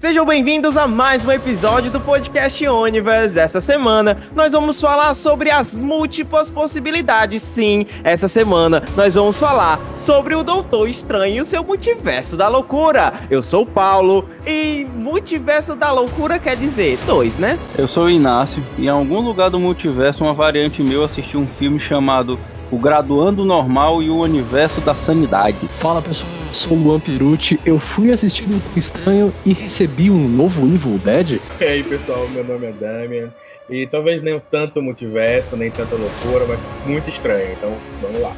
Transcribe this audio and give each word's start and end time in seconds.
Sejam 0.00 0.24
bem-vindos 0.24 0.78
a 0.78 0.88
mais 0.88 1.26
um 1.26 1.30
episódio 1.30 1.90
do 1.90 2.00
podcast 2.00 2.66
Universe. 2.66 3.38
Essa 3.38 3.60
semana 3.60 4.16
nós 4.34 4.52
vamos 4.52 4.80
falar 4.80 5.12
sobre 5.12 5.50
as 5.50 5.76
múltiplas 5.76 6.50
possibilidades. 6.50 7.42
Sim, 7.42 7.84
essa 8.02 8.26
semana 8.26 8.82
nós 8.96 9.14
vamos 9.14 9.38
falar 9.38 9.78
sobre 9.98 10.34
o 10.34 10.42
Doutor 10.42 10.88
Estranho 10.88 11.36
e 11.36 11.40
o 11.42 11.44
seu 11.44 11.62
multiverso 11.62 12.34
da 12.34 12.48
loucura. 12.48 13.12
Eu 13.30 13.42
sou 13.42 13.64
o 13.64 13.66
Paulo 13.66 14.26
e 14.46 14.86
multiverso 14.94 15.76
da 15.76 15.92
loucura 15.92 16.38
quer 16.38 16.56
dizer 16.56 16.98
dois, 17.04 17.36
né? 17.36 17.58
Eu 17.76 17.86
sou 17.86 18.04
o 18.04 18.10
Inácio 18.10 18.64
e 18.78 18.86
em 18.86 18.88
algum 18.88 19.20
lugar 19.20 19.50
do 19.50 19.60
multiverso 19.60 20.24
uma 20.24 20.32
variante 20.32 20.82
meu 20.82 21.04
assistiu 21.04 21.40
um 21.40 21.46
filme 21.46 21.78
chamado 21.78 22.40
o 22.70 22.78
Graduando 22.78 23.44
Normal 23.44 24.02
e 24.02 24.10
o 24.10 24.20
Universo 24.20 24.80
da 24.80 24.94
Sanidade. 24.94 25.56
Fala 25.68 26.00
pessoal, 26.00 26.30
eu 26.48 26.54
sou 26.54 26.76
o 26.76 26.82
Luan 26.82 27.00
Perucci, 27.00 27.58
eu 27.66 27.78
fui 27.78 28.12
assistir 28.12 28.44
Doutor 28.44 28.78
Estranho 28.78 29.32
e 29.44 29.52
recebi 29.52 30.10
um 30.10 30.28
novo 30.28 30.66
Evil 30.66 30.98
Dead. 30.98 31.40
E 31.60 31.64
aí 31.64 31.82
pessoal, 31.82 32.28
meu 32.28 32.44
nome 32.44 32.66
é 32.66 32.72
Damian, 32.72 33.30
e 33.68 33.86
talvez 33.86 34.22
nem 34.22 34.40
tanto 34.50 34.80
multiverso, 34.80 35.56
nem 35.56 35.70
tanta 35.70 35.94
loucura, 35.96 36.46
mas 36.46 36.60
muito 36.86 37.08
estranho, 37.08 37.52
então 37.52 37.74
vamos 38.00 38.20
lá. 38.20 38.34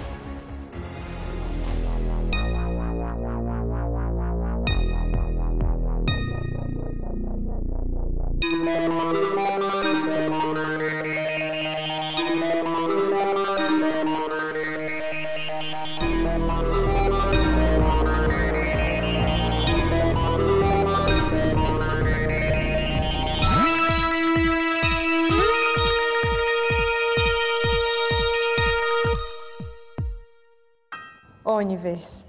Universe. 31.44 32.24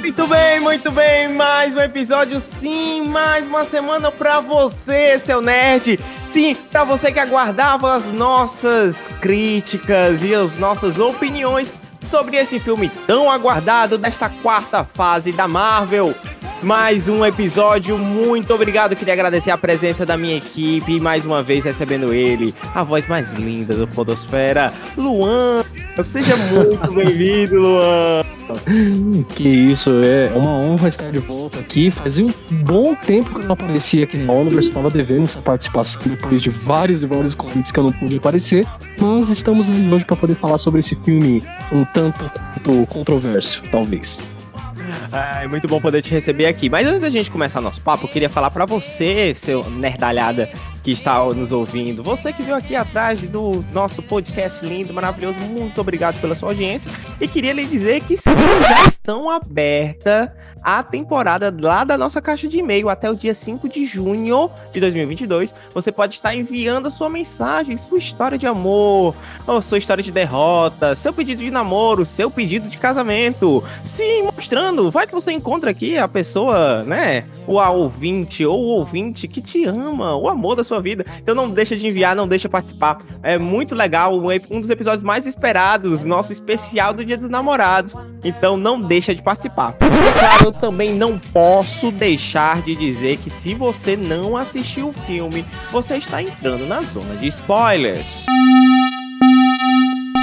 Muito 0.00 0.26
bem, 0.26 0.60
muito 0.60 0.90
bem, 0.90 1.28
mais 1.34 1.74
um 1.74 1.80
episódio, 1.80 2.40
sim, 2.40 3.08
mais 3.08 3.48
uma 3.48 3.64
semana 3.64 4.12
pra 4.12 4.40
você, 4.40 5.18
seu 5.18 5.40
nerd. 5.40 5.98
Sim, 6.28 6.54
pra 6.70 6.84
você 6.84 7.10
que 7.10 7.18
aguardava 7.18 7.94
as 7.94 8.06
nossas 8.06 9.08
críticas 9.20 10.22
e 10.22 10.34
as 10.34 10.56
nossas 10.58 10.98
opiniões 10.98 11.72
sobre 12.10 12.36
esse 12.36 12.58
filme 12.58 12.90
tão 13.06 13.30
aguardado 13.30 13.96
desta 13.96 14.28
quarta 14.28 14.84
fase 14.84 15.30
da 15.30 15.46
Marvel. 15.46 16.14
Mais 16.62 17.08
um 17.08 17.24
episódio, 17.24 17.96
muito 17.96 18.52
obrigado. 18.52 18.94
Queria 18.94 19.14
agradecer 19.14 19.50
a 19.50 19.56
presença 19.56 20.04
da 20.04 20.16
minha 20.16 20.36
equipe 20.36 21.00
mais 21.00 21.24
uma 21.24 21.42
vez 21.42 21.64
recebendo 21.64 22.12
ele, 22.12 22.54
a 22.74 22.82
voz 22.82 23.06
mais 23.06 23.32
linda 23.32 23.74
do 23.74 23.88
Podosfera, 23.88 24.72
Luan. 24.96 25.64
Seja 26.04 26.36
muito 26.36 26.78
bem-vindo, 26.92 27.60
Luan. 27.60 28.22
Que 29.34 29.48
isso, 29.48 29.90
é 30.04 30.30
uma 30.36 30.50
honra 30.50 30.88
estar 30.88 31.10
de 31.10 31.18
volta 31.18 31.58
aqui. 31.58 31.90
Fazia 31.90 32.26
um 32.26 32.32
bom 32.62 32.94
tempo 32.94 33.30
que 33.30 33.40
eu 33.40 33.44
não 33.44 33.52
aparecia 33.54 34.04
aqui 34.04 34.18
na 34.18 34.32
Universe, 34.34 34.68
estava 34.68 34.90
devendo 34.90 35.24
essa 35.24 35.40
participação 35.40 36.02
depois 36.04 36.42
de 36.42 36.50
vários 36.50 37.02
e 37.02 37.06
vários 37.06 37.34
convites 37.34 37.72
que 37.72 37.78
eu 37.78 37.84
não 37.84 37.92
pude 37.92 38.18
aparecer. 38.18 38.66
Mas 38.98 39.30
estamos 39.30 39.68
hoje 39.68 40.04
para 40.04 40.16
poder 40.16 40.34
falar 40.34 40.58
sobre 40.58 40.80
esse 40.80 40.94
filme 40.96 41.42
um 41.72 41.84
tanto 41.86 42.30
quanto 42.54 42.86
controverso, 42.86 43.62
talvez. 43.70 44.22
É 45.42 45.46
muito 45.46 45.66
bom 45.68 45.80
poder 45.80 46.02
te 46.02 46.10
receber 46.10 46.46
aqui. 46.46 46.68
Mas 46.68 46.86
antes 46.88 47.00
da 47.00 47.10
gente 47.10 47.30
começar 47.30 47.60
nosso 47.60 47.80
papo, 47.80 48.04
eu 48.04 48.08
queria 48.08 48.30
falar 48.30 48.50
para 48.50 48.66
você, 48.66 49.32
seu 49.34 49.68
nerdalhada 49.70 50.48
que 50.82 50.92
está 50.92 51.22
nos 51.24 51.52
ouvindo, 51.52 52.02
você 52.02 52.32
que 52.32 52.42
veio 52.42 52.56
aqui 52.56 52.74
atrás 52.74 53.20
do 53.22 53.64
nosso 53.72 54.02
podcast 54.02 54.64
lindo, 54.64 54.94
maravilhoso, 54.94 55.38
muito 55.40 55.80
obrigado 55.80 56.20
pela 56.20 56.34
sua 56.34 56.50
audiência. 56.50 56.90
E 57.20 57.28
queria 57.28 57.52
lhe 57.52 57.64
dizer 57.64 58.02
que 58.02 58.16
sim, 58.16 58.30
já 58.68 58.88
estão 58.88 59.28
abertas 59.28 60.30
a 60.62 60.82
temporada 60.82 61.54
lá 61.58 61.84
da 61.84 61.96
nossa 61.96 62.20
caixa 62.20 62.46
de 62.46 62.58
e-mail 62.58 62.88
até 62.88 63.10
o 63.10 63.16
dia 63.16 63.34
5 63.34 63.68
de 63.68 63.84
junho 63.84 64.50
de 64.72 64.80
2022. 64.80 65.54
Você 65.74 65.90
pode 65.90 66.14
estar 66.14 66.34
enviando 66.34 66.88
a 66.88 66.90
sua 66.90 67.08
mensagem, 67.08 67.76
sua 67.76 67.98
história 67.98 68.36
de 68.36 68.46
amor, 68.46 69.14
ou 69.46 69.62
sua 69.62 69.78
história 69.78 70.02
de 70.02 70.12
derrota, 70.12 70.94
seu 70.94 71.12
pedido 71.12 71.42
de 71.42 71.50
namoro, 71.50 72.04
seu 72.04 72.30
pedido 72.30 72.68
de 72.68 72.78
casamento. 72.78 73.64
Sim, 73.84 74.22
mostrando. 74.22 74.90
Vai 74.90 75.06
que 75.06 75.14
você 75.14 75.32
encontra 75.32 75.70
aqui 75.70 75.98
a 75.98 76.08
pessoa, 76.08 76.82
né? 76.84 77.24
O 77.46 77.54
ouvinte 77.54 78.44
ou 78.44 78.58
o 78.58 78.68
ouvinte 78.68 79.26
que 79.26 79.40
te 79.40 79.64
ama, 79.64 80.14
o 80.14 80.28
amor 80.28 80.56
da 80.56 80.62
sua 80.62 80.69
vida. 80.78 81.06
Então 81.18 81.34
não 81.34 81.48
deixa 81.48 81.74
de 81.74 81.86
enviar, 81.86 82.14
não 82.14 82.28
deixa 82.28 82.46
de 82.46 82.52
participar. 82.52 82.98
É 83.22 83.38
muito 83.38 83.74
legal, 83.74 84.20
um 84.50 84.60
dos 84.60 84.68
episódios 84.68 85.02
mais 85.02 85.26
esperados, 85.26 86.04
nosso 86.04 86.32
especial 86.32 86.92
do 86.92 87.02
Dia 87.04 87.16
dos 87.16 87.30
Namorados. 87.30 87.94
Então 88.22 88.58
não 88.58 88.78
deixa 88.80 89.14
de 89.14 89.22
participar. 89.22 89.76
E, 89.80 90.18
claro, 90.18 90.44
eu 90.44 90.52
também 90.52 90.94
não 90.94 91.18
posso 91.18 91.90
deixar 91.90 92.60
de 92.60 92.76
dizer 92.76 93.16
que 93.16 93.30
se 93.30 93.54
você 93.54 93.96
não 93.96 94.36
assistiu 94.36 94.90
o 94.90 94.92
filme, 94.92 95.44
você 95.72 95.96
está 95.96 96.22
entrando 96.22 96.66
na 96.66 96.82
zona 96.82 97.16
de 97.16 97.26
spoilers. 97.28 98.26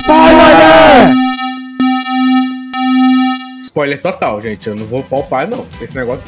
Spoiler! 0.02 1.13
Spoiler 3.63 4.02
total, 4.02 4.41
gente. 4.41 4.68
Eu 4.68 4.75
não 4.75 4.86
vou 4.86 5.03
palpar, 5.03 5.47
não. 5.47 5.66
Esse 5.81 5.94
negócio. 5.94 6.24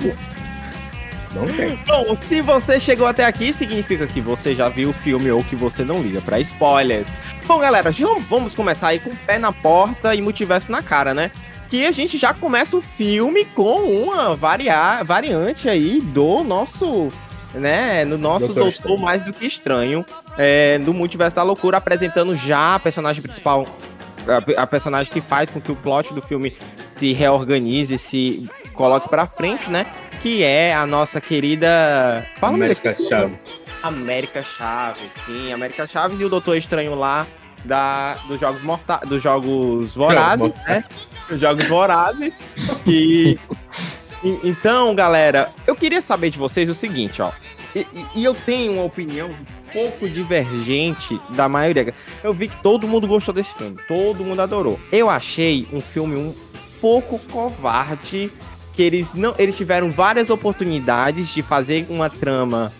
Não 1.34 1.46
tem. 1.46 1.76
Bom, 1.86 2.16
se 2.22 2.42
você 2.42 2.80
chegou 2.80 3.06
até 3.06 3.26
aqui, 3.26 3.54
significa 3.54 4.08
que 4.08 4.20
você 4.20 4.56
já 4.56 4.68
viu 4.68 4.90
o 4.90 4.94
filme 4.94 5.30
ou 5.32 5.44
que 5.44 5.56
você 5.56 5.84
não 5.84 6.02
liga 6.02 6.22
para 6.22 6.40
spoilers. 6.40 7.16
Bom, 7.46 7.60
galera, 7.60 7.92
já 7.92 8.08
vamos 8.28 8.56
começar 8.56 8.90
aí 8.90 9.00
com 9.00 9.12
o 9.12 9.16
pé 9.16 9.38
na 9.38 9.52
porta 9.52 10.16
e 10.16 10.22
multiverso 10.22 10.72
na 10.72 10.82
cara, 10.82 11.14
né? 11.14 11.32
Que 11.70 11.86
a 11.86 11.92
gente 11.92 12.18
já 12.18 12.34
começa 12.34 12.76
o 12.76 12.82
filme 12.82 13.46
com 13.46 13.84
uma 13.84 14.36
varia 14.36 15.04
variante 15.04 15.70
aí 15.70 16.02
do 16.02 16.44
nosso 16.44 17.12
né, 17.54 18.06
no 18.06 18.18
nosso 18.18 18.54
Doutor, 18.54 18.72
Doutor 18.72 18.98
Mais 19.00 19.24
do 19.24 19.34
que 19.34 19.46
Estranho, 19.46 20.06
é, 20.38 20.78
do 20.80 20.94
Multiverso 20.94 21.36
da 21.36 21.44
Loucura, 21.44 21.78
apresentando 21.78 22.36
já 22.36 22.76
a 22.76 22.80
personagem 22.80 23.22
principal, 23.22 23.66
a, 24.28 24.62
a, 24.62 24.68
personagem 24.68 25.12
que 25.12 25.20
faz 25.20 25.50
com 25.50 25.60
que 25.60 25.72
o 25.72 25.76
plot 25.76 26.14
do 26.14 26.22
filme 26.22 26.56
se 26.96 27.12
reorganize, 27.12 27.98
se 27.98 28.48
coloque 28.74 29.10
pra 29.10 29.26
frente, 29.26 29.70
né? 29.70 29.86
Que 30.22 30.44
é 30.44 30.74
a 30.74 30.86
nossa 30.86 31.22
querida. 31.22 32.26
Fala 32.40 32.56
América 32.56 32.94
Chaves. 32.94 33.62
América 33.82 34.44
Chaves, 34.44 35.14
sim, 35.26 35.54
América 35.54 35.88
Chaves 35.88 36.20
e 36.20 36.26
o 36.26 36.30
Doutor 36.30 36.58
Estranho 36.58 36.96
lá 36.96 37.26
da, 37.64 38.16
dos 38.28 38.40
jogos 38.40 38.62
mortais, 38.62 39.08
dos 39.08 39.22
jogos 39.22 39.96
vorazes, 39.96 40.54
né? 40.68 40.84
Dos 41.30 41.40
jogos 41.40 41.68
vorazes. 41.68 42.50
que 42.84 43.40
então, 44.44 44.94
galera, 44.94 45.50
eu 45.66 45.76
queria 45.76 46.02
saber 46.02 46.30
de 46.30 46.40
vocês 46.40 46.70
o 46.70 46.74
seguinte, 46.74 47.22
ó. 47.22 47.32
E, 47.76 47.86
e, 48.16 48.24
eu 48.24 48.34
tenho 48.34 48.74
uma 48.74 48.84
opinião 48.84 49.30
um 49.30 49.72
pouco 49.72 50.10
divergente 50.10 51.20
da 51.30 51.48
maioria. 51.48 51.94
Eu 52.24 52.34
vi 52.34 52.48
que 52.48 52.58
todo 52.64 52.88
mundo 52.88 53.08
gostou 53.08 53.34
desse 53.34 53.54
filme, 53.54 53.78
todo 53.88 54.24
mundo 54.24 54.42
adorou. 54.42 54.80
Eu 54.92 55.08
achei 55.08 55.68
um 55.72 55.80
filme 55.80 56.18
um 56.18 56.36
pouco 56.82 57.20
covarde, 57.28 58.32
que 58.80 58.84
eles 58.84 59.14
não, 59.14 59.36
eles 59.38 59.58
tiveram 59.58 59.92
várias 59.92 60.30
oportunidades 60.30 61.34
de 61.34 61.42
fazer 61.42 61.86
uma 61.90 62.10
trama 62.10 62.72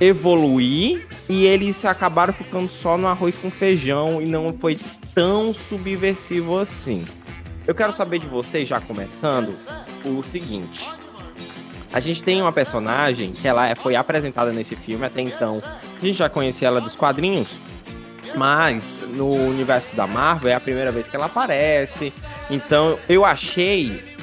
evoluir 0.00 1.08
e 1.28 1.44
eles 1.44 1.84
acabaram 1.84 2.32
ficando 2.32 2.68
só 2.68 2.96
no 2.96 3.08
arroz 3.08 3.36
com 3.36 3.50
feijão 3.50 4.22
e 4.22 4.26
não 4.26 4.52
foi 4.56 4.78
tão 5.12 5.52
subversivo 5.52 6.56
assim. 6.56 7.04
Eu 7.66 7.74
quero 7.74 7.92
saber 7.92 8.20
de 8.20 8.28
vocês, 8.28 8.68
já 8.68 8.80
começando, 8.80 9.56
o 10.04 10.22
seguinte. 10.22 10.88
A 11.92 11.98
gente 11.98 12.22
tem 12.22 12.40
uma 12.40 12.52
personagem 12.52 13.32
que 13.32 13.48
ela 13.48 13.74
foi 13.74 13.96
apresentada 13.96 14.52
nesse 14.52 14.76
filme 14.76 15.04
até 15.04 15.20
então. 15.20 15.60
A 16.00 16.06
gente 16.06 16.16
já 16.16 16.28
conhecia 16.28 16.68
ela 16.68 16.80
dos 16.80 16.94
quadrinhos, 16.94 17.58
mas 18.36 18.94
no 19.16 19.28
universo 19.32 19.96
da 19.96 20.06
Marvel 20.06 20.52
é 20.52 20.54
a 20.54 20.60
primeira 20.60 20.92
vez 20.92 21.08
que 21.08 21.16
ela 21.16 21.26
aparece. 21.26 22.12
Então 22.48 22.96
eu 23.08 23.24
achei 23.24 24.16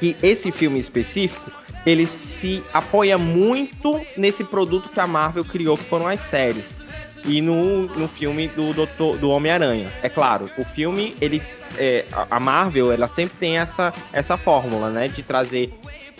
que 0.00 0.16
esse 0.22 0.50
filme 0.50 0.80
específico 0.80 1.52
ele 1.86 2.06
se 2.06 2.62
apoia 2.72 3.16
muito 3.16 4.00
nesse 4.16 4.44
produto 4.44 4.88
que 4.88 5.00
a 5.00 5.06
Marvel 5.06 5.44
criou, 5.44 5.76
que 5.76 5.84
foram 5.84 6.06
as 6.06 6.20
séries. 6.20 6.80
E 7.24 7.40
no, 7.40 7.82
no 7.86 8.08
filme 8.08 8.48
do 8.48 8.72
Doutor, 8.72 9.18
do 9.18 9.30
Homem-Aranha. 9.30 9.90
É 10.02 10.08
claro, 10.08 10.50
o 10.56 10.64
filme, 10.64 11.14
ele. 11.20 11.42
É, 11.78 12.04
a 12.30 12.40
Marvel, 12.40 12.90
ela 12.90 13.08
sempre 13.08 13.36
tem 13.38 13.58
essa, 13.58 13.92
essa 14.12 14.36
fórmula, 14.36 14.90
né? 14.90 15.06
De 15.08 15.22
trazer 15.22 15.72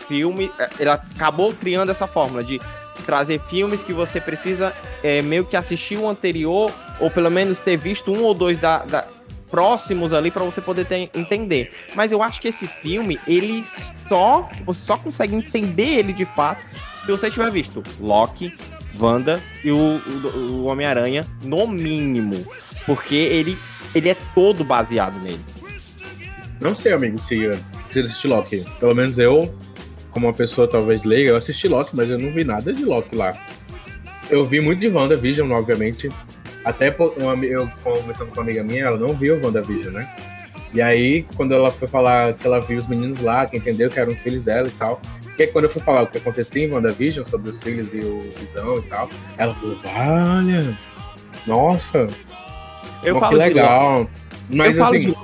filme. 0.07 0.51
É, 0.59 0.69
ela 0.79 0.95
acabou 0.95 1.53
criando 1.55 1.91
essa 1.91 2.07
fórmula 2.07 2.45
de 2.45 2.61
trazer 3.07 3.41
filmes 3.41 3.83
que 3.83 3.95
você 3.95 4.21
precisa 4.21 4.75
é, 5.03 5.23
meio 5.23 5.45
que 5.45 5.57
assistir 5.57 5.97
o 5.97 6.07
anterior, 6.07 6.71
ou 7.01 7.11
pelo 7.11 7.31
menos 7.31 7.59
ter 7.59 7.79
visto 7.79 8.13
um 8.13 8.23
ou 8.23 8.35
dois 8.35 8.59
da, 8.59 8.85
da 8.85 9.07
próximos 9.51 10.13
ali 10.13 10.31
para 10.31 10.45
você 10.45 10.61
poder 10.61 10.87
ter, 10.87 11.11
entender. 11.15 11.73
Mas 11.95 12.13
eu 12.13 12.23
acho 12.23 12.41
que 12.41 12.49
esse 12.49 12.67
filme, 12.67 13.19
ele 13.27 13.65
só. 14.09 14.49
Você 14.65 14.81
só 14.81 14.97
consegue 14.97 15.35
entender 15.35 15.99
ele 15.99 16.13
de 16.13 16.25
fato 16.25 16.63
se 17.05 17.11
você 17.11 17.31
tiver 17.31 17.51
visto 17.51 17.83
Loki, 17.99 18.53
Wanda 18.99 19.41
e 19.65 19.71
o, 19.71 19.77
o, 19.77 20.39
o 20.39 20.65
Homem-Aranha, 20.67 21.27
no 21.43 21.67
mínimo. 21.67 22.47
Porque 22.87 23.15
ele, 23.15 23.59
ele 23.95 24.09
é 24.09 24.17
todo 24.35 24.65
baseado 24.65 25.19
nele. 25.21 25.41
Não 26.61 26.75
sei, 26.75 26.93
amigo, 26.93 27.19
se 27.19 27.49
você 27.91 28.01
assistir 28.01 28.29
Loki. 28.29 28.65
Pelo 28.79 28.95
menos 28.95 29.19
eu, 29.19 29.53
como 30.11 30.27
uma 30.27 30.33
pessoa 30.33 30.69
talvez 30.69 31.05
leiga, 31.05 31.31
eu 31.31 31.37
assisti 31.37 31.69
Loki, 31.69 31.97
mas 31.97 32.11
eu 32.11 32.19
não 32.19 32.31
vi 32.31 32.45
nada 32.45 32.73
de 32.73 32.85
Loki 32.85 33.17
lá. 33.17 33.33
Eu 34.29 34.47
vi 34.47 34.61
muito 34.61 34.81
de 34.81 34.89
WandaVision, 34.89 35.51
obviamente. 35.51 36.11
Até 36.65 36.89
eu 36.89 37.71
conversando 37.83 38.29
com 38.29 38.35
uma 38.35 38.43
amiga 38.43 38.63
minha, 38.63 38.85
ela 38.85 38.99
não 38.99 39.15
viu 39.15 39.43
WandaVision, 39.43 39.95
né? 39.95 40.09
E 40.73 40.81
aí, 40.81 41.27
quando 41.35 41.53
ela 41.53 41.71
foi 41.71 41.89
falar 41.89 42.33
que 42.35 42.47
ela 42.47 42.61
viu 42.61 42.79
os 42.79 42.87
meninos 42.87 43.21
lá, 43.21 43.47
que 43.47 43.57
entendeu 43.57 43.91
que 43.91 43.99
eram 43.99 44.15
filhos 44.15 44.43
dela 44.43 44.69
e 44.69 44.71
tal, 44.73 45.01
que 45.37 45.47
quando 45.49 45.65
eu 45.65 45.71
fui 45.71 45.83
falar 45.83 46.03
o 46.03 46.07
que 46.07 46.19
acontecia 46.19 46.65
em 46.65 46.71
WandaVision 46.71 47.27
sobre 47.27 47.51
os 47.51 47.61
filhos 47.61 47.93
e 47.93 47.99
o 47.99 48.21
Visão 48.39 48.79
e 48.79 48.83
tal, 48.83 49.09
ela 49.37 49.55
falou, 49.55 49.77
olha, 49.85 50.79
nossa, 51.47 52.07
eu 53.03 53.21
que 53.21 53.35
legal. 53.35 54.09
Mas 54.49 54.79
eu 54.79 54.85
assim. 54.85 54.99
De... 55.01 55.17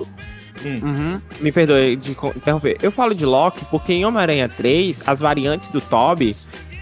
Hum. 0.64 0.80
Uhum. 0.82 1.22
Me 1.40 1.52
perdoe 1.52 1.96
de 1.96 2.12
interromper. 2.12 2.78
Eu 2.82 2.90
falo 2.90 3.14
de 3.14 3.24
Loki 3.24 3.64
porque 3.66 3.92
em 3.92 4.04
Homem-Aranha 4.04 4.48
3, 4.48 5.02
as 5.06 5.20
variantes 5.20 5.68
do 5.68 5.80
Toby. 5.80 6.34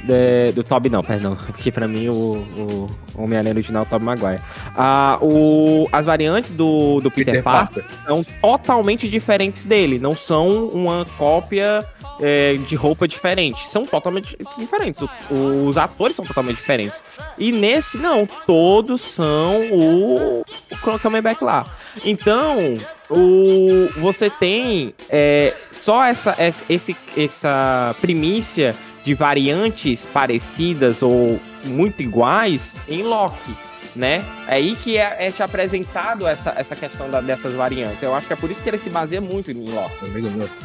De, 0.04 0.52
do 0.52 0.62
Toby 0.62 0.90
não, 0.90 1.02
perdão. 1.02 1.36
Porque 1.46 1.72
pra 1.72 1.88
mim 1.88 2.08
o, 2.08 2.12
o 2.14 2.90
Homem-Aranha 3.22 3.54
original 3.54 3.84
é 3.84 3.86
o 3.86 3.88
Toby 3.88 4.04
Maguire. 4.04 4.40
Ah, 4.76 5.18
o, 5.22 5.88
as 5.90 6.06
variantes 6.06 6.52
do, 6.52 7.00
do 7.00 7.10
Peter, 7.10 7.34
Peter 7.34 7.42
Parker, 7.42 7.82
Parker 7.82 7.98
são 8.06 8.24
totalmente 8.40 9.08
diferentes 9.08 9.64
dele. 9.64 9.98
Não 9.98 10.14
são 10.14 10.66
uma 10.68 11.06
cópia 11.16 11.86
é, 12.20 12.54
de 12.54 12.74
roupa 12.74 13.08
diferente. 13.08 13.66
São 13.66 13.84
totalmente 13.84 14.36
diferentes. 14.58 15.02
O, 15.30 15.66
os 15.66 15.76
atores 15.76 16.16
são 16.16 16.24
totalmente 16.24 16.56
diferentes. 16.56 17.02
E 17.38 17.50
nesse, 17.50 17.96
não. 17.96 18.26
Todos 18.46 19.00
são 19.00 19.62
o, 19.72 20.44
o 20.70 20.98
Camelback 20.98 21.42
lá. 21.42 21.66
Então, 22.04 22.74
o, 23.10 23.88
você 24.00 24.28
tem 24.28 24.94
é, 25.08 25.54
só 25.70 26.04
essa, 26.04 26.36
esse, 26.68 26.96
essa 27.16 27.94
primícia 28.00 28.74
de 29.04 29.14
variantes 29.14 30.06
parecidas 30.06 31.02
ou 31.02 31.38
muito 31.64 32.02
iguais 32.02 32.74
em 32.88 33.02
Loki 33.02 33.52
né? 33.94 34.24
É 34.48 34.54
aí 34.54 34.76
que 34.76 34.98
é, 34.98 35.16
é 35.26 35.30
te 35.30 35.42
apresentado 35.42 36.26
essa, 36.26 36.52
essa 36.56 36.74
questão 36.74 37.08
da, 37.08 37.20
dessas 37.20 37.54
variantes. 37.54 38.02
Eu 38.02 38.14
acho 38.14 38.26
que 38.26 38.32
é 38.32 38.36
por 38.36 38.50
isso 38.50 38.60
que 38.60 38.68
ele 38.68 38.78
se 38.78 38.90
baseia 38.90 39.20
muito 39.20 39.50
em 39.50 39.70
Loki. 39.70 39.94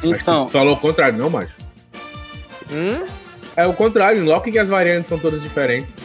Então, 0.04 0.48
falou 0.48 0.74
o 0.74 0.78
contrário, 0.78 1.18
não, 1.18 1.30
macho? 1.30 1.56
Hum? 2.72 3.06
É 3.56 3.66
o 3.66 3.74
contrário, 3.74 4.22
em 4.22 4.26
Loki 4.26 4.52
que 4.52 4.60
as 4.60 4.70
variantes 4.70 5.08
são 5.08 5.20
todas 5.20 5.42
diferentes. 5.42 5.98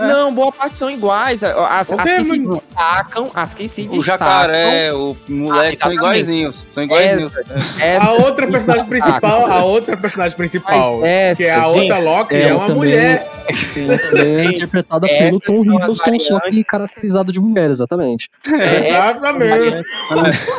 É. 0.00 0.06
Não, 0.06 0.32
boa 0.32 0.50
parte 0.50 0.76
são 0.76 0.90
iguais. 0.90 1.42
As, 1.42 1.92
as 1.92 2.02
que 2.02 2.24
se 2.24 2.38
destacam, 2.38 3.30
as 3.34 3.54
que 3.54 3.68
se 3.68 3.82
destacam. 3.82 3.98
O 3.98 4.02
jacaré, 4.02 4.94
o 4.94 5.16
moleque 5.28 5.76
ah, 5.80 5.84
são 5.84 5.92
iguaizinhos. 5.92 6.64
São 6.72 6.82
iguaizinhos. 6.82 7.34
Essa, 7.36 7.84
essa 7.84 8.06
a 8.06 8.12
outra 8.12 8.46
personagem 8.46 8.86
principal, 8.86 9.46
a 9.50 9.64
outra 9.64 9.96
personagem 9.96 10.36
principal, 10.36 11.04
essa, 11.04 11.36
que 11.36 11.44
é 11.44 11.54
a 11.54 11.66
outra 11.66 11.98
Loki, 11.98 12.34
é, 12.34 12.48
é 12.48 12.54
uma 12.54 12.66
também, 12.66 12.76
mulher. 12.76 13.30
é 13.46 14.44
interpretada 14.56 15.06
pelo 15.06 15.40
Tom 15.40 15.62
Hiddleston, 15.62 16.18
só 16.20 16.40
que 16.40 16.64
caracterizado 16.64 17.32
de 17.32 17.40
mulher, 17.40 17.70
exatamente. 17.70 18.30
É, 18.52 18.88
exatamente. 19.10 19.76
É, 19.76 19.82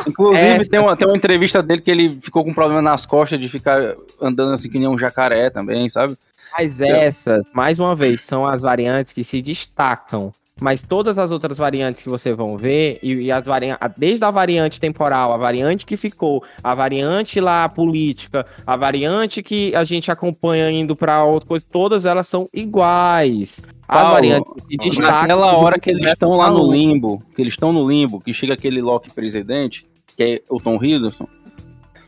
inclusive, 0.08 0.68
tem 0.68 0.80
uma, 0.80 0.96
tem 0.96 1.06
uma 1.06 1.16
entrevista 1.16 1.62
dele 1.62 1.80
que 1.80 1.90
ele 1.90 2.18
ficou 2.22 2.44
com 2.44 2.50
um 2.50 2.54
problema 2.54 2.82
nas 2.82 3.04
costas 3.04 3.40
de 3.40 3.48
ficar 3.48 3.94
andando 4.20 4.54
assim 4.54 4.70
que 4.70 4.78
nem 4.78 4.88
um 4.88 4.98
jacaré 4.98 5.50
também, 5.50 5.88
sabe? 5.88 6.16
Mas 6.56 6.80
essas, 6.80 7.44
mais 7.52 7.78
uma 7.78 7.94
vez, 7.94 8.20
são 8.22 8.46
as 8.46 8.62
variantes 8.62 9.12
que 9.12 9.24
se 9.24 9.40
destacam. 9.40 10.32
Mas 10.60 10.82
todas 10.82 11.18
as 11.18 11.32
outras 11.32 11.58
variantes 11.58 12.02
que 12.02 12.08
você 12.08 12.32
vão 12.32 12.56
ver, 12.56 12.98
e, 13.02 13.14
e 13.14 13.32
as 13.32 13.44
variantes, 13.44 13.88
desde 13.96 14.24
a 14.24 14.30
variante 14.30 14.78
temporal, 14.78 15.32
a 15.32 15.36
variante 15.36 15.84
que 15.84 15.96
ficou, 15.96 16.44
a 16.62 16.72
variante 16.72 17.40
lá 17.40 17.68
política, 17.68 18.46
a 18.64 18.76
variante 18.76 19.42
que 19.42 19.74
a 19.74 19.82
gente 19.82 20.10
acompanha 20.10 20.70
indo 20.70 20.94
para 20.94 21.24
outra 21.24 21.48
coisa, 21.48 21.64
todas 21.70 22.06
elas 22.06 22.28
são 22.28 22.48
iguais. 22.54 23.60
As 23.88 24.02
Paulo, 24.02 24.12
variantes 24.14 24.52
que 24.68 24.76
destacam. 24.76 25.10
Naquela 25.10 25.56
hora 25.56 25.80
que 25.80 25.90
eles 25.90 26.10
estão 26.10 26.36
lá 26.36 26.48
no 26.48 26.70
limbo, 26.70 27.20
que 27.34 27.42
eles 27.42 27.54
estão 27.54 27.72
no 27.72 27.88
limbo, 27.90 28.20
que 28.20 28.32
chega 28.32 28.54
aquele 28.54 28.80
Loki 28.80 29.12
presidente, 29.12 29.84
que 30.16 30.22
é 30.22 30.42
o 30.48 30.60
Tom 30.60 30.76
Hiddleston, 30.76 31.26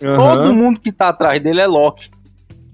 uhum. 0.01 0.17
todo 0.17 0.55
mundo 0.55 0.79
que 0.79 0.93
tá 0.93 1.09
atrás 1.09 1.43
dele 1.43 1.61
é 1.61 1.67
Loki. 1.67 2.14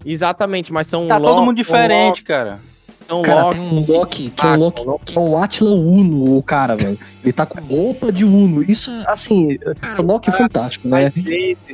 Exatamente, 0.05 0.73
mas 0.73 0.87
são 0.87 1.08
Tá 1.08 1.17
Loki, 1.17 1.35
todo 1.35 1.44
mundo 1.44 1.56
diferente, 1.56 2.08
Loki, 2.08 2.23
cara. 2.23 2.58
São 3.06 3.23
cara, 3.23 3.47
Loki, 3.47 3.58
tem 3.58 3.69
um 3.69 3.87
Loki 3.87 4.31
que 4.31 4.47
é, 4.47 4.50
um 4.50 4.56
Loki, 4.56 5.05
que 5.05 5.19
é 5.19 5.20
o 5.20 5.37
Atlan 5.37 5.75
Uno, 5.75 6.37
o 6.37 6.43
cara, 6.43 6.76
velho. 6.76 6.99
Ele 7.23 7.32
tá 7.32 7.44
com 7.44 7.61
roupa 7.61 8.12
de 8.12 8.25
Uno. 8.25 8.62
Isso, 8.62 8.93
assim, 9.06 9.58
cara, 9.81 10.00
o 10.00 10.06
Loki 10.06 10.31
é 10.31 10.32
fantástico, 10.32 10.87
né? 10.87 11.12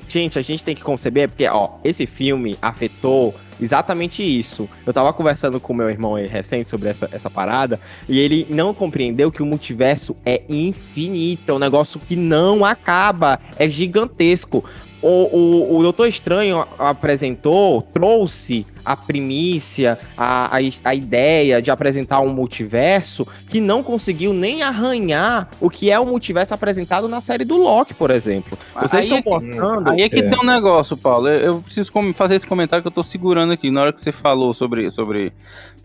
Gente, 0.08 0.38
a 0.38 0.42
gente 0.42 0.64
tem 0.64 0.74
que 0.74 0.82
conceber, 0.82 1.28
porque, 1.28 1.46
ó, 1.46 1.72
esse 1.84 2.06
filme 2.06 2.56
afetou 2.60 3.34
exatamente 3.60 4.22
isso. 4.22 4.68
Eu 4.86 4.92
tava 4.92 5.12
conversando 5.12 5.60
com 5.60 5.74
meu 5.74 5.90
irmão 5.90 6.14
aí 6.14 6.26
recente 6.26 6.70
sobre 6.70 6.88
essa, 6.88 7.08
essa 7.12 7.28
parada, 7.28 7.78
e 8.08 8.18
ele 8.18 8.46
não 8.50 8.72
compreendeu 8.72 9.30
que 9.30 9.42
o 9.42 9.46
multiverso 9.46 10.16
é 10.24 10.42
infinito, 10.48 11.50
é 11.50 11.54
um 11.54 11.58
negócio 11.58 12.00
que 12.00 12.16
não 12.16 12.64
acaba, 12.64 13.38
é 13.58 13.68
gigantesco 13.68 14.64
o, 15.06 15.28
o, 15.32 15.78
o 15.78 15.82
Doutor 15.82 16.08
Estranho 16.08 16.66
apresentou, 16.78 17.82
trouxe 17.82 18.66
a 18.84 18.96
primícia, 18.96 19.98
a, 20.16 20.56
a, 20.56 20.60
a, 20.84 20.94
ideia 20.94 21.60
de 21.60 21.70
apresentar 21.70 22.20
um 22.20 22.28
multiverso 22.28 23.26
que 23.48 23.60
não 23.60 23.82
conseguiu 23.82 24.32
nem 24.32 24.62
arranhar 24.62 25.48
o 25.60 25.68
que 25.68 25.90
é 25.90 25.98
o 25.98 26.06
multiverso 26.06 26.54
apresentado 26.54 27.08
na 27.08 27.20
série 27.20 27.44
do 27.44 27.56
Loki, 27.56 27.94
por 27.94 28.10
exemplo. 28.10 28.56
Vocês 28.80 29.06
estão 29.06 29.22
mostrando. 29.24 29.90
Aí 29.90 30.02
é 30.02 30.08
que 30.08 30.20
é. 30.20 30.28
tem 30.28 30.38
um 30.38 30.44
negócio, 30.44 30.96
Paulo. 30.96 31.28
Eu, 31.28 31.40
eu, 31.40 31.62
preciso 31.62 31.92
fazer 32.14 32.36
esse 32.36 32.46
comentário 32.46 32.82
que 32.82 32.88
eu 32.88 32.92
tô 32.92 33.02
segurando 33.02 33.52
aqui. 33.52 33.70
Na 33.70 33.82
hora 33.82 33.92
que 33.92 34.02
você 34.02 34.12
falou 34.12 34.54
sobre, 34.54 34.90
sobre 34.90 35.32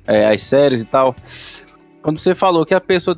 é, 0.05 0.27
as 0.27 0.41
séries 0.43 0.81
e 0.81 0.85
tal. 0.85 1.15
Quando 2.01 2.19
você 2.19 2.33
falou 2.33 2.65
que 2.65 2.73
a 2.73 2.81
pessoa 2.81 3.15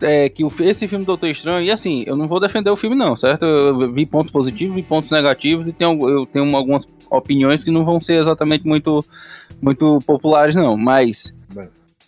é, 0.00 0.28
que 0.28 0.44
o, 0.44 0.52
esse 0.60 0.88
filme 0.88 1.04
Doutor 1.04 1.28
Estranho, 1.28 1.64
e 1.64 1.70
assim, 1.70 2.02
eu 2.06 2.16
não 2.16 2.28
vou 2.28 2.40
defender 2.40 2.70
o 2.70 2.76
filme, 2.76 2.96
não, 2.96 3.16
certo? 3.16 3.44
Eu 3.44 3.90
vi 3.90 4.06
pontos 4.06 4.32
positivos, 4.32 4.74
vi 4.74 4.82
pontos 4.82 5.10
negativos, 5.10 5.68
e 5.68 5.72
tenho, 5.72 6.08
eu 6.08 6.26
tenho 6.26 6.54
algumas 6.54 6.86
opiniões 7.10 7.62
que 7.62 7.70
não 7.70 7.84
vão 7.84 8.00
ser 8.00 8.14
exatamente 8.14 8.66
muito, 8.66 9.04
muito 9.60 9.98
populares, 10.06 10.54
não, 10.54 10.76
mas. 10.76 11.34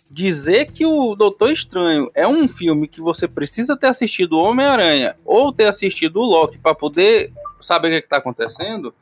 Dizer 0.09 0.71
que 0.71 0.85
o 0.85 1.15
Doutor 1.15 1.51
Estranho 1.51 2.09
é 2.15 2.27
um 2.27 2.47
filme 2.47 2.87
que 2.87 3.01
você 3.01 3.27
precisa 3.27 3.77
ter 3.77 3.87
assistido 3.87 4.39
Homem-Aranha 4.39 5.15
ou 5.23 5.53
ter 5.53 5.65
assistido 5.65 6.21
o 6.21 6.25
Loki 6.25 6.57
para 6.57 6.73
poder 6.73 7.31
saber 7.59 7.89
o 7.89 7.91
que, 7.91 7.97
é 7.97 7.99
está 7.99 8.17
acontecendo, 8.17 8.93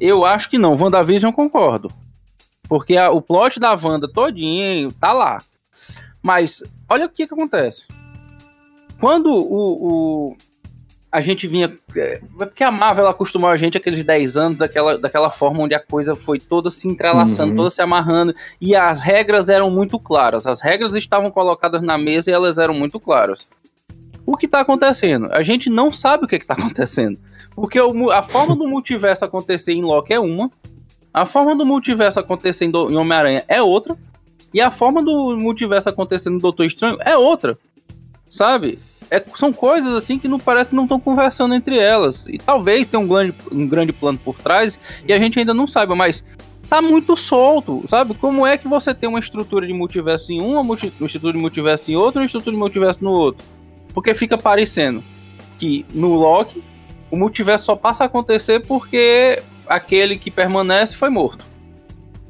eu 0.00 0.24
acho 0.24 0.48
que 0.48 0.56
não. 0.56 0.74
WandaVision 0.74 1.32
concordo. 1.32 1.90
Porque 2.68 2.96
a, 2.96 3.10
o 3.10 3.20
plot 3.20 3.58
da 3.58 3.74
Wanda 3.74 4.08
todinho 4.08 4.92
tá 4.92 5.12
lá. 5.12 5.42
Mas 6.22 6.62
olha 6.88 7.06
o 7.06 7.08
que, 7.08 7.26
que 7.26 7.34
acontece. 7.34 7.86
Quando 9.00 9.30
o, 9.30 10.32
o 10.32 10.36
a 11.10 11.20
gente 11.20 11.46
vinha. 11.46 11.74
É, 11.96 12.20
porque 12.36 12.62
a 12.62 12.70
Marvel 12.70 13.08
acostumou 13.08 13.48
a 13.48 13.56
gente 13.56 13.76
aqueles 13.76 14.04
10 14.04 14.36
anos 14.36 14.58
daquela, 14.58 14.98
daquela 14.98 15.30
forma 15.30 15.60
onde 15.60 15.74
a 15.74 15.80
coisa 15.80 16.14
foi 16.14 16.38
toda 16.38 16.70
se 16.70 16.86
entrelaçando, 16.86 17.50
uhum. 17.50 17.56
toda 17.56 17.70
se 17.70 17.80
amarrando, 17.80 18.34
e 18.60 18.76
as 18.76 19.00
regras 19.00 19.48
eram 19.48 19.70
muito 19.70 19.98
claras. 19.98 20.46
As 20.46 20.60
regras 20.60 20.94
estavam 20.94 21.30
colocadas 21.30 21.82
na 21.82 21.96
mesa 21.96 22.30
e 22.30 22.34
elas 22.34 22.58
eram 22.58 22.74
muito 22.74 23.00
claras. 23.00 23.46
O 24.26 24.36
que 24.36 24.44
está 24.44 24.60
acontecendo? 24.60 25.28
A 25.32 25.42
gente 25.42 25.70
não 25.70 25.90
sabe 25.90 26.24
o 26.24 26.28
que 26.28 26.36
está 26.36 26.54
acontecendo. 26.58 27.18
Porque 27.54 27.80
o, 27.80 28.10
a 28.10 28.22
forma 28.22 28.54
do 28.54 28.68
multiverso 28.68 29.24
acontecer 29.24 29.72
em 29.72 29.82
Loki 29.82 30.12
é 30.12 30.20
uma, 30.20 30.50
a 31.12 31.24
forma 31.24 31.56
do 31.56 31.64
multiverso 31.64 32.20
acontecer 32.20 32.66
em, 32.66 32.68
em 32.68 32.96
Homem-Aranha 32.96 33.42
é 33.48 33.62
outra, 33.62 33.96
e 34.52 34.60
a 34.60 34.70
forma 34.70 35.02
do 35.02 35.36
multiverso 35.36 35.88
acontecer 35.88 36.30
no 36.30 36.38
Doutor 36.38 36.66
Estranho 36.66 36.98
é 37.00 37.16
outra. 37.16 37.58
Sabe? 38.30 38.78
É, 39.10 39.22
são 39.36 39.52
coisas 39.52 39.94
assim 39.94 40.18
que 40.18 40.28
não 40.28 40.38
parece 40.38 40.74
não 40.74 40.82
estão 40.84 41.00
conversando 41.00 41.54
entre 41.54 41.78
elas. 41.78 42.26
E 42.26 42.38
talvez 42.38 42.86
tenha 42.86 43.00
um 43.00 43.08
grande, 43.08 43.34
um 43.50 43.66
grande 43.66 43.92
plano 43.92 44.18
por 44.18 44.36
trás 44.36 44.78
e 45.06 45.12
a 45.12 45.18
gente 45.18 45.38
ainda 45.38 45.54
não 45.54 45.66
saiba, 45.66 45.94
mas 45.94 46.24
tá 46.68 46.82
muito 46.82 47.16
solto, 47.16 47.82
sabe? 47.86 48.14
Como 48.14 48.46
é 48.46 48.58
que 48.58 48.68
você 48.68 48.94
tem 48.94 49.08
uma 49.08 49.18
estrutura 49.18 49.66
de 49.66 49.72
multiverso 49.72 50.30
em 50.30 50.40
um, 50.40 50.60
uma, 50.60 50.74
estrutura 50.74 51.32
de 51.32 51.38
multiverso 51.38 51.90
em 51.90 51.96
outro, 51.96 52.20
uma 52.20 52.26
estrutura 52.26 52.54
de 52.54 52.58
multiverso 52.58 53.02
no 53.02 53.10
outro? 53.10 53.44
Porque 53.94 54.14
fica 54.14 54.36
parecendo 54.36 55.02
que 55.58 55.86
no 55.92 56.14
Loki 56.14 56.62
o 57.10 57.16
multiverso 57.16 57.66
só 57.66 57.76
passa 57.76 58.04
a 58.04 58.06
acontecer 58.06 58.60
porque 58.60 59.42
aquele 59.66 60.18
que 60.18 60.30
permanece 60.30 60.94
foi 60.94 61.08
morto. 61.08 61.44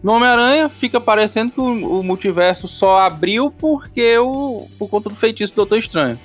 No 0.03 0.13
Homem-Aranha 0.13 0.69
fica 0.69 1.01
parecendo 1.01 1.51
que 1.51 1.61
o, 1.61 1.99
o, 1.99 2.03
multiverso 2.05 2.69
só 2.69 3.01
abriu 3.01 3.51
porque 3.51 4.17
o 4.19 4.69
por 4.79 4.89
conta 4.89 5.11
do 5.11 5.17
feitiço 5.17 5.53
do 5.53 5.57
Doutor 5.57 5.79
Estranho. 5.79 6.19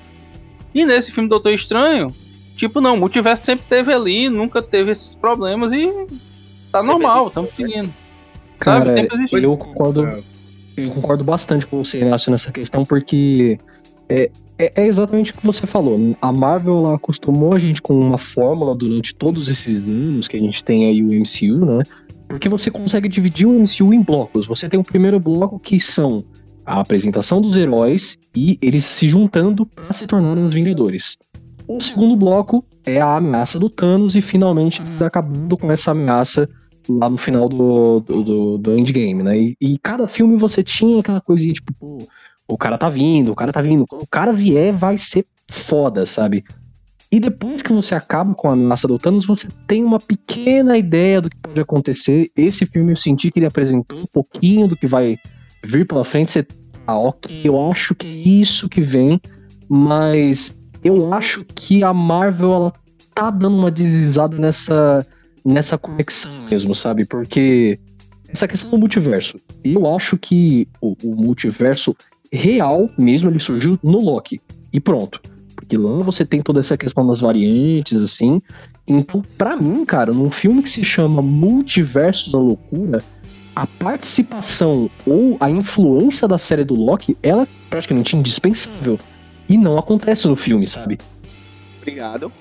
E 0.74 0.86
nesse 0.86 1.12
filme 1.12 1.30
Doutor 1.30 1.54
Estranho, 1.54 2.14
tipo, 2.56 2.82
não, 2.82 2.96
o 2.96 2.98
multiverso 2.98 3.44
sempre 3.44 3.66
teve 3.70 3.94
ali, 3.94 4.30
nunca 4.30 4.62
teve 4.62 4.92
esses 4.92 5.16
problemas 5.16 5.72
e 5.72 5.86
tá 6.72 6.80
sempre 6.80 6.88
normal, 6.88 7.28
estamos 7.28 7.54
seguindo. 7.54 7.94
Cara, 8.60 8.86
Sabe? 8.86 9.00
Sempre 9.00 9.16
existiu. 9.18 9.40
Eu 9.40 9.58
concordo, 9.58 10.24
eu 10.78 10.90
concordo 10.90 11.24
bastante 11.24 11.68
com 11.68 11.84
você, 11.84 12.00
Inácio, 12.00 12.32
nessa 12.32 12.52
questão, 12.52 12.86
porque 12.86 13.60
é, 14.10 14.32
é, 14.58 14.72
é, 14.76 14.88
exatamente 14.88 15.32
o 15.32 15.36
que 15.36 15.46
você 15.46 15.68
falou. 15.68 16.16
A 16.22 16.32
Marvel 16.32 16.94
acostumou 16.94 17.54
a 17.54 17.60
gente 17.60 17.82
com 17.82 17.94
uma 18.00 18.18
fórmula 18.18 18.76
durante 18.76 19.14
todos 19.16 19.50
esses 19.50 19.78
anos 19.78 20.28
que 20.28 20.38
a 20.38 20.40
gente 20.40 20.64
tem 20.64 20.86
aí 20.86 21.04
o 21.04 21.08
MCU, 21.08 21.66
né? 21.66 21.84
Porque 22.28 22.50
você 22.50 22.72
consegue 22.72 23.08
dividir 23.08 23.46
o 23.48 23.52
MCU 23.52 23.94
em 23.94 24.02
blocos. 24.02 24.48
Você 24.48 24.70
tem 24.70 24.80
o 24.80 24.84
primeiro 24.84 25.20
bloco 25.20 25.60
que 25.60 25.80
são 25.80 26.24
a 26.66 26.80
apresentação 26.80 27.42
dos 27.42 27.56
heróis 27.58 28.18
e 28.36 28.58
eles 28.62 28.86
se 28.86 29.10
juntando 29.10 29.66
para 29.66 29.94
se 29.94 30.08
tornarem 30.08 30.46
os 30.46 30.54
Vingadores. 30.54 31.18
O 31.68 31.80
segundo 31.80 32.16
bloco 32.16 32.64
é 32.86 33.00
a 33.00 33.16
ameaça 33.16 33.60
do 33.60 33.70
Thanos 33.70 34.16
e 34.16 34.22
finalmente 34.22 34.82
acabando 35.00 35.58
com 35.58 35.72
essa 35.72 35.92
ameaça 35.92 36.50
lá 36.88 37.10
no 37.10 37.18
final 37.18 37.48
do, 37.48 38.02
do, 38.02 38.24
do, 38.24 38.58
do 38.58 38.78
endgame, 38.78 39.24
né? 39.24 39.38
E, 39.38 39.58
e, 39.60 39.78
cada 39.78 40.08
filme 40.08 40.36
você 40.36 40.62
tinha 40.62 41.00
aquela 41.00 41.22
coisinha 41.22 41.54
tipo, 41.54 41.74
pô, 41.74 42.06
o 42.48 42.58
cara 42.58 42.78
tá 42.78 42.90
vindo, 42.90 43.32
o 43.32 43.36
cara 43.36 43.54
tá 43.54 43.62
vindo. 43.62 43.88
Quando 43.88 44.02
o 44.04 44.08
cara 44.08 44.34
vier, 44.34 44.74
vai 44.74 44.98
ser 44.98 45.26
foda, 45.50 46.06
sabe? 46.06 46.44
E 47.10 47.20
depois 47.20 47.62
que 47.62 47.72
você 47.72 47.96
acaba 47.96 48.34
com 48.34 48.50
a 48.50 48.54
ameaça 48.54 48.88
do 48.88 48.98
Thanos, 48.98 49.26
você 49.26 49.48
tem 49.68 49.84
uma 49.84 50.00
pequena 50.00 50.78
ideia 50.78 51.22
do 51.22 51.30
que 51.30 51.38
pode 51.38 51.62
acontecer. 51.62 52.30
Esse 52.36 52.66
filme 52.66 52.92
eu 52.92 52.98
senti 52.98 53.32
que 53.32 53.40
ele 53.40 53.46
apresentou 53.46 54.00
um 54.00 54.06
pouquinho 54.06 54.68
do 54.68 54.76
que 54.76 54.88
vai 54.88 55.18
vir 55.64 55.88
pela 55.88 56.06
frente. 56.06 56.32
Você, 56.32 56.48
ah, 56.86 56.98
ok, 56.98 57.42
eu 57.44 57.72
acho 57.72 57.96
que 57.96 58.08
é 58.08 58.10
isso 58.10 58.70
que 58.70 58.82
vem, 58.82 59.20
mas 59.70 60.54
eu 60.84 61.14
acho 61.14 61.46
que 61.46 61.84
a 61.84 61.94
Marvel 61.94 62.54
ela 62.54 62.74
tá 63.16 63.30
dando 63.30 63.58
uma 63.58 63.72
deslizada 63.72 64.38
nessa 64.38 65.06
nessa 65.46 65.78
conexão 65.78 66.32
mesmo, 66.50 66.74
sabe? 66.74 67.06
Porque 67.06 67.78
essa 68.30 68.48
questão 68.48 68.72
do 68.72 68.78
multiverso, 68.78 69.40
eu 69.64 69.94
acho 69.94 70.18
que 70.18 70.68
o, 70.82 70.96
o 71.04 71.16
multiverso 71.16 71.96
real 72.32 72.90
mesmo 72.98 73.30
ele 73.30 73.40
surgiu 73.40 73.78
no 73.84 74.00
Loki 74.00 74.42
e 74.72 74.80
pronto. 74.80 75.22
Porque 75.56 75.78
lá 75.78 76.00
você 76.00 76.26
tem 76.26 76.42
toda 76.42 76.60
essa 76.60 76.78
questão 76.78 77.06
das 77.06 77.22
variantes, 77.22 77.98
assim. 78.00 78.42
Então, 78.88 79.24
para 79.38 79.56
mim, 79.56 79.86
cara, 79.86 80.12
num 80.12 80.32
filme 80.32 80.64
que 80.64 80.70
se 80.70 80.84
chama 80.84 81.22
Multiverso 81.22 82.32
da 82.32 82.38
Loucura, 82.38 83.04
a 83.56 83.68
participação 83.68 84.90
ou 85.06 85.38
a 85.40 85.50
influência 85.50 86.28
da 86.28 86.38
série 86.38 86.64
do 86.64 86.76
Loki, 86.76 87.18
ela 87.22 87.44
é 87.44 87.48
praticamente 87.70 88.16
indispensável. 88.16 89.00
E 89.48 89.58
não 89.58 89.78
acontece 89.78 90.28
no 90.28 90.36
filme, 90.36 90.68
sabe? 90.68 90.98
Obrigado. 91.82 92.32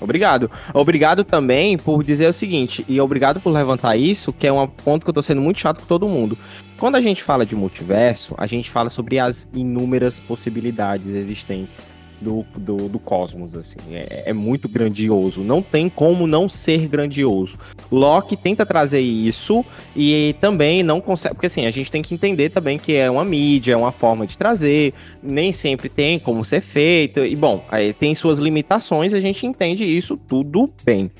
Obrigado. 0.00 0.50
Obrigado 0.74 1.24
também 1.24 1.78
por 1.78 2.02
dizer 2.02 2.28
o 2.28 2.32
seguinte, 2.32 2.84
e 2.88 3.00
obrigado 3.00 3.40
por 3.40 3.50
levantar 3.50 3.96
isso, 3.96 4.32
que 4.32 4.46
é 4.46 4.52
um 4.52 4.66
ponto 4.66 5.04
que 5.04 5.10
eu 5.10 5.14
tô 5.14 5.22
sendo 5.22 5.40
muito 5.40 5.60
chato 5.60 5.80
com 5.80 5.86
todo 5.86 6.08
mundo. 6.08 6.36
Quando 6.76 6.96
a 6.96 7.00
gente 7.00 7.22
fala 7.22 7.46
de 7.46 7.54
multiverso, 7.54 8.34
a 8.36 8.46
gente 8.46 8.68
fala 8.68 8.90
sobre 8.90 9.18
as 9.20 9.46
inúmeras 9.54 10.18
possibilidades 10.18 11.14
existentes 11.14 11.86
do, 12.22 12.46
do, 12.56 12.88
do 12.88 12.98
cosmos, 12.98 13.54
assim. 13.56 13.78
É, 13.92 14.24
é, 14.26 14.32
muito 14.32 14.68
grandioso. 14.68 15.42
Não 15.42 15.60
tem 15.60 15.88
como 15.88 16.26
não 16.26 16.48
ser 16.48 16.88
grandioso. 16.88 17.58
Loki 17.90 18.36
tenta 18.36 18.64
trazer 18.64 19.00
isso 19.00 19.64
e 19.94 20.34
também 20.40 20.82
não 20.82 21.00
consegue. 21.00 21.34
Porque 21.34 21.46
assim, 21.46 21.66
a 21.66 21.70
gente 21.70 21.90
tem 21.90 22.00
que 22.00 22.14
entender 22.14 22.50
também 22.50 22.78
que 22.78 22.94
é 22.94 23.10
uma 23.10 23.24
mídia, 23.24 23.72
é 23.72 23.76
uma 23.76 23.92
forma 23.92 24.26
de 24.26 24.38
trazer. 24.38 24.94
Nem 25.22 25.52
sempre 25.52 25.88
tem 25.88 26.18
como 26.18 26.44
ser 26.44 26.60
feito. 26.60 27.20
E 27.20 27.36
bom, 27.36 27.64
aí 27.68 27.92
tem 27.92 28.14
suas 28.14 28.38
limitações, 28.38 29.12
a 29.12 29.20
gente 29.20 29.46
entende 29.46 29.84
isso 29.84 30.16
tudo 30.16 30.70
bem. 30.84 31.10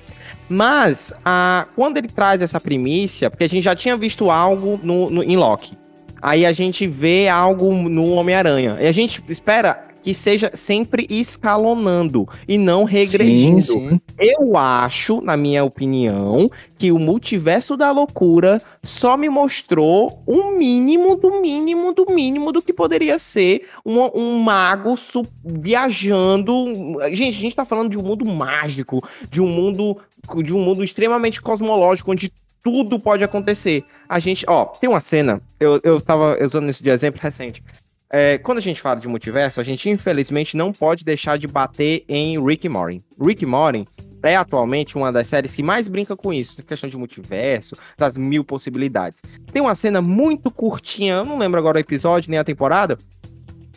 Mas, 0.48 1.12
a, 1.24 1.66
quando 1.74 1.96
ele 1.96 2.08
traz 2.08 2.42
essa 2.42 2.60
primícia, 2.60 3.30
porque 3.30 3.44
a 3.44 3.48
gente 3.48 3.62
já 3.62 3.74
tinha 3.74 3.96
visto 3.96 4.30
algo 4.30 4.78
no, 4.82 5.08
no 5.10 5.22
em 5.22 5.36
Loki. 5.36 5.76
Aí 6.20 6.46
a 6.46 6.52
gente 6.52 6.86
vê 6.86 7.26
algo 7.28 7.72
no 7.72 8.12
Homem-Aranha. 8.12 8.78
E 8.80 8.86
a 8.86 8.92
gente 8.92 9.22
espera 9.28 9.91
que 10.02 10.12
seja 10.12 10.50
sempre 10.54 11.06
escalonando 11.08 12.28
e 12.48 12.58
não 12.58 12.84
regredindo. 12.84 13.62
Sim, 13.62 13.88
sim. 13.90 14.00
Eu 14.18 14.56
acho, 14.56 15.20
na 15.20 15.36
minha 15.36 15.64
opinião, 15.64 16.50
que 16.78 16.90
o 16.90 16.98
multiverso 16.98 17.76
da 17.76 17.90
loucura 17.92 18.60
só 18.82 19.16
me 19.16 19.28
mostrou 19.28 20.22
um 20.26 20.58
mínimo 20.58 21.14
do 21.16 21.40
mínimo 21.40 21.92
do 21.92 22.06
mínimo 22.12 22.50
do 22.52 22.60
que 22.60 22.72
poderia 22.72 23.18
ser 23.18 23.68
um, 23.86 24.00
um 24.14 24.38
mago 24.40 24.96
viajando. 25.44 26.54
Gente, 27.12 27.38
a 27.38 27.40
gente 27.40 27.56
tá 27.56 27.64
falando 27.64 27.90
de 27.90 27.98
um 27.98 28.02
mundo 28.02 28.24
mágico, 28.24 29.06
de 29.30 29.40
um 29.40 29.46
mundo 29.46 29.96
de 30.42 30.54
um 30.54 30.60
mundo 30.60 30.84
extremamente 30.84 31.42
cosmológico 31.42 32.12
onde 32.12 32.32
tudo 32.62 32.98
pode 32.98 33.24
acontecer. 33.24 33.84
A 34.08 34.18
gente, 34.18 34.44
ó, 34.48 34.64
tem 34.66 34.88
uma 34.88 35.00
cena, 35.00 35.40
eu, 35.58 35.80
eu 35.82 36.00
tava 36.00 36.42
usando 36.42 36.70
isso 36.70 36.82
de 36.82 36.90
exemplo 36.90 37.20
recente. 37.20 37.62
É, 38.14 38.36
quando 38.36 38.58
a 38.58 38.60
gente 38.60 38.78
fala 38.78 39.00
de 39.00 39.08
multiverso, 39.08 39.58
a 39.58 39.64
gente 39.64 39.88
infelizmente 39.88 40.54
não 40.54 40.70
pode 40.70 41.02
deixar 41.02 41.38
de 41.38 41.46
bater 41.46 42.04
em 42.06 42.38
Rick 42.44 42.68
Morty. 42.68 43.02
Rick 43.18 43.46
Morty 43.46 43.88
é 44.22 44.36
atualmente 44.36 44.96
uma 44.96 45.10
das 45.10 45.28
séries 45.28 45.52
que 45.52 45.62
mais 45.62 45.88
brinca 45.88 46.14
com 46.14 46.30
isso, 46.30 46.62
questão 46.62 46.90
de 46.90 46.98
multiverso, 46.98 47.74
das 47.96 48.18
mil 48.18 48.44
possibilidades. 48.44 49.22
Tem 49.50 49.62
uma 49.62 49.74
cena 49.74 50.02
muito 50.02 50.50
curtinha, 50.50 51.14
eu 51.14 51.24
não 51.24 51.38
lembro 51.38 51.58
agora 51.58 51.78
o 51.78 51.80
episódio 51.80 52.30
nem 52.30 52.38
a 52.38 52.44
temporada, 52.44 52.98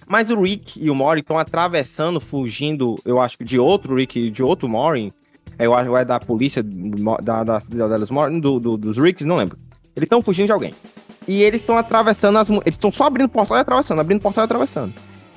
mas 0.06 0.30
o 0.30 0.42
Rick 0.42 0.84
e 0.84 0.90
o 0.90 0.96
Morty 0.96 1.22
estão 1.22 1.40
atravessando, 1.40 2.20
fugindo, 2.20 2.96
eu 3.06 3.22
acho 3.22 3.38
que 3.38 3.44
de 3.46 3.58
outro 3.58 3.96
Rick, 3.96 4.30
de 4.30 4.44
outro 4.44 4.68
Morty, 4.68 5.14
eu 5.58 5.74
acho 5.74 5.90
que 5.90 5.96
é 5.96 6.06
da 6.06 6.20
polícia, 6.20 6.62
da, 6.62 7.44
da, 7.44 7.60
da, 7.60 7.88
da 7.88 8.30
do, 8.30 8.60
do, 8.60 8.78
dos 8.78 8.98
Ricks, 8.98 9.26
não 9.26 9.38
lembro. 9.38 9.58
Eles 9.96 10.08
estão 10.08 10.22
fugindo 10.22 10.48
de 10.48 10.52
alguém. 10.52 10.74
E 11.28 11.42
eles 11.42 11.62
estão 11.62 11.78
atravessando 11.78 12.38
as. 12.38 12.50
Eles 12.50 12.62
estão 12.68 12.92
só 12.92 13.06
abrindo 13.06 13.30
portal 13.30 13.58
e 13.58 13.62
atravessando, 13.62 14.00
abrindo 14.00 14.22
portal 14.22 14.44
e 14.44 14.46
atravessando. 14.46 14.94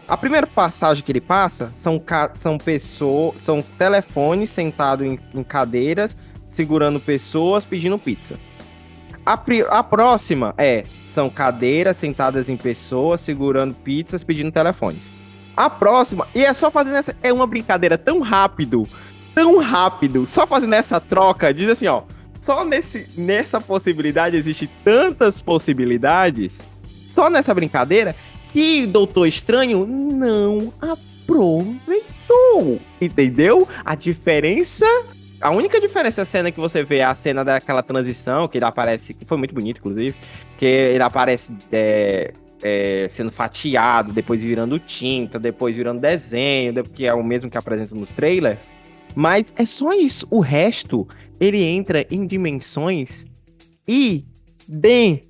A 0.06 0.16
primeira 0.16 0.46
passagem 0.46 1.04
que 1.04 1.12
ele 1.12 1.20
passa 1.20 1.70
são, 1.74 2.02
são 2.34 2.58
pessoas. 2.58 3.40
São 3.40 3.62
telefones 3.62 4.50
sentados 4.50 5.06
em, 5.06 5.18
em 5.34 5.42
cadeiras, 5.42 6.16
segurando 6.48 7.00
pessoas, 7.00 7.64
pedindo 7.64 7.98
pizza. 7.98 8.38
A, 9.24 9.40
a 9.70 9.82
próxima 9.82 10.54
é. 10.58 10.84
São 11.04 11.30
cadeiras 11.30 11.96
sentadas 11.96 12.48
em 12.48 12.56
pessoas, 12.56 13.22
segurando 13.22 13.74
pizzas, 13.74 14.22
pedindo 14.22 14.52
telefones. 14.52 15.10
A 15.56 15.68
próxima, 15.68 16.28
e 16.34 16.44
é 16.44 16.52
só 16.52 16.70
fazendo 16.70 16.96
essa. 16.96 17.16
É 17.22 17.32
uma 17.32 17.46
brincadeira 17.46 17.98
tão 17.98 18.20
rápido, 18.20 18.86
tão 19.34 19.58
rápido, 19.58 20.28
só 20.28 20.46
fazendo 20.46 20.74
essa 20.74 21.00
troca, 21.00 21.52
diz 21.52 21.68
assim, 21.68 21.86
ó 21.86 22.02
só 22.40 22.64
nesse, 22.64 23.08
nessa 23.16 23.60
possibilidade 23.60 24.36
existe 24.36 24.68
tantas 24.84 25.40
possibilidades, 25.40 26.66
só 27.14 27.28
nessa 27.28 27.54
brincadeira, 27.54 28.14
que 28.52 28.86
Doutor 28.86 29.26
Estranho 29.26 29.86
não 29.86 30.72
aproveitou. 30.80 32.80
Entendeu? 33.00 33.68
A 33.84 33.94
diferença. 33.94 34.86
A 35.40 35.50
única 35.50 35.80
diferença 35.80 36.20
é 36.20 36.22
a 36.22 36.26
cena 36.26 36.50
que 36.50 36.58
você 36.58 36.82
vê 36.82 36.98
é 36.98 37.04
a 37.04 37.14
cena 37.14 37.44
daquela 37.44 37.82
transição, 37.82 38.48
que 38.48 38.58
ele 38.58 38.64
aparece, 38.64 39.14
que 39.14 39.24
foi 39.24 39.38
muito 39.38 39.54
bonito, 39.54 39.78
inclusive, 39.78 40.16
que 40.56 40.66
ele 40.66 41.02
aparece 41.02 41.56
é, 41.70 42.34
é, 42.60 43.06
sendo 43.08 43.30
fatiado, 43.30 44.12
depois 44.12 44.42
virando 44.42 44.80
tinta, 44.80 45.38
depois 45.38 45.76
virando 45.76 46.00
desenho, 46.00 46.82
que 46.82 47.06
é 47.06 47.14
o 47.14 47.22
mesmo 47.22 47.48
que 47.48 47.56
apresenta 47.56 47.94
no 47.94 48.06
trailer. 48.06 48.58
Mas 49.14 49.52
é 49.56 49.64
só 49.64 49.92
isso. 49.92 50.26
O 50.30 50.40
resto 50.40 51.06
ele 51.40 51.62
entra 51.62 52.06
em 52.10 52.26
dimensões 52.26 53.24
idênticas 53.86 55.28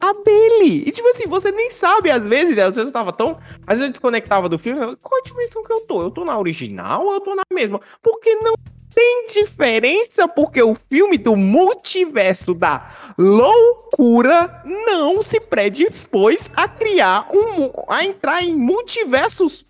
a 0.00 0.12
dele. 0.24 0.84
E 0.86 0.90
tipo 0.90 1.08
assim, 1.08 1.26
você 1.26 1.50
nem 1.52 1.70
sabe, 1.70 2.10
às 2.10 2.26
vezes, 2.26 2.58
às 2.58 2.74
vezes 2.74 2.88
eu 2.88 2.92
tava 2.92 3.12
tão. 3.12 3.38
Às 3.66 3.78
vezes 3.78 3.86
eu 3.86 3.90
desconectava 3.92 4.48
do 4.48 4.58
filme, 4.58 4.80
qual 4.96 5.20
a 5.20 5.24
dimensão 5.28 5.62
que 5.62 5.72
eu 5.72 5.80
tô? 5.82 6.02
Eu 6.02 6.10
tô 6.10 6.24
na 6.24 6.38
original 6.38 7.04
ou 7.04 7.14
eu 7.14 7.20
tô 7.20 7.34
na 7.34 7.44
mesma? 7.52 7.80
Porque 8.02 8.34
não 8.36 8.54
tem 8.94 9.26
diferença, 9.26 10.28
porque 10.28 10.62
o 10.62 10.74
filme 10.74 11.18
do 11.18 11.34
multiverso 11.36 12.54
da 12.54 12.90
loucura 13.18 14.62
não 14.86 15.20
se 15.20 15.40
predispôs 15.40 16.50
a 16.54 16.68
criar 16.68 17.28
um. 17.32 17.70
a 17.88 18.04
entrar 18.04 18.42
em 18.42 18.54
multiversos 18.54 19.66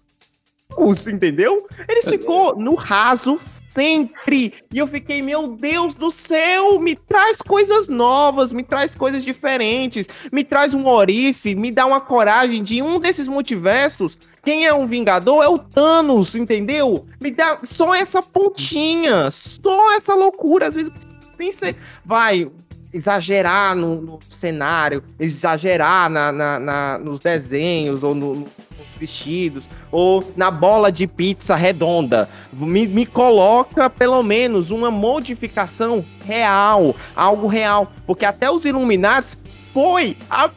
entendeu? 1.10 1.66
Ele 1.88 2.02
ficou 2.02 2.56
no 2.56 2.74
raso 2.74 3.38
sempre. 3.74 4.54
E 4.72 4.78
eu 4.78 4.86
fiquei, 4.86 5.20
meu 5.20 5.48
Deus 5.48 5.94
do 5.94 6.10
céu, 6.10 6.78
me 6.78 6.94
traz 6.94 7.42
coisas 7.42 7.88
novas, 7.88 8.52
me 8.52 8.62
traz 8.62 8.94
coisas 8.94 9.24
diferentes, 9.24 10.06
me 10.32 10.44
traz 10.44 10.72
um 10.72 10.86
orife, 10.86 11.54
me 11.54 11.72
dá 11.72 11.84
uma 11.84 12.00
coragem 12.00 12.62
de 12.62 12.80
um 12.80 13.00
desses 13.00 13.26
multiversos. 13.26 14.16
Quem 14.44 14.66
é 14.66 14.72
um 14.72 14.86
Vingador 14.86 15.42
é 15.42 15.48
o 15.48 15.58
Thanos, 15.58 16.34
entendeu? 16.34 17.06
Me 17.20 17.30
dá 17.30 17.58
só 17.64 17.94
essa 17.94 18.22
pontinha, 18.22 19.30
só 19.30 19.96
essa 19.96 20.14
loucura. 20.14 20.68
Às 20.68 20.74
vezes, 20.74 20.92
tem 21.36 21.50
ser. 21.50 21.76
Vai, 22.04 22.50
exagerar 22.94 23.74
no, 23.74 24.00
no 24.00 24.20
cenário, 24.30 25.02
exagerar 25.18 26.08
na, 26.08 26.30
na, 26.30 26.60
na, 26.60 26.98
nos 26.98 27.18
desenhos 27.18 28.04
ou 28.04 28.14
no, 28.14 28.34
nos 28.36 28.48
vestidos, 28.96 29.68
ou 29.90 30.32
na 30.36 30.48
bola 30.48 30.92
de 30.92 31.08
pizza 31.08 31.56
redonda. 31.56 32.28
Me, 32.52 32.86
me 32.86 33.04
coloca 33.04 33.90
pelo 33.90 34.22
menos 34.22 34.70
uma 34.70 34.92
modificação 34.92 36.04
real, 36.24 36.94
algo 37.16 37.48
real. 37.48 37.90
Porque 38.06 38.24
até 38.24 38.48
os 38.48 38.64
Illuminati 38.64 39.36
foi 39.72 40.16
a, 40.30 40.48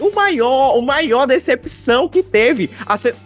o 0.00 0.12
maior, 0.12 0.76
o 0.76 0.82
maior 0.82 1.24
decepção 1.24 2.08
que 2.08 2.20
teve. 2.20 2.68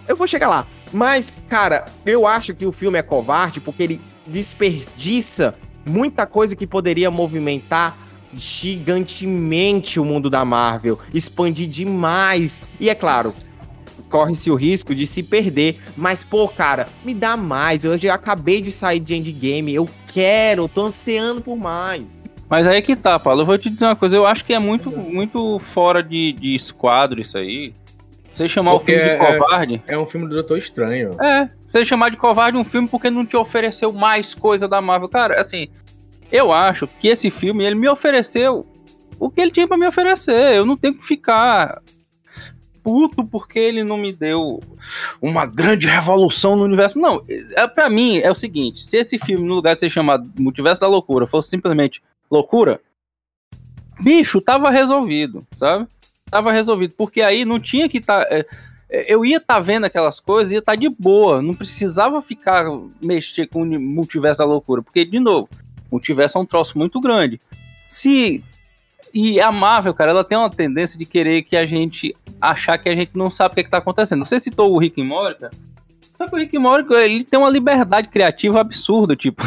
Eu 0.06 0.14
vou 0.14 0.26
chegar 0.26 0.48
lá. 0.48 0.66
Mas, 0.92 1.42
cara, 1.48 1.86
eu 2.04 2.26
acho 2.26 2.54
que 2.54 2.66
o 2.66 2.72
filme 2.72 2.98
é 2.98 3.02
covarde 3.02 3.58
porque 3.58 3.84
ele 3.84 4.00
desperdiça 4.26 5.54
muita 5.86 6.26
coisa 6.26 6.54
que 6.54 6.66
poderia 6.66 7.10
movimentar 7.10 7.96
gigantemente 8.34 9.98
o 9.98 10.04
mundo 10.04 10.30
da 10.30 10.44
Marvel, 10.44 10.98
expandir 11.12 11.68
demais. 11.68 12.62
E 12.78 12.88
é 12.88 12.94
claro, 12.94 13.34
corre-se 14.10 14.50
o 14.50 14.54
risco 14.54 14.94
de 14.94 15.06
se 15.06 15.22
perder, 15.22 15.80
mas 15.96 16.24
pô, 16.24 16.48
cara, 16.48 16.88
me 17.04 17.14
dá 17.14 17.36
mais. 17.36 17.84
Eu 17.84 17.96
já 17.96 18.14
acabei 18.14 18.60
de 18.60 18.70
sair 18.70 19.00
de 19.00 19.14
Endgame, 19.14 19.74
eu 19.74 19.88
quero, 20.08 20.68
tô 20.68 20.86
ansiando 20.86 21.40
por 21.40 21.56
mais. 21.56 22.28
Mas 22.48 22.66
aí 22.66 22.82
que 22.82 22.96
tá, 22.96 23.18
Paulo, 23.18 23.42
eu 23.42 23.46
vou 23.46 23.56
te 23.56 23.70
dizer 23.70 23.84
uma 23.84 23.96
coisa, 23.96 24.16
eu 24.16 24.26
acho 24.26 24.44
que 24.44 24.52
é 24.52 24.58
muito, 24.58 24.90
muito 24.90 25.58
fora 25.60 26.02
de, 26.02 26.32
de 26.32 26.54
esquadro 26.54 27.20
isso 27.20 27.38
aí. 27.38 27.72
Você 28.34 28.48
chamar 28.48 28.72
porque 28.72 28.92
o 28.92 28.96
filme 28.96 29.10
de 29.10 29.24
é, 29.24 29.38
covarde. 29.38 29.82
É, 29.86 29.94
é 29.94 29.98
um 29.98 30.06
filme 30.06 30.26
do 30.26 30.34
Doutor 30.34 30.58
Estranho. 30.58 31.16
É, 31.22 31.48
você 31.66 31.84
chamar 31.84 32.10
de 32.10 32.16
covarde 32.16 32.56
um 32.56 32.64
filme 32.64 32.88
porque 32.88 33.10
não 33.10 33.24
te 33.24 33.36
ofereceu 33.36 33.92
mais 33.92 34.34
coisa 34.34 34.66
da 34.66 34.80
Marvel. 34.80 35.08
Cara, 35.08 35.40
assim, 35.40 35.68
eu 36.30 36.52
acho 36.52 36.86
que 36.86 37.08
esse 37.08 37.30
filme 37.30 37.64
ele 37.64 37.74
me 37.74 37.88
ofereceu 37.88 38.66
o 39.18 39.30
que 39.30 39.40
ele 39.40 39.50
tinha 39.50 39.68
para 39.68 39.76
me 39.76 39.86
oferecer. 39.86 40.54
Eu 40.56 40.64
não 40.64 40.76
tenho 40.76 40.94
que 40.94 41.04
ficar 41.04 41.80
puto 42.82 43.24
porque 43.24 43.58
ele 43.58 43.84
não 43.84 43.98
me 43.98 44.12
deu 44.12 44.62
uma 45.20 45.44
grande 45.46 45.86
revolução 45.86 46.56
no 46.56 46.64
universo. 46.64 46.98
Não, 46.98 47.22
é, 47.28 47.66
para 47.66 47.88
mim 47.88 48.18
é 48.18 48.30
o 48.30 48.34
seguinte: 48.34 48.84
se 48.84 48.96
esse 48.96 49.18
filme, 49.18 49.46
no 49.46 49.54
lugar 49.54 49.74
de 49.74 49.80
ser 49.80 49.90
chamado 49.90 50.28
Multiverso 50.38 50.80
da 50.80 50.86
Loucura, 50.88 51.26
fosse 51.26 51.50
simplesmente 51.50 52.02
loucura, 52.30 52.80
bicho, 54.00 54.40
tava 54.40 54.70
resolvido, 54.70 55.44
sabe? 55.52 55.86
Tava 56.30 56.52
resolvido, 56.52 56.94
porque 56.96 57.22
aí 57.22 57.44
não 57.44 57.60
tinha 57.60 57.88
que 57.88 57.98
estar. 57.98 58.24
Tá, 58.24 58.34
é, 58.34 58.46
é, 58.88 59.12
eu 59.12 59.24
ia 59.24 59.36
estar 59.36 59.54
tá 59.54 59.60
vendo 59.60 59.84
aquelas 59.84 60.18
coisas, 60.20 60.52
ia 60.52 60.58
estar 60.58 60.72
tá 60.72 60.76
de 60.76 60.88
boa, 60.88 61.42
não 61.42 61.54
precisava 61.54 62.20
ficar 62.22 62.64
mexer 63.02 63.46
com 63.46 63.62
o 63.62 63.80
multiverso 63.80 64.38
da 64.38 64.44
loucura, 64.44 64.82
porque, 64.82 65.04
de 65.04 65.20
novo, 65.20 65.48
multiverso 65.90 66.38
é 66.38 66.40
um 66.40 66.46
troço 66.46 66.78
muito 66.78 67.00
grande. 67.00 67.40
Se. 67.88 68.42
E 69.12 69.40
a 69.40 69.50
Marvel, 69.50 69.92
cara, 69.92 70.12
ela 70.12 70.22
tem 70.22 70.38
uma 70.38 70.48
tendência 70.48 70.96
de 70.96 71.04
querer 71.04 71.42
que 71.42 71.56
a 71.56 71.66
gente 71.66 72.14
achar 72.40 72.78
que 72.78 72.88
a 72.88 72.94
gente 72.94 73.10
não 73.16 73.28
sabe 73.28 73.52
o 73.52 73.54
que, 73.54 73.60
é 73.60 73.64
que 73.64 73.70
tá 73.70 73.78
acontecendo. 73.78 74.24
Você 74.24 74.38
citou 74.38 74.72
o 74.72 74.78
Rick 74.78 75.02
and 75.02 75.06
Morty, 75.06 75.40
cara? 75.40 75.52
Só 76.20 76.28
que 76.28 76.34
o 76.34 76.38
Rick 76.38 76.58
Morty, 76.58 76.92
ele 76.92 77.24
tem 77.24 77.38
uma 77.38 77.48
liberdade 77.48 78.08
criativa 78.08 78.60
absurda, 78.60 79.16
tipo, 79.16 79.42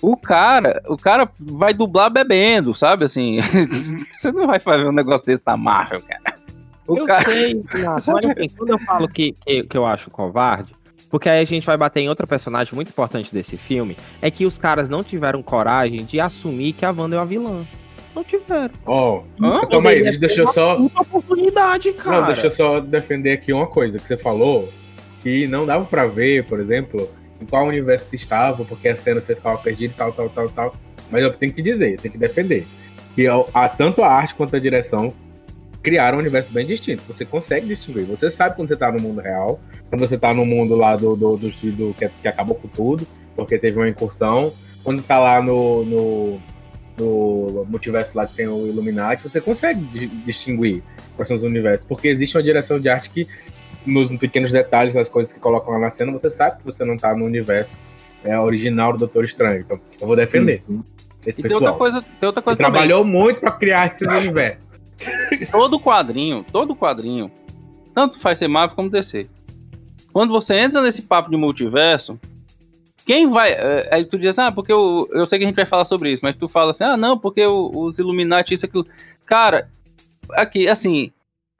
o 0.00 0.16
cara, 0.16 0.82
o 0.88 0.96
cara 0.96 1.28
vai 1.38 1.74
dublar 1.74 2.08
bebendo, 2.08 2.74
sabe, 2.74 3.04
assim, 3.04 3.38
você 4.18 4.32
não 4.32 4.46
vai 4.46 4.58
fazer 4.58 4.86
um 4.86 4.92
negócio 4.92 5.26
desse 5.26 5.42
na 5.46 5.58
Marvel, 5.58 6.00
cara. 6.00 6.38
O 6.88 6.96
eu 6.96 7.06
cara... 7.06 7.22
sei, 7.22 7.62
mas 7.84 8.08
assim, 8.08 8.48
quando 8.56 8.70
eu 8.70 8.78
falo 8.78 9.06
que, 9.08 9.32
que, 9.32 9.64
que 9.64 9.76
eu 9.76 9.84
acho 9.84 10.08
covarde, 10.10 10.74
porque 11.10 11.28
aí 11.28 11.40
a 11.40 11.44
gente 11.44 11.66
vai 11.66 11.76
bater 11.76 12.00
em 12.00 12.08
outro 12.08 12.26
personagem 12.26 12.74
muito 12.74 12.88
importante 12.88 13.32
desse 13.32 13.56
filme, 13.56 13.96
é 14.20 14.30
que 14.30 14.46
os 14.46 14.58
caras 14.58 14.88
não 14.88 15.04
tiveram 15.04 15.42
coragem 15.42 16.04
de 16.04 16.20
assumir 16.20 16.72
que 16.72 16.84
a 16.84 16.90
Wanda 16.90 17.16
é 17.16 17.18
uma 17.18 17.26
vilã. 17.26 17.64
Não 18.14 18.24
tiveram. 18.24 18.70
Ó, 18.86 19.22
oh, 19.38 19.66
calma 19.66 19.90
aí, 19.90 20.18
deixa 20.18 20.40
eu 20.40 20.48
só. 20.48 20.76
Uma 20.78 21.02
oportunidade, 21.02 21.92
cara. 21.92 22.20
Não, 22.20 22.26
deixa 22.26 22.46
eu 22.46 22.50
só 22.50 22.80
defender 22.80 23.32
aqui 23.32 23.52
uma 23.52 23.66
coisa 23.66 23.98
que 23.98 24.08
você 24.08 24.16
falou 24.16 24.72
que 25.20 25.46
não 25.46 25.66
dava 25.66 25.84
para 25.84 26.06
ver, 26.06 26.44
por 26.44 26.58
exemplo, 26.58 27.10
em 27.40 27.44
qual 27.44 27.66
universo 27.66 28.08
se 28.08 28.16
estava, 28.16 28.64
porque 28.64 28.88
a 28.88 28.96
cena 28.96 29.20
você 29.20 29.34
ficava 29.34 29.58
perdido 29.58 29.92
tal, 29.96 30.12
tal, 30.12 30.30
tal, 30.30 30.48
tal. 30.48 30.74
Mas 31.10 31.22
eu 31.22 31.32
tenho 31.32 31.52
que 31.52 31.60
dizer, 31.60 31.94
eu 31.94 31.98
tenho 31.98 32.12
que 32.12 32.18
defender. 32.18 32.66
Que 33.14 33.26
a, 33.26 33.68
tanto 33.68 34.02
a 34.02 34.08
arte 34.08 34.34
quanto 34.34 34.56
a 34.56 34.58
direção 34.58 35.12
criaram 35.82 36.18
um 36.18 36.20
universo 36.20 36.52
bem 36.52 36.66
distintos. 36.66 37.04
Você 37.06 37.24
consegue 37.24 37.66
distinguir. 37.66 38.04
Você 38.04 38.30
sabe 38.30 38.56
quando 38.56 38.68
você 38.68 38.76
tá 38.76 38.90
no 38.90 39.00
mundo 39.00 39.20
real, 39.20 39.60
quando 39.88 40.00
você 40.00 40.18
tá 40.18 40.34
no 40.34 40.44
mundo 40.44 40.74
lá 40.74 40.96
do, 40.96 41.14
do, 41.16 41.36
do, 41.36 41.48
do 41.48 41.94
que, 41.94 42.08
que, 42.08 42.28
acabou 42.28 42.56
com 42.56 42.68
tudo, 42.68 43.06
porque 43.34 43.58
teve 43.58 43.78
uma 43.78 43.88
incursão. 43.88 44.52
Quando 44.82 45.02
tá 45.02 45.18
lá 45.18 45.42
no, 45.42 45.84
no, 45.84 46.40
no 46.98 47.64
multiverso 47.68 48.16
lá 48.16 48.26
que 48.26 48.34
tem 48.34 48.48
o 48.48 48.66
Illuminati, 48.66 49.22
você 49.22 49.40
consegue 49.40 49.80
distinguir 50.24 50.82
quais 51.14 51.28
são 51.28 51.36
os 51.36 51.42
universos. 51.42 51.86
Porque 51.86 52.08
existe 52.08 52.36
uma 52.36 52.42
direção 52.42 52.80
de 52.80 52.88
arte 52.88 53.10
que 53.10 53.28
nos 53.84 54.10
pequenos 54.10 54.50
detalhes 54.50 54.94
das 54.94 55.08
coisas 55.08 55.32
que 55.32 55.38
colocam 55.38 55.72
lá 55.72 55.78
na 55.78 55.90
cena, 55.90 56.12
você 56.12 56.30
sabe 56.30 56.58
que 56.58 56.64
você 56.64 56.84
não 56.84 56.96
tá 56.96 57.14
no 57.14 57.24
universo 57.24 57.80
é, 58.24 58.38
original 58.38 58.92
do 58.92 58.98
Doutor 58.98 59.24
Estranho. 59.24 59.60
Então, 59.60 59.80
eu 60.00 60.06
vou 60.06 60.16
defender 60.16 60.62
uhum. 60.68 60.82
esse 61.24 61.40
e 61.40 61.42
pessoal. 61.42 61.60
Tem 61.60 61.68
outra 61.68 61.78
coisa, 61.78 62.06
tem 62.20 62.26
outra 62.26 62.42
coisa 62.42 62.56
trabalhou 62.56 63.04
muito 63.04 63.40
para 63.40 63.52
criar 63.52 63.92
esses 63.92 64.06
universos. 64.10 64.66
Todo 65.50 65.78
quadrinho, 65.78 66.44
todo 66.50 66.74
quadrinho, 66.74 67.30
tanto 67.94 68.18
faz 68.18 68.38
ser 68.38 68.48
Marvel 68.48 68.74
como 68.74 68.90
DC. 68.90 69.28
Quando 70.16 70.32
você 70.32 70.56
entra 70.56 70.80
nesse 70.80 71.02
papo 71.02 71.28
de 71.28 71.36
multiverso, 71.36 72.18
quem 73.04 73.28
vai. 73.28 73.52
É, 73.52 73.90
aí 73.92 74.02
tu 74.02 74.18
diz, 74.18 74.38
ah, 74.38 74.50
porque 74.50 74.72
eu, 74.72 75.06
eu 75.12 75.26
sei 75.26 75.38
que 75.38 75.44
a 75.44 75.48
gente 75.48 75.56
vai 75.56 75.66
falar 75.66 75.84
sobre 75.84 76.10
isso, 76.10 76.22
mas 76.22 76.34
tu 76.34 76.48
fala 76.48 76.70
assim, 76.70 76.84
ah, 76.84 76.96
não, 76.96 77.18
porque 77.18 77.44
os 77.46 77.98
Illuminati, 77.98 78.54
isso, 78.54 78.64
aquilo. 78.64 78.86
Cara, 79.26 79.68
aqui, 80.30 80.70
assim, 80.70 81.12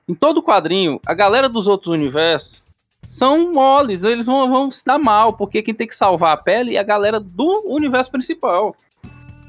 em 0.08 0.14
todo 0.14 0.42
quadrinho, 0.42 0.98
a 1.04 1.12
galera 1.12 1.50
dos 1.50 1.68
outros 1.68 1.92
universos 1.92 2.62
são 3.10 3.52
moles, 3.52 4.04
eles 4.04 4.24
vão, 4.24 4.48
vão 4.48 4.72
se 4.72 4.82
dar 4.82 4.98
mal, 4.98 5.34
porque 5.34 5.60
quem 5.60 5.74
tem 5.74 5.86
que 5.86 5.94
salvar 5.94 6.32
a 6.32 6.38
pele 6.38 6.76
é 6.76 6.80
a 6.80 6.82
galera 6.82 7.20
do 7.20 7.62
universo 7.66 8.10
principal. 8.10 8.74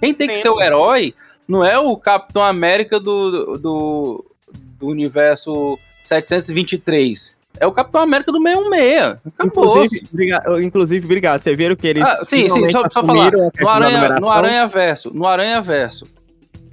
Quem 0.02 0.14
tem 0.14 0.28
que 0.28 0.36
ser 0.36 0.50
o 0.50 0.62
herói 0.62 1.16
não 1.48 1.64
é 1.64 1.80
o 1.80 1.96
Capitão 1.96 2.44
América 2.44 3.00
do, 3.00 3.58
do, 3.58 4.26
do 4.78 4.86
universo 4.86 5.80
723. 6.04 7.37
É 7.60 7.68
o 7.68 7.72
Capitão 7.72 8.02
América 8.02 8.32
do 8.32 8.42
616. 8.42 9.18
Acabou. 9.28 9.66
Inclusive, 9.66 10.08
obrigado, 10.12 10.64
inclusive, 10.64 11.06
obrigado. 11.06 11.42
Vocês 11.42 11.58
viram 11.58 11.76
que 11.76 11.88
eles. 11.88 12.04
Ah, 12.04 12.24
sim, 12.24 12.50
sim, 12.50 12.72
só, 12.72 12.84
só 12.90 13.04
falar. 13.04 13.32
No 13.32 13.70
Aranha, 13.70 14.20
no 14.20 14.30
Aranha 14.30 14.68
Verso, 14.68 15.14
no 15.14 15.26
Aranha 15.26 15.62
Verso, 15.62 16.06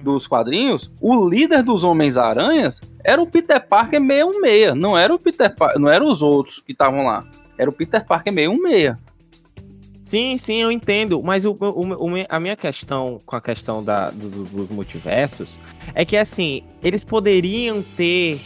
dos 0.05 0.27
quadrinhos, 0.27 0.89
o 1.01 1.27
líder 1.27 1.63
dos 1.63 1.83
Homens-Aranhas 1.83 2.79
era 3.03 3.21
o 3.21 3.27
Peter 3.27 3.59
Parker 3.59 3.99
616, 3.99 4.75
não 4.75 4.97
era 4.97 5.13
o 5.13 5.19
Peter 5.19 5.53
Parker, 5.53 5.81
não 5.81 5.89
eram 5.89 6.07
os 6.07 6.21
outros 6.21 6.59
que 6.59 6.71
estavam 6.71 7.05
lá. 7.05 7.25
Era 7.57 7.69
o 7.69 7.73
Peter 7.73 8.05
Parker 8.05 8.33
616. 8.33 8.95
Sim, 10.05 10.37
sim, 10.37 10.61
eu 10.61 10.71
entendo, 10.71 11.21
mas 11.23 11.45
o, 11.45 11.57
o, 11.59 12.11
o, 12.11 12.25
a 12.29 12.39
minha 12.39 12.55
questão 12.55 13.19
com 13.25 13.35
a 13.35 13.41
questão 13.41 13.83
da, 13.83 14.11
do, 14.11 14.29
dos 14.45 14.69
multiversos 14.69 15.59
é 15.95 16.05
que, 16.05 16.15
assim, 16.15 16.61
eles 16.83 17.03
poderiam 17.03 17.81
ter 17.97 18.39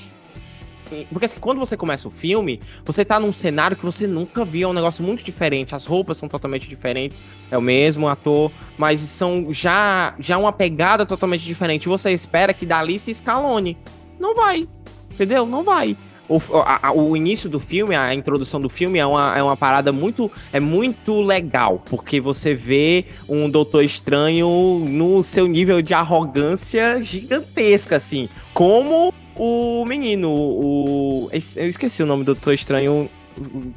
porque 1.12 1.26
assim, 1.26 1.40
quando 1.40 1.60
você 1.60 1.78
começa 1.78 2.08
o 2.08 2.12
filme, 2.12 2.60
você 2.84 3.06
tá 3.06 3.20
num 3.20 3.34
cenário 3.34 3.78
que 3.78 3.86
você 3.86 4.08
nunca 4.08 4.44
viu, 4.44 4.68
é 4.68 4.72
um 4.72 4.74
negócio 4.74 5.04
muito 5.04 5.24
diferente. 5.24 5.76
As 5.76 5.86
roupas 5.86 6.18
são 6.18 6.28
totalmente 6.28 6.68
diferentes, 6.68 7.18
é 7.52 7.58
o 7.58 7.62
mesmo 7.62 8.08
ator, 8.08 8.52
mas 8.78 9.00
são 9.02 9.54
já, 9.54 10.16
já 10.20 10.38
uma 10.38 10.52
pegada 10.52 11.06
totalmente 11.06 11.44
diferente. 11.44 11.88
Você 11.88 12.12
espera 12.12 12.54
que 12.54 12.66
dali 12.66 12.98
se 13.00 13.12
escalone. 13.12 13.78
Não 14.20 14.36
vai, 14.36 14.68
entendeu? 15.12 15.46
Não 15.46 15.64
vai. 15.64 15.96
O, 16.30 16.40
a, 16.64 16.92
o 16.92 17.18
início 17.18 17.50
do 17.50 17.60
filme, 17.60 17.96
a 17.96 18.14
introdução 18.14 18.62
do 18.62 18.70
filme 18.70 19.00
é 19.00 19.06
uma, 19.06 19.36
é 19.36 19.42
uma 19.42 19.58
parada 19.58 19.92
muito 19.92 20.32
é 20.54 20.60
muito 20.60 21.22
legal, 21.22 21.82
porque 21.90 22.22
você 22.22 22.54
vê 22.54 23.06
um 23.28 23.50
Doutor 23.50 23.84
Estranho 23.84 24.48
no 24.88 25.24
seu 25.24 25.48
nível 25.48 25.82
de 25.82 25.92
arrogância 25.92 27.02
gigantesca, 27.02 27.96
assim. 27.96 28.30
Como 28.54 29.12
o 29.40 29.86
menino, 29.86 30.30
o. 30.30 31.30
Eu 31.56 31.70
esqueci 31.70 32.04
o 32.04 32.06
nome 32.06 32.24
do 32.24 32.34
Doutor 32.34 32.54
Estranho, 32.54 33.10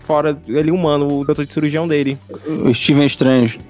fora 0.01 0.37
ele 0.49 0.73
humano, 0.73 1.21
o 1.21 1.25
doutor 1.25 1.47
de 1.47 1.53
cirurgião 1.53 1.87
dele. 1.87 2.19
O 2.65 2.75
Steven 2.75 3.07
Strange. 3.07 3.61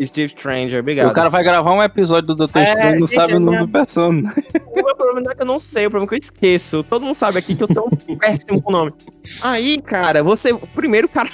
Steve 0.00 0.30
Stranger, 0.30 0.80
obrigado. 0.80 1.10
O 1.10 1.12
cara 1.12 1.28
vai 1.28 1.44
gravar 1.44 1.70
um 1.70 1.82
episódio 1.82 2.28
do 2.28 2.34
Doutor 2.34 2.62
é, 2.62 2.72
Estranho 2.72 2.96
e 2.96 2.98
não 3.00 3.06
sabe 3.06 3.34
o 3.34 3.38
nome 3.38 3.50
minha... 3.50 3.66
do 3.66 3.68
personagem. 3.68 4.44
O 4.72 4.74
meu 4.74 4.96
problema 4.96 5.20
não 5.20 5.30
é 5.30 5.34
que 5.34 5.42
eu 5.42 5.46
não 5.46 5.58
sei, 5.58 5.86
o 5.86 5.90
problema 5.90 6.06
é 6.06 6.08
que 6.08 6.14
eu 6.14 6.18
esqueço. 6.18 6.82
Todo 6.82 7.04
mundo 7.04 7.14
sabe 7.14 7.38
aqui 7.38 7.54
que 7.54 7.62
eu 7.62 7.68
tô 7.68 7.90
péssimo 8.18 8.60
com 8.62 8.70
o 8.70 8.72
nome. 8.72 8.92
Aí, 9.42 9.82
cara, 9.82 10.22
você. 10.22 10.54
Primeiro, 10.74 11.06
cara. 11.10 11.28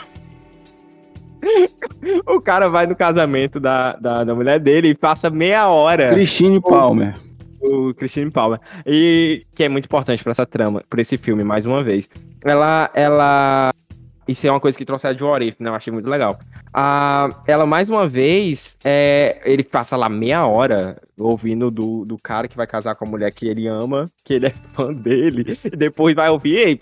o 2.27 2.41
cara 2.41 2.69
vai 2.69 2.87
no 2.87 2.97
casamento 2.97 3.61
da, 3.61 3.93
da, 3.93 4.25
da 4.25 4.35
mulher 4.35 4.59
dele 4.59 4.89
e 4.89 4.95
passa 4.95 5.31
meia 5.31 5.69
hora. 5.69 6.13
Christine 6.13 6.61
Palmer 6.61 7.15
o 7.61 7.95
Christine 7.95 8.31
Palmer. 8.31 8.61
E 8.87 9.45
que 9.55 9.65
é 9.65 9.69
muito 9.69 9.87
importante 9.87 10.23
para 10.23 10.33
essa 10.33 10.47
trama, 10.47 10.83
para 10.89 11.01
esse 11.01 11.17
filme, 11.17 11.45
mais 11.45 11.67
uma 11.67 11.83
vez. 11.83 12.09
Ela, 12.45 12.91
ela. 12.95 13.73
Isso 14.27 14.47
é 14.47 14.51
uma 14.51 14.61
coisa 14.61 14.77
que 14.77 14.85
trouxe 14.85 15.07
a 15.07 15.13
de 15.13 15.23
What 15.23 15.47
If, 15.47 15.61
né? 15.61 15.71
Eu 15.71 15.75
achei 15.75 15.93
muito 15.93 16.09
legal. 16.09 16.39
Ela 17.47 17.67
mais 17.67 17.89
uma 17.89 18.09
vez, 18.09 18.77
é, 18.85 19.41
ele 19.45 19.65
passa 19.65 19.97
lá 19.97 20.09
meia 20.09 20.47
hora 20.47 20.97
ouvindo 21.19 21.71
do, 21.71 22.05
do 22.05 22.17
cara 22.17 22.47
que 22.47 22.57
vai 22.57 22.67
casar 22.67 22.95
com 22.95 23.05
a 23.05 23.09
mulher 23.09 23.33
que 23.33 23.47
ele 23.47 23.67
ama, 23.67 24.11
que 24.25 24.35
ele 24.35 24.47
é 24.47 24.51
fã 24.73 24.93
dele, 24.93 25.59
e 25.65 25.71
depois 25.77 26.15
vai 26.15 26.29
ouvir, 26.31 26.57
ei, 26.57 26.79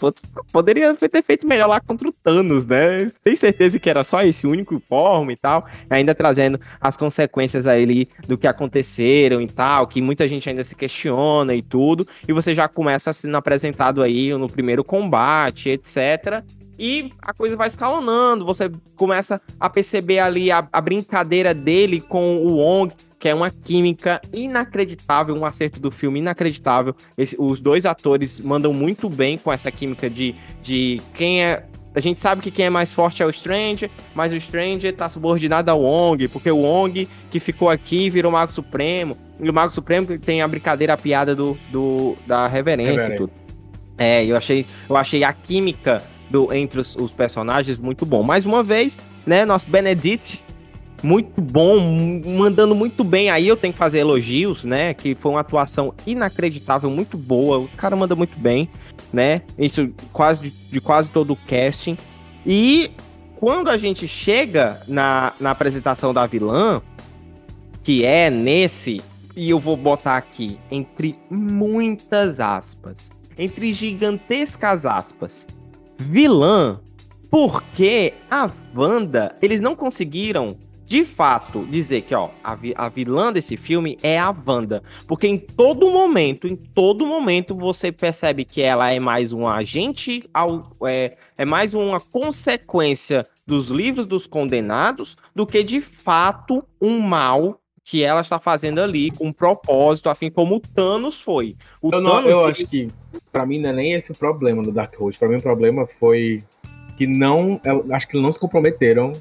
poderia 0.52 0.94
ter 0.94 1.22
feito 1.22 1.46
melhor 1.46 1.66
lá 1.66 1.80
contra 1.80 2.08
o 2.08 2.12
Thanos, 2.12 2.66
né? 2.66 3.10
Tem 3.24 3.34
certeza 3.34 3.78
que 3.78 3.88
era 3.88 4.04
só 4.04 4.22
esse 4.22 4.46
único 4.46 4.80
forma 4.86 5.32
e 5.32 5.36
tal, 5.36 5.66
ainda 5.88 6.14
trazendo 6.14 6.60
as 6.80 6.96
consequências 6.96 7.66
a 7.66 7.78
ele 7.78 8.08
do 8.28 8.36
que 8.36 8.46
aconteceram 8.46 9.40
e 9.40 9.46
tal, 9.46 9.86
que 9.86 10.02
muita 10.02 10.28
gente 10.28 10.48
ainda 10.48 10.64
se 10.64 10.74
questiona 10.74 11.54
e 11.54 11.62
tudo, 11.62 12.06
e 12.28 12.32
você 12.32 12.54
já 12.54 12.68
começa 12.68 13.12
sendo 13.12 13.36
apresentado 13.36 14.02
aí 14.02 14.32
no 14.34 14.48
primeiro 14.48 14.84
combate, 14.84 15.70
etc. 15.70 16.44
E 16.78 17.12
a 17.22 17.32
coisa 17.32 17.56
vai 17.56 17.68
escalonando, 17.68 18.44
você 18.44 18.70
começa 18.96 19.40
a 19.58 19.70
perceber 19.70 20.18
ali 20.18 20.50
a, 20.50 20.66
a 20.72 20.80
brincadeira 20.80 21.54
dele 21.54 22.00
com 22.00 22.36
o 22.36 22.56
Wong, 22.56 22.92
que 23.18 23.28
é 23.28 23.34
uma 23.34 23.50
química 23.50 24.20
inacreditável, 24.32 25.34
um 25.34 25.44
acerto 25.44 25.80
do 25.80 25.90
filme 25.90 26.18
inacreditável. 26.18 26.94
Esse, 27.16 27.34
os 27.38 27.60
dois 27.60 27.86
atores 27.86 28.40
mandam 28.40 28.72
muito 28.72 29.08
bem 29.08 29.38
com 29.38 29.52
essa 29.52 29.70
química 29.70 30.10
de, 30.10 30.34
de 30.62 31.00
quem 31.14 31.42
é. 31.42 31.64
A 31.94 32.00
gente 32.00 32.20
sabe 32.20 32.42
que 32.42 32.50
quem 32.50 32.66
é 32.66 32.70
mais 32.70 32.92
forte 32.92 33.22
é 33.22 33.26
o 33.26 33.30
Strange, 33.30 33.90
mas 34.14 34.30
o 34.30 34.36
Strange 34.36 34.92
tá 34.92 35.08
subordinado 35.08 35.70
ao 35.70 35.80
Wong, 35.80 36.28
porque 36.28 36.50
o 36.50 36.58
Wong 36.58 37.08
que 37.30 37.40
ficou 37.40 37.70
aqui 37.70 38.10
virou 38.10 38.30
Mago 38.30 38.52
Supremo, 38.52 39.16
e 39.40 39.48
o 39.48 39.52
Mago 39.52 39.72
Supremo 39.72 40.06
tem 40.18 40.42
a 40.42 40.48
brincadeira, 40.48 40.92
a 40.92 40.96
piada 40.98 41.34
do, 41.34 41.56
do 41.70 42.14
da 42.26 42.46
reverência, 42.46 43.08
reverência. 43.08 43.42
É, 43.96 44.26
eu 44.26 44.36
achei, 44.36 44.66
eu 44.88 44.94
achei 44.94 45.24
a 45.24 45.32
química 45.32 46.02
do, 46.30 46.52
entre 46.52 46.80
os, 46.80 46.96
os, 46.96 47.10
personagens 47.10 47.78
muito 47.78 48.04
bom. 48.04 48.22
Mais 48.22 48.44
uma 48.44 48.62
vez, 48.62 48.98
né, 49.26 49.44
nosso 49.44 49.68
Benedict, 49.68 50.42
muito 51.02 51.40
bom, 51.40 51.78
mandando 52.24 52.74
muito 52.74 53.04
bem. 53.04 53.30
Aí 53.30 53.46
eu 53.46 53.56
tenho 53.56 53.72
que 53.72 53.78
fazer 53.78 53.98
elogios, 53.98 54.64
né, 54.64 54.94
que 54.94 55.14
foi 55.14 55.32
uma 55.32 55.40
atuação 55.40 55.92
inacreditável, 56.06 56.90
muito 56.90 57.16
boa. 57.16 57.58
O 57.58 57.68
cara 57.76 57.94
manda 57.94 58.14
muito 58.14 58.38
bem, 58.38 58.68
né? 59.12 59.42
Isso 59.58 59.90
quase 60.12 60.42
de, 60.42 60.50
de 60.50 60.80
quase 60.80 61.10
todo 61.10 61.32
o 61.32 61.36
casting. 61.36 61.96
E 62.44 62.90
quando 63.36 63.68
a 63.68 63.76
gente 63.76 64.08
chega 64.08 64.80
na, 64.88 65.32
na 65.38 65.50
apresentação 65.50 66.12
da 66.12 66.26
vilã, 66.26 66.80
que 67.82 68.04
é 68.04 68.30
nesse, 68.30 69.02
e 69.36 69.50
eu 69.50 69.60
vou 69.60 69.76
botar 69.76 70.16
aqui 70.16 70.58
entre 70.70 71.16
muitas 71.30 72.40
aspas, 72.40 73.10
entre 73.38 73.72
gigantescas 73.72 74.86
aspas, 74.86 75.46
vilã, 75.98 76.80
porque 77.30 78.14
a 78.30 78.50
Wanda, 78.74 79.36
eles 79.42 79.60
não 79.60 79.74
conseguiram 79.74 80.56
de 80.86 81.04
fato 81.04 81.66
dizer 81.66 82.02
que 82.02 82.14
ó, 82.14 82.30
a, 82.44 82.54
vi 82.54 82.72
a 82.76 82.88
vilã 82.88 83.32
desse 83.32 83.56
filme 83.56 83.98
é 84.02 84.18
a 84.18 84.34
Wanda, 84.46 84.82
porque 85.08 85.26
em 85.26 85.36
todo 85.36 85.90
momento, 85.90 86.46
em 86.46 86.54
todo 86.54 87.04
momento 87.04 87.56
você 87.56 87.90
percebe 87.90 88.44
que 88.44 88.62
ela 88.62 88.90
é 88.92 89.00
mais 89.00 89.32
um 89.32 89.48
agente, 89.48 90.28
ao, 90.32 90.64
é, 90.84 91.16
é 91.36 91.44
mais 91.44 91.74
uma 91.74 91.98
consequência 91.98 93.26
dos 93.46 93.68
livros 93.68 94.06
dos 94.06 94.26
condenados 94.26 95.16
do 95.34 95.46
que 95.46 95.62
de 95.64 95.80
fato 95.80 96.64
um 96.80 97.00
mal 97.00 97.60
que 97.86 98.02
ela 98.02 98.20
está 98.20 98.40
fazendo 98.40 98.80
ali 98.80 99.12
com 99.12 99.28
um 99.28 99.32
propósito, 99.32 100.08
afim 100.08 100.28
como 100.28 100.56
o 100.56 100.60
Thanos 100.60 101.20
foi. 101.20 101.54
O 101.80 101.94
eu, 101.94 102.00
não, 102.00 102.20
eu 102.28 102.44
acho 102.44 102.66
que 102.66 102.90
para 103.30 103.46
mim 103.46 103.60
não 103.60 103.70
é 103.70 103.72
nem 103.72 103.92
esse 103.92 104.10
o 104.10 104.14
problema 104.14 104.60
do 104.60 104.72
Dark 104.72 105.00
Horse. 105.00 105.16
Para 105.16 105.28
mim 105.28 105.36
o 105.36 105.42
problema 105.42 105.86
foi 105.86 106.42
que 106.96 107.06
não, 107.06 107.60
acho 107.92 108.08
que 108.08 108.20
não 108.20 108.34
se 108.34 108.40
comprometeram 108.40 109.12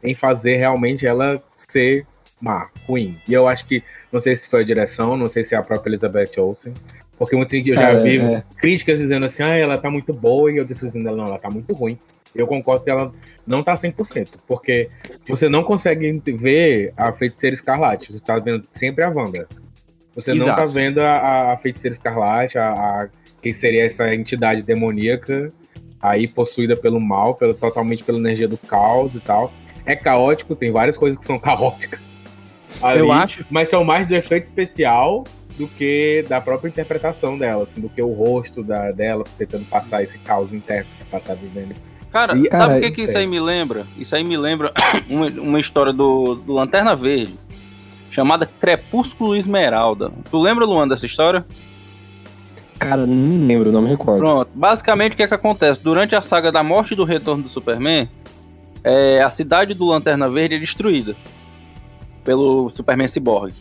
em 0.00 0.14
fazer 0.14 0.58
realmente 0.58 1.04
ela 1.04 1.42
ser 1.56 2.06
má, 2.40 2.68
ruim. 2.86 3.18
E 3.28 3.32
eu 3.32 3.48
acho 3.48 3.66
que 3.66 3.82
não 4.12 4.20
sei 4.20 4.36
se 4.36 4.48
foi 4.48 4.62
a 4.62 4.64
direção, 4.64 5.16
não 5.16 5.26
sei 5.26 5.42
se 5.42 5.56
é 5.56 5.58
a 5.58 5.62
própria 5.62 5.90
Elizabeth 5.90 6.38
Olsen, 6.38 6.74
porque 7.18 7.36
gente 7.36 7.70
eu 7.70 7.74
já 7.74 7.90
é, 7.90 8.00
vi 8.00 8.20
é. 8.20 8.44
críticas 8.58 9.00
dizendo 9.00 9.26
assim: 9.26 9.42
"Ah, 9.42 9.56
ela 9.56 9.76
tá 9.76 9.90
muito 9.90 10.14
boa", 10.14 10.52
e 10.52 10.56
eu 10.58 10.64
disse 10.64 10.86
assim: 10.86 11.02
"Não, 11.02 11.26
ela 11.26 11.38
tá 11.38 11.50
muito 11.50 11.74
ruim" 11.74 11.98
eu 12.40 12.46
concordo 12.46 12.84
que 12.84 12.90
ela 12.90 13.12
não 13.46 13.62
tá 13.62 13.74
100%, 13.74 14.38
porque 14.46 14.88
você 15.26 15.48
não 15.48 15.64
consegue 15.64 16.22
ver 16.26 16.92
a 16.96 17.12
Feiticeira 17.12 17.54
Escarlate, 17.54 18.12
você 18.12 18.20
tá 18.20 18.38
vendo 18.38 18.64
sempre 18.72 19.04
a 19.04 19.10
Wanda. 19.10 19.48
Você 20.14 20.32
Exato. 20.32 20.48
não 20.48 20.56
tá 20.56 20.66
vendo 20.66 21.00
a, 21.00 21.52
a 21.52 21.56
Feiticeira 21.56 21.92
Escarlate, 21.92 22.58
a, 22.58 22.70
a, 22.70 23.08
quem 23.42 23.52
seria 23.52 23.84
essa 23.84 24.14
entidade 24.14 24.62
demoníaca 24.62 25.52
aí 26.00 26.28
possuída 26.28 26.76
pelo 26.76 27.00
mal, 27.00 27.34
pelo, 27.34 27.54
totalmente 27.54 28.04
pela 28.04 28.18
energia 28.18 28.48
do 28.48 28.56
caos 28.56 29.14
e 29.14 29.20
tal. 29.20 29.52
É 29.84 29.96
caótico, 29.96 30.54
tem 30.54 30.70
várias 30.70 30.96
coisas 30.96 31.18
que 31.18 31.24
são 31.24 31.38
caóticas. 31.40 32.20
Ali, 32.82 33.00
eu 33.00 33.10
acho. 33.10 33.44
Mas 33.50 33.68
são 33.68 33.84
mais 33.84 34.08
do 34.08 34.14
efeito 34.14 34.46
especial 34.46 35.24
do 35.56 35.66
que 35.66 36.24
da 36.28 36.40
própria 36.40 36.68
interpretação 36.68 37.36
dela, 37.36 37.64
assim, 37.64 37.80
do 37.80 37.88
que 37.88 38.00
o 38.00 38.12
rosto 38.12 38.62
da, 38.62 38.92
dela 38.92 39.24
tentando 39.36 39.64
passar 39.64 40.02
esse 40.02 40.16
caos 40.18 40.52
interno 40.52 40.86
que 40.96 41.14
ela 41.14 41.20
tá 41.20 41.34
vivendo. 41.34 41.74
Cara, 42.12 42.36
e, 42.36 42.48
sabe 42.50 42.78
o 42.78 42.80
que, 42.80 42.90
que 42.90 43.02
isso 43.02 43.18
aí 43.18 43.26
me 43.26 43.40
lembra? 43.40 43.86
Isso 43.96 44.14
aí 44.16 44.24
me 44.24 44.36
lembra 44.36 44.72
uma, 45.08 45.26
uma 45.26 45.60
história 45.60 45.92
do, 45.92 46.34
do 46.34 46.52
Lanterna 46.54 46.96
Verde, 46.96 47.34
chamada 48.10 48.46
Crepúsculo 48.46 49.36
Esmeralda. 49.36 50.10
Tu 50.30 50.38
lembra, 50.38 50.64
Luan, 50.64 50.88
dessa 50.88 51.06
história? 51.06 51.44
Cara, 52.78 53.06
não 53.06 53.14
me 53.14 53.46
lembro, 53.46 53.72
não 53.72 53.82
me 53.82 53.90
recordo. 53.90 54.20
Pronto, 54.20 54.50
basicamente 54.54 55.12
o 55.12 55.16
que, 55.16 55.22
é 55.22 55.28
que 55.28 55.34
acontece? 55.34 55.82
Durante 55.82 56.14
a 56.14 56.22
saga 56.22 56.52
da 56.52 56.62
morte 56.62 56.92
e 56.92 56.96
do 56.96 57.04
retorno 57.04 57.42
do 57.42 57.48
Superman, 57.48 58.08
é, 58.84 59.20
a 59.20 59.30
cidade 59.30 59.74
do 59.74 59.86
Lanterna 59.86 60.28
Verde 60.28 60.54
é 60.54 60.58
destruída 60.58 61.16
pelo 62.24 62.70
Superman 62.70 63.08
Cyborg. 63.08 63.52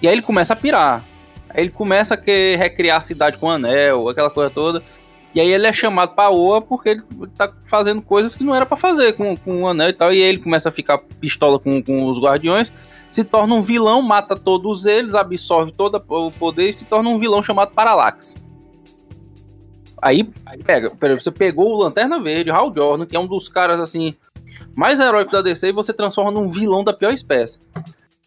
E 0.00 0.06
aí 0.06 0.14
ele 0.14 0.22
começa 0.22 0.52
a 0.52 0.56
pirar. 0.56 1.04
Aí 1.50 1.64
ele 1.64 1.70
começa 1.70 2.14
a 2.14 2.16
querer 2.16 2.58
recriar 2.58 2.98
a 2.98 3.02
cidade 3.02 3.38
com 3.38 3.46
o 3.46 3.50
anel, 3.50 4.08
aquela 4.08 4.30
coisa 4.30 4.50
toda. 4.50 4.82
E 5.34 5.40
aí 5.40 5.52
ele 5.52 5.66
é 5.66 5.72
chamado 5.72 6.14
pra 6.14 6.30
Oa 6.30 6.60
porque 6.60 6.90
ele 6.90 7.02
tá 7.36 7.52
fazendo 7.66 8.00
coisas 8.00 8.34
que 8.34 8.42
não 8.42 8.54
era 8.54 8.64
para 8.64 8.76
fazer 8.76 9.12
com, 9.12 9.36
com 9.36 9.62
o 9.62 9.68
anel 9.68 9.90
e 9.90 9.92
tal. 9.92 10.12
E 10.12 10.20
ele 10.20 10.38
começa 10.38 10.68
a 10.68 10.72
ficar 10.72 10.98
pistola 11.20 11.58
com, 11.58 11.82
com 11.82 12.06
os 12.06 12.18
guardiões, 12.18 12.72
se 13.10 13.24
torna 13.24 13.54
um 13.54 13.60
vilão, 13.60 14.02
mata 14.02 14.36
todos 14.36 14.86
eles, 14.86 15.14
absorve 15.14 15.72
todo 15.72 16.02
o 16.08 16.32
poder 16.32 16.70
e 16.70 16.72
se 16.72 16.84
torna 16.84 17.08
um 17.08 17.18
vilão 17.18 17.42
chamado 17.42 17.72
Parallax. 17.72 18.36
Aí, 20.00 20.28
aí 20.46 20.62
pega, 20.62 20.92
você 21.18 21.30
pegou 21.30 21.74
o 21.74 21.82
Lanterna 21.82 22.20
Verde, 22.20 22.50
Hal 22.50 22.72
Jordan, 22.74 23.04
que 23.04 23.16
é 23.16 23.20
um 23.20 23.26
dos 23.26 23.48
caras 23.48 23.80
assim 23.80 24.14
mais 24.74 25.00
heróicos 25.00 25.32
da 25.32 25.42
DC, 25.42 25.68
e 25.68 25.72
você 25.72 25.92
transforma 25.92 26.30
num 26.30 26.48
vilão 26.48 26.84
da 26.84 26.92
pior 26.92 27.12
espécie. 27.12 27.58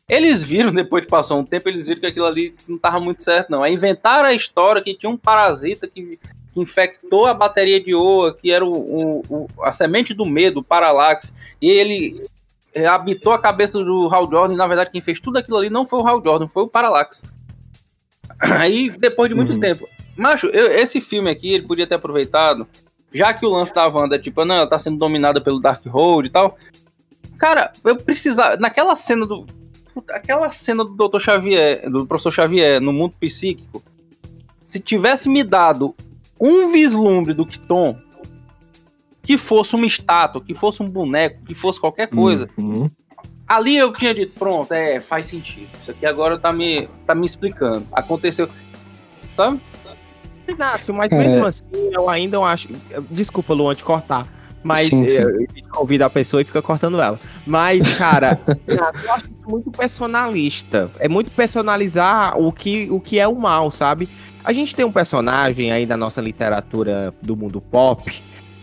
Eles 0.07 0.43
viram, 0.43 0.71
depois 0.73 1.03
de 1.03 1.09
passar 1.09 1.35
um 1.35 1.45
tempo, 1.45 1.69
eles 1.69 1.87
viram 1.87 2.01
que 2.01 2.07
aquilo 2.07 2.25
ali 2.25 2.53
não 2.67 2.77
tava 2.77 2.99
muito 2.99 3.23
certo, 3.23 3.49
não. 3.49 3.63
Aí 3.63 3.73
inventaram 3.73 4.25
a 4.25 4.33
história 4.33 4.81
que 4.81 4.93
tinha 4.93 5.09
um 5.09 5.17
parasita 5.17 5.87
que 5.87 6.19
que 6.53 6.59
infectou 6.59 7.25
a 7.25 7.33
bateria 7.33 7.79
de 7.79 7.95
Oa, 7.95 8.33
que 8.33 8.51
era 8.51 8.65
o, 8.65 8.71
o, 8.71 9.25
o, 9.29 9.49
a 9.63 9.73
semente 9.73 10.13
do 10.13 10.25
medo, 10.25 10.59
o 10.59 10.63
Parallax, 10.63 11.33
e 11.61 11.69
ele 11.69 12.25
habitou 12.87 13.33
a 13.33 13.39
cabeça 13.39 13.83
do 13.83 14.07
Hal 14.13 14.29
Jordan, 14.29 14.53
e 14.53 14.57
na 14.57 14.67
verdade 14.67 14.91
quem 14.91 15.01
fez 15.01 15.19
tudo 15.19 15.37
aquilo 15.37 15.57
ali 15.57 15.69
não 15.69 15.85
foi 15.85 15.99
o 15.99 16.07
Hal 16.07 16.23
Jordan, 16.23 16.47
foi 16.47 16.63
o 16.63 16.67
Parallax. 16.67 17.23
Aí, 18.39 18.89
depois 18.89 19.29
de 19.29 19.35
muito 19.35 19.53
uhum. 19.53 19.59
tempo. 19.59 19.87
Macho, 20.15 20.47
eu, 20.47 20.71
esse 20.71 20.99
filme 20.99 21.29
aqui, 21.29 21.53
ele 21.53 21.67
podia 21.67 21.87
ter 21.87 21.95
aproveitado, 21.95 22.67
já 23.13 23.33
que 23.33 23.45
o 23.45 23.49
lance 23.49 23.73
da 23.73 23.87
Wanda, 23.87 24.17
tipo, 24.17 24.43
não, 24.45 24.55
ela 24.55 24.67
tá 24.67 24.79
sendo 24.79 24.97
dominada 24.97 25.41
pelo 25.41 25.59
Dark 25.59 25.85
Hold 25.85 26.25
e 26.25 26.29
tal. 26.29 26.57
Cara, 27.37 27.71
eu 27.83 27.95
precisava. 27.97 28.55
Naquela 28.57 28.95
cena 28.95 29.25
do. 29.25 29.45
Aquela 30.09 30.49
cena 30.51 30.85
do 30.85 30.95
Dr. 30.95 31.19
Xavier, 31.19 31.89
do 31.89 32.05
professor 32.05 32.31
Xavier 32.31 32.79
no 32.79 32.93
mundo 32.93 33.13
psíquico, 33.19 33.83
se 34.65 34.79
tivesse 34.79 35.27
me 35.27 35.43
dado 35.43 35.93
um 36.41 36.71
vislumbre 36.71 37.35
do 37.35 37.45
Kiton, 37.45 37.95
que 39.21 39.37
fosse 39.37 39.75
uma 39.75 39.85
estátua, 39.85 40.41
que 40.41 40.55
fosse 40.55 40.81
um 40.81 40.89
boneco, 40.89 41.45
que 41.45 41.53
fosse 41.53 41.79
qualquer 41.79 42.07
coisa, 42.07 42.49
uhum. 42.57 42.89
ali 43.47 43.77
eu 43.77 43.93
tinha 43.93 44.13
dito, 44.13 44.33
pronto, 44.37 44.71
é, 44.73 44.99
faz 44.99 45.27
sentido. 45.27 45.69
Isso 45.79 45.91
aqui 45.91 46.03
agora 46.03 46.39
tá 46.39 46.51
me, 46.51 46.89
tá 47.05 47.13
me 47.13 47.27
explicando. 47.27 47.85
Aconteceu, 47.91 48.49
sabe? 49.31 49.59
Inácio, 50.47 50.93
mas 50.93 51.11
mesmo 51.11 51.45
é. 51.45 51.47
assim, 51.47 51.91
eu 51.93 52.09
ainda 52.09 52.39
acho. 52.39 52.69
Desculpa, 53.11 53.53
Luan, 53.53 53.75
te 53.75 53.83
cortar. 53.83 54.27
Mas 54.63 54.89
sim, 54.89 55.07
sim. 55.07 55.17
eu 55.17 55.47
convido 55.71 56.03
a 56.03 56.09
pessoa 56.09 56.41
e 56.41 56.45
fica 56.45 56.61
cortando 56.61 57.01
ela. 57.01 57.19
Mas, 57.47 57.93
cara, 57.93 58.39
eu 58.67 59.11
acho 59.13 59.25
muito 59.47 59.71
personalista. 59.71 60.91
É 60.99 61.07
muito 61.07 61.31
personalizar 61.31 62.39
o 62.39 62.51
que, 62.51 62.87
o 62.91 62.99
que 62.99 63.17
é 63.17 63.27
o 63.27 63.35
mal, 63.35 63.71
sabe? 63.71 64.07
A 64.43 64.53
gente 64.53 64.75
tem 64.75 64.85
um 64.85 64.91
personagem 64.91 65.71
aí 65.71 65.85
da 65.85 65.95
nossa 65.95 66.21
literatura 66.21 67.13
do 67.21 67.35
mundo 67.35 67.61
pop 67.61 68.11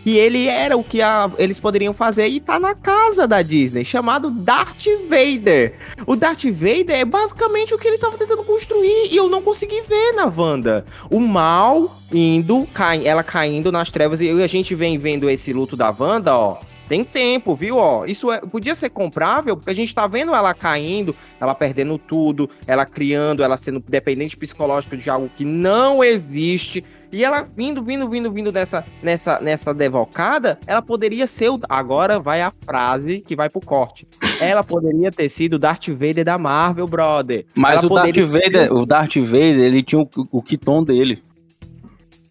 que 0.03 0.17
ele 0.17 0.47
era 0.47 0.77
o 0.77 0.83
que 0.83 1.01
a, 1.01 1.29
eles 1.37 1.59
poderiam 1.59 1.93
fazer 1.93 2.27
e 2.27 2.39
tá 2.39 2.59
na 2.59 2.73
casa 2.73 3.27
da 3.27 3.41
Disney, 3.41 3.83
chamado 3.83 4.31
Darth 4.31 4.85
Vader. 5.09 5.75
O 6.05 6.15
Darth 6.15 6.45
Vader 6.45 6.97
é 6.97 7.05
basicamente 7.05 7.73
o 7.73 7.77
que 7.77 7.87
eles 7.87 7.99
estavam 7.99 8.17
tentando 8.17 8.43
construir 8.43 9.09
e 9.11 9.17
eu 9.17 9.29
não 9.29 9.41
consegui 9.41 9.81
ver 9.81 10.13
na 10.13 10.25
Wanda. 10.25 10.85
O 11.09 11.19
mal 11.19 11.97
indo, 12.11 12.67
cai, 12.73 13.05
ela 13.05 13.23
caindo 13.23 13.71
nas 13.71 13.91
trevas 13.91 14.21
e 14.21 14.29
a 14.29 14.47
gente 14.47 14.73
vem 14.73 14.97
vendo 14.97 15.29
esse 15.29 15.53
luto 15.53 15.75
da 15.75 15.93
Wanda, 15.97 16.35
ó, 16.35 16.57
Tem 16.89 17.03
tempo, 17.03 17.53
viu? 17.53 17.77
Ó, 17.77 18.03
isso 18.03 18.31
é, 18.31 18.39
podia 18.39 18.73
ser 18.73 18.89
comprável, 18.89 19.55
porque 19.55 19.69
a 19.69 19.75
gente 19.75 19.93
tá 19.93 20.07
vendo 20.07 20.33
ela 20.33 20.55
caindo, 20.55 21.15
ela 21.39 21.53
perdendo 21.53 21.99
tudo, 21.99 22.49
ela 22.65 22.83
criando, 22.83 23.43
ela 23.43 23.57
sendo 23.57 23.79
dependente 23.87 24.35
psicológico 24.35 24.97
de 24.97 25.07
algo 25.07 25.29
que 25.37 25.45
não 25.45 26.03
existe. 26.03 26.83
E 27.11 27.23
ela 27.23 27.43
vindo, 27.43 27.83
vindo, 27.83 28.09
vindo, 28.09 28.31
vindo 28.31 28.51
nessa, 28.51 28.83
nessa, 29.03 29.39
nessa 29.39 29.71
devocada, 29.71 30.57
ela 30.65 30.81
poderia 30.81 31.27
ser 31.27 31.49
o. 31.49 31.59
Agora 31.69 32.19
vai 32.19 32.41
a 32.41 32.51
frase 32.51 33.21
que 33.21 33.35
vai 33.35 33.51
pro 33.51 33.61
corte. 33.61 34.07
Ela 34.41 34.63
poderia 34.63 35.11
ter 35.11 35.29
sido 35.29 35.53
o 35.53 35.59
Darth 35.59 35.89
Vader 35.89 36.25
da 36.25 36.39
Marvel, 36.39 36.87
brother. 36.87 37.45
Mas 37.53 37.83
ela 37.83 37.91
o 37.91 37.95
Darth, 37.95 38.15
Vader, 38.15 38.73
o 38.73 38.85
Darth 38.85 39.15
Vader, 39.17 39.59
ele 39.59 39.83
tinha 39.83 40.01
o, 40.01 40.09
o 40.31 40.41
Kiton 40.41 40.83
dele. 40.83 41.21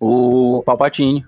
O 0.01 0.65
Palpatine. 0.67 1.25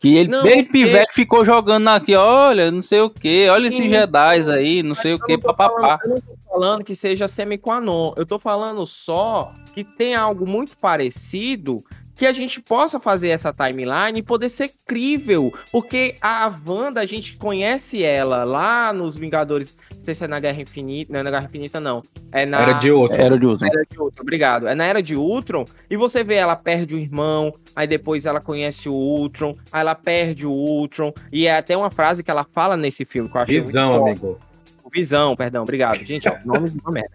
Que 0.00 0.16
ele, 0.16 0.28
não, 0.28 0.44
bem 0.44 0.62
porque... 0.64 0.84
pivete, 0.84 1.12
ficou 1.12 1.44
jogando 1.44 1.88
aqui, 1.88 2.14
olha, 2.14 2.70
não 2.70 2.82
sei 2.82 3.00
o 3.00 3.10
que, 3.10 3.48
olha 3.48 3.66
esses 3.66 3.90
Jedi 3.90 4.50
aí, 4.52 4.82
não 4.82 4.94
sei 4.94 5.14
o 5.14 5.18
que, 5.18 5.36
papapá. 5.36 5.98
Eu 6.04 6.10
não 6.10 6.20
tô 6.20 6.36
falando 6.48 6.84
que 6.84 6.94
seja 6.94 7.26
semi-qua 7.26 7.80
eu 8.16 8.24
tô 8.24 8.38
falando 8.38 8.86
só 8.86 9.52
que 9.74 9.82
tem 9.82 10.14
algo 10.14 10.46
muito 10.46 10.76
parecido 10.78 11.82
que 12.18 12.26
a 12.26 12.32
gente 12.32 12.60
possa 12.60 12.98
fazer 12.98 13.28
essa 13.28 13.52
timeline 13.52 14.18
e 14.18 14.22
poder 14.22 14.48
ser 14.48 14.72
crível, 14.84 15.54
porque 15.70 16.16
a 16.20 16.52
Wanda, 16.66 17.00
a 17.00 17.06
gente 17.06 17.36
conhece 17.36 18.02
ela 18.02 18.42
lá 18.42 18.92
nos 18.92 19.16
Vingadores, 19.16 19.76
não 19.96 20.04
sei 20.04 20.16
se 20.16 20.24
é 20.24 20.28
na 20.28 20.40
Guerra 20.40 20.60
Infinita, 20.60 21.12
não 21.12 21.20
é 21.20 21.22
na 21.22 21.30
Guerra 21.30 21.44
Infinita 21.44 21.78
não, 21.78 22.02
é 22.32 22.44
na... 22.44 22.60
Era 22.60 22.72
de 22.72 22.90
Ultron. 22.90 23.22
Era 23.22 23.38
de 23.38 23.46
Ultron. 23.46 23.66
Era 23.66 23.84
de 23.88 24.00
Ultron, 24.00 24.22
obrigado. 24.22 24.66
É 24.66 24.74
na 24.74 24.84
Era 24.84 25.00
de 25.00 25.14
Ultron, 25.14 25.64
e 25.88 25.96
você 25.96 26.24
vê 26.24 26.34
ela 26.34 26.56
perde 26.56 26.96
o 26.96 26.98
irmão, 26.98 27.54
aí 27.74 27.86
depois 27.86 28.26
ela 28.26 28.40
conhece 28.40 28.88
o 28.88 28.94
Ultron, 28.94 29.56
aí 29.70 29.80
ela 29.80 29.94
perde 29.94 30.44
o 30.44 30.50
Ultron, 30.50 31.12
e 31.32 31.46
é 31.46 31.56
até 31.56 31.76
uma 31.76 31.90
frase 31.90 32.24
que 32.24 32.30
ela 32.32 32.42
fala 32.42 32.76
nesse 32.76 33.04
filme 33.04 33.30
que 33.30 33.36
eu 33.36 33.40
achei 33.40 33.60
Visão, 33.60 34.04
amigo. 34.04 34.40
Visão, 34.92 35.36
perdão, 35.36 35.62
obrigado. 35.62 35.98
Gente, 35.98 36.28
ó, 36.28 36.34
nome 36.44 36.70
de 36.70 36.80
uma 36.80 36.90
merda. 36.90 37.12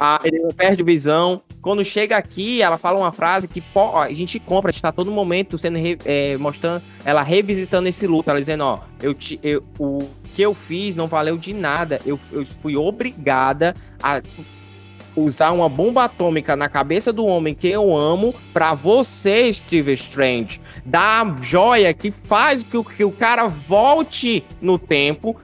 Ah, 0.00 0.20
ele 0.24 0.40
perde 0.54 0.82
visão. 0.82 1.40
Quando 1.62 1.84
chega 1.84 2.16
aqui, 2.16 2.60
ela 2.60 2.76
fala 2.76 2.98
uma 2.98 3.12
frase 3.12 3.46
que 3.46 3.62
ó, 3.72 4.02
a 4.02 4.12
gente 4.12 4.40
compra, 4.40 4.70
a 4.70 4.72
gente 4.72 4.82
tá 4.82 4.90
todo 4.90 5.12
momento 5.12 5.56
sendo 5.56 5.78
é, 6.04 6.36
mostrando 6.36 6.82
ela 7.04 7.22
revisitando 7.22 7.88
esse 7.88 8.04
luto, 8.04 8.28
ela 8.28 8.40
dizendo, 8.40 8.64
ó, 8.64 8.80
eu, 9.00 9.14
te, 9.14 9.38
eu 9.44 9.62
o 9.78 10.08
que 10.34 10.42
eu 10.42 10.54
fiz 10.54 10.96
não 10.96 11.06
valeu 11.06 11.38
de 11.38 11.54
nada. 11.54 12.00
Eu, 12.04 12.18
eu 12.32 12.44
fui 12.44 12.76
obrigada 12.76 13.76
a 14.02 14.20
usar 15.14 15.52
uma 15.52 15.68
bomba 15.68 16.04
atômica 16.04 16.56
na 16.56 16.68
cabeça 16.68 17.12
do 17.12 17.24
homem 17.26 17.54
que 17.54 17.68
eu 17.68 17.96
amo 17.96 18.34
para 18.52 18.74
você, 18.74 19.52
Steve 19.52 19.92
Strange. 19.92 20.60
Da 20.84 21.24
joia 21.40 21.94
que 21.94 22.10
faz 22.10 22.62
que 22.62 22.76
o, 22.76 22.82
que 22.82 23.04
o 23.04 23.12
cara 23.12 23.46
volte 23.46 24.42
no 24.60 24.78
tempo 24.78 25.36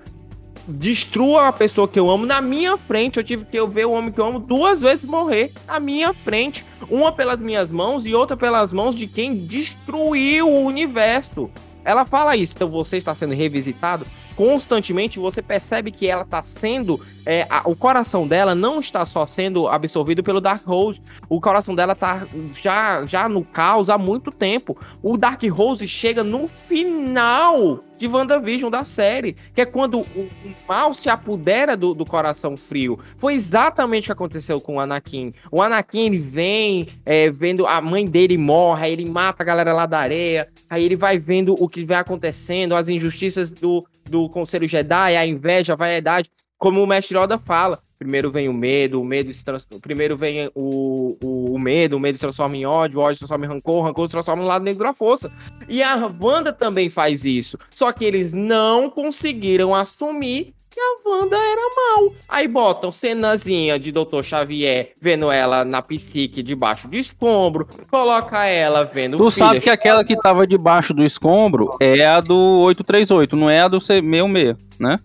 destrua 0.69 1.49
a 1.49 1.53
pessoa 1.53 1.89
que 1.89 1.99
eu 1.99 2.11
amo 2.11 2.27
na 2.27 2.41
minha 2.41 2.77
frente. 2.77 3.17
Eu 3.17 3.25
tive 3.25 3.45
que 3.45 3.67
ver 3.67 3.87
o 3.87 3.93
homem 3.93 4.13
que 4.13 4.21
eu 4.21 4.27
amo 4.27 4.39
duas 4.39 4.81
vezes 4.81 5.05
morrer 5.05 5.53
na 5.67 5.81
minha 5.81 6.13
frente. 6.13 6.65
Uma 6.91 7.11
pelas 7.11 7.41
minhas 7.41 7.73
mãos 7.73 8.05
e 8.07 8.15
outra 8.15 8.37
pelas 8.37 8.73
mãos 8.73 8.95
de 8.95 9.07
quem 9.07 9.35
destruiu 9.35 10.49
o 10.49 10.65
universo. 10.65 11.51
Ela 11.85 12.05
fala 12.05 12.37
isso, 12.37 12.53
então 12.55 12.69
você 12.69 12.99
está 12.99 13.15
sendo 13.15 13.35
revisitado 13.35 14.05
constantemente, 14.39 15.19
você 15.19 15.43
percebe 15.43 15.91
que 15.91 16.07
ela 16.07 16.23
está 16.23 16.45
sendo. 16.45 17.05
É, 17.27 17.45
a, 17.51 17.69
o 17.69 17.75
coração 17.75 18.25
dela 18.25 18.55
não 18.55 18.79
está 18.79 19.05
só 19.05 19.27
sendo 19.27 19.67
absorvido 19.67 20.23
pelo 20.23 20.41
Dark 20.41 20.65
Rose. 20.65 21.03
O 21.29 21.41
coração 21.41 21.75
dela 21.75 21.95
está 21.95 22.25
já, 22.63 23.05
já 23.05 23.29
no 23.29 23.45
caos 23.45 23.91
há 23.91 23.99
muito 23.99 24.31
tempo. 24.31 24.79
O 25.03 25.19
Dark 25.19 25.43
Rose 25.43 25.89
chega 25.89 26.23
no 26.23 26.47
final 26.47 27.83
de 27.99 28.07
WandaVision 28.07 28.71
da 28.71 28.85
série, 28.85 29.37
que 29.55 29.61
é 29.61 29.67
quando 29.67 30.01
o, 30.03 30.31
mal 30.69 30.95
se 30.95 31.11
apodera 31.11 31.77
do, 31.77 31.93
do, 31.93 32.07
coração 32.07 32.57
frio. 32.57 32.99
Foi 33.19 33.35
exatamente 33.35 34.05
o 34.05 34.07
que 34.07 34.13
aconteceu 34.13 34.61
com 34.61 34.77
o 34.77 34.81
Anakin. 34.81 35.35
O 35.51 35.61
Anakin 35.61 36.07
ele 36.07 36.19
vem 36.21 36.89
é, 37.05 37.29
vendo 37.31 37.67
a 37.67 37.81
mãe 37.81 38.07
dele 38.07 38.39
morre, 38.39 38.87
aí 38.87 38.93
ele 38.93 39.05
mata 39.05 39.43
a 39.43 39.47
galera 39.47 39.73
lá 39.73 39.85
da 39.85 39.99
areia, 39.99 40.47
aí 40.71 40.85
ele 40.85 40.97
vai 40.97 41.19
vendo 41.19 41.57
o 41.59 41.69
que 41.69 41.85
vai 41.85 41.97
acontecendo, 41.97 42.77
as 42.77 42.89
injustiças 42.89 43.51
do, 43.51 43.85
do 44.09 44.29
Conselho 44.29 44.69
Jedi, 44.69 45.17
a 45.17 45.27
inveja, 45.27 45.73
a 45.73 45.77
vaidade, 45.77 46.31
como 46.57 46.83
o 46.83 46.87
Mestre 46.87 47.17
Yoda 47.17 47.39
fala. 47.39 47.79
Primeiro 47.99 48.31
vem 48.31 48.49
o 48.49 48.53
medo, 48.53 49.01
o 49.01 49.05
medo 49.05 49.33
se 49.33 49.45
trans... 49.45 49.67
primeiro 49.81 50.17
vem 50.17 50.51
o, 50.55 51.17
o, 51.23 51.55
o, 51.55 51.59
medo, 51.59 51.97
o 51.97 52.01
medo 52.01 52.17
se 52.17 52.21
transforma 52.21 52.57
em 52.57 52.65
ódio, 52.65 53.01
o 53.01 53.03
ódio 53.03 53.17
se 53.17 53.21
transforma 53.21 53.45
em 53.45 53.49
rancor, 53.49 53.77
o 53.77 53.83
rancor 53.83 54.07
se 54.07 54.13
transforma 54.13 54.43
no 54.43 54.49
lado 54.49 54.65
negro 54.65 54.85
da 54.85 54.95
força. 54.95 55.33
E 55.69 55.83
a 55.83 56.11
Wanda 56.21 56.53
também 56.53 56.91
faz 56.91 57.25
isso. 57.25 57.59
Só 57.71 57.91
que 57.91 58.05
eles 58.05 58.33
não 58.33 58.89
conseguiram 58.89 59.75
assumir 59.75 60.55
que 60.79 61.09
a 61.09 61.11
Wanda 61.11 61.37
era 61.37 61.71
mal. 61.77 62.15
Aí 62.29 62.47
botam 62.47 62.93
cenazinha 62.93 63.79
de 63.79 63.91
Dr. 63.91 64.23
Xavier 64.23 64.93
vendo 65.01 65.31
ela 65.31 65.65
na 65.65 65.83
psique 65.83 66.43
debaixo 66.43 66.87
do 66.87 66.97
escombro, 66.97 67.69
coloca 67.91 68.45
ela 68.45 68.85
vendo 68.85 69.17
Tu 69.17 69.31
sabe 69.31 69.61
que 69.61 69.71
aquela 69.71 70.05
que 70.05 70.17
tava 70.17 70.47
debaixo 70.47 70.95
do 70.95 71.05
escombro 71.05 71.77
é 71.81 72.07
a 72.07 72.21
do 72.21 72.61
838, 72.61 73.35
não 73.35 73.51
é 73.51 73.61
a 73.61 73.69
do 73.69 73.79
C66, 73.79 74.57
né? 74.79 74.99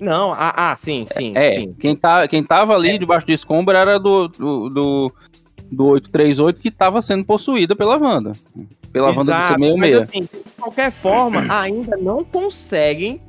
Não, 0.00 0.32
ah, 0.32 0.70
ah 0.70 0.76
sim, 0.76 1.04
sim, 1.06 1.32
é, 1.34 1.50
sim. 1.50 1.74
Quem, 1.78 1.94
tá, 1.94 2.26
quem 2.26 2.42
tava 2.42 2.74
ali 2.74 2.92
é. 2.92 2.98
debaixo 2.98 3.26
do 3.26 3.32
escombro 3.32 3.76
era 3.76 3.98
do, 3.98 4.28
do, 4.28 4.70
do, 4.70 5.12
do 5.70 5.86
838 5.88 6.60
que 6.60 6.70
tava 6.70 7.02
sendo 7.02 7.24
possuída 7.26 7.76
pela 7.76 7.98
Wanda. 7.98 8.32
Pela 8.90 9.10
Exato, 9.10 9.20
Wanda 9.20 9.58
do 9.58 9.62
C66. 9.62 9.76
Mas 9.76 9.94
assim, 9.94 10.22
de 10.22 10.28
qualquer 10.58 10.90
forma, 10.90 11.46
ainda 11.50 11.98
não 11.98 12.24
conseguem 12.24 13.20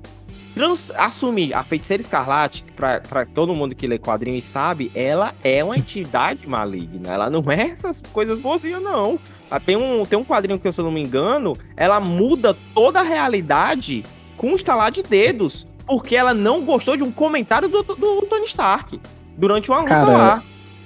trans, 0.54 0.92
assumir 0.96 1.54
a 1.54 1.64
feiticeira 1.64 2.02
escarlate, 2.02 2.64
para 2.76 3.26
todo 3.26 3.56
mundo 3.56 3.76
que 3.76 3.88
lê 3.88 3.98
quadrinhos 3.98 4.46
sabe, 4.46 4.92
ela 4.94 5.34
é 5.44 5.64
uma 5.64 5.78
entidade 5.78 6.48
maligna. 6.48 7.10
Ela 7.10 7.30
não 7.30 7.44
é 7.52 7.70
essas 7.70 8.02
coisas 8.14 8.40
boazinhas, 8.40 8.82
não. 8.82 9.20
Ela 9.50 9.60
tem 9.60 9.76
um, 9.76 10.06
tem 10.06 10.18
um 10.18 10.24
quadrinho 10.24 10.60
que, 10.60 10.72
se 10.72 10.80
eu 10.80 10.86
não 10.86 10.92
me 10.92 11.02
engano, 11.02 11.58
ela 11.76 12.00
muda 12.00 12.56
toda 12.74 13.00
a 13.00 13.04
realidade 13.04 14.06
com 14.38 14.48
um 14.48 14.56
estalar 14.56 14.92
de 14.92 15.04
dedos. 15.04 15.68
Porque 15.86 16.16
ela 16.16 16.34
não 16.34 16.62
gostou 16.62 16.96
de 16.96 17.04
um 17.04 17.12
comentário 17.12 17.68
do, 17.68 17.84
do, 17.84 17.96
do 17.96 18.22
Tony 18.24 18.46
Stark 18.46 19.00
durante 19.38 19.70
uma 19.70 19.80
luta 19.80 19.90
Cara, 19.90 20.12
lá. 20.12 20.44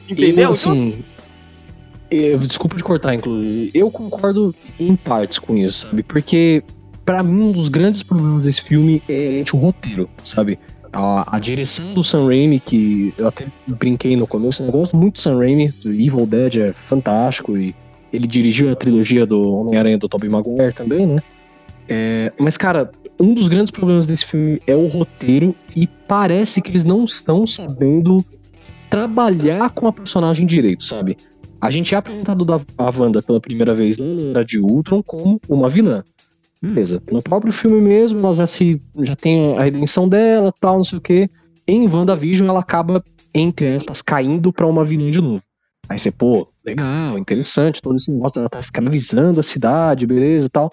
Entendeu? 0.10 0.46
Eu, 0.46 0.54
assim, 0.54 1.04
eu, 2.10 2.40
desculpa 2.40 2.76
de 2.76 2.84
cortar, 2.84 3.14
inclusive. 3.14 3.72
Eu 3.74 3.92
concordo 3.92 4.56
em 4.80 4.96
partes 4.96 5.38
com 5.38 5.56
isso, 5.56 5.88
sabe? 5.88 6.04
Porque 6.04 6.64
para 7.06 7.22
mim, 7.22 7.42
um 7.44 7.52
dos 7.52 7.70
grandes 7.70 8.02
problemas 8.02 8.46
desse 8.46 8.62
filme 8.62 9.02
é 9.08 9.44
o 9.54 9.58
roteiro, 9.58 10.10
sabe? 10.24 10.58
A, 10.92 11.36
a, 11.36 11.40
direção 11.40 11.94
do 11.94 12.04
Sam 12.04 12.26
Raimi, 12.28 12.60
que 12.60 13.14
eu 13.18 13.28
até 13.28 13.46
brinquei 13.68 14.16
no 14.16 14.26
começo, 14.26 14.64
eu 14.64 14.72
gosto 14.72 14.98
muito 14.98 15.16
do 15.16 15.20
Sam 15.20 15.38
Raimi, 15.38 15.68
do 15.84 15.92
Evil 15.92 16.26
Dead 16.26 16.56
é 16.56 16.74
fantástico, 16.74 17.58
e 17.58 17.76
ele 18.12 18.26
dirigiu 18.26 18.72
a 18.72 18.76
trilogia 18.76 19.26
do 19.26 19.52
Homem-Aranha 19.52 19.98
do 19.98 20.10
Tobey 20.10 20.30
Maguire 20.30 20.74
também, 20.74 21.06
né? 21.06 21.22
É, 21.88 22.32
mas, 22.40 22.58
cara, 22.58 22.90
um 23.20 23.34
dos 23.34 23.48
grandes 23.48 23.72
problemas 23.72 24.08
desse 24.08 24.26
filme 24.26 24.62
é 24.66 24.76
o 24.76 24.88
roteiro, 24.88 25.54
e 25.76 25.86
parece 25.86 26.62
que 26.62 26.72
eles 26.72 26.86
não 26.86 27.06
estão 27.06 27.46
sabendo 27.46 28.26
trabalhar 28.90 29.70
com 29.72 29.88
a 29.88 29.94
personagem 29.94 30.48
direito, 30.48 30.84
sabe? 30.84 31.18
A 31.60 31.70
gente 31.70 31.94
é 31.94 31.98
apresentado 31.98 32.46
da, 32.46 32.60
a 32.78 32.90
Wanda 32.90 33.22
pela 33.22 33.40
primeira 33.40 33.76
vez 33.76 33.98
na 33.98 34.30
era 34.30 34.46
de 34.46 34.60
Ultron 34.60 35.04
como 35.04 35.42
uma 35.50 35.70
vilã. 35.70 36.04
Beleza. 36.66 37.02
No 37.12 37.22
próprio 37.22 37.54
filme 37.54 37.80
mesmo, 37.80 38.20
ela 38.20 38.36
já 38.36 38.48
se 38.48 38.82
já 39.02 39.16
tem 39.16 39.58
a 39.58 39.64
redenção 39.64 40.10
dela, 40.10 40.54
tal, 40.60 40.78
não 40.78 40.84
sei 40.84 40.98
o 40.98 41.02
quê. 41.02 41.30
Em 41.68 41.88
WandaVision, 41.88 42.48
ela 42.48 42.60
acaba, 42.60 43.04
entre 43.34 43.76
aspas, 43.76 44.02
caindo 44.02 44.52
pra 44.52 44.68
uma 44.68 44.84
vilã 44.84 45.10
de 45.12 45.22
novo. 45.22 45.42
Aí 45.88 46.00
você, 46.00 46.12
pô, 46.12 46.48
legal, 46.66 47.18
interessante, 47.18 47.82
todo 47.82 47.96
esse 47.96 48.12
negócio, 48.12 48.40
ela 48.40 48.50
tá 48.50 48.60
escravizando 48.60 49.40
a 49.40 49.44
cidade, 49.44 50.08
beleza 50.08 50.50
tal. 50.50 50.72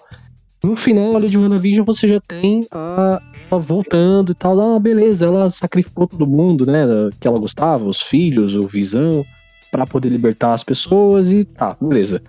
No 0.63 0.75
final 0.75 1.15
ali 1.15 1.29
de 1.29 1.37
WandaVision, 1.37 1.85
você 1.85 2.07
já 2.07 2.21
tem 2.21 2.65
a 2.71 3.21
ela 3.53 3.61
voltando 3.61 4.31
e 4.31 4.35
tal. 4.35 4.59
Ah, 4.59 4.79
beleza, 4.79 5.25
ela 5.25 5.49
sacrificou 5.49 6.07
todo 6.07 6.25
mundo, 6.25 6.65
né? 6.65 6.85
Que 7.19 7.27
ela 7.27 7.39
gostava, 7.39 7.85
os 7.85 8.01
filhos, 8.01 8.55
o 8.55 8.67
Visão, 8.67 9.23
para 9.71 9.85
poder 9.85 10.09
libertar 10.09 10.53
as 10.53 10.63
pessoas 10.63 11.31
e 11.31 11.43
tá, 11.43 11.77
beleza. 11.79 12.21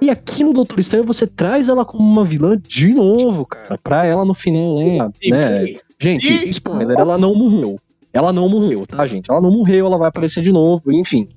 E 0.00 0.10
aqui 0.10 0.44
no 0.44 0.52
Doutor 0.52 0.80
Estranho 0.80 1.04
você 1.04 1.26
traz 1.26 1.68
ela 1.68 1.84
como 1.84 2.02
uma 2.02 2.24
vilã 2.24 2.56
de 2.56 2.92
novo, 2.92 3.46
cara. 3.46 3.78
Pra 3.82 4.04
ela 4.04 4.24
no 4.24 4.34
final, 4.34 4.76
né? 4.76 5.10
né? 5.28 5.76
Gente, 5.98 6.48
spoiler, 6.50 6.98
ela 6.98 7.16
não 7.16 7.34
morreu. 7.34 7.78
Ela 8.12 8.32
não 8.32 8.48
morreu, 8.48 8.86
tá, 8.86 9.06
gente? 9.06 9.30
Ela 9.30 9.40
não 9.40 9.50
morreu, 9.50 9.86
ela 9.86 9.98
vai 9.98 10.08
aparecer 10.08 10.42
de 10.42 10.52
novo, 10.52 10.92
enfim. 10.92 11.28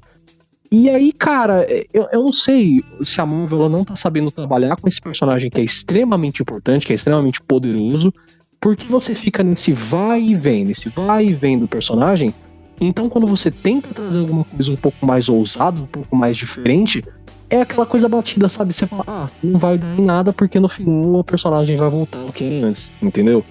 E 0.72 0.90
aí, 0.90 1.12
cara, 1.12 1.66
eu, 1.92 2.08
eu 2.12 2.24
não 2.24 2.32
sei 2.32 2.84
se 3.02 3.20
a 3.20 3.26
Marvel 3.26 3.68
não 3.70 3.84
tá 3.84 3.96
sabendo 3.96 4.30
trabalhar 4.30 4.76
com 4.76 4.88
esse 4.88 5.02
personagem 5.02 5.50
que 5.50 5.60
é 5.60 5.64
extremamente 5.64 6.42
importante, 6.42 6.86
que 6.86 6.94
é 6.94 6.96
extremamente 6.96 7.42
poderoso, 7.42 8.14
porque 8.62 8.86
você 8.86 9.16
fica 9.16 9.42
nesse 9.42 9.72
vai 9.72 10.22
e 10.22 10.36
vem, 10.36 10.66
nesse 10.66 10.90
vai 10.90 11.28
e 11.28 11.34
vem 11.34 11.58
do 11.58 11.68
personagem. 11.68 12.34
Então, 12.80 13.10
quando 13.10 13.28
você 13.28 13.50
tenta 13.50 13.90
trazer 13.94 14.20
alguma 14.20 14.44
coisa 14.46 14.72
um 14.72 14.76
pouco 14.76 15.06
mais 15.06 15.28
ousada, 15.28 15.82
um 15.82 15.88
pouco 15.88 16.16
mais 16.16 16.38
diferente, 16.38 17.04
é 17.50 17.62
aquela 17.62 17.86
coisa 17.86 18.08
batida, 18.08 18.48
sabe? 18.48 18.74
Você 18.74 18.86
fala, 18.86 19.04
ah, 19.08 19.30
não 19.44 19.60
vai 19.60 19.78
dar 19.78 19.98
em 19.98 20.04
nada 20.04 20.32
porque 20.32 20.60
no 20.60 20.70
final 20.70 21.16
o 21.16 21.24
personagem 21.24 21.76
vai 21.76 21.90
voltar 21.90 22.20
o 22.20 22.32
que 22.32 22.44
é 22.44 22.62
antes, 22.64 22.92
entendeu? 23.02 23.44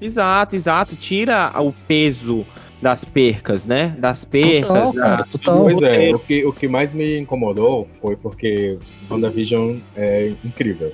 Exato, 0.00 0.54
exato. 0.54 0.94
Tira 0.94 1.52
o 1.60 1.72
peso 1.72 2.46
das 2.80 3.04
percas, 3.04 3.64
né? 3.64 3.96
Das 3.98 4.24
percas. 4.24 4.68
Total, 4.68 4.92
da... 4.92 5.02
cara, 5.02 5.24
total. 5.24 5.58
Pois 5.64 5.82
é, 5.82 6.14
o 6.14 6.18
que, 6.18 6.44
o 6.44 6.52
que 6.52 6.68
mais 6.68 6.92
me 6.92 7.18
incomodou 7.18 7.84
foi 7.84 8.14
porque 8.14 8.78
WandaVision 9.10 9.78
é 9.96 10.32
incrível. 10.44 10.92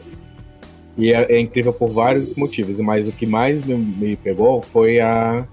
E 0.96 1.12
é, 1.12 1.32
é 1.32 1.40
incrível 1.40 1.72
por 1.72 1.90
vários 1.90 2.34
motivos, 2.34 2.80
mas 2.80 3.06
o 3.06 3.12
que 3.12 3.26
mais 3.26 3.62
me, 3.62 3.74
me 3.74 4.16
pegou 4.16 4.62
foi 4.62 5.00
a, 5.00 5.44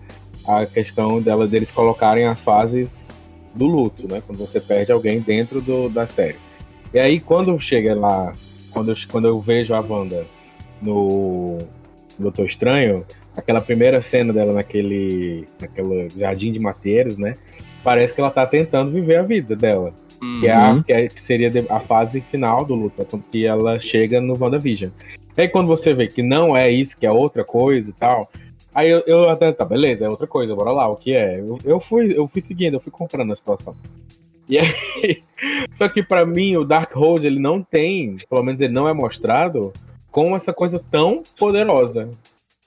a 0.48 0.66
questão 0.66 1.22
dela 1.22 1.48
deles 1.48 1.72
colocarem 1.72 2.26
as 2.26 2.44
fases 2.44 3.14
do 3.54 3.66
luto, 3.66 4.08
né? 4.08 4.22
Quando 4.26 4.40
você 4.40 4.60
perde 4.60 4.92
alguém 4.92 5.20
dentro 5.20 5.62
do, 5.62 5.90
da 5.90 6.08
série. 6.08 6.38
E 6.94 7.00
aí, 7.00 7.20
quando 7.20 7.58
chega 7.60 7.96
lá, 7.96 8.34
quando 8.72 8.92
eu, 8.92 8.96
quando 9.10 9.28
eu 9.28 9.40
vejo 9.40 9.74
a 9.74 9.80
Wanda 9.80 10.26
no 10.82 11.60
Doutor 12.18 12.46
Estranho, 12.46 13.06
aquela 13.36 13.62
primeira 13.62 14.02
cena 14.02 14.34
dela 14.34 14.54
naquele, 14.54 15.48
naquele 15.60 16.10
jardim 16.10 16.52
de 16.52 16.60
macieiros, 16.60 17.18
né? 17.18 17.36
Parece 17.84 18.14
que 18.14 18.22
ela 18.22 18.32
tá 18.32 18.46
tentando 18.46 18.92
viver 18.92 19.18
a 19.18 19.24
vida 19.24 19.56
dela. 19.56 19.94
Uhum. 20.22 20.40
Que, 20.40 20.48
é 20.48 20.54
a, 20.54 20.72
uhum. 20.72 20.84
que, 20.84 20.94
é, 20.94 21.08
que, 21.08 21.22
seria 21.22 21.52
a 21.70 21.80
fase 21.80 22.22
final 22.22 22.64
do 22.64 22.76
luto, 22.76 23.02
é 23.02 23.06
quando 23.06 23.24
que 23.24 23.46
ela 23.46 23.80
chega 23.80 24.22
no 24.22 24.38
WandaVision. 24.40 24.92
E 25.36 25.42
aí 25.42 25.48
quando 25.48 25.68
você 25.68 25.94
vê 25.94 26.08
que 26.08 26.22
não 26.22 26.56
é 26.56 26.70
isso, 26.70 26.98
que 26.98 27.06
é 27.06 27.12
outra 27.12 27.44
coisa 27.44 27.90
e 27.90 27.94
tal, 27.94 28.30
aí 28.74 28.90
eu, 28.90 29.04
eu 29.06 29.30
até, 29.30 29.52
tá, 29.52 29.66
beleza, 29.66 30.06
é 30.06 30.10
outra 30.10 30.28
coisa, 30.28 30.56
bora 30.56 30.72
lá, 30.72 30.88
o 30.88 30.96
que 30.96 31.16
é? 31.16 31.40
Eu, 31.40 31.60
eu, 31.64 31.80
fui, 31.80 32.18
eu 32.18 32.28
fui 32.28 32.42
seguindo, 32.42 32.76
eu 32.76 32.80
fui 32.80 32.92
comprando 32.92 33.32
a 33.34 33.36
situação. 33.36 33.76
E 34.48 34.58
aí, 34.58 35.24
só 35.74 35.88
que 35.88 36.04
para 36.04 36.26
mim 36.26 36.58
o 36.58 36.66
Darkhold, 36.66 37.26
ele 37.26 37.40
não 37.40 37.62
tem, 37.62 38.18
pelo 38.30 38.44
menos 38.44 38.62
ele 38.62 38.74
não 38.74 38.88
é 38.88 38.94
mostrado 38.94 39.72
com 40.10 40.36
essa 40.36 40.52
coisa 40.52 40.84
tão 40.92 41.24
poderosa 41.38 42.10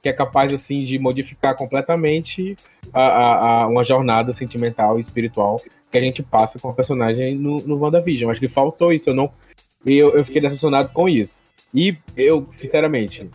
que 0.03 0.09
é 0.11 0.13
capaz 0.13 0.53
assim 0.53 0.83
de 0.83 0.99
modificar 0.99 1.57
completamente 1.57 2.57
a, 2.93 3.03
a, 3.03 3.63
a, 3.63 3.67
uma 3.67 3.83
jornada 3.83 4.35
sentimental 4.35 4.99
e 4.99 5.01
espiritual 5.01 5.59
que 5.91 5.97
a 5.97 6.01
gente 6.01 6.23
passa 6.23 6.59
com 6.59 6.69
a 6.69 6.75
personagem 6.75 7.35
no, 7.35 7.59
no 7.67 7.79
WandaVision. 7.79 8.31
Acho 8.31 8.39
que 8.39 8.47
faltou 8.47 8.93
isso, 8.93 9.09
eu 9.09 9.15
não. 9.15 9.31
Eu, 9.85 10.11
eu 10.11 10.23
fiquei 10.23 10.43
decepcionado 10.43 10.91
com 10.91 11.09
isso. 11.09 11.43
E 11.73 11.97
eu, 12.15 12.45
sinceramente, 12.51 13.31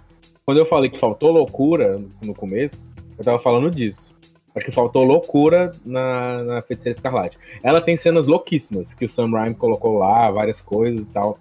quando 0.50 0.58
eu 0.58 0.66
falei 0.66 0.90
que 0.90 0.98
faltou 0.98 1.32
loucura 1.32 2.02
no 2.24 2.34
começo, 2.34 2.88
eu 3.20 3.24
tava 3.24 3.38
falando 3.38 3.70
disso. 3.70 4.16
Acho 4.56 4.66
que 4.66 4.72
faltou 4.72 5.04
loucura 5.04 5.72
na, 5.86 6.44
na 6.44 6.62
Feiticeira 6.64 6.98
Escarlate. 6.98 7.38
Ela 7.62 7.80
tem 7.80 7.96
cenas 7.96 8.26
louquíssimas 8.26 8.96
que 8.96 9.06
o 9.06 9.08
Sam 9.08 9.30
Raimi 9.30 9.54
colocou 9.54 10.00
lá, 10.00 10.32
várias 10.32 10.60
coisas 10.60 11.04
e 11.04 11.06
tal. 11.06 11.38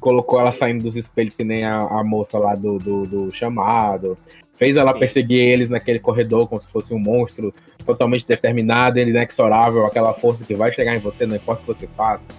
Colocou 0.00 0.40
ela 0.40 0.52
saindo 0.52 0.84
dos 0.84 0.96
espelhos 0.96 1.34
que 1.34 1.44
nem 1.44 1.66
a, 1.66 1.80
a 1.80 2.02
moça 2.02 2.38
lá 2.38 2.54
do, 2.54 2.78
do, 2.78 3.06
do 3.06 3.30
chamado 3.30 4.16
fez 4.54 4.78
ela 4.78 4.94
perseguir 4.94 5.38
eles 5.38 5.68
naquele 5.68 5.98
corredor 5.98 6.48
como 6.48 6.58
se 6.58 6.68
fosse 6.68 6.94
um 6.94 6.98
monstro 6.98 7.52
totalmente 7.84 8.26
determinado, 8.26 8.98
inexorável, 8.98 9.84
aquela 9.84 10.14
força 10.14 10.46
que 10.46 10.54
vai 10.54 10.72
chegar 10.72 10.96
em 10.96 10.98
você, 10.98 11.26
não 11.26 11.36
importa 11.36 11.60
o 11.60 11.66
que 11.66 11.74
você 11.74 11.86
faça. 11.94 12.32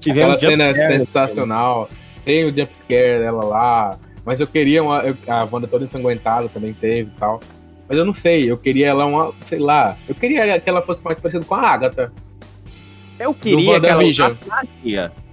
Tivemos 0.00 0.42
aquela 0.42 0.72
cena 0.72 0.96
sensacional. 0.96 1.90
Tem 2.24 2.44
o 2.44 2.56
jumpscare 2.56 3.18
dela 3.18 3.44
lá. 3.44 3.98
Mas 4.28 4.40
eu 4.40 4.46
queria 4.46 4.82
uma, 4.82 5.02
a 5.26 5.48
Wanda 5.50 5.66
toda 5.66 5.86
ensanguentada 5.86 6.50
também 6.50 6.74
teve 6.74 7.08
e 7.08 7.18
tal. 7.18 7.40
Mas 7.88 7.96
eu 7.96 8.04
não 8.04 8.12
sei, 8.12 8.50
eu 8.50 8.58
queria 8.58 8.88
ela 8.88 9.06
uma, 9.06 9.32
sei 9.46 9.58
lá, 9.58 9.96
eu 10.06 10.14
queria 10.14 10.60
que 10.60 10.68
ela 10.68 10.82
fosse 10.82 11.02
mais 11.02 11.18
parecida 11.18 11.46
com 11.46 11.54
a 11.54 11.62
Agatha. 11.62 12.12
Eu 13.18 13.32
queria 13.32 13.80
que 13.80 13.86
ela 13.86 14.36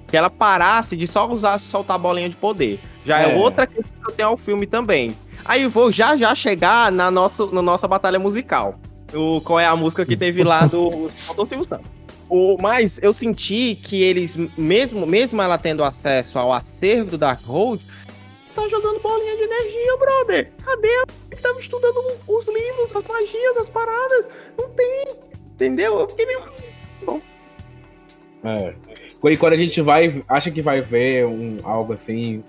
que 0.08 0.16
ela 0.16 0.30
parasse 0.30 0.96
de 0.96 1.06
só 1.08 1.30
usar 1.30 1.60
soltar 1.60 1.96
a 1.96 2.00
bolinha 2.00 2.30
de 2.30 2.38
poder. 2.38 2.80
Já 3.06 3.20
é, 3.20 3.34
é 3.34 3.36
outra 3.36 3.68
questão 3.68 3.92
que 4.02 4.10
eu 4.10 4.16
tenho 4.16 4.30
ao 4.30 4.38
filme 4.38 4.66
também. 4.66 5.14
Aí 5.44 5.68
vou 5.68 5.92
já 5.92 6.16
já 6.16 6.34
chegar 6.34 6.90
na, 6.90 7.12
nossa, 7.12 7.48
na 7.48 7.62
nossa 7.62 7.90
batalha 7.90 8.18
musical. 8.18 8.76
O, 9.14 9.42
qual 9.42 9.60
é 9.60 9.66
a 9.66 9.76
música 9.76 10.06
que 10.06 10.16
teve 10.16 10.42
lá 10.42 10.66
do 10.66 11.10
Faltou 11.10 11.46
Silvio 11.46 11.66
Santos. 11.66 11.88
O, 12.30 12.56
mas 12.62 12.98
eu 13.04 13.12
senti 13.12 13.76
que 13.76 14.02
eles, 14.02 14.38
mesmo, 14.58 15.06
mesmo 15.06 15.42
ela 15.42 15.58
tendo 15.58 15.84
acesso 15.84 16.40
ao 16.40 16.54
acervo 16.54 17.12
do 17.12 17.18
Darkhold, 17.18 17.84
tá 18.56 18.68
jogando 18.68 19.02
bolinha 19.02 19.36
de 19.36 19.44
energia, 19.44 19.98
brother. 19.98 20.52
Cadê 20.64 21.04
que 21.30 21.42
tava 21.42 21.60
estudando 21.60 22.02
os 22.28 22.48
livros, 22.48 22.96
as 22.96 23.08
magias, 23.08 23.58
as 23.58 23.70
paradas? 23.70 24.30
Não 24.58 24.70
tem. 24.70 25.08
Entendeu? 25.54 26.00
Eu 26.00 26.08
fiquei 26.08 26.26
meio. 26.26 26.44
Bom. 27.06 27.22
É. 28.44 28.74
E 29.24 29.38
quando 29.38 29.54
a 29.54 29.58
gente 29.58 29.82
vai, 29.82 30.24
acha 30.28 30.52
que 30.52 30.62
vai 30.62 30.82
ver 30.82 31.26
um, 31.26 31.58
algo 31.64 31.94
assim, 31.94 32.44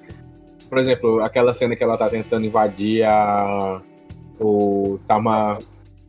por 0.69 0.79
exemplo, 0.79 1.23
aquela 1.23 1.53
cena 1.53 1.75
que 1.75 1.83
ela 1.83 1.97
tá 1.97 2.09
tentando 2.09 2.47
invadir 2.47 3.05
a. 3.05 3.81
O 4.38 4.99
Tama. 5.09 5.59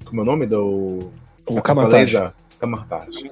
Como 0.04 0.22
é 0.22 0.24
o 0.24 0.26
nome 0.26 0.46
do. 0.46 1.12
O 1.46 1.62
Camartage. 1.62 2.18
Camartage. 2.60 3.32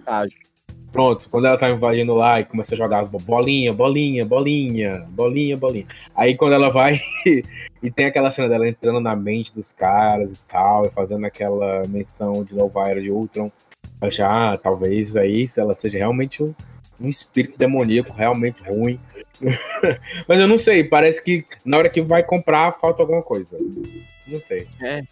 Pronto, 0.95 1.27
quando 1.29 1.45
ela 1.45 1.57
tá 1.57 1.69
invadindo 1.69 2.13
lá 2.13 2.39
e 2.39 2.45
começa 2.45 2.73
a 2.73 2.77
jogar 2.77 3.03
bolinha, 3.03 3.73
bolinha, 3.73 4.25
bolinha, 4.25 5.05
bolinha, 5.09 5.57
bolinha. 5.57 5.85
Aí 6.15 6.37
quando 6.37 6.53
ela 6.53 6.69
vai 6.69 7.01
e 7.83 7.91
tem 7.91 8.05
aquela 8.05 8.31
cena 8.31 8.47
dela 8.47 8.65
entrando 8.65 9.01
na 9.01 9.13
mente 9.13 9.53
dos 9.53 9.73
caras 9.73 10.35
e 10.35 10.39
tal, 10.47 10.85
e 10.85 10.89
fazendo 10.89 11.25
aquela 11.25 11.85
menção 11.89 12.45
de 12.45 12.55
Nova 12.55 12.87
Era 12.87 13.01
de 13.01 13.11
Ultron, 13.11 13.51
eu 14.01 14.09
já, 14.09 14.53
ah, 14.53 14.57
talvez 14.57 15.17
aí 15.17 15.45
se 15.49 15.59
ela 15.59 15.75
seja 15.75 15.97
realmente 15.97 16.41
um, 16.41 16.55
um 17.01 17.09
espírito 17.09 17.59
demoníaco 17.59 18.13
realmente 18.13 18.63
ruim. 18.63 18.97
Mas 20.29 20.39
eu 20.39 20.47
não 20.47 20.57
sei, 20.57 20.81
parece 20.85 21.21
que 21.21 21.43
na 21.65 21.77
hora 21.77 21.89
que 21.89 22.01
vai 22.01 22.23
comprar 22.23 22.71
falta 22.71 23.03
alguma 23.03 23.21
coisa. 23.21 23.57
Não 24.25 24.41
sei. 24.41 24.65
É. 24.81 25.03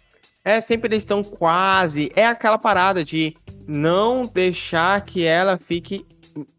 É, 0.42 0.60
sempre 0.60 0.88
eles 0.88 0.98
estão 0.98 1.24
quase. 1.24 2.12
É 2.14 2.26
aquela 2.26 2.58
parada 2.58 3.02
de 3.02 3.34
não 3.66 4.30
deixar 4.32 5.00
que 5.02 5.24
ela 5.24 5.56
fique 5.56 6.04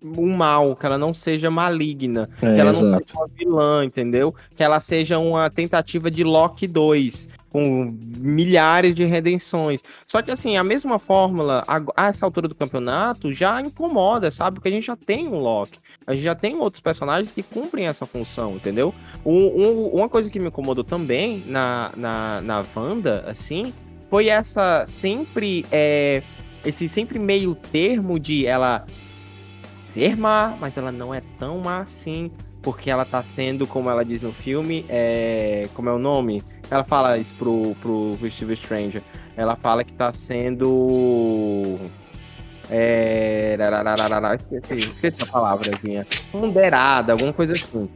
um 0.01 0.33
mal, 0.35 0.75
que 0.75 0.85
ela 0.85 0.97
não 0.97 1.13
seja 1.13 1.51
maligna, 1.51 2.29
é, 2.41 2.55
que 2.55 2.61
ela 2.61 2.71
exato. 2.71 2.85
não 2.85 2.97
seja 2.99 3.13
uma 3.13 3.27
vilã, 3.27 3.85
entendeu? 3.85 4.33
Que 4.55 4.63
ela 4.63 4.79
seja 4.79 5.19
uma 5.19 5.49
tentativa 5.49 6.09
de 6.09 6.23
Loki 6.23 6.65
2, 6.65 7.27
com 7.49 7.93
milhares 8.17 8.95
de 8.95 9.03
redenções. 9.03 9.83
Só 10.07 10.21
que 10.21 10.31
assim, 10.31 10.55
a 10.55 10.63
mesma 10.63 10.97
fórmula, 10.97 11.63
a, 11.67 12.07
essa 12.07 12.25
altura 12.25 12.47
do 12.47 12.55
campeonato, 12.55 13.33
já 13.33 13.59
incomoda, 13.59 14.31
sabe? 14.31 14.55
Porque 14.55 14.69
a 14.69 14.71
gente 14.71 14.85
já 14.85 14.95
tem 14.95 15.27
um 15.27 15.39
Loki 15.39 15.77
a 16.07 16.13
gente 16.13 16.23
já 16.23 16.35
tem 16.35 16.55
outros 16.55 16.81
personagens 16.81 17.31
que 17.31 17.41
cumprem 17.41 17.87
essa 17.87 18.05
função, 18.05 18.55
entendeu? 18.55 18.93
Um, 19.25 19.63
um, 19.63 19.87
uma 19.87 20.07
coisa 20.07 20.29
que 20.29 20.39
me 20.39 20.47
incomodou 20.47 20.83
também 20.83 21.43
na, 21.47 21.91
na, 21.97 22.41
na 22.41 22.65
Wanda, 22.75 23.25
assim, 23.27 23.73
foi 24.09 24.27
essa 24.27 24.85
sempre. 24.87 25.65
É, 25.71 26.21
esse 26.65 26.89
sempre 26.89 27.19
meio 27.19 27.55
termo 27.55 28.19
de 28.19 28.45
ela 28.45 28.85
ser 29.87 30.17
má, 30.17 30.55
mas 30.59 30.75
ela 30.77 30.91
não 30.91 31.13
é 31.13 31.21
tão 31.39 31.59
má 31.59 31.79
assim, 31.79 32.31
porque 32.61 32.89
ela 32.89 33.05
tá 33.05 33.23
sendo, 33.23 33.65
como 33.65 33.89
ela 33.89 34.03
diz 34.03 34.21
no 34.21 34.31
filme, 34.33 34.85
é, 34.89 35.69
como 35.73 35.89
é 35.89 35.93
o 35.93 35.99
nome? 35.99 36.43
Ela 36.69 36.83
fala 36.83 37.17
isso 37.17 37.35
pro, 37.35 37.75
pro 37.81 38.17
Steve 38.29 38.55
Stranger. 38.55 39.01
Ela 39.37 39.55
fala 39.55 39.83
que 39.83 39.93
tá 39.93 40.13
sendo 40.13 41.79
é... 42.69 43.57
Esqueci, 44.61 44.91
esqueci 44.91 45.23
a 45.23 45.25
palavrazinha. 45.25 46.07
Ponderada, 46.31 47.13
alguma 47.13 47.33
coisa 47.33 47.53
assim. 47.53 47.89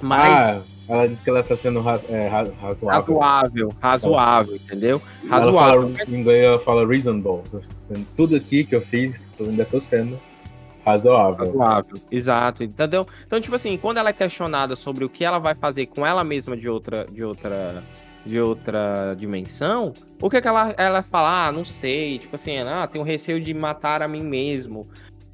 Mas. 0.00 0.32
Ah, 0.32 0.60
ela 0.88 1.08
disse 1.08 1.22
que 1.22 1.28
ela 1.28 1.40
está 1.40 1.56
sendo 1.56 1.80
raz, 1.80 2.04
é, 2.08 2.28
razoável. 2.28 2.88
Razoável, 2.88 3.72
razoável, 3.80 4.56
entendeu? 4.56 5.02
Razoável. 5.28 5.82
Ela 5.82 5.96
fala, 5.96 6.10
em 6.10 6.20
inglês 6.20 6.44
ela 6.44 6.58
fala 6.60 6.86
reasonable. 6.86 7.42
Tudo 8.16 8.36
aqui 8.36 8.64
que 8.64 8.74
eu 8.74 8.80
fiz, 8.80 9.28
eu 9.38 9.46
ainda 9.46 9.62
estou 9.62 9.80
sendo 9.80 10.18
razoável. 10.84 11.46
Razoável, 11.46 11.96
exato, 12.10 12.62
entendeu? 12.62 13.06
Então, 13.26 13.40
tipo 13.40 13.56
assim, 13.56 13.76
quando 13.76 13.98
ela 13.98 14.10
é 14.10 14.12
questionada 14.12 14.76
sobre 14.76 15.04
o 15.04 15.08
que 15.08 15.24
ela 15.24 15.38
vai 15.38 15.54
fazer 15.54 15.86
com 15.86 16.06
ela 16.06 16.22
mesma 16.22 16.56
de 16.56 16.68
outra, 16.68 17.04
de 17.10 17.24
outra 17.24 17.82
de 18.24 18.40
outra 18.40 19.14
dimensão, 19.16 19.94
o 20.20 20.28
que 20.28 20.36
é 20.36 20.40
que 20.40 20.48
ela, 20.48 20.74
ela 20.76 21.00
fala? 21.00 21.46
Ah, 21.46 21.52
não 21.52 21.64
sei, 21.64 22.18
tipo 22.18 22.34
assim, 22.34 22.58
ah, 22.58 22.86
tenho 22.90 23.04
receio 23.04 23.40
de 23.40 23.54
matar 23.54 24.02
a 24.02 24.08
mim 24.08 24.22
mesmo. 24.22 24.84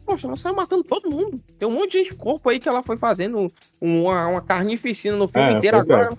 Poxa, 0.04 0.26
ela 0.26 0.36
saiu 0.36 0.54
matando 0.54 0.84
todo 0.84 1.10
mundo. 1.10 1.40
Tem 1.58 1.68
um 1.68 1.72
monte 1.72 2.02
de 2.02 2.14
corpo 2.14 2.48
aí 2.48 2.58
que 2.58 2.68
ela 2.68 2.82
foi 2.82 2.96
fazendo 2.96 3.52
uma, 3.80 4.26
uma 4.28 4.40
carnificina 4.40 5.16
no 5.16 5.28
filme 5.28 5.54
é, 5.54 5.56
inteiro. 5.58 5.78
Agora, 5.78 6.18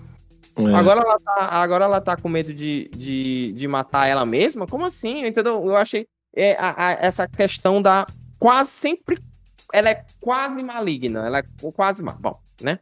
é. 0.56 0.74
agora, 0.74 1.00
ela 1.00 1.20
tá, 1.20 1.48
agora 1.50 1.84
ela 1.84 2.00
tá 2.00 2.16
com 2.16 2.28
medo 2.28 2.52
de, 2.52 2.90
de, 2.96 3.52
de 3.52 3.68
matar 3.68 4.06
ela 4.06 4.24
mesma? 4.24 4.66
Como 4.66 4.84
assim? 4.84 5.26
Entendeu? 5.26 5.64
Eu 5.64 5.76
achei 5.76 6.06
é, 6.34 6.56
a, 6.58 6.86
a, 6.86 6.92
essa 6.92 7.28
questão 7.28 7.80
da 7.80 8.06
quase 8.38 8.70
sempre. 8.70 9.18
Ela 9.72 9.90
é 9.90 10.04
quase 10.20 10.62
maligna. 10.62 11.26
Ela 11.26 11.38
é 11.38 11.44
quase 11.74 12.02
má. 12.02 12.12
Bom, 12.12 12.38
né? 12.62 12.78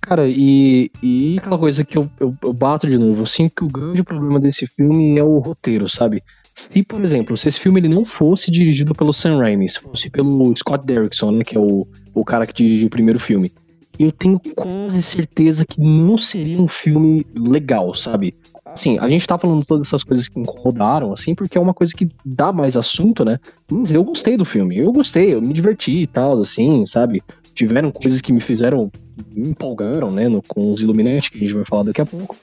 Cara, 0.00 0.26
e, 0.28 0.90
e 1.02 1.38
aquela 1.38 1.58
coisa 1.58 1.84
que 1.84 1.96
eu, 1.96 2.10
eu, 2.18 2.34
eu 2.42 2.52
bato 2.52 2.86
de 2.86 2.98
novo, 2.98 3.22
eu 3.22 3.26
sinto 3.26 3.54
que 3.54 3.64
o 3.64 3.68
grande 3.68 4.02
problema 4.02 4.40
desse 4.40 4.66
filme 4.66 5.18
é 5.18 5.22
o 5.22 5.38
roteiro, 5.38 5.88
sabe? 5.88 6.22
Se, 6.72 6.82
por 6.82 7.02
exemplo, 7.02 7.36
se 7.36 7.48
esse 7.48 7.60
filme 7.60 7.80
ele 7.80 7.88
não 7.88 8.04
fosse 8.04 8.50
dirigido 8.50 8.94
pelo 8.94 9.12
Sam 9.12 9.38
Raimi, 9.38 9.68
se 9.68 9.80
fosse 9.80 10.10
pelo 10.10 10.54
Scott 10.56 10.86
Derrickson, 10.86 11.30
né, 11.30 11.44
que 11.44 11.56
é 11.56 11.60
o 11.60 11.86
o 12.14 12.24
cara 12.24 12.46
que 12.46 12.52
dirigiu 12.52 12.86
o 12.86 12.90
primeiro 12.90 13.18
filme. 13.18 13.52
Eu 13.98 14.10
tenho 14.10 14.40
quase 14.54 15.02
certeza 15.02 15.64
que 15.64 15.80
não 15.80 16.16
seria 16.16 16.60
um 16.60 16.68
filme 16.68 17.26
legal, 17.34 17.94
sabe? 17.94 18.34
Assim, 18.64 18.98
a 18.98 19.08
gente 19.08 19.26
tá 19.26 19.36
falando 19.36 19.64
todas 19.64 19.88
essas 19.88 20.04
coisas 20.04 20.28
que 20.28 20.38
incomodaram, 20.38 21.12
assim, 21.12 21.34
porque 21.34 21.58
é 21.58 21.60
uma 21.60 21.74
coisa 21.74 21.92
que 21.94 22.08
dá 22.24 22.52
mais 22.52 22.76
assunto, 22.76 23.24
né? 23.24 23.38
Mas 23.70 23.92
eu 23.92 24.02
gostei 24.04 24.36
do 24.36 24.44
filme, 24.44 24.78
eu 24.78 24.92
gostei, 24.92 25.34
eu 25.34 25.42
me 25.42 25.52
diverti 25.52 26.02
e 26.02 26.06
tal, 26.06 26.40
assim, 26.40 26.86
sabe? 26.86 27.22
Tiveram 27.52 27.90
coisas 27.90 28.20
que 28.20 28.32
me 28.32 28.40
fizeram, 28.40 28.90
me 29.32 29.50
empolgaram, 29.50 30.10
né? 30.10 30.28
No, 30.28 30.40
com 30.40 30.72
os 30.72 30.80
Illuminati, 30.80 31.30
que 31.30 31.38
a 31.38 31.40
gente 31.42 31.54
vai 31.54 31.64
falar 31.64 31.82
daqui 31.82 32.00
a 32.00 32.06
pouco. 32.06 32.36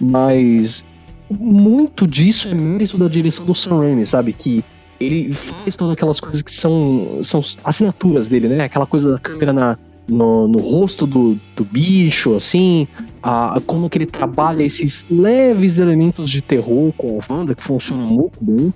Mas 0.00 0.84
muito 1.30 2.06
disso 2.06 2.48
é 2.48 2.54
mérito 2.54 2.98
da 2.98 3.08
direção 3.08 3.44
do 3.44 3.54
Sam 3.54 3.78
Raimi, 3.78 4.06
sabe? 4.06 4.32
Que 4.32 4.64
ele 5.00 5.32
faz 5.32 5.76
todas 5.76 5.94
aquelas 5.94 6.20
coisas 6.20 6.42
que 6.42 6.52
são, 6.52 7.20
são 7.24 7.42
assinaturas 7.64 8.28
dele, 8.28 8.48
né? 8.48 8.64
Aquela 8.64 8.86
coisa 8.86 9.12
da 9.12 9.18
câmera 9.18 9.52
na, 9.52 9.78
no, 10.08 10.46
no 10.48 10.58
rosto 10.58 11.06
do, 11.06 11.38
do 11.56 11.64
bicho, 11.64 12.34
assim, 12.34 12.86
a, 13.22 13.60
como 13.66 13.88
que 13.88 13.98
ele 13.98 14.06
trabalha 14.06 14.62
esses 14.62 15.04
leves 15.10 15.78
elementos 15.78 16.30
de 16.30 16.42
terror 16.42 16.92
com 16.96 17.18
a 17.18 17.32
Wanda, 17.32 17.54
que 17.54 17.62
funcionam 17.62 18.06
muito 18.06 18.38
bem, 18.40 18.72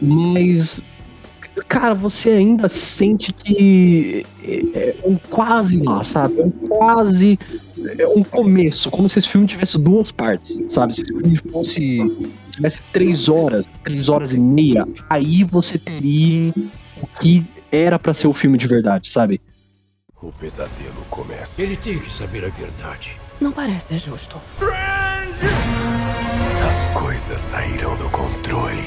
mas, 0.00 0.80
cara, 1.68 1.94
você 1.94 2.30
ainda 2.30 2.68
sente 2.68 3.32
que 3.32 4.24
é, 4.42 4.60
é 4.74 4.96
um 5.04 5.16
quase 5.30 5.82
lá, 5.82 6.02
sabe? 6.04 6.40
É 6.40 6.44
um 6.44 6.50
quase 6.50 7.38
é 7.98 8.06
um 8.06 8.22
começo, 8.22 8.90
como 8.90 9.08
se 9.08 9.18
esse 9.18 9.28
filme 9.28 9.46
tivesse 9.46 9.78
duas 9.78 10.10
partes, 10.10 10.62
sabe? 10.68 10.94
Se 10.94 11.02
esse 11.02 11.12
filme 11.12 11.36
fosse 11.50 12.00
tivesse 12.50 12.82
três 12.92 13.28
horas, 13.28 13.66
três 13.82 14.08
horas 14.08 14.34
e 14.34 14.38
meia, 14.38 14.86
aí 15.08 15.44
você 15.44 15.78
teria 15.78 16.52
o 17.02 17.06
que 17.20 17.46
era 17.72 17.98
para 17.98 18.12
ser 18.14 18.26
o 18.26 18.34
filme 18.34 18.58
de 18.58 18.66
verdade, 18.66 19.10
sabe? 19.10 19.40
O 20.20 20.30
pesadelo 20.32 21.06
começa. 21.08 21.62
Ele 21.62 21.76
tem 21.76 21.98
que 21.98 22.12
saber 22.12 22.44
a 22.44 22.48
verdade. 22.48 23.16
Não 23.40 23.52
parece 23.52 23.96
justo. 23.96 24.36
As 26.68 27.00
coisas 27.00 27.40
saíram 27.40 27.96
do 27.96 28.10
controle. 28.10 28.84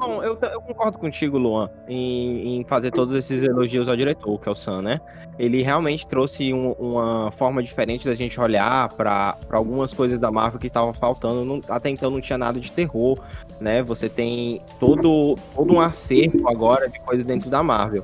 Bom, 0.00 0.22
eu, 0.22 0.38
eu, 0.40 0.62
concordo 0.62 0.96
contigo, 0.96 1.36
Luan, 1.36 1.68
em, 1.86 2.56
em, 2.56 2.64
fazer 2.64 2.90
todos 2.90 3.14
esses 3.14 3.42
elogios 3.42 3.86
ao 3.86 3.94
diretor, 3.94 4.40
que 4.40 4.48
é 4.48 4.52
o 4.52 4.54
Sam, 4.54 4.80
né? 4.80 5.00
Ele 5.38 5.62
realmente 5.62 6.06
trouxe 6.06 6.54
um, 6.54 6.72
uma 6.72 7.30
forma 7.30 7.62
diferente 7.62 8.06
da 8.06 8.14
gente 8.14 8.40
olhar 8.40 8.88
para 8.94 9.36
algumas 9.50 9.92
coisas 9.92 10.18
da 10.18 10.32
Marvel 10.32 10.58
que 10.58 10.68
estavam 10.68 10.94
faltando. 10.94 11.44
Não, 11.44 11.60
até 11.68 11.90
então 11.90 12.10
não 12.10 12.18
tinha 12.18 12.38
nada 12.38 12.58
de 12.58 12.72
terror, 12.72 13.18
né? 13.60 13.82
Você 13.82 14.08
tem 14.08 14.62
todo, 14.78 15.36
todo 15.54 15.74
um 15.74 15.80
acervo 15.82 16.48
agora 16.48 16.88
de 16.88 16.98
coisas 17.00 17.26
dentro 17.26 17.50
da 17.50 17.62
Marvel. 17.62 18.02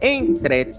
Entretanto, 0.00 0.78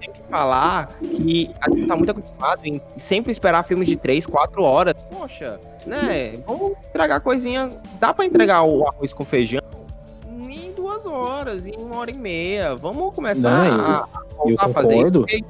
tem 0.00 0.12
que 0.12 0.22
falar 0.30 0.96
que 1.20 1.50
a 1.60 1.70
gente 1.70 1.86
tá 1.86 1.96
muito 1.96 2.10
acostumado 2.10 2.64
em 2.64 2.80
sempre 2.96 3.32
esperar 3.32 3.62
filmes 3.64 3.88
de 3.88 3.96
3, 3.96 4.26
4 4.26 4.62
horas. 4.62 4.94
Poxa, 5.10 5.60
né? 5.86 6.38
Vamos 6.46 6.72
entregar 6.88 7.20
coisinha. 7.20 7.70
Dá 7.98 8.12
para 8.12 8.24
entregar 8.24 8.62
o 8.62 8.86
arroz 8.86 9.12
com 9.12 9.24
feijão 9.24 9.60
em 10.50 10.72
duas 10.72 11.04
horas, 11.06 11.66
em 11.66 11.76
uma 11.76 11.96
hora 11.96 12.10
e 12.10 12.14
meia. 12.14 12.74
Vamos 12.74 13.14
começar 13.14 13.50
Não, 13.50 13.84
a, 13.84 14.08
eu, 14.46 14.56
a 14.58 14.68
fazer 14.68 15.44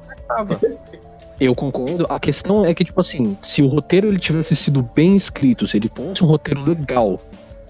Eu 1.39 1.55
concordo. 1.55 2.05
A 2.09 2.19
questão 2.19 2.65
é 2.65 2.73
que, 2.73 2.83
tipo 2.83 3.01
assim, 3.01 3.37
se 3.41 3.61
o 3.61 3.67
roteiro 3.67 4.07
ele 4.07 4.19
tivesse 4.19 4.55
sido 4.55 4.81
bem 4.95 5.15
escrito, 5.15 5.67
se 5.67 5.77
ele 5.77 5.91
fosse 5.93 6.23
um 6.23 6.27
roteiro 6.27 6.61
legal, 6.67 7.19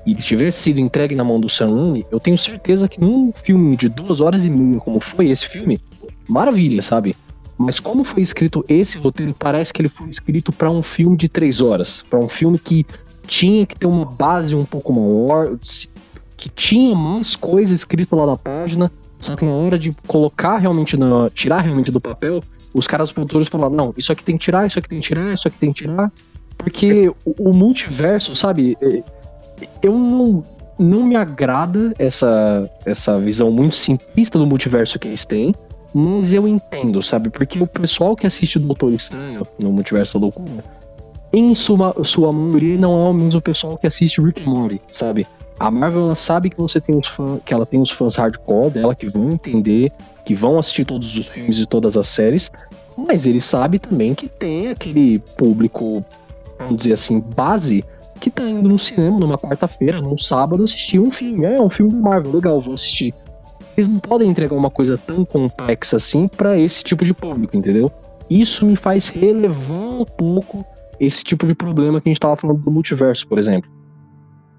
e 0.05 0.11
ele 0.11 0.21
tivesse 0.21 0.59
sido 0.59 0.79
entregue 0.79 1.15
na 1.15 1.23
mão 1.23 1.39
do 1.39 1.47
Sam 1.47 1.75
Raimi, 1.75 2.05
eu 2.11 2.19
tenho 2.19 2.37
certeza 2.37 2.87
que 2.87 2.99
num 2.99 3.31
filme 3.31 3.77
de 3.77 3.87
duas 3.87 4.19
horas 4.19 4.45
e 4.45 4.49
meia, 4.49 4.79
como 4.79 4.99
foi 4.99 5.29
esse 5.29 5.47
filme, 5.47 5.79
maravilha, 6.27 6.81
sabe? 6.81 7.15
Mas 7.61 7.79
como 7.79 8.03
foi 8.03 8.23
escrito 8.23 8.65
esse 8.67 8.97
roteiro, 8.97 9.35
parece 9.37 9.71
que 9.71 9.81
ele 9.81 9.89
foi 9.89 10.09
escrito 10.09 10.51
para 10.51 10.69
um 10.69 10.81
filme 10.81 11.15
de 11.15 11.29
três 11.29 11.61
horas, 11.61 12.03
para 12.09 12.19
um 12.19 12.27
filme 12.27 12.57
que 12.57 12.85
tinha 13.27 13.65
que 13.65 13.77
ter 13.77 13.87
uma 13.87 14.05
base 14.05 14.55
um 14.55 14.65
pouco 14.65 14.91
maior, 14.91 15.57
que 16.35 16.49
tinha 16.49 16.95
mais 16.95 17.35
coisa 17.35 17.73
escrito 17.73 18.15
lá 18.15 18.25
na 18.25 18.35
página, 18.35 18.91
só 19.19 19.35
que 19.35 19.45
na 19.45 19.51
hora 19.51 19.77
de 19.77 19.95
colocar 20.07 20.57
realmente 20.57 20.97
na, 20.97 21.29
tirar 21.29 21.61
realmente 21.61 21.91
do 21.91 22.01
papel, 22.01 22.43
os 22.73 22.87
caras 22.87 23.09
os 23.09 23.13
produtores 23.13 23.47
falaram, 23.47 23.75
não, 23.75 23.93
isso 23.95 24.11
aqui 24.11 24.23
tem 24.23 24.37
que 24.37 24.43
tirar, 24.43 24.65
isso 24.65 24.79
aqui 24.79 24.89
tem 24.89 24.99
que 24.99 25.07
tirar, 25.07 25.33
isso 25.33 25.47
aqui 25.47 25.57
tem 25.59 25.71
que 25.71 25.83
tirar, 25.83 26.11
porque 26.57 27.09
o, 27.23 27.49
o 27.49 27.53
multiverso, 27.53 28.35
sabe? 28.35 28.75
É, 28.81 29.03
eu 29.83 29.93
não, 29.93 30.43
não 30.79 31.03
me 31.03 31.15
agrada 31.15 31.93
essa, 31.99 32.69
essa 32.85 33.19
visão 33.19 33.51
muito 33.51 33.75
simplista 33.75 34.39
do 34.39 34.47
multiverso 34.47 34.97
que 34.97 35.07
eles 35.07 35.25
têm, 35.25 35.53
mas 35.93 36.33
eu 36.33 36.47
entendo, 36.47 37.01
sabe? 37.03 37.29
Porque 37.29 37.61
o 37.61 37.67
pessoal 37.67 38.15
que 38.15 38.25
assiste 38.25 38.57
o 38.57 38.61
Doutor 38.61 38.93
Estranho 38.93 39.45
no 39.59 39.71
Multiverso 39.71 40.17
da 40.17 40.25
Loucura, 40.25 40.63
em 41.33 41.55
sua, 41.55 41.95
sua 42.03 42.33
maioria, 42.33 42.77
não 42.77 43.05
é 43.05 43.09
o 43.09 43.13
mesmo 43.13 43.41
pessoal 43.41 43.77
que 43.77 43.87
assiste 43.87 44.21
Rick 44.21 44.43
and 44.43 44.51
Morty, 44.51 44.81
sabe? 44.91 45.25
A 45.59 45.69
Marvel 45.69 46.15
sabe 46.15 46.49
que 46.49 46.57
você 46.57 46.81
tem 46.81 46.97
os 46.97 47.07
fãs, 47.07 47.39
que 47.45 47.53
ela 47.53 47.65
tem 47.65 47.81
os 47.81 47.91
fãs 47.91 48.15
hardcore 48.15 48.71
dela 48.71 48.95
que 48.95 49.07
vão 49.07 49.31
entender, 49.31 49.91
que 50.25 50.33
vão 50.33 50.57
assistir 50.57 50.85
todos 50.85 51.15
os 51.17 51.27
filmes 51.27 51.59
e 51.59 51.65
todas 51.65 51.95
as 51.95 52.07
séries, 52.07 52.51
mas 52.97 53.25
ele 53.25 53.39
sabe 53.39 53.79
também 53.79 54.13
que 54.13 54.27
tem 54.27 54.69
aquele 54.69 55.19
público, 55.37 56.03
vamos 56.57 56.77
dizer 56.77 56.93
assim, 56.93 57.19
base 57.19 57.85
que 58.19 58.29
tá 58.29 58.43
indo 58.43 58.69
no 58.69 58.77
cinema 58.77 59.19
numa 59.19 59.37
quarta-feira, 59.37 59.99
num 59.99 60.17
sábado, 60.17 60.63
assistir 60.63 60.99
um 60.99 61.11
filme. 61.11 61.43
É, 61.43 61.59
um 61.59 61.69
filme 61.69 61.91
do 61.91 61.99
Marvel, 61.99 62.33
legal, 62.33 62.61
vou 62.61 62.75
assistir. 62.75 63.13
Eles 63.77 63.87
não 63.87 63.99
podem 63.99 64.29
entregar 64.29 64.55
uma 64.55 64.69
coisa 64.69 64.97
tão 64.97 65.23
complexa 65.23 65.97
assim 65.97 66.27
para 66.27 66.57
esse 66.57 66.83
tipo 66.83 67.05
de 67.05 67.13
público, 67.13 67.55
entendeu? 67.55 67.91
Isso 68.29 68.65
me 68.65 68.75
faz 68.75 69.07
relevar 69.07 70.01
um 70.01 70.05
pouco 70.05 70.65
esse 70.99 71.23
tipo 71.23 71.47
de 71.47 71.55
problema 71.55 71.99
que 71.99 72.09
a 72.09 72.11
gente 72.11 72.19
tava 72.19 72.35
falando 72.35 72.59
do 72.59 72.71
multiverso, 72.71 73.27
por 73.27 73.39
exemplo. 73.39 73.69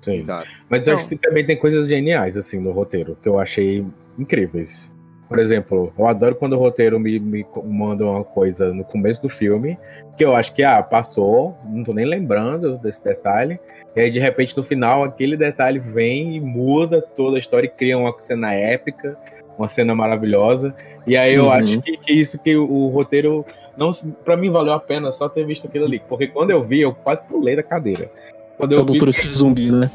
Sim. 0.00 0.18
Exato. 0.18 0.48
Mas 0.68 0.88
eu 0.88 0.96
acho 0.96 1.08
que 1.08 1.16
também 1.16 1.46
tem 1.46 1.56
coisas 1.56 1.88
geniais, 1.88 2.36
assim, 2.36 2.58
no 2.58 2.72
roteiro, 2.72 3.16
que 3.22 3.28
eu 3.28 3.38
achei 3.38 3.86
incríveis. 4.18 4.90
Por 5.28 5.38
exemplo, 5.38 5.92
eu 5.96 6.06
adoro 6.06 6.34
quando 6.34 6.54
o 6.54 6.58
roteiro 6.58 7.00
me, 7.00 7.18
me 7.18 7.46
manda 7.64 8.04
uma 8.04 8.24
coisa 8.24 8.74
no 8.74 8.84
começo 8.84 9.22
do 9.22 9.28
filme, 9.28 9.78
que 10.16 10.24
eu 10.24 10.36
acho 10.36 10.52
que, 10.52 10.62
ah, 10.62 10.82
passou, 10.82 11.56
não 11.64 11.82
tô 11.84 11.94
nem 11.94 12.04
lembrando 12.04 12.76
desse 12.76 13.02
detalhe. 13.02 13.58
E 13.94 14.00
aí, 14.00 14.10
de 14.10 14.18
repente, 14.18 14.56
no 14.56 14.62
final, 14.62 15.04
aquele 15.04 15.36
detalhe 15.36 15.78
vem 15.78 16.36
e 16.36 16.40
muda 16.40 17.02
toda 17.02 17.36
a 17.36 17.38
história 17.38 17.66
e 17.66 17.70
cria 17.70 17.98
uma 17.98 18.14
cena 18.18 18.54
épica, 18.54 19.16
uma 19.58 19.68
cena 19.68 19.94
maravilhosa. 19.94 20.74
E 21.06 21.16
aí 21.16 21.34
eu 21.34 21.44
uhum. 21.44 21.52
acho 21.52 21.80
que, 21.80 21.96
que, 21.96 22.12
isso 22.12 22.38
que 22.38 22.56
o, 22.56 22.70
o 22.70 22.88
roteiro. 22.88 23.44
não 23.76 23.90
para 24.24 24.36
mim 24.36 24.50
valeu 24.50 24.72
a 24.72 24.80
pena 24.80 25.12
só 25.12 25.28
ter 25.28 25.44
visto 25.44 25.66
aquilo 25.66 25.84
ali. 25.84 26.00
Porque 26.08 26.26
quando 26.26 26.50
eu 26.50 26.62
vi, 26.62 26.80
eu 26.80 26.94
quase 26.94 27.22
pulei 27.24 27.54
da 27.54 27.62
cadeira. 27.62 28.10
Quando 28.56 28.72
eu 28.72 28.78
é 28.78 28.82
o 28.82 28.86
vi. 28.86 28.98
Doutor 28.98 29.12
Zumbi, 29.12 29.70
né? 29.70 29.90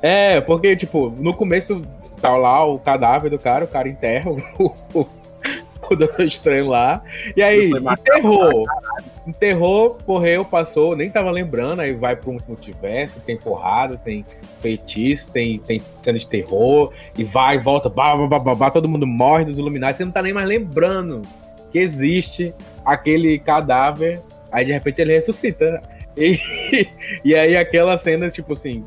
É, 0.00 0.40
porque, 0.40 0.74
tipo, 0.74 1.12
no 1.18 1.34
começo 1.34 1.82
tá 2.20 2.34
lá 2.36 2.64
o 2.64 2.78
cadáver 2.78 3.30
do 3.30 3.38
cara, 3.38 3.64
o 3.64 3.68
cara 3.68 3.88
enterra 3.88 4.30
o, 4.30 4.72
o, 4.94 5.06
o 5.90 5.96
Doutor 5.96 6.24
Estranho 6.24 6.68
lá. 6.68 7.02
E 7.36 7.42
aí, 7.42 7.70
enterrou. 7.70 8.64
Enterrou, 9.26 9.98
morreu, 10.06 10.44
passou, 10.44 10.96
nem 10.96 11.08
tava 11.08 11.30
lembrando, 11.30 11.80
aí 11.80 11.92
vai 11.92 12.16
pro 12.16 12.36
multiverso, 12.46 13.20
tem 13.20 13.36
porrada, 13.36 13.96
tem 13.96 14.24
feitiço, 14.60 15.32
tem, 15.32 15.58
tem 15.60 15.80
cena 16.02 16.18
de 16.18 16.26
terror, 16.26 16.92
e 17.16 17.22
vai, 17.22 17.58
volta, 17.58 17.88
bah, 17.88 18.16
bah, 18.16 18.38
bah, 18.38 18.54
bah, 18.54 18.70
todo 18.70 18.88
mundo 18.88 19.06
morre 19.06 19.44
dos 19.44 19.58
iluminados, 19.58 19.96
você 19.96 20.04
não 20.04 20.12
tá 20.12 20.22
nem 20.22 20.32
mais 20.32 20.48
lembrando 20.48 21.22
que 21.70 21.78
existe 21.78 22.54
aquele 22.84 23.38
cadáver, 23.38 24.20
aí 24.50 24.64
de 24.64 24.72
repente 24.72 25.00
ele 25.00 25.14
ressuscita. 25.14 25.80
E, 26.16 26.38
e 27.24 27.34
aí 27.34 27.56
aquela 27.56 27.96
cena, 27.96 28.28
tipo 28.28 28.52
assim, 28.52 28.84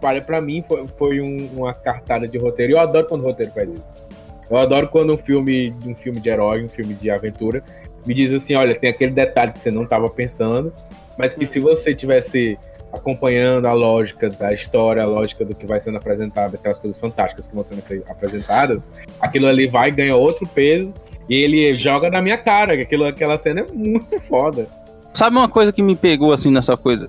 para, 0.00 0.20
para 0.20 0.40
mim 0.40 0.62
foi, 0.62 0.86
foi 0.98 1.20
um, 1.20 1.46
uma 1.54 1.72
cartada 1.72 2.26
de 2.26 2.36
roteiro. 2.36 2.72
Eu 2.72 2.80
adoro 2.80 3.06
quando 3.06 3.22
o 3.22 3.24
roteiro 3.24 3.52
faz 3.52 3.72
isso. 3.72 4.03
Eu 4.50 4.56
adoro 4.56 4.88
quando 4.88 5.12
um 5.12 5.18
filme, 5.18 5.74
um 5.86 5.94
filme 5.94 6.20
de 6.20 6.28
herói, 6.28 6.64
um 6.64 6.68
filme 6.68 6.94
de 6.94 7.10
aventura, 7.10 7.62
me 8.06 8.14
diz 8.14 8.32
assim, 8.32 8.54
olha, 8.54 8.74
tem 8.74 8.90
aquele 8.90 9.12
detalhe 9.12 9.52
que 9.52 9.60
você 9.60 9.70
não 9.70 9.84
estava 9.84 10.08
pensando, 10.10 10.72
mas 11.18 11.32
que 11.32 11.46
se 11.46 11.58
você 11.58 11.94
tivesse 11.94 12.58
acompanhando 12.92 13.66
a 13.66 13.72
lógica 13.72 14.28
da 14.28 14.52
história, 14.52 15.02
a 15.02 15.06
lógica 15.06 15.44
do 15.44 15.54
que 15.54 15.66
vai 15.66 15.80
sendo 15.80 15.96
apresentado, 15.96 16.54
aquelas 16.54 16.78
coisas 16.78 16.98
fantásticas 16.98 17.46
que 17.46 17.54
vão 17.54 17.64
sendo 17.64 17.82
apresentadas, 18.08 18.92
aquilo 19.20 19.48
ali 19.48 19.66
vai 19.66 19.90
ganhar 19.90 20.16
outro 20.16 20.46
peso 20.46 20.92
e 21.28 21.34
ele 21.42 21.76
joga 21.76 22.10
na 22.10 22.22
minha 22.22 22.36
cara, 22.36 22.74
aquilo, 22.74 23.04
aquela 23.04 23.36
cena 23.36 23.62
é 23.62 23.72
muito 23.72 24.20
foda. 24.20 24.68
Sabe 25.12 25.36
uma 25.36 25.48
coisa 25.48 25.72
que 25.72 25.82
me 25.82 25.96
pegou 25.96 26.32
assim 26.32 26.50
nessa 26.50 26.76
coisa 26.76 27.08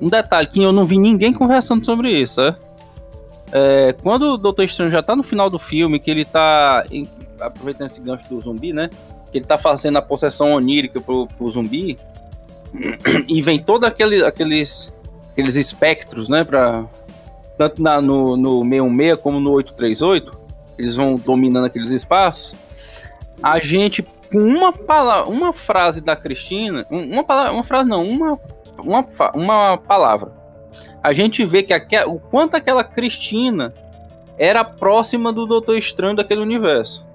um 0.00 0.08
detalhe 0.08 0.46
que 0.48 0.62
eu 0.62 0.72
não 0.72 0.86
vi 0.86 0.98
ninguém 0.98 1.32
conversando 1.32 1.84
sobre 1.84 2.10
isso, 2.10 2.40
é? 2.40 2.56
É 3.52 3.94
quando 4.02 4.32
o 4.34 4.36
Doutor 4.38 4.64
Estranho 4.64 4.90
já 4.90 5.02
tá 5.02 5.14
no 5.16 5.22
final 5.22 5.48
do 5.48 5.58
filme, 5.58 5.98
que 5.98 6.10
ele 6.10 6.24
tá. 6.24 6.84
Aproveitando 7.40 7.88
esse 7.88 8.00
gancho 8.00 8.28
do 8.28 8.40
zumbi, 8.40 8.72
né? 8.72 8.90
Que 9.30 9.38
ele 9.38 9.44
tá 9.44 9.58
fazendo 9.58 9.96
a 9.98 10.02
possessão 10.02 10.52
onírica 10.54 11.00
pro, 11.00 11.26
pro 11.26 11.50
zumbi. 11.50 11.96
E 13.26 13.40
vem 13.40 13.62
todos 13.62 13.88
aquele, 13.88 14.24
aqueles, 14.24 14.92
aqueles 15.32 15.54
espectros, 15.56 16.28
né? 16.28 16.44
Pra, 16.44 16.84
tanto 17.56 17.82
na, 17.82 18.00
no, 18.00 18.36
no 18.36 18.60
616 18.62 19.20
como 19.20 19.40
no 19.40 19.52
838, 19.52 20.38
eles 20.78 20.96
vão 20.96 21.14
dominando 21.14 21.64
aqueles 21.66 21.90
espaços. 21.90 22.54
A 23.42 23.58
gente, 23.60 24.02
com 24.02 24.38
uma 24.38 24.72
palavra, 24.72 25.30
uma 25.30 25.52
frase 25.52 26.00
da 26.00 26.14
Cristina, 26.14 26.84
um- 26.90 27.12
uma 27.14 27.24
palavra, 27.24 27.52
uma 27.52 27.64
frase 27.64 27.88
não, 27.88 28.04
uma, 28.04 28.38
uma, 28.78 29.04
uma 29.34 29.78
palavra. 29.78 30.32
A 31.02 31.12
gente 31.12 31.44
vê 31.44 31.62
que 31.62 31.74
o 32.06 32.18
quanto 32.18 32.56
aquela 32.56 32.82
Cristina 32.84 33.72
era 34.38 34.64
próxima 34.64 35.32
do 35.32 35.46
Doutor 35.46 35.76
Estranho 35.76 36.16
daquele 36.16 36.40
universo. 36.40 37.06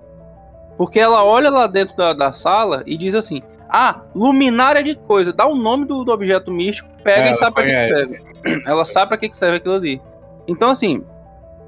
Porque 0.77 0.99
ela 0.99 1.23
olha 1.23 1.49
lá 1.49 1.67
dentro 1.67 1.95
da, 1.95 2.13
da 2.13 2.33
sala 2.33 2.83
e 2.85 2.97
diz 2.97 3.13
assim: 3.15 3.41
Ah, 3.69 4.01
luminária 4.15 4.83
de 4.83 4.95
coisa, 4.95 5.31
dá 5.31 5.45
o 5.45 5.55
nome 5.55 5.85
do, 5.85 6.03
do 6.03 6.11
objeto 6.11 6.51
místico, 6.51 6.89
pega 7.03 7.21
Ela 7.27 7.31
e 7.31 7.35
sabe 7.35 7.53
pra 7.53 7.63
que, 7.63 7.69
que 7.69 7.79
serve. 7.79 8.63
Ela 8.65 8.85
sabe 8.87 9.07
pra 9.09 9.17
que, 9.17 9.29
que 9.29 9.37
serve 9.37 9.57
aquilo 9.57 9.75
ali. 9.75 10.01
Então, 10.47 10.69
assim, 10.71 11.03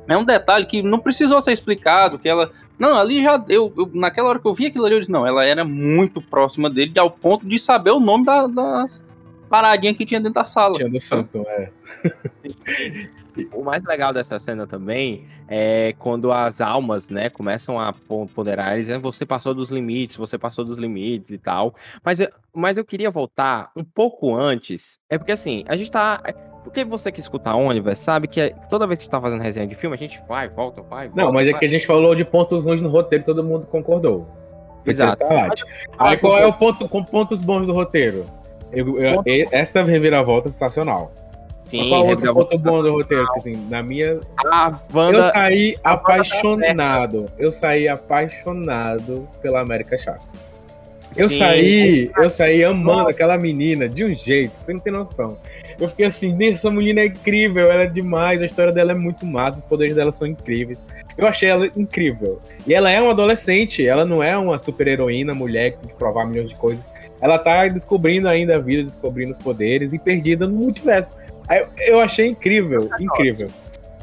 é 0.08 0.18
um 0.18 0.26
detalhe 0.26 0.66
que 0.66 0.82
não 0.82 1.00
precisou 1.00 1.42
ser 1.42 1.52
explicado, 1.54 2.18
que 2.18 2.28
ela. 2.28 2.50
Não, 2.80 2.98
ali 2.98 3.24
já. 3.24 3.42
Eu, 3.48 3.72
eu- 3.78 3.90
naquela 3.94 4.30
hora 4.30 4.40
que 4.40 4.48
eu 4.48 4.54
vi 4.54 4.66
aquilo 4.66 4.86
ali, 4.86 4.96
eu 4.96 5.00
disse, 5.00 5.12
não, 5.12 5.26
ela 5.26 5.46
era 5.46 5.64
muito 5.64 6.20
próxima 6.22 6.70
dele, 6.70 6.92
ao 7.00 7.10
ponto 7.12 7.48
de 7.48 7.58
saber 7.60 7.92
o 7.92 8.00
nome 8.00 8.26
da- 8.26 8.48
das 8.48 9.05
paradinhas 9.50 9.96
que 9.98 10.06
tinha 10.06 10.20
dentro 10.20 10.36
da 10.36 10.46
sala. 10.46 10.76
Tia 10.76 10.90
do 10.90 11.00
Santo, 11.00 11.44
é. 11.48 11.70
O 13.54 13.64
mais 13.64 13.84
legal 13.84 14.14
dessa 14.14 14.40
cena 14.40 14.66
também 14.66 15.26
é 15.50 15.94
quando 16.00 16.32
as 16.32 16.62
almas, 16.62 17.10
né, 17.10 17.30
começam 17.30 17.78
a 17.78 17.92
pon- 17.92 18.28
ponderar, 18.28 18.74
eles 18.74 18.88
dizem, 18.88 19.02
você 19.02 19.26
passou 19.26 19.54
dos 19.54 19.70
limites, 19.70 20.16
você 20.16 20.38
passou 20.38 20.64
dos 20.64 20.78
limites 20.78 21.32
e 21.32 21.38
tal. 21.38 21.76
Mas 22.04 22.22
eu, 22.22 22.30
mas 22.54 22.78
eu 22.78 22.86
queria 22.86 23.12
voltar 23.12 23.72
um 23.76 23.84
pouco 23.84 24.34
antes. 24.34 25.00
É 25.10 25.18
porque 25.18 25.34
assim, 25.34 25.66
a 25.68 25.76
gente 25.76 25.92
tá. 25.92 26.22
é, 26.24 26.32
Porque 26.32 26.86
você 26.86 27.12
que 27.12 27.20
escuta 27.20 27.50
a 27.52 27.58
Universe 27.58 28.02
sabe 28.04 28.28
que 28.30 28.40
é- 28.40 28.50
toda 28.70 28.88
vez 28.88 28.98
que 29.00 29.04
a 29.04 29.06
gente 29.06 29.12
tá 29.12 29.20
fazendo 29.22 29.42
resenha 29.42 29.68
de 29.68 29.76
filme, 29.76 29.96
a 29.96 30.00
gente 30.00 30.20
vai, 30.30 30.48
volta, 30.48 30.82
vai, 30.82 31.08
volta. 31.10 31.22
Não, 31.22 31.32
mas 31.34 31.46
é 31.48 31.52
vai. 31.52 31.60
que 31.60 31.66
a 31.66 31.70
gente 31.70 31.86
falou 31.86 32.16
de 32.16 32.24
pontos 32.24 32.64
ruins 32.66 32.82
no 32.82 32.90
roteiro 32.90 33.22
e 33.24 33.26
todo 33.26 33.44
mundo 33.44 33.68
concordou. 33.68 34.26
Exato. 34.86 35.26
Aí 36.00 36.16
qual 36.18 36.38
é 36.38 36.46
o 36.46 36.54
ponto 36.54 36.88
com 36.88 37.04
pontos 37.04 37.42
bons 37.44 37.66
do 37.66 37.74
roteiro? 37.74 38.26
Eu- 38.72 38.98
eu- 39.00 39.24
essa 39.52 39.84
reviravolta 39.84 40.50
é 40.50 40.52
sensacional. 40.52 41.12
Sim, 41.66 41.90
qual 41.90 42.06
é 42.06 42.10
outro 42.10 42.34
ponto 42.34 42.60
bom 42.60 42.84
do 42.84 42.92
roteiro? 42.92 43.26
Assim, 43.36 43.54
na 43.70 43.82
minha. 43.82 44.20
A 44.46 44.80
Eu 45.12 45.24
saí 45.24 45.76
apaixonado. 45.84 47.26
Eu 47.40 47.52
saí 47.52 47.88
apaixonado 47.88 49.28
pela 49.42 49.62
América 49.62 49.98
Chaves. 49.98 50.40
Eu 51.18 51.30
Sim. 51.30 51.38
saí, 51.38 52.12
eu 52.18 52.30
saí 52.30 52.64
amando 52.64 53.10
aquela 53.10 53.38
menina 53.38 53.88
de 53.88 54.04
um 54.04 54.14
jeito, 54.14 54.56
você 54.56 54.74
não 54.74 54.80
tem 54.82 54.92
noção. 54.92 55.38
Eu 55.80 55.88
fiquei 55.90 56.06
assim, 56.06 56.36
essa 56.52 56.70
menina 56.70 57.02
é 57.02 57.06
incrível, 57.06 57.72
ela 57.72 57.84
é 57.84 57.88
demais, 57.88 58.42
a 58.42 58.46
história 58.46 58.72
dela 58.72 58.92
é 58.92 58.96
muito 58.96 59.26
massa, 59.26 59.60
os 59.60 59.66
poderes 59.66 59.96
dela 59.96 60.12
são 60.12 60.28
incríveis. 60.28 60.86
Eu 61.18 61.26
achei 61.26 61.50
ela 61.50 61.68
incrível. 61.78 62.40
E 62.68 62.74
ela 62.74 62.90
é 62.90 63.02
uma 63.02 63.12
adolescente, 63.12 63.86
ela 63.86 64.06
não 64.06 64.22
é 64.22 64.38
uma 64.38 64.58
super 64.58 64.88
heroína, 64.88 65.34
mulher 65.34 65.72
que 65.72 65.78
tem 65.80 65.90
que 65.90 65.96
provar 65.96 66.26
milhões 66.26 66.50
de 66.50 66.56
coisas. 66.56 66.86
Ela 67.26 67.40
tá 67.40 67.68
descobrindo 67.68 68.28
ainda 68.30 68.56
a 68.56 68.60
vida, 68.60 68.84
descobrindo 68.84 69.32
os 69.32 69.40
poderes 69.40 69.94
e 69.94 69.98
perdida 70.00 70.46
no 70.46 70.54
multiverso. 70.56 71.16
Aí 71.48 71.60
eu, 71.60 71.68
eu 71.88 72.00
achei 72.00 72.28
incrível, 72.28 72.88
incrível. 73.00 73.48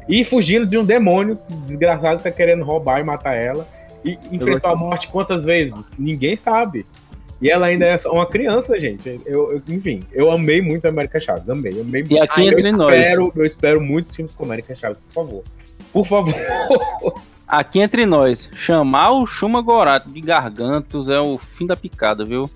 E 0.09 0.25
fugindo 0.25 0.65
de 0.65 0.77
um 0.77 0.83
demônio 0.83 1.39
desgraçado 1.65 2.17
que 2.17 2.23
tá 2.23 2.31
querendo 2.31 2.65
roubar 2.65 2.99
e 2.99 3.03
matar 3.05 3.33
ela. 3.35 3.65
E 4.03 4.19
enfrentou 4.29 4.69
a 4.69 4.75
morte 4.75 5.07
quantas 5.07 5.45
vezes? 5.45 5.93
Ninguém 5.97 6.35
sabe. 6.35 6.85
E 7.41 7.49
ela 7.49 7.67
ainda 7.67 7.85
é 7.85 7.95
uma 8.07 8.25
criança, 8.25 8.77
gente. 8.77 9.19
Eu, 9.25 9.51
eu- 9.53 9.61
enfim, 9.73 10.03
eu 10.11 10.29
amei 10.29 10.61
muito 10.61 10.85
a 10.85 10.89
América 10.89 11.21
Chaves. 11.21 11.49
Amei, 11.49 11.79
amei 11.79 12.03
E 12.09 12.19
aqui 12.19 12.41
eu 12.45 12.51
entre 12.51 12.71
nós. 12.73 12.93
espero, 13.01 13.31
eu 13.35 13.45
espero 13.45 13.79
muitos 13.81 14.13
filmes 14.13 14.33
com 14.33 14.43
América 14.43 14.75
Chaves, 14.75 14.97
por 15.07 15.13
favor. 15.13 15.43
Por 15.93 16.05
favor. 16.05 16.33
Aqui 17.47 17.79
entre 17.79 18.05
nós, 18.05 18.49
chamar 18.55 19.11
o 19.11 19.25
Shuma 19.27 19.61
Gorato 19.61 20.09
de 20.11 20.19
Gargantos 20.21 21.07
é 21.07 21.19
o 21.19 21.37
fim 21.37 21.67
da 21.67 21.77
picada, 21.77 22.25
viu? 22.25 22.49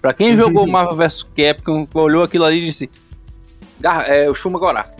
Pra 0.00 0.12
quem 0.12 0.36
jogou 0.36 0.66
Marvel 0.68 0.96
vs 0.96 1.22
Capcom, 1.22 1.86
olhou 1.94 2.22
aquilo 2.22 2.44
ali 2.44 2.58
e 2.62 2.66
disse: 2.66 2.90
"Gar- 3.80 4.08
é 4.08 4.28
o 4.28 4.34
Shuma 4.34 4.58
Gorato. 4.58 4.96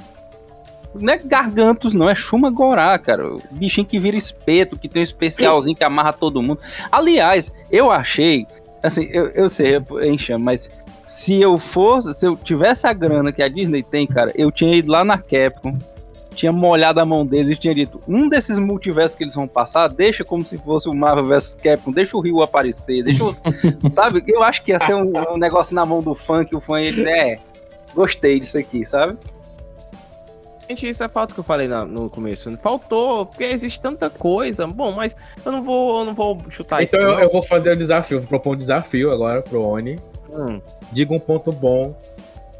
Não 0.98 1.12
é 1.12 1.18
Gargantos, 1.18 1.92
não, 1.92 2.08
é 2.08 2.14
Shuma 2.14 2.50
Gorá, 2.50 2.98
cara. 2.98 3.34
O 3.34 3.40
bichinho 3.52 3.86
que 3.86 4.00
vira 4.00 4.16
espeto, 4.16 4.78
que 4.78 4.88
tem 4.88 5.00
um 5.00 5.04
especialzinho 5.04 5.76
que 5.76 5.84
amarra 5.84 6.12
todo 6.12 6.42
mundo. 6.42 6.58
Aliás, 6.90 7.52
eu 7.70 7.90
achei, 7.90 8.46
assim, 8.82 9.06
eu, 9.12 9.26
eu 9.28 9.48
sei, 9.50 9.76
enxame, 10.04 10.42
mas 10.42 10.70
se 11.06 11.38
eu 11.40 11.58
fosse, 11.58 12.14
se 12.14 12.26
eu 12.26 12.34
tivesse 12.34 12.86
a 12.86 12.92
grana 12.94 13.30
que 13.30 13.42
a 13.42 13.48
Disney 13.48 13.82
tem, 13.82 14.06
cara, 14.06 14.32
eu 14.34 14.50
tinha 14.50 14.74
ido 14.74 14.90
lá 14.90 15.04
na 15.04 15.18
Capcom, 15.18 15.78
tinha 16.36 16.52
molhado 16.52 17.00
a 17.00 17.04
mão 17.04 17.26
deles 17.26 17.56
e 17.56 17.60
tinha 17.60 17.74
dito: 17.74 18.00
um 18.06 18.28
desses 18.28 18.58
multiversos 18.58 19.16
que 19.16 19.24
eles 19.24 19.34
vão 19.34 19.48
passar, 19.48 19.88
deixa 19.88 20.24
como 20.24 20.44
se 20.44 20.56
fosse 20.58 20.88
o 20.88 20.94
Marvel 20.94 21.26
vs 21.26 21.54
Capcom, 21.54 21.90
deixa 21.90 22.16
o 22.16 22.20
Rio 22.20 22.42
aparecer, 22.42 23.02
deixa 23.02 23.24
o. 23.24 23.34
sabe? 23.90 24.22
Eu 24.26 24.42
acho 24.42 24.62
que 24.62 24.70
ia 24.70 24.78
ser 24.80 24.94
um, 24.94 25.12
um 25.34 25.38
negócio 25.38 25.74
na 25.74 25.84
mão 25.84 26.02
do 26.02 26.14
fã 26.14 26.44
que 26.44 26.54
o 26.54 26.60
fã 26.60 26.80
ele 26.80 27.08
é. 27.08 27.38
Gostei 27.94 28.38
disso 28.38 28.58
aqui, 28.58 28.84
sabe? 28.84 29.16
Gente, 30.68 30.88
isso 30.88 31.02
é 31.04 31.08
falta 31.08 31.32
que 31.32 31.38
eu 31.38 31.44
falei 31.44 31.68
na- 31.68 31.84
no 31.84 32.10
começo. 32.10 32.54
Faltou, 32.58 33.26
porque 33.26 33.44
existe 33.44 33.80
tanta 33.80 34.10
coisa. 34.10 34.66
Bom, 34.66 34.92
mas 34.92 35.14
eu 35.44 35.52
não 35.52 35.62
vou, 35.62 36.00
eu 36.00 36.04
não 36.04 36.14
vou 36.14 36.38
chutar 36.50 36.82
então 36.82 37.00
isso. 37.00 37.08
eu, 37.08 37.20
eu 37.24 37.30
vou 37.30 37.42
fazer 37.42 37.70
o 37.70 37.76
desafio, 37.76 38.18
vou 38.18 38.28
propor 38.28 38.54
um 38.54 38.56
desafio 38.56 39.12
agora 39.12 39.42
pro 39.42 39.62
Oni. 39.62 39.98
Hum. 40.32 40.60
Diga 40.90 41.14
um 41.14 41.18
ponto 41.18 41.52
bom 41.52 41.96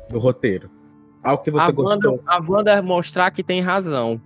do 0.08 0.18
roteiro. 0.20 0.70
Algo 1.30 1.42
que 1.42 1.50
você 1.50 1.68
a, 1.68 1.70
gostou. 1.70 2.12
Wanda, 2.12 2.22
a 2.26 2.40
Wanda 2.48 2.82
mostrar 2.82 3.30
que 3.30 3.42
tem 3.42 3.60
razão. 3.60 4.20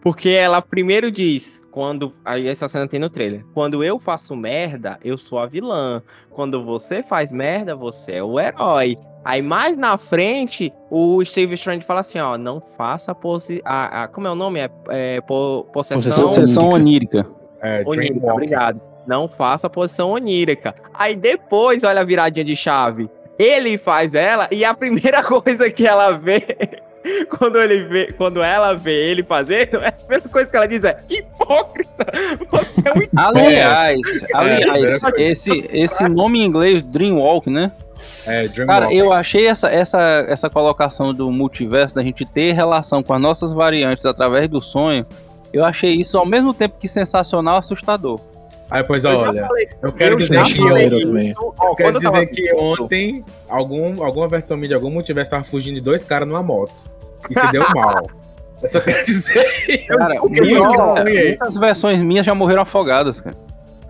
Porque 0.00 0.30
ela 0.30 0.60
primeiro 0.60 1.12
diz, 1.12 1.64
quando. 1.70 2.12
Aí 2.24 2.48
essa 2.48 2.68
cena 2.68 2.88
tem 2.88 2.98
no 2.98 3.08
trailer. 3.08 3.44
Quando 3.54 3.84
eu 3.84 3.98
faço 4.00 4.34
merda, 4.34 4.98
eu 5.04 5.16
sou 5.16 5.38
a 5.38 5.46
vilã. 5.46 6.02
Quando 6.30 6.64
você 6.64 7.02
faz 7.02 7.30
merda, 7.32 7.76
você 7.76 8.14
é 8.14 8.22
o 8.22 8.38
herói. 8.40 8.96
Aí 9.24 9.40
mais 9.40 9.76
na 9.76 9.96
frente, 9.96 10.72
o 10.90 11.24
Steve 11.24 11.54
Strange 11.54 11.84
fala 11.86 12.00
assim: 12.00 12.18
ó, 12.18 12.36
não 12.36 12.60
faça 12.60 13.14
posi 13.14 13.62
a, 13.64 14.02
a- 14.02 14.08
Como 14.08 14.26
é 14.26 14.30
o 14.32 14.34
nome? 14.34 14.58
É, 14.58 14.70
é 14.88 15.20
po- 15.20 15.68
possessão. 15.72 16.02
Possessão 16.02 16.32
Sessão 16.32 16.68
onírica. 16.70 17.24
É, 17.60 17.84
Onírica, 17.86 18.32
obrigado. 18.32 18.80
Não 19.06 19.28
faça 19.28 19.70
posição 19.70 20.10
onírica. 20.10 20.74
Aí 20.92 21.14
depois, 21.14 21.84
olha 21.84 22.00
a 22.00 22.04
viradinha 22.04 22.44
de 22.44 22.56
chave. 22.56 23.08
Ele 23.42 23.76
faz 23.76 24.14
ela 24.14 24.48
e 24.52 24.64
a 24.64 24.72
primeira 24.72 25.22
coisa 25.22 25.70
que 25.70 25.86
ela 25.86 26.12
vê 26.12 26.46
quando 27.36 27.60
ele 27.60 27.82
vê, 27.84 28.12
quando 28.12 28.42
ela 28.42 28.74
vê 28.74 29.10
ele 29.10 29.22
fazendo, 29.22 29.78
a 29.84 29.90
primeira 29.90 30.28
coisa 30.28 30.48
que 30.48 30.56
ela 30.56 30.68
diz 30.68 30.84
é 30.84 30.98
hipócrita. 31.08 32.06
Você 32.50 32.80
é 32.84 32.92
um 32.92 33.20
Aliás, 33.20 34.22
É, 34.22 34.26
aliás, 34.34 35.02
é, 35.02 35.22
esse, 35.22 35.68
esse 35.72 36.08
nome 36.08 36.40
em 36.40 36.44
inglês, 36.44 36.82
Dreamwalk, 36.82 37.50
né? 37.50 37.72
É. 38.24 38.48
Cara, 38.48 38.92
eu 38.92 39.12
achei 39.12 39.46
essa, 39.46 39.68
essa, 39.68 40.24
essa 40.28 40.48
colocação 40.48 41.12
do 41.12 41.30
multiverso, 41.32 41.94
da 41.94 42.02
gente 42.02 42.24
ter 42.24 42.52
relação 42.52 43.02
com 43.02 43.12
as 43.12 43.20
nossas 43.20 43.52
variantes 43.52 44.06
através 44.06 44.48
do 44.48 44.60
sonho, 44.60 45.04
eu 45.52 45.64
achei 45.64 45.92
isso 45.92 46.16
ao 46.16 46.26
mesmo 46.26 46.54
tempo 46.54 46.76
que 46.78 46.86
sensacional, 46.86 47.56
assustador. 47.56 48.20
Aí, 48.72 48.82
pois 48.84 49.04
Eu 49.04 49.10
olha, 49.18 49.46
falei- 49.46 49.68
eu 49.82 49.92
quero 49.92 50.14
eu 50.14 50.16
dizer 50.16 50.42
que 50.44 50.60
ontem, 50.62 50.84
eu 50.84 51.00
também. 51.06 51.30
isso, 51.30 51.54
ó, 51.58 51.68
eu 51.68 51.74
quero 51.74 51.96
eu 51.96 52.00
dizer 52.00 52.26
que 52.28 52.54
ontem 52.54 53.24
algum, 53.48 54.02
alguma 54.02 54.26
versão 54.28 54.56
minha 54.56 54.68
de 54.68 54.74
algum 54.74 54.90
multiverso 54.90 55.30
tava 55.30 55.44
fugindo 55.44 55.74
de 55.74 55.82
dois 55.82 56.02
caras 56.02 56.26
numa 56.26 56.42
moto. 56.42 56.72
E 57.28 57.38
se 57.38 57.52
deu 57.52 57.62
mal. 57.74 58.06
Eu 58.62 58.68
só 58.68 58.80
quero 58.80 59.04
dizer 59.04 59.86
Cara, 59.88 60.24
o 60.24 60.30
pior- 60.30 61.04
muitas, 61.04 61.56
versões 61.56 62.00
minhas 62.00 62.24
já 62.24 62.34
morreram 62.34 62.62
afogadas, 62.62 63.20
cara. 63.20 63.36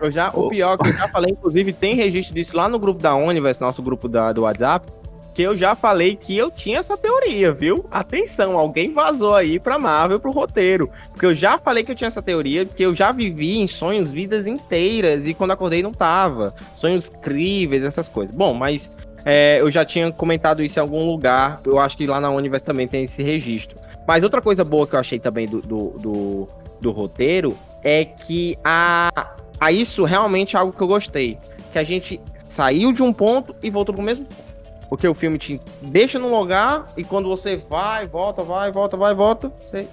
Eu 0.01 0.11
já, 0.11 0.29
o 0.33 0.49
pior 0.49 0.77
que 0.77 0.89
eu 0.89 0.93
já 0.93 1.07
falei, 1.07 1.31
inclusive 1.31 1.71
tem 1.71 1.95
registro 1.95 2.35
disso 2.35 2.57
lá 2.57 2.67
no 2.67 2.77
grupo 2.77 3.01
da 3.01 3.15
Universe, 3.15 3.61
nosso 3.61 3.81
grupo 3.81 4.09
da, 4.09 4.33
do 4.33 4.41
WhatsApp, 4.41 4.85
que 5.33 5.41
eu 5.41 5.57
já 5.57 5.75
falei 5.75 6.15
que 6.15 6.37
eu 6.37 6.51
tinha 6.51 6.79
essa 6.79 6.95
teoria, 6.95 7.51
viu? 7.51 7.85
Atenção, 7.89 8.57
alguém 8.57 8.91
vazou 8.91 9.33
aí 9.33 9.59
pra 9.59 9.79
Marvel, 9.79 10.19
pro 10.19 10.31
roteiro. 10.31 10.89
Porque 11.11 11.25
eu 11.25 11.33
já 11.33 11.57
falei 11.57 11.83
que 11.83 11.91
eu 11.91 11.95
tinha 11.95 12.07
essa 12.07 12.21
teoria, 12.21 12.65
porque 12.65 12.85
eu 12.85 12.95
já 12.95 13.11
vivi 13.11 13.57
em 13.57 13.67
sonhos 13.67 14.11
vidas 14.11 14.45
inteiras 14.45 15.27
e 15.27 15.33
quando 15.33 15.51
acordei 15.51 15.81
não 15.81 15.91
tava. 15.91 16.53
Sonhos 16.75 17.09
incríveis, 17.09 17.83
essas 17.83 18.07
coisas. 18.07 18.35
Bom, 18.35 18.53
mas 18.53 18.91
é, 19.25 19.59
eu 19.59 19.71
já 19.71 19.83
tinha 19.83 20.11
comentado 20.11 20.61
isso 20.61 20.77
em 20.77 20.81
algum 20.81 21.05
lugar, 21.05 21.61
eu 21.65 21.79
acho 21.79 21.97
que 21.97 22.05
lá 22.05 22.19
na 22.19 22.29
Universe 22.29 22.63
também 22.63 22.87
tem 22.87 23.03
esse 23.03 23.23
registro. 23.23 23.79
Mas 24.07 24.23
outra 24.23 24.41
coisa 24.41 24.63
boa 24.63 24.85
que 24.85 24.95
eu 24.95 24.99
achei 24.99 25.17
também 25.17 25.47
do, 25.47 25.61
do, 25.61 25.89
do, 25.97 26.47
do 26.79 26.91
roteiro 26.91 27.57
é 27.83 28.05
que 28.05 28.57
a, 28.63 29.31
a 29.59 29.71
isso 29.71 30.03
realmente 30.03 30.55
é 30.55 30.59
algo 30.59 30.75
que 30.75 30.81
eu 30.81 30.87
gostei. 30.87 31.37
Que 31.71 31.79
a 31.79 31.83
gente 31.83 32.21
saiu 32.47 32.91
de 32.91 33.01
um 33.01 33.11
ponto 33.11 33.55
e 33.63 33.69
voltou 33.69 33.95
pro 33.95 34.03
mesmo 34.03 34.25
ponto. 34.25 34.52
Porque 34.93 35.07
o 35.07 35.15
filme 35.15 35.39
te 35.39 35.59
deixa 35.81 36.19
num 36.19 36.37
lugar 36.37 36.93
e 36.95 37.03
quando 37.03 37.27
você 37.27 37.57
vai, 37.57 38.05
volta, 38.05 38.43
vai, 38.43 38.71
volta, 38.71 38.95
vai, 38.95 39.11
volta, 39.15 39.51
você 39.65 39.87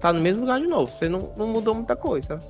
tá 0.00 0.10
no 0.10 0.22
mesmo 0.22 0.40
lugar 0.40 0.58
de 0.58 0.66
novo. 0.66 0.90
Você 0.90 1.06
não, 1.06 1.30
não 1.36 1.48
mudou 1.48 1.74
muita 1.74 1.94
coisa. 1.94 2.40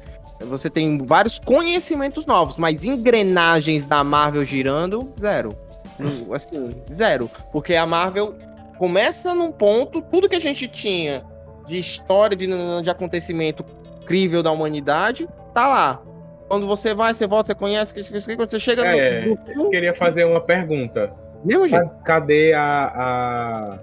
Você 0.43 0.71
tem 0.71 1.05
vários 1.05 1.41
conhecimentos 1.41 2.25
novos, 2.25 2.57
mas 2.57 2.85
engrenagens 2.85 3.85
da 3.85 4.05
Marvel 4.05 4.45
girando, 4.45 5.13
zero. 5.19 5.57
Não, 5.99 6.33
Assim, 6.33 6.69
zero. 6.93 7.29
Porque 7.51 7.75
a 7.75 7.85
Marvel 7.85 8.37
começa 8.79 9.35
num 9.35 9.51
ponto, 9.51 10.01
tudo 10.03 10.29
que 10.29 10.37
a 10.37 10.41
gente 10.41 10.69
tinha 10.69 11.25
de 11.67 11.81
história, 11.81 12.37
de, 12.37 12.47
de 12.81 12.91
acontecimento 12.91 13.65
incrível 14.01 14.41
da 14.41 14.53
humanidade, 14.53 15.29
tá 15.53 15.67
lá. 15.67 16.01
Quando 16.47 16.69
você 16.69 16.95
vai, 16.95 17.13
você 17.13 17.27
volta, 17.27 17.49
você 17.49 17.55
conhece, 17.57 17.93
quando 18.37 18.49
você 18.49 18.61
chega 18.61 18.87
É, 18.87 19.27
no, 19.27 19.65
eu 19.65 19.69
queria 19.69 19.93
fazer 19.93 20.23
uma 20.25 20.41
pergunta. 20.41 21.13
Mesmo 21.45 21.67
jeito. 21.69 21.85
Ca- 21.89 21.95
Cadê 22.05 22.53
a, 22.53 22.93
a- 22.95 23.79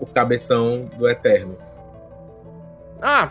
o 0.00 0.06
cabeção 0.06 0.90
do 0.96 1.08
Eternos? 1.08 1.84
Ah, 3.02 3.28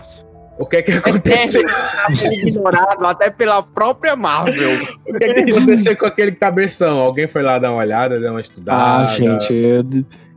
O 0.57 0.65
que 0.65 0.77
é 0.77 0.81
que 0.81 0.91
aconteceu? 0.91 1.61
ignorado 2.31 3.05
até 3.05 3.29
pela 3.29 3.61
própria 3.63 4.15
Marvel. 4.15 4.71
O 5.07 5.13
que 5.13 5.23
é 5.23 5.43
que 5.43 5.51
aconteceu 5.51 5.95
com 5.97 6.05
aquele 6.05 6.31
cabeção? 6.33 6.99
Alguém 6.99 7.27
foi 7.27 7.41
lá 7.41 7.57
dar 7.59 7.71
uma 7.71 7.79
olhada, 7.79 8.19
dar 8.19 8.31
uma 8.31 8.41
estudada? 8.41 9.03
Ah, 9.03 9.07
gente, 9.07 9.53
eu- 9.53 9.83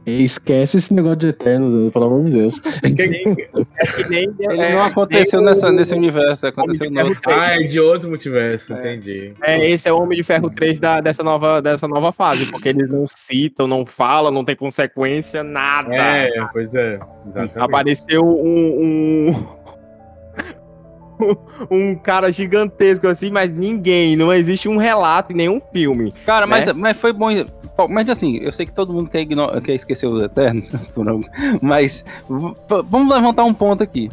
esquece 0.06 0.76
esse 0.78 0.92
negócio 0.92 1.16
de 1.18 1.26
Eternos, 1.28 1.92
pelo 1.92 2.04
amor 2.06 2.24
de 2.24 2.32
Deus. 2.32 2.58
Que- 2.58 2.68
É 2.88 2.90
que 2.90 4.08
nem, 4.08 4.22
Ele 4.38 4.62
é, 4.62 4.72
não 4.74 4.82
aconteceu 4.82 5.40
nem 5.40 5.48
nessa, 5.50 5.68
o- 5.68 5.72
nesse 5.72 5.94
universo, 5.94 6.46
aconteceu 6.46 6.90
no 6.90 7.00
outro. 7.00 7.20
Ah, 7.26 7.54
é 7.54 7.58
de 7.64 7.78
outro 7.80 8.08
multiverso, 8.08 8.72
entendi. 8.72 9.32
É, 9.42 9.68
esse 9.70 9.88
é 9.88 9.92
o 9.92 10.00
Homem 10.00 10.16
de 10.18 10.24
Ferro 10.24 10.50
3 10.50 10.78
da, 10.78 11.00
dessa, 11.00 11.22
nova, 11.22 11.60
dessa 11.62 11.86
nova 11.86 12.12
fase, 12.12 12.46
porque 12.46 12.68
eles 12.70 12.88
não 12.88 13.04
citam, 13.06 13.66
não 13.66 13.86
falam, 13.86 14.30
não 14.32 14.44
tem 14.44 14.56
consequência, 14.56 15.42
nada. 15.44 15.94
É, 15.94 16.30
pois 16.52 16.74
é. 16.74 16.98
Exatamente. 17.26 17.58
Apareceu 17.58 18.22
um, 18.24 19.28
um. 19.30 19.61
um 21.70 21.94
cara 21.94 22.30
gigantesco 22.32 23.06
assim, 23.08 23.30
mas 23.30 23.50
ninguém, 23.50 24.16
não 24.16 24.32
existe 24.32 24.68
um 24.68 24.76
relato 24.76 25.32
em 25.32 25.36
nenhum 25.36 25.60
filme. 25.72 26.12
Cara, 26.26 26.46
mas, 26.46 26.66
né? 26.66 26.72
mas 26.74 26.96
foi 26.98 27.12
bom. 27.12 27.28
Mas 27.88 28.08
assim, 28.08 28.36
eu 28.38 28.52
sei 28.52 28.66
que 28.66 28.72
todo 28.72 28.92
mundo 28.92 29.08
quer, 29.10 29.20
igno- 29.20 29.60
quer 29.62 29.74
esquecer 29.74 30.06
os 30.06 30.22
Eternos, 30.22 30.70
mas 31.62 32.04
vamos 32.88 33.10
levantar 33.10 33.44
um 33.44 33.54
ponto 33.54 33.82
aqui. 33.82 34.10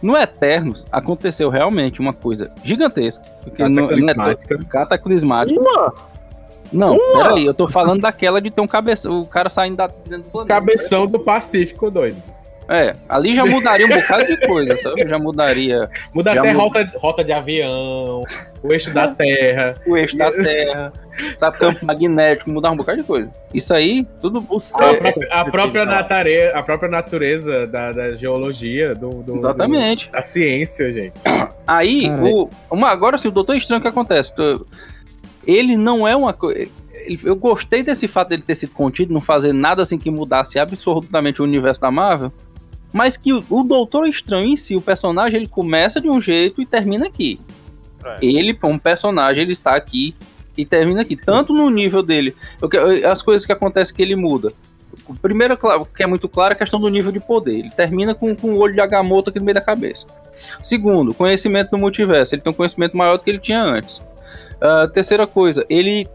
No 0.00 0.16
Eternos 0.16 0.86
aconteceu 0.92 1.50
realmente 1.50 2.00
uma 2.00 2.12
coisa 2.12 2.50
gigantesca. 2.62 3.24
Porque 3.42 3.62
no- 3.64 3.68
no 3.68 3.88
Cataclismática. 3.88 4.58
Cataclismática. 4.64 5.60
Uma! 5.60 5.94
Não, 6.72 6.98
peraí, 7.14 7.46
eu 7.46 7.54
tô 7.54 7.66
falando 7.66 8.02
daquela 8.02 8.40
de 8.42 8.50
ter 8.50 8.60
um 8.60 8.66
cabeça, 8.66 9.10
o 9.10 9.24
cara 9.26 9.48
saindo 9.48 9.76
da, 9.76 9.86
dentro 9.86 10.24
do 10.24 10.30
planeta. 10.30 10.54
Cabeção 10.54 11.06
do 11.06 11.18
Pacífico, 11.18 11.90
doido. 11.90 12.22
É, 12.70 12.94
ali 13.08 13.34
já 13.34 13.46
mudaria 13.46 13.86
um 13.86 13.88
bocado 13.88 14.26
de 14.26 14.46
coisa, 14.46 14.76
sabe? 14.76 15.08
Já 15.08 15.18
mudaria 15.18 15.88
Muda 16.12 16.34
Já 16.34 16.40
até 16.40 16.52
muda. 16.52 16.62
rota, 16.64 16.92
rota 16.98 17.24
de 17.24 17.32
avião, 17.32 18.22
o 18.62 18.72
eixo 18.72 18.92
da 18.92 19.08
Terra. 19.08 19.72
o 19.86 19.96
eixo 19.96 20.14
da 20.18 20.30
Terra, 20.30 20.92
sabe? 21.38 21.56
Campo 21.58 21.86
magnético, 21.86 22.50
mudar 22.50 22.70
um 22.70 22.76
bocado 22.76 22.98
de 22.98 23.04
coisa. 23.04 23.30
Isso 23.54 23.72
aí, 23.72 24.06
tudo. 24.20 24.44
O 24.50 24.58
A, 24.58 24.60
céu. 24.60 24.98
própria, 24.98 25.28
a 25.30 25.44
própria 25.50 25.84
natare- 25.86 26.52
a 26.52 26.62
própria 26.62 26.90
natureza 26.90 27.66
da, 27.66 27.90
da 27.90 28.14
geologia, 28.16 28.94
do, 28.94 29.22
do- 29.22 29.38
Exatamente. 29.38 30.08
do- 30.08 30.12
da 30.12 30.20
ciência, 30.22 30.92
gente. 30.92 31.14
Aí, 31.66 32.10
o, 32.10 32.48
uma, 32.70 32.90
agora 32.90 33.16
sim, 33.16 33.28
o 33.28 33.30
Doutor 33.32 33.56
Estranho, 33.56 33.78
o 33.78 33.82
que 33.82 33.88
acontece? 33.88 34.32
Ele 35.46 35.76
não 35.76 36.06
é 36.06 36.14
uma 36.14 36.32
coisa. 36.32 36.68
Eu 37.24 37.36
gostei 37.36 37.82
desse 37.82 38.06
fato 38.06 38.28
dele 38.28 38.42
ter 38.42 38.54
sido 38.54 38.72
contido, 38.74 39.14
não 39.14 39.20
fazer 39.20 39.54
nada 39.54 39.80
assim 39.82 39.96
que 39.98 40.10
mudasse 40.10 40.58
absolutamente 40.58 41.40
o 41.40 41.44
universo 41.44 41.80
da 41.80 41.90
Marvel. 41.90 42.30
Mas 42.92 43.16
que 43.16 43.32
o, 43.32 43.44
o 43.50 43.62
Doutor 43.62 44.06
Estranho 44.06 44.48
em 44.48 44.56
si, 44.56 44.74
o 44.74 44.80
personagem, 44.80 45.38
ele 45.38 45.48
começa 45.48 46.00
de 46.00 46.08
um 46.08 46.20
jeito 46.20 46.60
e 46.60 46.66
termina 46.66 47.06
aqui. 47.06 47.40
É. 48.04 48.18
Ele, 48.22 48.54
como 48.54 48.78
personagem, 48.78 49.42
ele 49.42 49.52
está 49.52 49.74
aqui 49.76 50.14
e 50.56 50.64
termina 50.64 51.02
aqui. 51.02 51.16
Tanto 51.16 51.52
no 51.52 51.68
nível 51.70 52.02
dele, 52.02 52.34
as 53.10 53.22
coisas 53.22 53.44
que 53.44 53.52
acontecem 53.52 53.94
que 53.94 54.02
ele 54.02 54.16
muda. 54.16 54.52
O 55.06 55.14
primeiro, 55.14 55.56
que 55.94 56.02
é 56.02 56.06
muito 56.06 56.28
claro, 56.28 56.52
é 56.52 56.56
a 56.56 56.58
questão 56.58 56.80
do 56.80 56.88
nível 56.88 57.12
de 57.12 57.20
poder. 57.20 57.58
Ele 57.58 57.70
termina 57.70 58.14
com, 58.14 58.34
com 58.34 58.54
o 58.54 58.58
olho 58.58 58.74
de 58.74 58.80
Agamotto 58.80 59.30
aqui 59.30 59.38
no 59.38 59.44
meio 59.44 59.54
da 59.54 59.60
cabeça. 59.60 60.06
Segundo, 60.62 61.14
conhecimento 61.14 61.70
do 61.70 61.78
multiverso. 61.78 62.34
Ele 62.34 62.42
tem 62.42 62.50
um 62.50 62.56
conhecimento 62.56 62.96
maior 62.96 63.16
do 63.16 63.24
que 63.24 63.30
ele 63.30 63.38
tinha 63.38 63.62
antes. 63.62 64.00
Ah, 64.60 64.88
terceira 64.92 65.26
coisa, 65.26 65.64
ele 65.68 66.06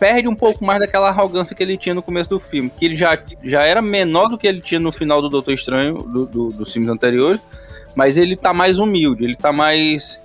perde 0.00 0.26
um 0.26 0.34
pouco 0.34 0.64
mais 0.64 0.80
daquela 0.80 1.08
arrogância 1.10 1.54
que 1.54 1.62
ele 1.62 1.76
tinha 1.76 1.94
no 1.94 2.02
começo 2.02 2.28
do 2.30 2.40
filme, 2.40 2.70
que 2.70 2.84
ele 2.86 2.96
já, 2.96 3.16
já 3.44 3.62
era 3.62 3.80
menor 3.82 4.28
do 4.28 4.36
que 4.38 4.46
ele 4.46 4.60
tinha 4.60 4.80
no 4.80 4.90
final 4.90 5.20
do 5.22 5.28
Doutor 5.28 5.52
Estranho, 5.52 5.98
do- 5.98 6.26
do- 6.26 6.48
dos 6.48 6.72
filmes 6.72 6.90
anteriores, 6.90 7.46
mas 7.94 8.16
ele 8.16 8.34
tá 8.34 8.52
mais 8.54 8.78
humilde, 8.78 9.22
ele 9.24 9.36
tá 9.36 9.52
mais. 9.52 10.20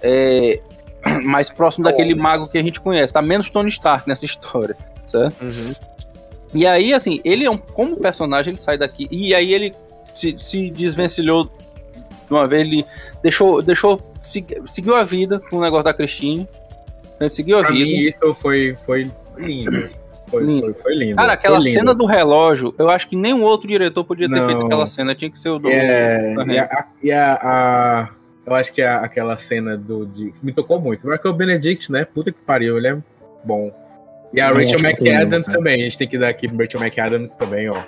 é, 0.00 0.60
mais 1.24 1.50
próximo 1.50 1.84
daquele 1.84 2.14
mago 2.14 2.46
que 2.48 2.56
a 2.58 2.62
gente 2.62 2.80
conhece, 2.80 3.12
tá 3.12 3.20
menos 3.20 3.50
Tony 3.50 3.68
Stark 3.68 4.08
nessa 4.08 4.24
história, 4.24 4.76
certo? 5.06 5.42
Uhum. 5.44 5.72
E 6.54 6.66
aí, 6.66 6.92
assim, 6.94 7.20
ele 7.24 7.44
é 7.44 7.50
um. 7.50 7.56
Como 7.58 7.96
personagem, 7.96 8.52
ele 8.52 8.60
sai 8.62 8.76
daqui. 8.76 9.06
E 9.10 9.34
aí 9.34 9.52
ele 9.54 9.72
se, 10.12 10.34
se 10.38 10.68
desvencilhou 10.70 11.44
de 11.44 11.50
uma 12.30 12.46
vez, 12.46 12.62
ele 12.62 12.84
deixou. 13.22 13.62
deixou 13.62 14.00
segui- 14.20 14.60
seguiu 14.66 14.94
a 14.96 15.04
vida 15.04 15.40
com 15.48 15.56
o 15.56 15.60
negócio 15.60 15.84
da 15.84 15.94
Christine. 15.94 16.48
Ele 17.20 17.30
seguiu 17.30 17.58
a 17.58 17.62
vida. 17.62 17.84
isso 17.84 18.32
foi, 18.34 18.76
foi 18.86 19.10
lindo. 19.36 19.88
Foi, 20.28 20.44
Lindo. 20.44 20.62
foi, 20.62 20.74
foi 20.74 20.94
lindo. 20.94 21.16
Cara, 21.16 21.32
aquela 21.32 21.56
Foi 21.56 21.64
lindo. 21.64 21.78
cena 21.78 21.92
do 21.94 22.06
relógio, 22.06 22.72
eu 22.78 22.88
acho 22.88 23.08
que 23.08 23.16
nenhum 23.16 23.42
outro 23.42 23.66
diretor 23.66 24.04
podia 24.04 24.28
ter 24.28 24.36
Não. 24.36 24.46
feito 24.46 24.64
aquela 24.64 24.86
cena. 24.86 25.12
Tinha 25.14 25.28
que 25.30 25.38
ser 25.38 25.48
o 25.48 25.58
do. 25.58 25.68
É, 25.68 26.32
e 26.46 26.58
a, 26.58 26.86
e 27.02 27.10
a- 27.12 27.38
a- 27.42 28.08
eu 28.46 28.54
acho 28.54 28.72
que 28.72 28.80
a- 28.80 29.00
aquela 29.00 29.36
cena 29.36 29.76
do. 29.76 30.06
De, 30.06 30.32
me 30.40 30.52
tocou 30.52 30.80
muito. 30.80 31.04
Mas 31.08 31.20
que 31.20 31.26
o 31.26 31.32
Benedict, 31.32 31.90
né? 31.90 32.04
Puta 32.04 32.30
que 32.30 32.38
pariu, 32.40 32.78
ele 32.78 32.86
é 32.88 32.96
bom. 33.44 33.72
E 34.32 34.40
a 34.40 34.50
Eu 34.50 34.54
Rachel 34.54 34.78
McAdams 34.78 35.48
também. 35.50 35.80
A 35.80 35.84
gente 35.84 35.98
tem 35.98 36.06
que 36.06 36.16
dar 36.16 36.28
aqui 36.28 36.46
pro 36.46 36.58
Rachel 36.58 36.80
McAdams 36.80 37.34
também, 37.36 37.68
ó. 37.68 37.82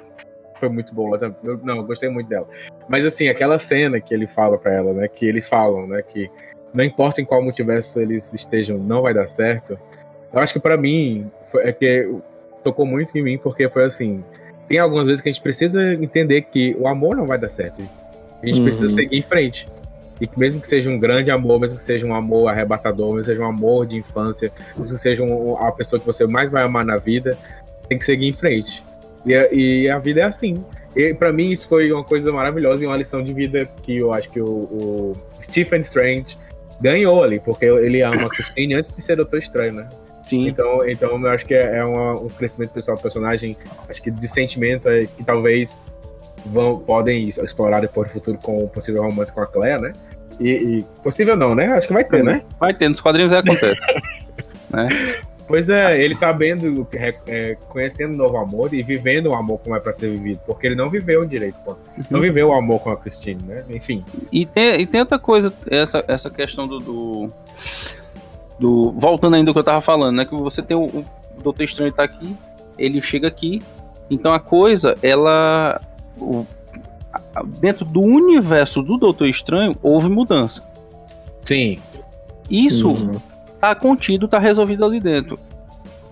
Foi 0.59 0.69
muito 0.69 0.93
boa. 0.93 1.17
tá? 1.17 1.31
Eu- 1.45 1.61
não, 1.63 1.77
eu 1.77 1.85
gostei 1.85 2.09
muito 2.09 2.29
dela. 2.29 2.49
Mas 2.89 3.07
assim, 3.07 3.29
aquela 3.29 3.57
cena 3.61 4.01
que 4.01 4.13
ele 4.13 4.27
fala 4.27 4.59
pra 4.59 4.75
ela, 4.75 4.93
né? 4.93 5.07
Que 5.07 5.25
eles 5.27 5.49
falam, 5.49 5.87
né? 5.87 6.03
Que 6.03 6.29
não 6.73 6.85
importa 6.85 7.21
em 7.21 7.25
qual 7.25 7.43
multiverso 7.43 8.01
eles 8.01 8.33
estejam, 8.33 8.79
não 8.79 9.03
vai 9.03 9.13
dar 9.15 9.27
certo. 9.27 9.79
Eu 10.33 10.41
acho 10.41 10.53
que 10.53 10.61
pra 10.61 10.77
mim, 10.77 11.31
foi, 11.45 11.65
é 11.65 11.73
que 11.73 12.09
tocou 12.65 12.87
muito 12.87 13.17
em 13.19 13.23
mim, 13.23 13.39
porque 13.39 13.69
foi 13.69 13.85
assim. 13.85 14.25
Tem 14.69 14.79
algumas 14.79 15.07
vezes 15.07 15.21
que 15.21 15.29
a 15.29 15.33
gente 15.33 15.43
precisa 15.43 15.93
entender 15.95 16.43
que 16.43 16.75
o 16.79 16.87
amor 16.89 17.17
não 17.17 17.27
vai 17.27 17.39
dar 17.39 17.49
certo. 17.49 17.83
A 18.43 18.47
gente 18.47 18.59
Uhum. 18.59 18.65
precisa 18.65 18.89
seguir 18.89 19.19
em 19.19 19.23
frente. 19.23 19.69
E 20.21 20.27
que 20.27 20.39
mesmo 20.39 20.61
que 20.61 20.67
seja 20.67 20.89
um 20.89 20.99
grande 20.99 21.31
amor, 21.31 21.59
mesmo 21.61 21.77
que 21.77 21.83
seja 21.83 22.07
um 22.07 22.15
amor 22.15 22.49
arrebatador, 22.49 23.09
mesmo 23.09 23.21
que 23.23 23.27
seja 23.27 23.43
um 23.43 23.49
amor 23.49 23.87
de 23.87 23.99
infância, 23.99 24.53
mesmo 24.77 24.95
que 24.97 25.01
seja 25.01 25.23
um- 25.23 25.57
a 25.59 25.73
pessoa 25.73 25.99
que 25.99 26.07
você 26.07 26.27
mais 26.27 26.51
vai 26.51 26.63
amar 26.63 26.85
na 26.85 26.97
vida, 26.97 27.37
tem 27.89 27.99
que 27.99 28.05
seguir 28.05 28.29
em 28.29 28.33
frente. 28.33 28.85
E 29.27 29.35
a, 29.35 29.49
e 29.53 29.91
a 29.91 29.99
vida 29.99 30.21
é 30.21 30.25
assim. 30.25 30.65
E 30.95 31.13
para 31.13 31.33
mim 31.33 31.51
isso 31.51 31.67
foi 31.69 31.91
uma 31.93 32.05
coisa 32.05 32.31
maravilhosa 32.33 32.85
e 32.85 32.87
uma 32.87 32.97
lição 32.97 33.23
de 33.23 33.33
vida 33.33 33.69
que 33.83 33.97
eu 33.97 34.13
acho 34.13 34.31
que 34.31 34.41
o, 34.41 34.47
o 34.47 35.13
Stephen 35.43 35.81
Strange 35.81 36.37
ganhou 36.83 37.23
ali, 37.23 37.39
porque 37.41 37.65
ele 37.65 38.03
ama 38.03 38.27
a 38.27 38.29
Christine 38.29 38.75
antes 38.75 38.95
de 38.95 39.01
ser 39.03 39.17
Doutor 39.17 39.39
Estranho, 39.39 39.73
né? 39.75 39.89
Sim. 40.23 40.47
Então, 40.49 40.87
então 40.89 41.21
eu 41.21 41.29
acho 41.31 41.47
que 41.47 41.55
é, 41.55 41.79
é 41.79 41.85
uma- 41.85 42.21
um 42.21 42.29
crescimento 42.29 42.71
pessoal 42.71 42.97
do 42.97 43.03
personagem, 43.03 43.57
acho 43.89 44.03
que 44.03 44.11
de 44.11 44.29
sentimento 44.29 44.89
é, 44.89 45.07
que 45.07 45.25
talvez 45.25 45.83
vão, 46.45 46.79
podem 46.79 47.29
explorar 47.29 47.81
depois 47.81 48.09
no 48.09 48.15
futuro 48.15 48.39
com 48.43 48.57
o 48.59 48.69
possível 48.69 49.03
romance 49.03 49.33
com 49.33 49.41
a 49.41 49.47
Claire, 49.47 49.81
né? 49.81 49.93
E, 50.41 50.51
e- 50.51 50.87
possível 51.03 51.37
não, 51.37 51.55
né? 51.55 51.67
Acho 51.69 51.87
que 51.87 51.93
vai 51.93 52.05
ter, 52.05 52.23
né? 52.25 52.43
Vai 52.59 52.73
ter, 52.75 52.89
nos 52.89 53.01
quadrinhos 53.01 53.33
aí 53.33 53.41
acontece. 53.41 53.85
Pois 55.53 55.69
é, 55.69 56.03
ele 56.03 56.15
sabendo, 56.15 56.87
é, 56.95 57.15
é, 57.27 57.55
conhecendo 57.69 58.15
o 58.15 58.17
novo 58.17 58.39
amor 58.39 58.73
e 58.73 58.83
vivendo 58.83 59.27
o 59.27 59.35
amor 59.35 59.59
como 59.59 59.77
é 59.77 59.81
pra 59.81 59.93
ser 59.93 60.09
vivido, 60.11 60.41
porque 60.47 60.67
ele 60.67 60.75
não 60.75 60.89
viveu 60.89 61.27
direito, 61.27 61.59
pô. 61.63 61.77
Não 62.09 62.23
viveu 62.23 62.49
o 62.49 62.55
amor 62.55 62.81
com 62.81 62.89
a 62.89 62.97
Christine, 62.97 63.43
né? 63.47 63.63
Enfim. 63.69 64.03
E 64.33 64.47
tem, 64.47 64.81
e 64.81 64.87
tem 64.87 65.01
outra 65.01 65.19
coisa, 65.19 65.53
essa, 65.71 66.03
essa 66.09 66.31
questão 66.31 66.67
do, 66.67 66.79
do, 66.79 67.29
do- 68.59 68.93
Voltando 68.93 69.35
ainda 69.37 69.51
ao 69.51 69.53
que 69.53 69.59
eu 69.61 69.65
tava 69.65 69.83
falando, 69.83 70.17
né? 70.17 70.25
Que 70.25 70.35
você 70.35 70.63
tem 70.63 70.75
o, 70.75 70.85
o 70.85 71.05
Doutor 71.43 71.65
Estranho 71.65 71.93
tá 71.93 72.05
aqui, 72.05 72.35
ele 72.79 73.03
chega 73.03 73.29
aqui, 73.29 73.61
então 74.11 74.33
a 74.33 74.41
coisa, 74.41 74.95
ela. 75.03 75.79
o- 76.19 76.47
dentro 77.61 77.85
do 77.85 78.01
universo 78.01 78.81
do 78.83 78.97
Doutor 78.97 79.29
Estranho, 79.29 79.77
houve 79.83 80.09
mudança. 80.09 80.63
Sim. 81.43 81.79
Isso 82.49 82.89
Uhum. 82.89 83.21
Tá 83.63 83.77
contido, 83.77 84.27
tá 84.27 84.41
resolvido 84.41 84.85
ali 84.85 84.99
dentro. 84.99 85.39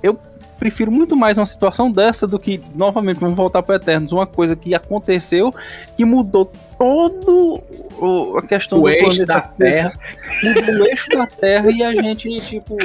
Eu 0.00 0.16
prefiro 0.56 0.92
muito 0.92 1.16
mais 1.16 1.36
uma 1.36 1.46
situação 1.46 1.90
dessa 1.90 2.26
do 2.28 2.38
que, 2.38 2.60
novamente, 2.76 3.18
vamos 3.18 3.34
voltar 3.34 3.60
para 3.60 3.74
Eternos, 3.74 4.12
uma 4.12 4.26
coisa 4.26 4.54
que 4.54 4.72
aconteceu 4.72 5.52
que 5.96 6.04
mudou 6.04 6.50
todo 6.78 7.60
o- 7.98 8.38
a 8.38 8.42
questão 8.42 8.78
O 8.78 8.82
do 8.82 8.88
eixo 8.88 9.02
planeta 9.04 9.26
da 9.26 9.40
Terra. 9.40 9.92
mudou 10.44 10.74
o 10.76 10.86
eixo 10.86 11.08
da 11.10 11.26
Terra 11.26 11.70
e 11.72 11.82
a 11.82 11.92
gente, 11.92 12.28
tipo, 12.40 12.76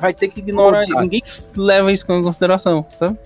vai 0.00 0.14
ter 0.14 0.28
que 0.28 0.38
ignorar. 0.40 0.86
Puta. 0.86 1.00
Ninguém 1.00 1.22
leva 1.56 1.92
isso 1.92 2.04
em 2.12 2.22
consideração, 2.22 2.86
sabe? 2.96 3.18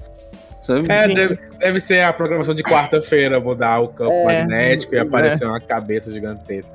Sabe? 0.62 0.84
É, 0.90 1.08
deve, 1.08 1.38
deve 1.58 1.80
ser 1.80 2.00
a 2.02 2.12
programação 2.14 2.54
de 2.54 2.62
quarta-feira, 2.62 3.38
mudar 3.40 3.80
o 3.80 3.88
campo 3.88 4.10
É, 4.12 4.24
magnético 4.42 4.94
e 4.94 4.98
é. 4.98 5.00
aparecer 5.02 5.44
uma 5.46 5.60
cabeça 5.60 6.10
gigantesca. 6.10 6.74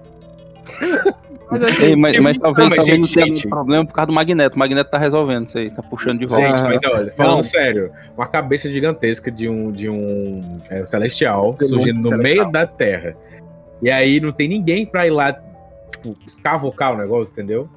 Mas, 1.51 1.63
assim, 1.63 1.83
Ei, 1.83 1.95
mas, 1.95 2.13
mas 2.19 2.37
muito- 2.37 2.41
talvez, 2.41 2.69
Não, 2.69 2.75
mas, 2.75 2.85
talvez 2.85 2.85
gente, 3.07 3.15
não 3.17 3.23
tenha 3.23 3.35
gente. 3.35 3.47
problema 3.49 3.85
por 3.85 3.93
causa 3.93 4.07
do 4.07 4.13
Magneto. 4.13 4.55
O 4.55 4.59
Magneto 4.59 4.89
tá 4.89 4.97
resolvendo 4.97 5.47
isso 5.47 5.57
aí, 5.57 5.69
tá 5.69 5.83
puxando 5.83 6.19
de 6.19 6.25
volta. 6.25 6.47
Gente, 6.47 6.61
mas 6.63 6.81
olha, 6.85 7.11
falando 7.11 7.35
Não. 7.37 7.43
sério, 7.43 7.91
uma 8.17 8.25
cabeça 8.27 8.69
gigantesca 8.69 9.29
de 9.31 9.47
um, 9.47 9.71
de 9.71 9.89
um 9.89 10.59
é, 10.69 10.85
celestial 10.85 11.53
De 11.59 11.65
surgindo 11.67 12.01
no 12.01 12.09
celestial. 12.09 12.37
meio 12.45 12.51
da 12.51 12.65
Terra. 12.65 13.15
E 13.81 13.91
aí 13.91 14.19
não 14.19 14.31
tem 14.31 14.47
ninguém 14.47 14.85
pra 14.85 15.05
ir 15.05 15.11
lá, 15.11 15.33
tipo, 15.91 16.17
escavocar 16.27 16.93
o 16.93 16.97
negócio, 16.97 17.31
entendeu? 17.33 17.69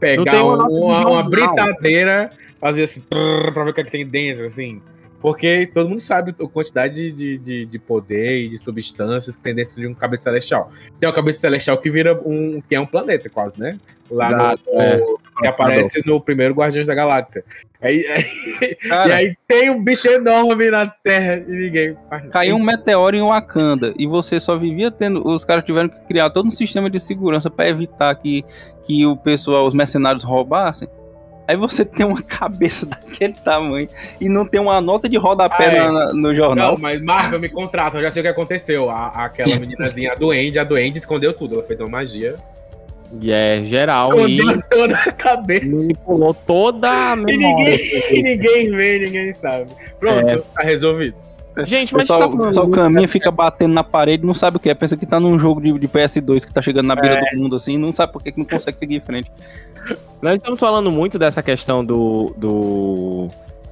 Pegar 0.00 0.42
uma 0.44 0.66
um- 0.68 0.84
uma, 0.84 1.06
uma 1.10 1.22
britadeira, 1.22 2.30
fazer 2.60 2.84
assim, 2.84 3.00
trrr, 3.00 3.52
pra 3.52 3.64
ver 3.64 3.70
o 3.70 3.74
que, 3.74 3.80
é 3.80 3.84
que 3.84 3.90
tem 3.90 4.06
dentro, 4.06 4.44
assim. 4.46 4.80
Porque 5.20 5.68
todo 5.72 5.88
mundo 5.88 6.00
sabe 6.00 6.34
a 6.38 6.46
quantidade 6.46 7.10
de, 7.10 7.38
de, 7.38 7.66
de 7.66 7.78
poder 7.78 8.44
e 8.44 8.48
de 8.48 8.58
substâncias 8.58 9.36
que 9.36 9.42
tem 9.42 9.54
dentro 9.54 9.74
de 9.74 9.86
um 9.86 9.94
cabeça 9.94 10.24
celestial. 10.24 10.70
Tem 11.00 11.08
uma 11.08 11.14
cabeça 11.14 11.40
celestial 11.40 11.78
que 11.78 11.90
vira 11.90 12.14
um. 12.24 12.62
que 12.68 12.74
é 12.74 12.80
um 12.80 12.86
planeta, 12.86 13.28
quase, 13.28 13.58
né? 13.58 13.78
Lá 14.10 14.28
Exato, 14.28 14.62
no, 14.66 14.80
é. 14.80 15.02
que 15.40 15.46
aparece 15.46 16.02
no 16.06 16.20
primeiro 16.20 16.54
Guardiões 16.54 16.86
da 16.86 16.94
Galáxia. 16.94 17.42
Aí, 17.80 18.06
aí- 18.06 18.74
Cara, 18.88 19.08
e 19.08 19.12
aí 19.12 19.36
tem 19.48 19.70
um 19.70 19.82
bicho 19.82 20.06
enorme 20.08 20.70
na 20.70 20.86
Terra 20.86 21.44
e 21.46 21.50
ninguém. 21.50 21.96
Caiu 22.30 22.56
um 22.56 22.62
meteoro 22.62 23.16
em 23.16 23.22
Wakanda 23.22 23.92
e 23.98 24.06
você 24.06 24.38
só 24.38 24.56
vivia 24.56 24.90
tendo. 24.90 25.26
Os 25.26 25.44
caras 25.44 25.64
tiveram 25.64 25.88
que 25.88 25.98
criar 26.06 26.30
todo 26.30 26.46
um 26.46 26.52
sistema 26.52 26.88
de 26.88 27.00
segurança 27.00 27.50
pra 27.50 27.68
evitar 27.68 28.14
que, 28.14 28.44
que 28.86 29.04
o 29.04 29.16
pessoal, 29.16 29.66
os 29.66 29.74
mercenários 29.74 30.24
roubassem. 30.24 30.88
Aí 31.48 31.56
você 31.56 31.84
tem 31.84 32.04
uma 32.04 32.20
cabeça 32.22 32.86
daquele 32.86 33.32
tamanho 33.34 33.88
e 34.20 34.28
não 34.28 34.44
tem 34.44 34.60
uma 34.60 34.80
nota 34.80 35.08
de 35.08 35.16
rodapé 35.16 35.66
Ah, 35.68 35.74
é. 35.86 35.90
na- 35.92 36.12
no 36.12 36.34
jornal. 36.34 36.72
Não, 36.72 36.78
mas 36.78 37.00
Marvel 37.00 37.38
me 37.40 37.48
contrata, 37.48 37.98
eu 37.98 38.02
já 38.02 38.10
sei 38.10 38.20
o 38.20 38.24
que 38.24 38.28
aconteceu. 38.30 38.90
A, 38.90 39.24
aquela 39.26 39.54
meninazinha, 39.60 40.12
a 40.12 40.14
Duende, 40.14 40.58
a 40.58 40.64
Duende 40.64 40.98
escondeu 40.98 41.32
tudo. 41.32 41.54
Ela 41.56 41.62
fez 41.64 41.78
uma 41.80 41.88
magia. 41.88 42.36
E 43.20 43.30
é 43.30 43.60
geral 43.64 44.28
e 44.28 44.36
Escondeu 44.38 44.62
toda 44.68 44.96
a 44.96 45.12
cabeça. 45.12 45.76
manipulou 45.76 46.34
toda 46.34 46.90
a 46.90 47.12
E 47.12 47.16
memória. 47.16 47.56
ninguém, 47.76 48.18
e 48.18 48.22
ninguém 48.22 48.70
vê, 48.72 48.98
ninguém 48.98 49.32
sabe. 49.34 49.66
Pronto, 50.00 50.28
É. 50.28 50.36
tá 50.38 50.62
resolvido. 50.62 51.14
Gente, 51.64 51.92
O 51.94 51.96
mas 51.96 52.02
pessoal, 52.08 52.18
tá 52.20 52.26
o 52.26 52.30
falando 52.32 52.46
pessoal 52.48 52.68
caminha, 52.68 53.08
fica 53.08 53.30
batendo 53.30 53.72
na 53.72 53.82
parede, 53.84 54.26
não 54.26 54.34
sabe 54.34 54.56
o 54.58 54.60
que 54.60 54.68
é. 54.68 54.74
Pensa 54.74 54.96
que 54.96 55.06
tá 55.06 55.18
num 55.18 55.38
jogo 55.38 55.60
de, 55.60 55.72
de 55.78 55.88
PS2 55.88 56.44
que 56.44 56.52
tá 56.52 56.60
chegando 56.60 56.86
na 56.86 56.94
beira 56.96 57.20
É. 57.20 57.34
do 57.34 57.40
mundo 57.42 57.56
assim, 57.56 57.78
não 57.78 57.92
sabe 57.92 58.12
por 58.12 58.22
que 58.22 58.32
que 58.32 58.38
não 58.38 58.44
consegue 58.46 58.78
seguir 58.78 58.96
em 58.96 59.00
frente. 59.00 59.30
Nós 60.20 60.34
estamos 60.34 60.58
falando 60.60 60.90
muito 60.90 61.18
dessa 61.18 61.42
questão 61.42 61.84
do, 61.84 62.34
do, 62.36 63.28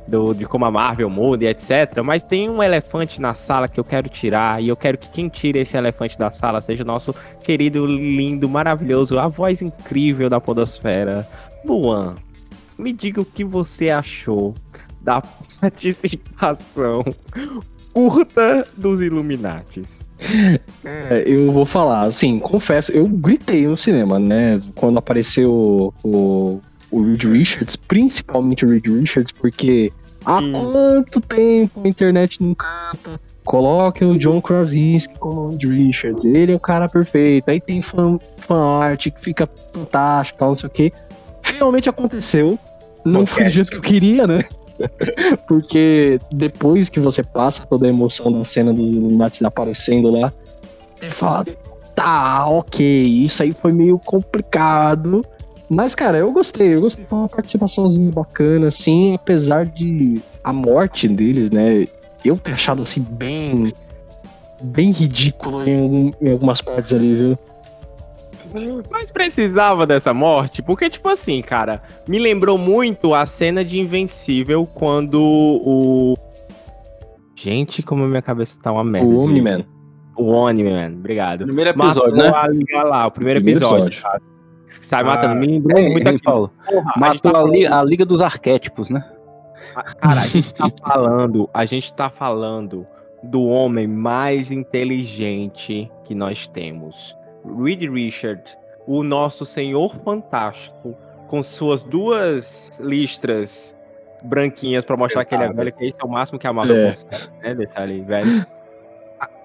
do- 0.06 0.34
de 0.34 0.46
como 0.46 0.64
a 0.64 0.70
Marvel 0.70 1.10
muda 1.10 1.44
e 1.44 1.48
etc. 1.48 2.00
Mas 2.04 2.22
tem 2.22 2.48
um 2.48 2.62
elefante 2.62 3.20
na 3.20 3.34
sala 3.34 3.66
que 3.68 3.78
eu 3.80 3.84
quero 3.84 4.08
tirar. 4.08 4.62
E 4.62 4.68
eu 4.68 4.76
quero 4.76 4.96
que 4.96 5.08
quem 5.08 5.28
tire 5.28 5.58
esse 5.58 5.76
elefante 5.76 6.16
da 6.18 6.30
sala 6.30 6.60
seja 6.60 6.84
o 6.84 6.86
nosso 6.86 7.14
querido, 7.42 7.84
lindo, 7.84 8.48
maravilhoso, 8.48 9.18
a 9.18 9.26
voz 9.28 9.60
incrível 9.60 10.30
da 10.30 10.40
Podosfera, 10.40 11.26
Luan. 11.64 12.14
Me 12.78 12.92
diga 12.92 13.20
o 13.20 13.24
que 13.24 13.44
você 13.44 13.90
achou 13.90 14.54
da 15.00 15.20
participação 15.60 17.04
curta 17.94 18.66
dos 18.76 19.00
Illuminates. 19.00 20.04
É, 20.84 21.22
eu 21.26 21.50
vou 21.52 21.64
falar, 21.64 22.02
assim, 22.02 22.38
confesso, 22.38 22.92
eu 22.92 23.06
gritei 23.06 23.66
no 23.66 23.76
cinema, 23.76 24.18
né? 24.18 24.60
Quando 24.74 24.98
apareceu 24.98 25.94
o, 26.02 26.60
o 26.90 27.02
Reed 27.02 27.24
Richards, 27.24 27.76
principalmente 27.76 28.66
o 28.66 28.68
Reed 28.68 28.86
Richards, 28.86 29.30
porque 29.32 29.92
há 30.24 30.38
Hum. 30.40 30.52
quanto 30.52 31.20
tempo 31.20 31.80
a 31.84 31.88
internet 31.88 32.42
não 32.42 32.54
canta? 32.54 33.20
Coloque 33.44 34.04
o 34.04 34.18
John 34.18 34.40
Krasinski 34.40 35.18
como 35.18 35.50
Reed 35.50 35.64
Richards, 35.64 36.24
ele 36.24 36.52
é 36.52 36.56
o 36.56 36.60
cara 36.60 36.88
perfeito. 36.88 37.48
Aí 37.50 37.60
tem 37.60 37.80
fan, 37.80 38.18
fan 38.38 38.78
art 38.80 39.04
que 39.10 39.20
fica 39.20 39.48
fantástico, 39.72 40.38
tal, 40.38 40.50
não 40.50 40.58
sei 40.58 40.66
o 40.68 40.72
quê. 40.72 40.92
Finalmente 41.42 41.88
aconteceu. 41.88 42.58
Não 43.04 43.26
foi 43.26 43.44
do 43.44 43.50
jeito 43.50 43.70
que 43.70 43.76
eu 43.76 43.82
queria, 43.82 44.26
né? 44.26 44.42
Porque 45.46 46.18
depois 46.32 46.88
que 46.88 47.00
você 47.00 47.22
passa 47.22 47.66
toda 47.66 47.86
a 47.86 47.88
emoção 47.88 48.32
da 48.32 48.44
cena 48.44 48.72
do 48.72 48.80
Illuminati 48.80 49.44
aparecendo 49.44 50.10
lá, 50.10 50.32
você 50.96 51.10
fala, 51.10 51.44
tá, 51.94 52.46
ok, 52.48 52.84
isso 52.84 53.42
aí 53.42 53.52
foi 53.52 53.72
meio 53.72 53.98
complicado. 53.98 55.24
Mas, 55.68 55.94
cara, 55.94 56.18
eu 56.18 56.30
gostei, 56.32 56.74
eu 56.74 56.80
gostei. 56.80 57.04
Foi 57.06 57.18
uma 57.18 57.28
participaçãozinha 57.28 58.10
bacana, 58.10 58.68
assim, 58.68 59.14
apesar 59.14 59.66
de 59.66 60.20
a 60.42 60.52
morte 60.52 61.08
deles, 61.08 61.50
né? 61.50 61.86
Eu 62.24 62.38
ter 62.38 62.52
achado 62.52 62.82
assim 62.82 63.00
bem. 63.02 63.72
bem 64.62 64.90
ridículo 64.90 65.66
em, 65.66 66.12
em 66.20 66.32
algumas 66.32 66.60
partes 66.60 66.92
ali, 66.92 67.14
viu? 67.14 67.38
Mas 68.90 69.10
precisava 69.10 69.86
dessa 69.86 70.14
morte? 70.14 70.62
Porque, 70.62 70.88
tipo 70.88 71.08
assim, 71.08 71.42
cara, 71.42 71.82
me 72.08 72.18
lembrou 72.18 72.56
muito 72.56 73.14
a 73.14 73.26
cena 73.26 73.64
de 73.64 73.80
Invencível 73.80 74.64
quando 74.66 75.20
o. 75.22 76.14
Gente, 77.36 77.82
como 77.82 78.04
a 78.04 78.08
minha 78.08 78.22
cabeça 78.22 78.58
tá 78.62 78.72
uma 78.72 78.84
merda. 78.84 79.08
o. 79.08 79.18
Omni-Man. 79.24 79.64
O 80.16 80.30
Omni-Man, 80.30 80.92
obrigado. 80.98 81.44
Primeiro 81.44 81.70
episódio, 81.70 82.16
Matou 82.16 82.30
né? 82.30 82.32
a 82.38 82.48
liga 82.48 82.82
lá, 82.84 83.06
o 83.06 83.10
primeiro, 83.10 83.40
Primeiro 83.40 83.60
episódio. 83.60 83.86
episódio. 83.88 84.22
Sai 84.68 85.02
Ah, 85.02 85.04
matando. 85.04 85.34
Me 85.34 85.46
lembrou 85.46 85.78
É, 85.78 85.88
muito 85.88 86.06
ele 86.08 86.16
aqui. 86.16 86.24
falou. 86.24 86.50
Porra, 86.66 86.92
a 86.94 86.98
Matou 87.00 87.32
tá 87.32 87.38
a, 87.40 87.44
li- 87.44 87.64
falando- 87.64 87.80
a 87.80 87.84
Liga 87.84 88.04
dos 88.06 88.22
Arquétipos, 88.22 88.88
né? 88.88 89.04
Cara, 90.00 90.20
a 90.20 90.26
gente 90.26 90.54
tá 90.54 90.68
falando, 90.82 91.50
a 91.52 91.64
gente 91.64 91.92
tá 91.94 92.10
falando 92.10 92.86
do 93.22 93.44
homem 93.44 93.86
mais 93.88 94.52
inteligente 94.52 95.90
que 96.04 96.14
nós 96.14 96.46
temos. 96.46 97.16
Reed 97.44 97.82
Richard, 97.90 98.42
o 98.86 99.02
nosso 99.02 99.44
senhor 99.46 99.94
fantástico, 99.96 100.96
com 101.28 101.42
suas 101.42 101.82
duas 101.84 102.70
listras 102.80 103.76
branquinhas 104.22 104.84
pra 104.84 104.96
mostrar 104.96 105.24
que 105.24 105.34
ele 105.34 105.44
é 105.44 105.52
velho, 105.52 105.72
que 105.72 105.84
esse 105.84 105.96
é 106.00 106.04
o 106.04 106.08
máximo 106.08 106.38
que 106.38 106.46
a 106.46 106.52
Marvel 106.52 106.76
É. 106.76 106.88
consegue, 106.90 107.28
né? 107.42 107.68
Ele 107.76 108.00
velho. 108.02 108.46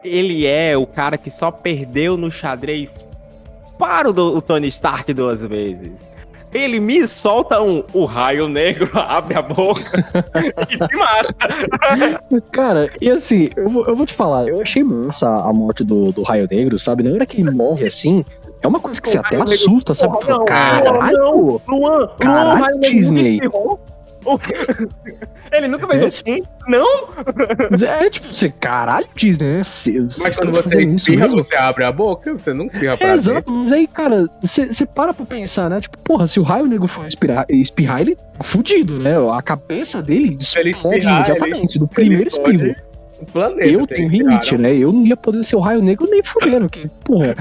Ele 0.03 0.45
é 0.47 0.77
o 0.77 0.87
cara 0.87 1.17
que 1.17 1.29
só 1.29 1.51
perdeu 1.51 2.15
no 2.15 2.31
xadrez 2.31 3.05
para 3.77 4.09
o, 4.09 4.13
do- 4.13 4.37
o 4.37 4.41
Tony 4.41 4.67
Stark 4.69 5.13
duas 5.13 5.41
vezes. 5.41 6.09
Ele 6.53 6.79
me 6.79 7.07
solta 7.07 7.61
um 7.61 7.83
o 7.93 8.05
raio 8.05 8.47
negro, 8.47 8.89
abre 8.97 9.37
a 9.37 9.41
boca 9.41 10.05
e 10.35 10.77
te 10.77 10.95
mata. 10.95 11.35
Cara, 12.51 12.89
e 12.99 13.09
assim, 13.09 13.49
eu 13.55 13.69
vou, 13.69 13.85
eu 13.85 13.95
vou 13.95 14.05
te 14.05 14.13
falar, 14.13 14.47
eu 14.47 14.59
achei 14.61 14.83
massa 14.83 15.29
a 15.29 15.53
morte 15.53 15.83
do, 15.83 16.11
do 16.11 16.23
Raio 16.23 16.47
Negro, 16.49 16.79
sabe? 16.79 17.03
Na 17.03 17.11
hora 17.11 17.25
que 17.25 17.39
ele 17.41 17.51
morre 17.51 17.85
assim, 17.85 18.23
é 18.61 18.67
uma 18.67 18.79
coisa 18.79 19.01
que 19.01 19.09
você 19.09 19.17
até 19.17 19.37
assusta, 19.41 19.93
sabe? 19.95 20.17
Não, 20.27 20.43
Caralho! 20.45 21.61
Luan, 21.67 21.99
Luan, 21.99 22.07
Caralho, 22.19 22.79
Disney. 22.79 23.35
espirrou. 23.35 23.79
Ele 25.51 25.67
nunca 25.67 25.87
fez 25.87 26.03
É, 26.03 26.05
assim? 26.05 26.41
Não? 26.67 27.07
É 27.87 28.09
tipo, 28.09 28.31
você, 28.31 28.49
caralho, 28.49 29.07
Disney, 29.15 29.57
né? 29.57 29.63
Cê- 29.63 29.99
Mas 30.21 30.37
quando 30.37 30.55
estão 30.59 30.71
você 30.71 30.81
espirra, 30.81 31.27
você 31.27 31.55
abre 31.55 31.83
a 31.83 31.91
boca, 31.91 32.33
você 32.37 32.53
não 32.53 32.65
espirra 32.67 32.95
pra 32.97 33.07
É, 33.07 33.11
dentro. 33.15 33.31
exato, 33.31 33.51
mas 33.51 33.71
aí, 33.71 33.87
cara, 33.87 34.27
você 34.41 34.85
para 34.85 35.13
pra 35.13 35.25
pensar, 35.25 35.69
né? 35.69 35.81
Tipo, 35.81 35.97
porra, 35.99 36.27
se 36.27 36.39
o 36.39 36.43
raio 36.43 36.67
negro 36.67 36.87
for 36.87 37.05
espirrar, 37.07 37.45
espirrar 37.49 38.01
ele 38.01 38.15
tá 38.15 38.43
fudido, 38.43 38.99
né? 38.99 39.15
A 39.35 39.41
cabeça 39.41 40.01
dele 40.01 40.37
explode 40.39 40.99
imediatamente, 40.99 41.71
ele- 41.71 41.79
do 41.79 41.87
primeiro 41.87 42.27
espirro. 42.27 42.75
Planeta. 43.33 43.67
Eu 43.67 43.85
tenho 43.85 44.03
espirraram. 44.05 44.57
né? 44.59 44.73
Eu 44.75 44.93
não 44.93 45.05
ia 45.05 45.17
poder 45.17 45.43
ser 45.43 45.55
o 45.57 45.59
raio 45.59 45.81
negro 45.81 46.07
nem 46.09 46.21
fudendo, 46.23 46.69
que, 46.69 46.87
porra. 47.03 47.33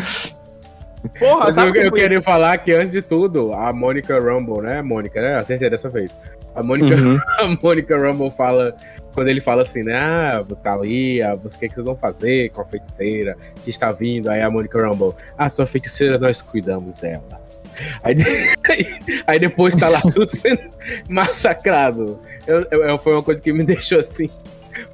Porra, 1.18 1.46
Mas 1.46 1.54
sabe 1.54 1.78
eu, 1.78 1.84
eu 1.84 1.92
queria 1.92 2.20
falar 2.22 2.58
que 2.58 2.72
antes 2.72 2.92
de 2.92 3.02
tudo, 3.02 3.52
a 3.54 3.72
Mônica 3.72 4.18
Rumble, 4.18 4.62
né? 4.62 4.82
Mônica, 4.82 5.20
né? 5.20 5.36
Acertei 5.36 5.70
dessa 5.70 5.88
vez. 5.88 6.16
A 6.54 6.62
Mônica, 6.62 6.96
Uhum. 7.00 7.18
a 7.38 7.46
Mônica 7.62 7.96
Rumble 7.96 8.30
fala. 8.30 8.74
Quando 9.14 9.28
ele 9.28 9.40
fala 9.40 9.62
assim, 9.62 9.82
né? 9.82 9.96
Ah, 9.96 10.44
tá 10.62 10.74
ali, 10.74 11.20
ah, 11.22 11.32
o 11.32 11.40
que, 11.58 11.68
que 11.68 11.74
vocês 11.74 11.84
vão 11.86 11.96
fazer 11.96 12.50
com 12.50 12.60
a 12.60 12.64
feiticeira 12.64 13.36
que 13.64 13.70
está 13.70 13.90
vindo? 13.90 14.28
Aí 14.28 14.40
a 14.40 14.48
Mônica 14.50 14.80
Rumble, 14.80 15.12
ah, 15.36 15.50
sua 15.50 15.66
feiticeira, 15.66 16.18
nós 16.18 16.40
cuidamos 16.42 16.94
dela. 16.96 17.24
Aí, 18.02 18.14
aí 19.26 19.38
depois 19.38 19.76
tá 19.76 19.88
lá 19.88 20.00
tudo 20.00 20.26
sendo 20.26 20.60
massacrado. 21.08 22.18
Eu, 22.46 22.66
eu- 22.70 22.98
foi 22.98 23.12
uma 23.12 23.22
coisa 23.22 23.40
que 23.40 23.52
me 23.52 23.62
deixou 23.64 24.00
assim. 24.00 24.28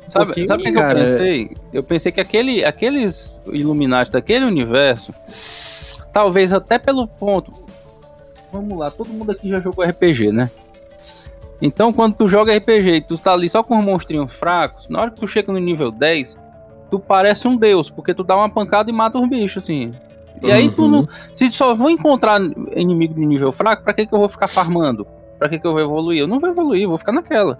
Sabe, 0.07 0.47
sabe 0.47 0.63
o 0.69 0.73
que 0.73 0.79
eu 0.79 0.95
pensei? 0.95 1.51
Eu 1.73 1.83
pensei 1.83 2.13
que 2.13 2.21
aquele, 2.21 2.65
aqueles 2.65 3.43
Illuminati 3.47 4.11
daquele 4.11 4.45
universo, 4.45 5.13
talvez 6.15 6.53
até 6.53 6.79
pelo 6.79 7.07
ponto. 7.07 7.53
Vamos 8.53 8.79
lá, 8.79 8.91
todo 8.91 9.09
mundo 9.11 9.31
aqui 9.33 9.51
já 9.51 9.59
jogou 9.61 9.85
RPG, 9.85 10.31
né? 10.33 10.49
Então, 11.61 11.93
quando 11.93 12.15
tu 12.15 12.29
joga 12.29 12.57
RPG 12.57 12.89
e 12.95 13.01
tu 13.01 13.19
tá 13.19 13.33
ali 13.33 13.49
só 13.49 13.63
com 13.63 13.77
os 13.77 13.85
monstrinhos 13.85 14.33
fracos, 14.33 14.89
na 14.89 15.01
hora 15.01 15.11
que 15.11 15.21
tu 15.21 15.27
chega 15.27 15.53
no 15.53 15.59
nível 15.59 15.91
10, 15.91 16.39
tu 16.91 16.99
parece 16.99 17.49
um 17.49 17.57
deus, 17.57 17.91
porque 17.91 18.15
tu 18.15 18.23
dá 18.23 18.37
uma 18.37 18.49
pancada 18.49 18.91
e 18.91 18.93
mata 18.93 19.19
os 19.19 19.29
bichos, 19.29 19.63
assim. 19.65 19.93
E 20.43 20.53
aí 20.53 20.71
tu 20.71 20.83
Uhum. 20.83 20.89
não. 20.91 21.09
Se 21.35 21.51
só 21.51 21.75
vou 21.75 21.91
encontrar 21.91 22.41
inimigo 22.77 23.15
de 23.15 23.25
nível 23.25 23.53
fraco, 23.53 23.83
pra 23.83 23.93
que, 23.95 24.07
que 24.07 24.15
eu 24.15 24.19
vou 24.19 24.29
ficar 24.29 24.49
farmando? 24.49 25.07
Pra 25.39 25.49
que, 25.49 25.59
que 25.59 25.67
eu 25.67 25.73
vou 25.73 25.81
evoluir? 25.81 26.21
Eu 26.21 26.29
não 26.29 26.39
vou 26.39 26.51
evoluir, 26.51 26.83
eu 26.83 26.89
vou 26.91 26.99
ficar 26.99 27.13
naquela. 27.13 27.59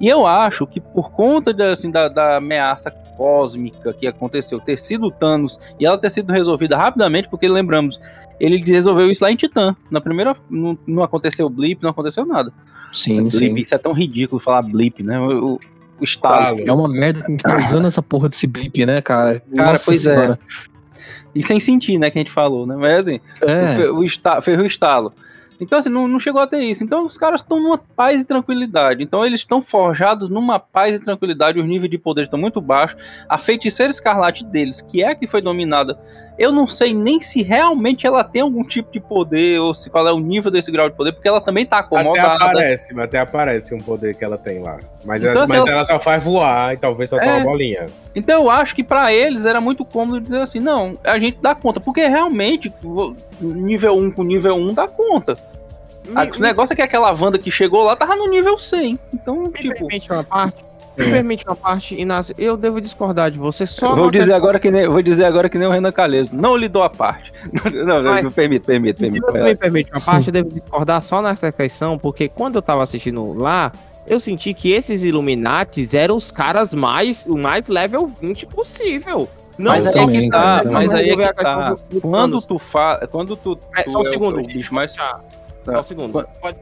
E 0.00 0.08
eu 0.08 0.26
acho 0.26 0.66
que 0.66 0.80
por 0.80 1.10
conta 1.10 1.52
de, 1.54 1.62
assim, 1.62 1.90
da, 1.90 2.08
da 2.08 2.36
ameaça 2.36 2.90
cósmica 3.16 3.92
que 3.94 4.06
aconteceu, 4.06 4.60
ter 4.60 4.78
sido 4.78 5.10
Thanos 5.10 5.58
e 5.80 5.86
ela 5.86 5.96
ter 5.96 6.10
sido 6.10 6.32
resolvida 6.32 6.76
rapidamente, 6.76 7.28
porque 7.28 7.48
lembramos, 7.48 7.98
ele 8.38 8.58
resolveu 8.58 9.10
isso 9.10 9.24
lá 9.24 9.30
em 9.30 9.36
Titã. 9.36 9.74
Na 9.90 10.00
primeira, 10.00 10.36
não, 10.50 10.78
não 10.86 11.02
aconteceu 11.02 11.48
blip, 11.48 11.82
não 11.82 11.90
aconteceu 11.90 12.26
nada. 12.26 12.52
Sim, 12.92 13.22
blip, 13.22 13.36
sim. 13.36 13.54
Isso 13.56 13.74
é 13.74 13.78
tão 13.78 13.92
ridículo 13.92 14.38
falar 14.38 14.62
blip, 14.62 15.02
né? 15.02 15.18
O, 15.18 15.58
o, 15.98 16.04
estalo. 16.04 16.58
É 16.66 16.72
uma 16.72 16.88
merda 16.88 17.20
que 17.20 17.26
a 17.26 17.30
gente 17.30 17.42
tá 17.42 17.56
usando 17.56 17.88
essa 17.88 18.02
porra 18.02 18.28
desse 18.28 18.46
blip, 18.46 18.84
né, 18.84 19.00
cara? 19.00 19.40
Cara, 19.54 19.72
Nossa 19.72 19.84
pois 19.86 20.02
senhora. 20.02 20.38
é. 20.42 20.76
E 21.34 21.42
sem 21.42 21.58
sentir, 21.60 21.98
né, 21.98 22.10
que 22.10 22.18
a 22.18 22.20
gente 22.20 22.32
falou, 22.32 22.66
né? 22.66 22.76
Mas 22.76 23.00
assim, 23.08 23.20
É. 23.42 23.72
o, 23.90 24.02
fe- 24.42 24.52
o 24.56 24.62
o 24.62 24.66
estalo. 24.66 25.12
Então, 25.60 25.78
assim, 25.78 25.88
não, 25.88 26.06
não 26.06 26.20
chegou 26.20 26.40
a 26.40 26.46
ter 26.46 26.58
isso. 26.58 26.84
Então, 26.84 27.04
os 27.04 27.16
caras 27.16 27.40
estão 27.40 27.60
numa 27.60 27.78
paz 27.78 28.22
e 28.22 28.24
tranquilidade. 28.24 29.02
Então, 29.02 29.24
eles 29.24 29.40
estão 29.40 29.62
forjados 29.62 30.28
numa 30.28 30.58
paz 30.58 30.96
e 30.96 30.98
tranquilidade. 30.98 31.58
Os 31.58 31.64
níveis 31.66 31.90
de 31.90 31.98
poder 31.98 32.24
estão 32.24 32.38
muito 32.38 32.60
baixos. 32.60 33.00
A 33.28 33.38
feiticeira 33.38 33.90
escarlate 33.90 34.44
deles, 34.44 34.80
que 34.80 35.02
é 35.02 35.10
a 35.10 35.14
que 35.14 35.26
foi 35.26 35.40
dominada, 35.40 35.98
eu 36.38 36.52
não 36.52 36.66
sei 36.66 36.92
nem 36.92 37.20
se 37.20 37.42
realmente 37.42 38.06
ela 38.06 38.22
tem 38.22 38.42
algum 38.42 38.62
tipo 38.62 38.92
de 38.92 39.00
poder 39.00 39.58
ou 39.60 39.74
se 39.74 39.88
qual 39.88 40.06
é 40.06 40.12
o 40.12 40.20
nível 40.20 40.50
desse 40.50 40.70
grau 40.70 40.88
de 40.90 40.96
poder, 40.96 41.12
porque 41.12 41.28
ela 41.28 41.40
também 41.40 41.64
tá 41.64 41.78
Até 41.78 41.96
acomodada. 41.96 42.44
aparece, 42.44 42.94
mas 42.94 43.04
até 43.04 43.18
aparece 43.18 43.74
um 43.74 43.78
poder 43.78 44.16
que 44.16 44.24
ela 44.24 44.36
tem 44.36 44.60
lá. 44.60 44.78
Mas, 45.06 45.22
Então, 45.22 45.32
ela, 45.32 45.44
assim, 45.44 45.52
mas 45.52 45.60
ela- 45.62 45.70
ela 45.76 45.84
só 45.84 46.00
faz 46.00 46.22
voar 46.24 46.74
e 46.74 46.76
talvez 46.76 47.08
soltar 47.10 47.28
É. 47.28 47.36
uma 47.36 47.44
bolinha. 47.44 47.86
Então 48.14 48.42
eu 48.42 48.50
acho 48.50 48.74
que 48.74 48.82
pra 48.82 49.12
eles 49.12 49.46
era 49.46 49.60
muito 49.60 49.84
cômodo 49.84 50.20
dizer 50.20 50.40
assim, 50.40 50.58
não, 50.58 50.94
a 51.04 51.18
gente 51.18 51.38
dá 51.40 51.54
conta, 51.54 51.78
porque 51.80 52.06
realmente 52.06 52.72
nível 53.40 53.96
1 53.96 54.10
com 54.10 54.22
nível 54.24 54.56
1 54.56 54.74
dá 54.74 54.88
conta. 54.88 55.34
Ah, 56.14 56.24
O 56.36 56.40
negócio 56.40 56.72
é 56.72 56.76
que 56.76 56.82
aquela 56.82 57.10
Wanda 57.12 57.38
que 57.38 57.50
chegou 57.50 57.82
lá 57.82 57.96
tava 57.96 58.14
no 58.16 58.28
nível 58.28 58.58
100. 58.58 58.98
Então, 59.12 59.42
Me 59.42 59.50
tipo, 59.60 59.74
permite 59.74 60.10
uma 60.12 60.22
parte? 60.24 60.64
Me 60.96 61.04
permite 61.10 61.44
uma 61.46 61.54
parte, 61.56 62.00
Inácio? 62.00 62.34
Eu 62.38 62.56
devo 62.56 62.80
discordar 62.80 63.30
de 63.30 63.38
você 63.38 63.66
só 63.66 63.94
vou 63.94 64.10
dizer 64.10 64.32
agora 64.32 64.58
que 64.58 64.70
nem, 64.70 64.88
vou 64.88 65.02
dizer 65.02 65.24
agora 65.26 65.46
que 65.48 65.58
nem 65.58 65.68
o 65.68 65.70
Renan 65.70 65.92
Calheiros, 65.92 66.30
não 66.32 66.56
lhe 66.56 66.68
dou 66.68 66.82
a 66.82 66.88
parte. 66.88 67.30
Não, 67.84 68.00
não, 68.02 68.10
Mas- 68.12 68.24
não 68.24 68.30
permite, 68.30 68.64
permite, 68.66 68.98
Se 68.98 69.02
permite. 69.04 69.20
você 69.26 69.42
me 69.42 69.54
permite 69.56 69.90
uma 69.92 70.00
parte, 70.00 70.28
eu 70.28 70.32
devo 70.32 70.48
discordar 70.48 71.02
só 71.02 71.20
nessa 71.20 71.52
questão, 71.52 71.98
porque 71.98 72.28
quando 72.30 72.54
eu 72.56 72.62
tava 72.62 72.82
assistindo 72.82 73.34
lá, 73.34 73.72
eu 74.06 74.18
senti 74.20 74.52
que 74.54 74.72
esses 74.72 75.02
Illuminates 75.02 75.94
eram 75.94 76.16
os 76.16 76.30
caras 76.32 76.72
mais, 76.74 77.26
o 77.26 77.36
mais 77.36 77.66
level 77.68 78.06
20 78.06 78.46
possível. 78.46 79.28
Não 79.58 79.70
Mas 79.72 79.86
aí 79.86 79.92
só 79.94 80.02
é 80.02 80.06
que 80.06 80.28
tá, 80.28 80.58
também. 80.58 80.72
mas 80.74 80.94
aí 80.94 81.10
é 81.10 81.16
que 81.32 81.34
tá. 81.42 81.70
do- 81.70 81.80
do 81.88 82.00
Quando 82.02 82.40
tu 82.42 82.58
fala, 82.58 83.06
quando 83.06 83.34
tu, 83.36 83.58
É, 83.74 83.82
tu 83.84 83.90
só 83.90 83.98
um 84.00 84.02
é 84.02 84.06
o- 84.06 84.10
segundo, 84.10 84.38
o 84.40 84.46
bicho 84.46 84.74
mais 84.74 84.92
Só 84.92 85.80
um 85.80 85.82
segundo. 85.82 86.12
Pode- 86.40 86.58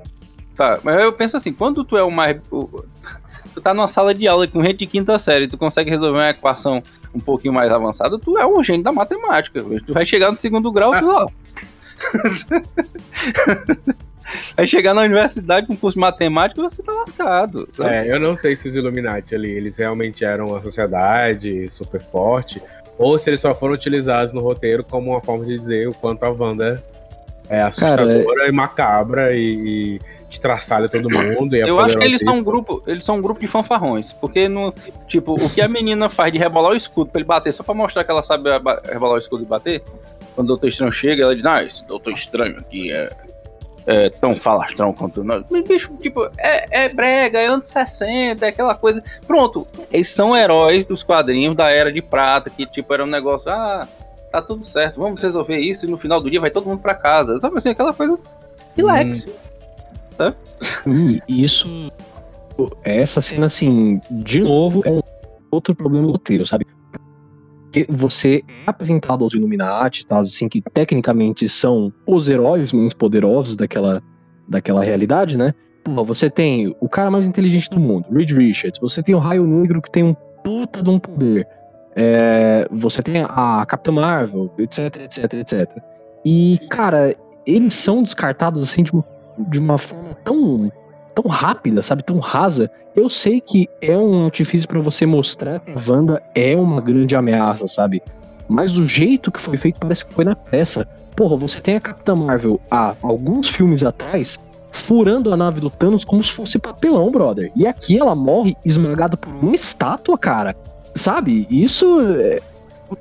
Tá, 0.56 0.78
mas 0.84 0.96
eu 1.00 1.12
penso 1.12 1.36
assim, 1.36 1.52
quando 1.52 1.82
tu 1.84 1.96
é 1.96 2.02
o 2.04 2.10
mais. 2.12 2.40
tu 2.48 3.60
tá 3.60 3.74
numa 3.74 3.88
sala 3.88 4.14
de 4.14 4.28
aula 4.28 4.46
com 4.46 4.62
gente 4.62 4.78
de 4.78 4.86
quinta 4.86 5.18
série, 5.18 5.48
tu 5.48 5.58
consegue 5.58 5.90
resolver 5.90 6.16
uma 6.18 6.30
equação 6.30 6.80
um 7.12 7.18
pouquinho 7.18 7.52
mais 7.52 7.72
avançada, 7.72 8.16
tu 8.20 8.38
é 8.38 8.46
um 8.46 8.62
gênio 8.62 8.84
da 8.84 8.92
matemática. 8.92 9.60
Tu 9.84 9.92
vai 9.92 10.06
chegar 10.06 10.30
no 10.30 10.38
segundo 10.38 10.70
grau, 10.70 10.92
tu 10.96 11.06
lá. 11.10 11.26
Vai 14.56 14.66
chegar 14.66 14.94
na 14.94 15.02
universidade 15.02 15.66
com 15.66 15.76
curso 15.76 15.96
de 15.96 16.00
matemática, 16.00 16.62
você 16.62 16.82
tá 16.82 16.92
lascado. 16.92 17.68
É, 17.80 18.10
eu 18.10 18.20
não 18.20 18.36
sei 18.36 18.56
se 18.56 18.68
os 18.68 18.76
Illuminati 18.76 19.34
ali, 19.34 19.50
eles 19.50 19.78
realmente 19.78 20.24
eram 20.24 20.46
uma 20.46 20.62
sociedade 20.62 21.70
super 21.70 22.00
forte, 22.00 22.62
ou 22.98 23.18
se 23.18 23.30
eles 23.30 23.40
só 23.40 23.54
foram 23.54 23.74
utilizados 23.74 24.32
no 24.32 24.40
roteiro 24.40 24.84
como 24.84 25.10
uma 25.10 25.20
forma 25.20 25.44
de 25.44 25.56
dizer 25.56 25.88
o 25.88 25.94
quanto 25.94 26.24
a 26.24 26.30
Wanda 26.30 26.82
é 27.48 27.60
assustadora 27.62 28.48
e 28.48 28.52
macabra 28.52 29.36
e, 29.36 29.98
e 29.98 30.00
estraçalha 30.30 30.88
todo 30.88 31.10
mundo. 31.10 31.54
É 31.54 31.68
Eu 31.68 31.78
acho 31.78 31.98
que 31.98 32.04
eles 32.04 32.20
são 32.20 32.34
um 32.34 32.42
grupo, 32.42 32.82
eles 32.86 33.04
são 33.04 33.16
um 33.16 33.22
grupo 33.22 33.40
de 33.40 33.46
fanfarrões, 33.46 34.12
porque 34.12 34.48
no, 34.48 34.72
tipo, 35.06 35.34
o 35.34 35.50
que 35.50 35.60
a 35.60 35.68
menina 35.68 36.08
faz 36.08 36.32
de 36.32 36.38
rebolar 36.38 36.72
o 36.72 36.76
escudo 36.76 37.10
pra 37.10 37.20
ele 37.20 37.26
bater 37.26 37.52
só 37.52 37.62
pra 37.62 37.74
mostrar 37.74 38.04
que 38.04 38.10
ela 38.10 38.22
sabe 38.22 38.50
rebolar 38.90 39.14
o 39.14 39.18
escudo 39.18 39.42
e 39.42 39.46
bater, 39.46 39.82
quando 40.34 40.46
o 40.46 40.48
Doutor 40.48 40.68
Estranho 40.68 40.92
chega, 40.92 41.22
ela 41.22 41.36
diz: 41.36 41.46
"Ah, 41.46 41.62
esse 41.62 41.86
Doutor 41.86 42.12
Estranho 42.12 42.58
aqui 42.58 42.92
é, 42.92 43.10
é 43.86 44.10
tão 44.10 44.34
falastrão 44.34 44.92
quanto 44.92 45.22
nós". 45.24 45.44
Mas 45.50 45.66
bicho, 45.66 45.92
tipo, 46.00 46.28
é, 46.38 46.84
é 46.84 46.88
brega, 46.88 47.38
é 47.38 47.46
anos 47.46 47.68
60, 47.68 48.44
é 48.44 48.48
aquela 48.48 48.74
coisa. 48.74 49.02
Pronto, 49.26 49.66
eles 49.92 50.10
são 50.10 50.36
heróis 50.36 50.84
dos 50.84 51.02
quadrinhos 51.02 51.56
da 51.56 51.70
Era 51.70 51.92
de 51.92 52.02
Prata, 52.02 52.50
que 52.50 52.66
tipo 52.66 52.92
era 52.92 53.04
um 53.04 53.08
negócio, 53.08 53.50
ah, 53.50 53.86
tá 54.30 54.42
tudo 54.42 54.64
certo, 54.64 55.00
vamos 55.00 55.22
resolver 55.22 55.58
isso 55.58 55.86
e 55.86 55.88
no 55.88 55.96
final 55.96 56.20
do 56.20 56.30
dia 56.30 56.40
vai 56.40 56.50
todo 56.50 56.66
mundo 56.66 56.80
pra 56.80 56.94
casa. 56.94 57.40
Sabe 57.40 57.58
assim, 57.58 57.70
aquela 57.70 57.92
coisa 57.92 58.18
relax. 58.76 59.28
E 60.86 61.44
isso. 61.44 61.90
Essa 62.84 63.20
cena, 63.20 63.46
assim, 63.46 64.00
de 64.10 64.40
novo, 64.40 64.82
é 64.84 64.90
um 64.90 65.00
outro 65.50 65.74
problema 65.74 66.06
do 66.06 66.12
roteiro, 66.12 66.46
sabe? 66.46 66.66
Você 67.88 68.44
é 68.66 68.70
apresentado 68.70 69.24
aos 69.24 69.34
Illuminati, 69.34 70.06
tá, 70.06 70.18
assim, 70.18 70.48
que 70.48 70.60
tecnicamente 70.60 71.48
são 71.48 71.92
os 72.06 72.28
heróis 72.28 72.72
mais 72.72 72.94
poderosos 72.94 73.56
daquela, 73.56 74.02
daquela 74.48 74.84
realidade, 74.84 75.36
né? 75.36 75.54
Pô, 75.82 76.04
você 76.04 76.30
tem 76.30 76.74
o 76.80 76.88
cara 76.88 77.10
mais 77.10 77.26
inteligente 77.26 77.70
do 77.70 77.80
mundo, 77.80 78.06
Reed 78.10 78.30
Richards. 78.30 78.80
Você 78.80 79.02
tem 79.02 79.14
o 79.14 79.18
Raio 79.18 79.46
Negro, 79.46 79.82
que 79.82 79.90
tem 79.90 80.02
um 80.02 80.14
puta 80.42 80.82
de 80.82 80.90
um 80.90 80.98
poder. 80.98 81.46
É, 81.96 82.66
você 82.70 83.02
tem 83.02 83.22
a 83.22 83.64
Capitã 83.66 83.92
Marvel, 83.92 84.50
etc, 84.58 84.96
etc, 85.02 85.34
etc. 85.34 85.70
E, 86.24 86.58
cara, 86.70 87.14
eles 87.46 87.74
são 87.74 88.02
descartados, 88.02 88.62
assim, 88.62 88.82
de 88.82 88.92
uma 88.92 89.04
de 89.38 89.58
uma 89.58 89.78
forma 89.78 90.14
tão, 90.24 90.70
tão 91.14 91.30
rápida, 91.30 91.82
sabe? 91.82 92.02
Tão 92.02 92.18
rasa. 92.18 92.70
Eu 92.94 93.08
sei 93.08 93.40
que 93.40 93.68
é 93.80 93.96
um 93.96 94.24
artifício 94.26 94.68
pra 94.68 94.80
você 94.80 95.06
mostrar 95.06 95.60
que 95.60 95.70
a 95.70 95.76
Wanda 95.92 96.22
é 96.34 96.56
uma 96.56 96.80
grande 96.80 97.14
ameaça, 97.16 97.66
sabe? 97.66 98.02
Mas 98.48 98.76
o 98.76 98.86
jeito 98.88 99.32
que 99.32 99.40
foi 99.40 99.56
feito 99.56 99.78
parece 99.80 100.04
que 100.04 100.12
foi 100.14 100.24
na 100.24 100.36
peça. 100.36 100.86
Porra, 101.16 101.36
você 101.36 101.60
tem 101.60 101.76
a 101.76 101.80
Capitã 101.80 102.14
Marvel 102.14 102.60
há 102.70 102.94
alguns 103.02 103.48
filmes 103.48 103.82
atrás 103.82 104.38
furando 104.70 105.32
a 105.32 105.36
nave 105.36 105.60
do 105.60 105.70
Thanos 105.70 106.04
como 106.04 106.22
se 106.22 106.32
fosse 106.32 106.58
papelão, 106.58 107.10
brother. 107.10 107.50
E 107.56 107.66
aqui 107.66 107.98
ela 107.98 108.14
morre 108.14 108.56
esmagada 108.64 109.16
por 109.16 109.32
uma 109.32 109.54
estátua, 109.54 110.18
cara. 110.18 110.54
Sabe? 110.94 111.46
Isso. 111.48 112.00
é- 112.00 112.40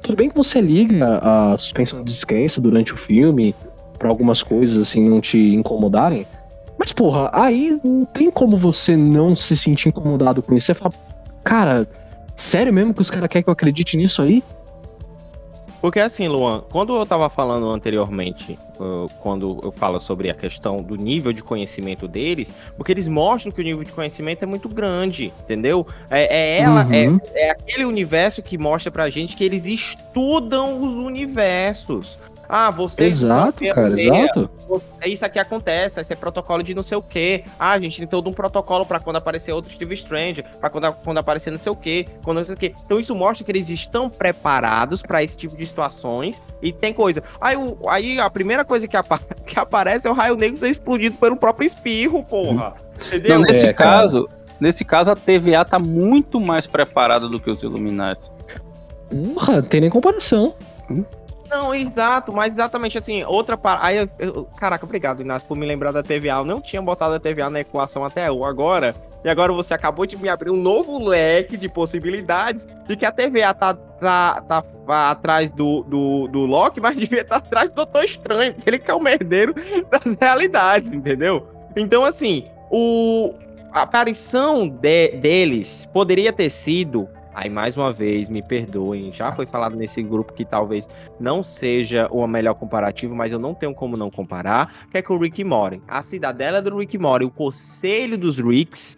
Tudo 0.01 0.15
bem 0.15 0.29
que 0.29 0.35
você 0.35 0.61
liga 0.61 1.19
a 1.21 1.57
suspensão 1.57 1.99
de 1.99 2.05
descrença 2.05 2.61
durante 2.61 2.93
o 2.93 2.97
filme, 2.97 3.53
pra 3.99 4.07
algumas 4.09 4.41
coisas 4.43 4.77
assim 4.79 5.07
não 5.09 5.19
te 5.19 5.37
incomodarem. 5.53 6.25
Mas, 6.77 6.91
porra, 6.91 7.29
aí 7.33 7.79
não 7.83 8.05
tem 8.05 8.29
como 8.31 8.57
você 8.57 8.95
não 8.97 9.35
se 9.35 9.55
sentir 9.55 9.89
incomodado 9.89 10.41
com 10.41 10.55
isso. 10.55 10.67
Você 10.67 10.73
fala, 10.73 10.93
cara, 11.43 11.87
sério 12.35 12.73
mesmo 12.73 12.93
que 12.93 13.01
os 13.01 13.09
caras 13.09 13.29
querem 13.29 13.43
que 13.43 13.49
eu 13.49 13.53
acredite 13.53 13.95
nisso 13.95 14.21
aí? 14.21 14.43
Porque 15.81 15.99
assim, 15.99 16.29
Luan, 16.29 16.63
quando 16.71 16.95
eu 16.95 17.05
tava 17.05 17.29
falando 17.29 17.69
anteriormente, 17.69 18.57
quando 19.19 19.59
eu 19.61 19.71
falo 19.73 19.99
sobre 19.99 20.29
a 20.29 20.33
questão 20.33 20.81
do 20.81 20.95
nível 20.95 21.33
de 21.33 21.43
conhecimento 21.43 22.07
deles, 22.07 22.53
porque 22.77 22.93
eles 22.93 23.05
mostram 23.05 23.51
que 23.51 23.59
o 23.59 23.63
nível 23.65 23.83
de 23.83 23.91
conhecimento 23.91 24.41
é 24.43 24.45
muito 24.45 24.69
grande, 24.69 25.33
entendeu? 25.43 25.85
É, 26.09 26.23
é 26.37 26.61
ela, 26.61 26.87
é, 26.95 27.09
Uhum. 27.09 27.19
é 27.33 27.49
aquele 27.51 27.83
universo 27.83 28.41
que 28.41 28.57
mostra 28.57 28.89
pra 28.89 29.09
gente 29.09 29.35
que 29.35 29.43
eles 29.43 29.65
estudam 29.65 30.81
os 30.81 30.93
universos. 30.93 32.17
Ah, 32.47 32.69
vocês 32.69 33.17
são 33.17 33.29
Exato, 33.29 33.63
cara, 33.73 33.99
exato. 33.99 34.49
é 35.01 35.07
isso 35.07 35.25
aqui 35.25 35.39
acontece, 35.39 35.99
esse 35.99 36.11
é 36.13 36.15
protocolo 36.15 36.61
de 36.61 36.73
não 36.75 36.83
sei 36.83 36.97
o 36.97 37.01
quê. 37.01 37.43
Ah, 37.57 37.71
a 37.71 37.79
gente 37.79 37.97
tem 37.99 38.07
todo 38.07 38.29
um 38.29 38.33
protocolo 38.33 38.85
pra 38.85 38.99
quando 38.99 39.15
aparecer 39.15 39.51
outro 39.53 39.71
Steve 39.73 39.93
Strange, 39.95 40.43
pra 40.59 40.69
quando, 40.69 40.91
quando 41.03 41.17
aparecer 41.17 41.51
não 41.51 41.57
sei 41.57 41.71
o 41.71 41.75
quê, 41.75 42.05
quando 42.23 42.37
não 42.37 42.45
sei 42.45 42.55
o 42.55 42.57
quê. 42.57 42.75
Então 42.85 42.99
isso 42.99 43.15
mostra 43.15 43.43
que 43.45 43.51
eles 43.51 43.69
estão 43.69 44.09
preparados 44.09 45.01
pra 45.01 45.23
esse 45.23 45.37
tipo 45.37 45.55
de 45.55 45.65
situações 45.65 46.41
e 46.61 46.71
tem 46.71 46.93
coisa. 46.93 47.23
Aí, 47.39 47.55
o, 47.55 47.77
aí 47.89 48.19
a 48.19 48.29
primeira 48.29 48.63
coisa 48.65 48.87
que, 48.87 48.97
apa- 48.97 49.19
que 49.47 49.57
aparece 49.57 50.07
é 50.07 50.11
o 50.11 50.13
raio 50.13 50.35
negro 50.35 50.57
ser 50.57 50.69
explodido 50.69 51.15
pelo 51.17 51.35
próprio 51.37 51.65
espirro, 51.65 52.23
porra. 52.23 52.73
Entendeu? 53.07 53.39
Não, 53.39 53.41
nesse 53.45 53.65
É, 53.67 53.73
cara. 53.73 54.01
caso, 54.01 54.27
nesse 54.59 54.83
caso 54.85 55.09
a 55.11 55.15
TVA 55.15 55.65
tá 55.65 55.79
muito 55.79 56.39
mais 56.39 56.67
preparada 56.67 57.27
do 57.27 57.39
que 57.39 57.49
os 57.49 57.63
Illuminati. 57.63 58.29
Porra, 59.09 59.55
não 59.57 59.63
tem 59.63 59.81
nem 59.81 59.89
comparação. 59.89 60.53
Não, 61.53 61.73
exato, 61.75 62.33
mas 62.33 62.53
exatamente 62.53 62.97
assim, 62.97 63.23
outra 63.25 63.55
parada. 63.55 63.85
Aí, 63.85 63.97
eu, 63.97 64.09
eu- 64.17 64.45
caraca, 64.57 64.83
obrigado, 64.85 65.21
Inácio, 65.21 65.47
por 65.47 65.55
me 65.55 65.65
lembrar 65.67 65.91
da 65.91 66.01
TVA. 66.01 66.37
Eu 66.39 66.45
não 66.45 66.59
tinha 66.59 66.81
botado 66.81 67.13
a 67.13 67.19
TVA 67.19 67.49
na 67.49 67.59
equação 67.59 68.03
até 68.03 68.25
agora. 68.25 68.95
E 69.23 69.29
agora 69.29 69.53
você 69.53 69.73
acabou 69.73 70.05
de 70.05 70.17
me 70.17 70.27
abrir 70.27 70.49
um 70.49 70.55
novo 70.57 71.01
leque 71.07 71.55
de 71.55 71.69
possibilidades 71.69 72.67
de 72.87 72.95
que 72.97 73.05
a 73.05 73.11
TVA 73.11 73.53
tá, 73.53 73.73
tá, 73.73 74.41
tá, 74.41 74.61
tá 74.61 75.11
atrás 75.11 75.49
do, 75.51 75.83
do, 75.83 76.27
do 76.27 76.39
Loki, 76.39 76.81
mas 76.81 76.95
devia 76.97 77.21
estar 77.21 77.37
atrás 77.37 77.69
do 77.69 77.75
Doutor 77.75 78.03
Estranho, 78.03 78.53
porque 78.53 78.69
ele 78.69 78.79
que 78.79 78.91
é 78.91 78.93
o 78.93 78.99
merdeiro 78.99 79.53
das 79.89 80.17
realidades, 80.19 80.91
entendeu? 80.91 81.47
Então, 81.75 82.03
assim, 82.03 82.45
o, 82.69 83.33
a 83.71 83.83
aparição 83.83 84.67
de- 84.67 85.11
deles 85.17 85.87
poderia 85.93 86.33
ter 86.33 86.49
sido. 86.49 87.07
Aí, 87.33 87.49
mais 87.49 87.75
uma 87.75 87.91
vez, 87.91 88.29
me 88.29 88.43
perdoem, 88.43 89.11
já 89.11 89.31
foi 89.31 89.45
falado 89.45 89.75
nesse 89.75 90.03
grupo 90.03 90.33
que 90.33 90.45
talvez 90.45 90.87
não 91.19 91.41
seja 91.41 92.07
o 92.11 92.25
melhor 92.27 92.53
comparativo, 92.53 93.15
mas 93.15 93.31
eu 93.31 93.39
não 93.39 93.53
tenho 93.55 93.73
como 93.73 93.97
não 93.97 94.11
comparar, 94.11 94.87
que 94.91 94.97
é 94.97 95.01
com 95.01 95.15
o 95.15 95.19
Rick 95.19 95.43
Morty. 95.43 95.81
A 95.87 96.03
cidadela 96.03 96.61
do 96.61 96.77
Rick 96.77 96.97
Morty, 96.97 97.25
o 97.25 97.31
conselho 97.31 98.17
dos 98.17 98.39
Ricks, 98.39 98.97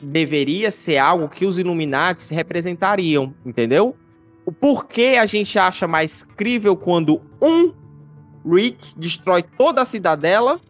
deveria 0.00 0.70
ser 0.70 0.98
algo 0.98 1.28
que 1.28 1.44
os 1.44 1.58
Illuminati 1.58 2.32
representariam, 2.32 3.34
entendeu? 3.44 3.96
O 4.44 4.52
porquê 4.52 5.16
a 5.20 5.26
gente 5.26 5.58
acha 5.58 5.86
mais 5.86 6.24
crível 6.24 6.76
quando 6.76 7.20
um 7.40 7.72
Rick 8.46 8.94
destrói 8.96 9.42
toda 9.42 9.82
a 9.82 9.84
cidadela 9.84 10.60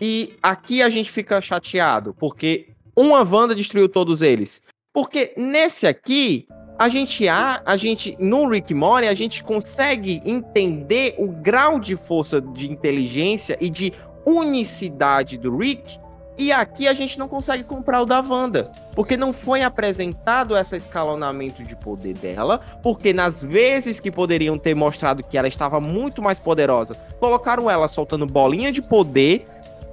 e 0.00 0.34
aqui 0.42 0.82
a 0.82 0.88
gente 0.88 1.10
fica 1.10 1.40
chateado, 1.40 2.14
porque 2.18 2.68
uma 2.94 3.22
Wanda 3.22 3.54
destruiu 3.54 3.88
todos 3.88 4.22
eles. 4.22 4.62
Porque 4.92 5.32
nesse 5.36 5.86
aqui, 5.86 6.46
a 6.78 6.88
gente 6.88 7.28
a, 7.28 7.62
a 7.64 7.76
gente 7.76 8.16
no 8.18 8.48
Rick 8.48 8.74
Mori 8.74 9.06
a 9.06 9.14
gente 9.14 9.42
consegue 9.42 10.20
entender 10.24 11.14
o 11.18 11.28
grau 11.28 11.78
de 11.78 11.96
força 11.96 12.40
de 12.40 12.70
inteligência 12.70 13.56
e 13.60 13.70
de 13.70 13.92
unicidade 14.26 15.38
do 15.38 15.56
Rick 15.56 16.00
e 16.38 16.50
aqui 16.50 16.88
a 16.88 16.94
gente 16.94 17.18
não 17.18 17.28
consegue 17.28 17.62
comprar 17.62 18.00
o 18.00 18.06
da 18.06 18.20
Wanda, 18.20 18.70
porque 18.94 19.16
não 19.16 19.32
foi 19.32 19.62
apresentado 19.62 20.56
esse 20.56 20.76
escalonamento 20.76 21.62
de 21.62 21.76
poder 21.76 22.14
dela, 22.14 22.60
porque 22.82 23.12
nas 23.12 23.42
vezes 23.42 24.00
que 24.00 24.10
poderiam 24.10 24.58
ter 24.58 24.74
mostrado 24.74 25.22
que 25.22 25.36
ela 25.36 25.46
estava 25.46 25.78
muito 25.78 26.22
mais 26.22 26.40
poderosa, 26.40 26.96
colocaram 27.20 27.70
ela 27.70 27.86
soltando 27.86 28.26
bolinha 28.26 28.72
de 28.72 28.80
poder, 28.80 29.44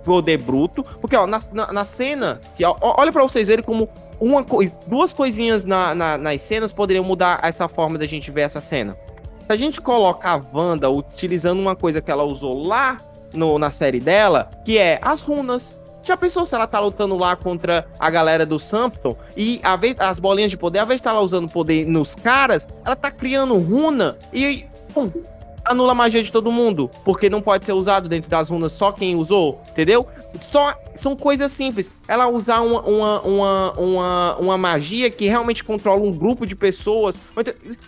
poder 0.10 0.42
bruto, 0.42 0.84
porque 1.00 1.16
ó, 1.16 1.28
na, 1.28 1.40
na, 1.54 1.72
na 1.72 1.86
cena, 1.86 2.42
que, 2.56 2.66
ó, 2.66 2.76
olha 2.82 3.12
para 3.12 3.22
vocês 3.22 3.48
verem 3.48 3.64
como 3.64 3.88
uma 4.20 4.44
coisa, 4.44 4.76
duas 4.88 5.14
coisinhas 5.14 5.64
na, 5.64 5.94
na, 5.94 6.18
nas 6.18 6.42
cenas 6.42 6.72
poderiam 6.72 7.06
mudar 7.06 7.40
essa 7.44 7.68
forma 7.68 7.96
da 7.96 8.08
gente 8.08 8.32
ver 8.32 8.42
essa 8.42 8.60
cena. 8.60 8.98
Se 9.46 9.54
a 9.54 9.56
gente 9.56 9.80
colocar 9.80 10.42
a 10.42 10.58
Wanda 10.58 10.90
utilizando 10.90 11.60
uma 11.60 11.76
coisa 11.76 12.02
que 12.02 12.10
ela 12.10 12.24
usou 12.24 12.60
lá 12.60 12.98
no, 13.36 13.60
na 13.60 13.70
série 13.70 14.00
dela, 14.00 14.50
que 14.66 14.80
é 14.80 14.98
as 15.00 15.22
runas. 15.22 15.80
Já 16.02 16.18
pensou 16.18 16.44
se 16.44 16.56
ela 16.56 16.66
tá 16.66 16.80
lutando 16.80 17.16
lá 17.16 17.36
contra 17.36 17.86
a 18.00 18.10
galera 18.10 18.48
do 18.48 18.58
Sampton 18.58 19.16
e 19.38 19.60
a 19.62 19.76
vez, 19.76 19.96
as 20.00 20.18
bolinhas 20.18 20.50
de 20.50 20.58
poder, 20.58 20.80
ao 20.80 20.86
invés 20.86 21.00
de 21.00 21.02
estar 21.02 21.14
tá 21.14 21.20
usando 21.20 21.52
poder 21.52 21.86
nos 21.86 22.16
caras, 22.16 22.68
ela 22.84 22.96
tá 22.96 23.12
criando 23.12 23.56
runa 23.60 24.18
e 24.34 24.66
pum, 24.92 25.12
anula 25.70 25.92
a 25.92 25.96
magia 25.96 26.24
de 26.24 26.32
todo 26.32 26.52
mundo, 26.52 26.90
porque 27.06 27.30
não 27.30 27.42
pode 27.42 27.66
ser 27.66 27.74
usado 27.74 28.10
dentro 28.10 28.30
das 28.30 28.50
runas 28.50 28.74
só 28.74 28.92
quem 28.92 29.16
usou, 29.16 29.62
entendeu? 29.70 30.08
Só 30.42 30.76
são 30.96 31.16
coisas 31.16 31.52
simples. 31.52 31.92
Ela 32.08 32.28
usar 32.28 32.62
uma, 32.62 32.82
uma, 32.82 33.22
uma, 33.22 33.74
uma, 33.74 34.36
uma 34.38 34.58
magia 34.58 35.12
que 35.12 35.28
realmente 35.28 35.64
controla 35.64 36.02
um 36.02 36.12
grupo 36.12 36.46
de 36.46 36.56
pessoas, 36.56 37.20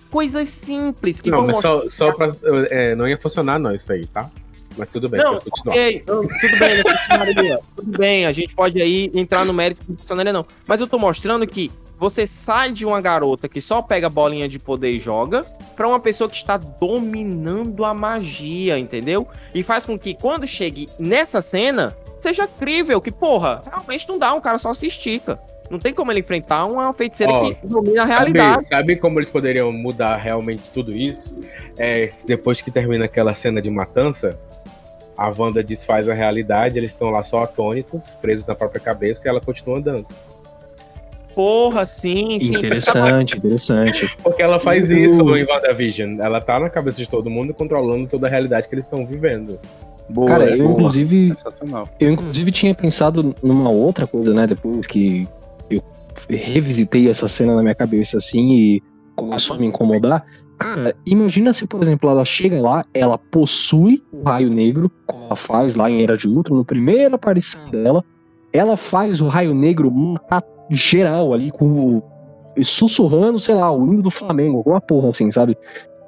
coisas 0.09 0.47
simples 0.49 1.19
que 1.19 1.31
não, 1.31 1.47
mas 1.47 1.59
só, 1.59 1.89
só 1.89 2.11
pra, 2.11 2.31
é, 2.69 2.95
não 2.95 3.07
ia 3.07 3.17
funcionar 3.17 3.59
não 3.59 3.73
isso 3.73 3.91
aí, 3.91 4.05
tá? 4.05 4.29
Mas 4.77 4.87
tudo 4.87 5.09
bem, 5.09 5.21
não, 5.21 5.35
ok, 5.35 6.03
tudo 6.05 6.59
bem, 6.59 7.59
tudo 7.75 7.97
bem, 7.97 8.25
a 8.25 8.31
gente 8.31 8.55
pode 8.55 8.81
aí 8.81 9.11
entrar 9.13 9.43
no 9.43 9.51
mérito 9.51 9.83
do 9.85 9.97
funcionário 9.97 10.31
não. 10.31 10.45
Mas 10.65 10.79
eu 10.79 10.87
tô 10.87 10.97
mostrando 10.97 11.45
que 11.45 11.69
você 12.01 12.25
sai 12.25 12.71
de 12.71 12.83
uma 12.83 12.99
garota 12.99 13.47
que 13.47 13.61
só 13.61 13.79
pega 13.79 14.09
bolinha 14.09 14.49
de 14.49 14.57
poder 14.57 14.89
e 14.89 14.99
joga, 14.99 15.45
para 15.75 15.87
uma 15.87 15.99
pessoa 15.99 16.27
que 16.27 16.35
está 16.35 16.57
dominando 16.57 17.85
a 17.85 17.93
magia, 17.93 18.79
entendeu? 18.79 19.27
E 19.53 19.61
faz 19.61 19.85
com 19.85 19.99
que 19.99 20.15
quando 20.15 20.47
chegue 20.47 20.89
nessa 20.97 21.43
cena, 21.43 21.95
seja 22.19 22.47
crível, 22.47 22.99
que 22.99 23.11
porra, 23.11 23.61
realmente 23.69 24.09
não 24.09 24.17
dá, 24.17 24.33
um 24.33 24.41
cara 24.41 24.57
só 24.57 24.73
se 24.73 24.87
estica. 24.87 25.39
Não 25.69 25.77
tem 25.77 25.93
como 25.93 26.11
ele 26.11 26.21
enfrentar 26.21 26.65
uma 26.65 26.91
feiticeira 26.91 27.33
oh, 27.33 27.53
que 27.53 27.67
domina 27.67 28.01
a 28.01 28.05
realidade. 28.05 28.65
Sabe, 28.65 28.67
sabe, 28.67 28.95
como 28.95 29.19
eles 29.19 29.29
poderiam 29.29 29.71
mudar 29.71 30.15
realmente 30.15 30.71
tudo 30.71 30.97
isso? 30.97 31.39
É, 31.77 32.09
depois 32.25 32.61
que 32.61 32.71
termina 32.71 33.05
aquela 33.05 33.35
cena 33.35 33.61
de 33.61 33.69
matança, 33.69 34.39
a 35.15 35.31
Wanda 35.37 35.63
desfaz 35.63 36.09
a 36.09 36.15
realidade, 36.15 36.79
eles 36.79 36.93
estão 36.93 37.11
lá 37.11 37.23
só 37.23 37.43
atônitos, 37.43 38.15
presos 38.15 38.43
na 38.47 38.55
própria 38.55 38.81
cabeça, 38.81 39.27
e 39.27 39.29
ela 39.29 39.39
continua 39.39 39.77
andando. 39.77 40.07
Porra, 41.33 41.85
sim, 41.85 42.39
sim. 42.39 42.57
Interessante, 42.57 43.37
interessante. 43.37 44.17
Porque 44.21 44.41
ela 44.41 44.59
faz 44.59 44.91
isso 44.91 45.21
em 45.35 45.45
WandaVision. 45.45 46.19
Ela 46.19 46.41
tá 46.41 46.59
na 46.59 46.69
cabeça 46.69 46.97
de 46.97 47.07
todo 47.07 47.29
mundo, 47.29 47.53
controlando 47.53 48.07
toda 48.07 48.27
a 48.27 48.29
realidade 48.29 48.67
que 48.67 48.75
eles 48.75 48.85
estão 48.85 49.05
vivendo. 49.05 49.59
Boa, 50.09 50.27
Cara, 50.27 50.49
eu 50.49 50.67
boa. 50.67 50.71
inclusive. 50.71 51.33
Eu 51.99 52.11
inclusive 52.11 52.51
tinha 52.51 52.75
pensado 52.75 53.33
numa 53.41 53.69
outra 53.69 54.05
coisa, 54.05 54.33
né? 54.33 54.45
Depois 54.45 54.85
que 54.85 55.27
eu 55.69 55.81
revisitei 56.29 57.09
essa 57.09 57.27
cena 57.27 57.55
na 57.55 57.61
minha 57.61 57.75
cabeça 57.75 58.17
assim 58.17 58.51
e 58.51 58.83
começou 59.15 59.55
a 59.55 59.59
me 59.59 59.67
incomodar. 59.67 60.25
Cara, 60.57 60.95
imagina 61.07 61.53
se, 61.53 61.65
por 61.65 61.81
exemplo, 61.81 62.09
ela 62.09 62.23
chega 62.23 62.61
lá, 62.61 62.85
ela 62.93 63.17
possui 63.17 64.03
o 64.11 64.21
raio 64.21 64.49
negro, 64.49 64.91
como 65.07 65.25
ela 65.25 65.35
faz 65.35 65.73
lá 65.75 65.89
em 65.89 66.03
Era 66.03 66.15
de 66.15 66.27
Ultron, 66.27 66.57
na 66.57 66.63
primeira 66.63 67.15
aparição 67.15 67.67
dela, 67.71 68.03
ela 68.53 68.77
faz 68.77 69.21
o 69.21 69.27
raio 69.27 69.55
negro 69.55 69.89
matar 69.89 70.43
geral 70.71 71.33
ali, 71.33 71.51
com 71.51 72.01
sussurrando, 72.61 73.39
sei 73.39 73.55
lá, 73.55 73.71
o 73.71 73.85
hino 73.85 74.01
do 74.01 74.11
Flamengo, 74.11 74.57
alguma 74.57 74.81
porra 74.81 75.09
assim, 75.09 75.31
sabe? 75.31 75.57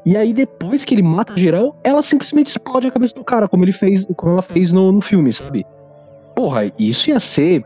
E 0.06 0.18
aí, 0.18 0.34
depois 0.34 0.84
que 0.84 0.94
ele 0.94 1.02
mata 1.02 1.38
geral, 1.38 1.80
ela 1.84 2.04
simplesmente 2.04 2.48
explode 2.48 2.88
a 2.88 2.92
cabeça 2.92 3.16
do 3.16 3.24
cara, 3.24 3.48
como 3.48 3.64
ele 3.64 3.72
fez, 3.72 4.06
como 4.18 4.34
ela 4.34 4.42
fez 4.42 4.74
no, 4.74 4.92
no 4.92 5.02
filme, 5.02 5.32
sabe? 5.32 5.66
Porra, 6.36 6.72
isso 6.78 7.10
ia 7.10 7.20
ser 7.20 7.64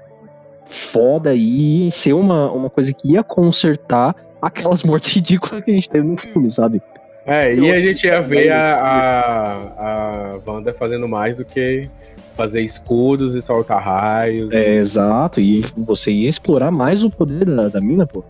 foda 0.66 1.34
e 1.34 1.86
ia 1.86 1.92
ser 1.92 2.14
uma, 2.14 2.52
uma 2.52 2.70
coisa 2.70 2.94
que 2.94 3.14
ia 3.14 3.24
consertar 3.24 4.16
aquelas 4.42 4.84
mortes 4.86 5.14
ridículas 5.14 5.64
que 5.64 5.72
a 5.72 5.74
gente 5.74 5.90
teve 5.90 6.06
no 6.06 6.18
filme, 6.18 6.52
sabe? 6.52 6.82
É, 7.26 7.54
e 7.54 7.72
a 7.72 7.82
gente 7.82 8.06
ia 8.06 8.22
ver 8.22 8.52
a, 8.52 8.76
a, 8.76 10.32
a 10.36 10.40
Wanda 10.46 10.74
fazendo 10.74 11.08
mais 11.10 11.36
do 11.36 11.44
que 11.44 11.90
fazer 12.38 12.62
escudos 12.62 13.36
e 13.36 13.42
soltar 13.42 13.84
raios. 13.84 14.54
É, 14.54 14.76
exato, 14.76 15.42
e 15.42 15.66
você 15.76 16.12
ia 16.12 16.30
explorar 16.30 16.72
mais 16.72 17.04
o 17.04 17.10
poder 17.10 17.46
da, 17.46 17.68
da 17.68 17.82
mina, 17.82 18.06
pô. 18.06 18.24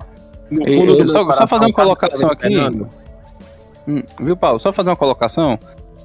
E, 0.50 1.08
só, 1.10 1.32
só 1.34 1.46
fazer 1.46 1.66
uma 1.66 1.74
colocação 1.74 2.32
aqui. 2.32 2.58
Hum, 3.88 4.02
viu, 4.20 4.38
Paulo? 4.38 4.60
Só 4.60 4.72
fazer 4.72 4.90
uma 4.90 4.96
colocação. 4.96 5.60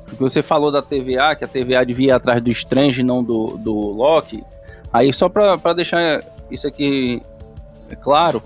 Porque 0.05 0.23
você 0.23 0.43
falou 0.43 0.71
da 0.71 0.83
TVA, 0.83 1.35
que 1.37 1.45
a 1.45 1.49
TVA 1.49 1.87
devia 1.87 2.09
ir 2.09 2.11
atrás 2.11 2.43
do 2.43 2.51
Strange, 2.51 3.03
não 3.03 3.23
do, 3.23 3.57
do 3.57 3.73
Loki. 3.73 4.45
Aí, 4.93 5.13
só 5.13 5.29
pra, 5.29 5.57
pra 5.57 5.73
deixar 5.73 6.23
isso 6.51 6.67
aqui 6.67 7.23
claro, 8.03 8.43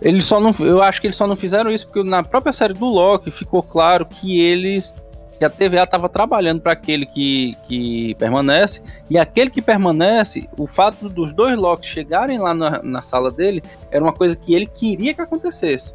eles 0.00 0.24
só 0.24 0.40
não, 0.40 0.54
eu 0.60 0.82
acho 0.82 1.00
que 1.00 1.06
eles 1.06 1.16
só 1.16 1.26
não 1.26 1.36
fizeram 1.36 1.70
isso 1.70 1.86
porque 1.86 2.08
na 2.08 2.22
própria 2.22 2.52
série 2.52 2.74
do 2.74 2.86
Loki 2.86 3.30
ficou 3.30 3.62
claro 3.62 4.04
que 4.04 4.40
eles 4.40 4.94
que 5.38 5.44
a 5.44 5.50
TVA 5.50 5.82
estava 5.82 6.08
trabalhando 6.08 6.60
para 6.60 6.72
aquele 6.72 7.06
que, 7.06 7.56
que 7.66 8.14
permanece 8.14 8.80
e 9.10 9.18
aquele 9.18 9.50
que 9.50 9.60
permanece, 9.60 10.48
o 10.56 10.66
fato 10.66 11.08
dos 11.08 11.32
dois 11.32 11.56
Locks 11.58 11.88
chegarem 11.88 12.38
lá 12.38 12.54
na, 12.54 12.82
na 12.82 13.02
sala 13.02 13.30
dele 13.30 13.62
era 13.90 14.02
uma 14.02 14.12
coisa 14.12 14.36
que 14.36 14.54
ele 14.54 14.66
queria 14.66 15.12
que 15.12 15.20
acontecesse. 15.20 15.94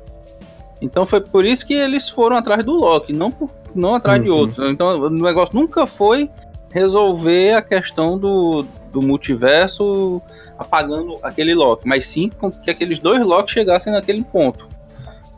Então 0.81 1.05
foi 1.05 1.21
por 1.21 1.45
isso 1.45 1.65
que 1.65 1.73
eles 1.73 2.09
foram 2.09 2.37
atrás 2.37 2.65
do 2.65 2.73
Loki, 2.73 3.13
não, 3.13 3.31
por, 3.31 3.49
não 3.75 3.95
atrás 3.95 4.19
uhum. 4.19 4.23
de 4.23 4.29
outros. 4.29 4.71
Então 4.71 4.99
o 4.99 5.09
negócio 5.09 5.55
nunca 5.55 5.85
foi 5.85 6.29
resolver 6.69 7.53
a 7.53 7.61
questão 7.61 8.17
do, 8.17 8.65
do 8.91 9.01
multiverso 9.01 10.21
apagando 10.57 11.17
aquele 11.23 11.53
Loki, 11.53 11.87
mas 11.87 12.07
sim 12.07 12.31
que 12.63 12.69
aqueles 12.69 12.99
dois 12.99 13.21
Locks 13.21 13.53
chegassem 13.53 13.91
naquele 13.91 14.23
ponto. 14.23 14.67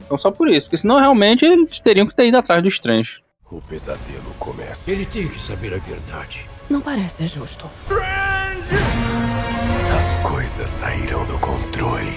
Então 0.03 0.17
só 0.17 0.29
por 0.29 0.49
isso, 0.49 0.65
porque 0.65 0.77
senão 0.77 0.99
realmente 0.99 1.45
eles 1.45 1.79
teriam 1.79 2.05
que 2.05 2.15
ter 2.15 2.27
ido 2.27 2.37
atrás 2.37 2.61
do 2.61 2.67
Strange. 2.67 3.21
O 3.51 3.59
pesadelo 3.59 4.33
começa. 4.39 4.89
Ele 4.89 5.05
tem 5.05 5.27
que 5.27 5.37
saber 5.37 5.73
a 5.73 5.77
verdade. 5.77 6.47
Não 6.69 6.79
parece 6.79 7.27
justo. 7.27 7.69
As 9.93 10.29
coisas 10.29 10.69
saíram 10.69 11.25
do 11.25 11.37
controle. 11.39 12.13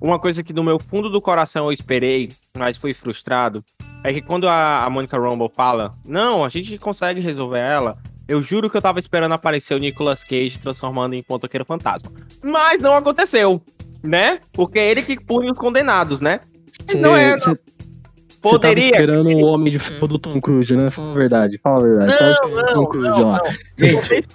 Uma 0.00 0.20
coisa 0.20 0.44
que 0.44 0.52
do 0.52 0.62
meu 0.62 0.78
fundo 0.78 1.10
do 1.10 1.20
coração 1.20 1.66
eu 1.66 1.72
esperei, 1.72 2.30
mas 2.56 2.76
fui 2.76 2.94
frustrado, 2.94 3.64
é 4.04 4.12
que 4.12 4.22
quando 4.22 4.46
a, 4.46 4.84
a 4.84 4.90
Monica 4.90 5.18
Rumble 5.18 5.48
fala, 5.48 5.94
não, 6.04 6.44
a 6.44 6.48
gente 6.48 6.78
consegue 6.78 7.20
resolver 7.20 7.58
ela, 7.58 7.96
eu 8.28 8.40
juro 8.40 8.70
que 8.70 8.76
eu 8.76 8.82
tava 8.82 9.00
esperando 9.00 9.32
aparecer 9.32 9.74
o 9.74 9.78
Nicolas 9.78 10.22
Cage 10.22 10.60
transformando 10.60 11.14
em 11.14 11.22
pontoqueiro 11.22 11.64
fantasma. 11.64 12.12
Mas 12.42 12.80
não 12.80 12.94
aconteceu, 12.94 13.60
né? 14.04 14.38
Porque 14.52 14.78
é 14.78 14.90
ele 14.90 15.02
que 15.02 15.18
pune 15.18 15.50
os 15.50 15.58
condenados, 15.58 16.20
né? 16.20 16.40
Cê, 16.86 16.98
não 16.98 17.16
é. 17.16 17.36
Cê, 17.38 17.56
Poderia. 18.40 18.84
Você 18.84 18.90
tava 18.90 19.02
esperando 19.02 19.28
o 19.30 19.46
Homem 19.46 19.72
de 19.72 19.78
Ferro 19.78 20.06
do 20.06 20.18
Tom 20.18 20.38
Cruise, 20.38 20.76
né? 20.76 20.90
Fala 20.90 21.12
a 21.12 21.14
verdade, 21.14 21.58
fala 21.62 21.78
a 21.78 21.88
verdade. 21.88 22.38
Não, 22.42 22.50
não, 22.50 22.66
Tom 22.74 22.86
Cruise 22.86 23.20
não, 23.20 23.30
lá. 23.30 23.40
Não. 23.78 24.02
Gente, 24.02 24.28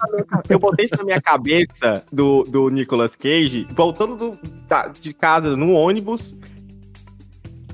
eu 0.49 0.59
botei 0.59 0.85
isso 0.85 0.97
na 0.97 1.03
minha 1.03 1.21
cabeça 1.21 2.03
do, 2.11 2.43
do 2.43 2.69
Nicolas 2.69 3.15
Cage, 3.15 3.67
voltando 3.69 4.15
do, 4.15 4.37
da, 4.67 4.87
de 4.87 5.13
casa 5.13 5.55
no 5.55 5.73
ônibus. 5.73 6.35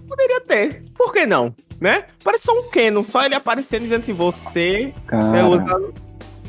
Poderia 0.05 0.41
ter. 0.41 0.83
Por 0.97 1.13
que 1.13 1.25
não? 1.25 1.55
né? 1.79 2.05
Parece 2.23 2.45
só 2.45 2.53
um 2.53 2.69
Canon, 2.69 3.03
só 3.03 3.23
ele 3.23 3.35
aparecendo 3.35 3.83
dizendo 3.83 4.01
assim, 4.01 4.13
você 4.13 4.93
Cara, 5.07 5.31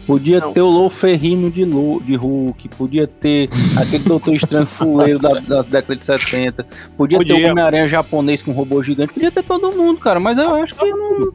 Podia 0.07 0.39
Não. 0.39 0.53
ter 0.53 0.61
o 0.61 0.69
Lou 0.71 0.89
Ferrino 0.89 1.51
de, 1.51 1.65
Lu, 1.65 2.01
de 2.01 2.15
Hulk, 2.15 2.69
podia 2.69 3.09
ter 3.09 3.49
aquele 3.77 4.05
Doutor 4.05 4.35
Estranho 4.35 4.65
fuleiro 4.67 5.19
da, 5.19 5.41
da 5.41 5.63
década 5.63 5.97
de 5.97 6.05
70, 6.05 6.65
podia, 6.97 7.19
ter 7.19 7.25
Podia. 7.27 7.47
o 7.49 7.51
Homem-Aranha 7.51 7.89
japonês 7.89 8.41
com 8.43 8.53
robô 8.53 8.81
gigante, 8.85 9.13
podia 9.13 9.33
ter 9.33 9.43
todo 9.43 9.73
mundo, 9.73 9.99
cara, 9.99 10.21
mas 10.21 10.39
eu 10.39 10.55
acho 10.55 10.77
que 10.77 10.85
não. 10.85 11.33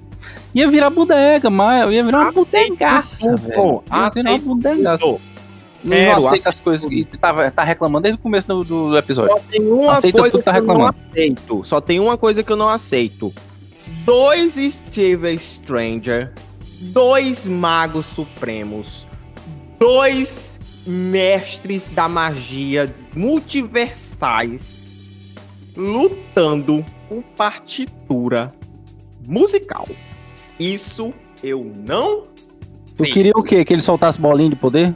Ia 0.55 0.69
virar 0.69 0.89
bodega, 0.89 1.49
mas 1.49 1.91
ia 1.91 2.01
virar 2.03 2.19
uma 2.21 2.31
bodegaça, 2.31 3.29
tudo, 3.29 3.37
velho. 3.47 3.83
Ia 3.91 4.09
virar 4.09 4.29
uma 4.31 4.37
Aceito 4.37 4.45
bodegaça. 4.45 4.97
tudo. 4.99 5.21
Não 5.83 5.97
Quero, 5.97 6.27
aceita 6.27 6.49
as 6.49 6.59
coisas 6.59 6.85
que 6.89 7.03
tava, 7.17 7.49
tá 7.51 7.63
reclamando 7.63 8.03
desde 8.03 8.19
o 8.19 8.21
começo 8.21 8.47
do, 8.47 8.63
do 8.63 8.97
episódio. 8.97 9.31
Só 9.33 9.39
tem 9.51 9.61
uma 9.67 9.93
Aceita 9.93 10.17
coisa 10.19 10.31
tudo, 10.31 10.43
tá 10.43 10.51
que 10.53 10.57
eu 10.59 10.63
não 10.63 10.73
reclamando. 10.75 10.95
aceito. 11.11 11.61
Só 11.65 11.81
tem 11.81 11.99
uma 11.99 12.17
coisa 12.17 12.43
que 12.43 12.51
eu 12.51 12.55
não 12.55 12.69
aceito. 12.69 13.33
Dois 14.05 14.53
Steve 14.53 15.37
Stranger, 15.39 16.31
dois 16.81 17.47
magos 17.47 18.05
supremos, 18.07 19.07
dois 19.79 20.59
mestres 20.85 21.89
da 21.89 22.09
magia 22.09 22.93
multiversais 23.15 24.83
lutando 25.75 26.83
com 27.07 27.21
partitura 27.21 28.51
musical. 29.25 29.87
Isso 30.59 31.13
eu 31.43 31.63
não 31.75 32.23
Tu 32.97 33.03
sei. 33.03 33.13
queria 33.13 33.31
o 33.35 33.43
quê? 33.43 33.63
Que 33.63 33.73
ele 33.73 33.81
soltasse 33.81 34.19
bolinha 34.19 34.49
de 34.49 34.55
poder? 34.55 34.93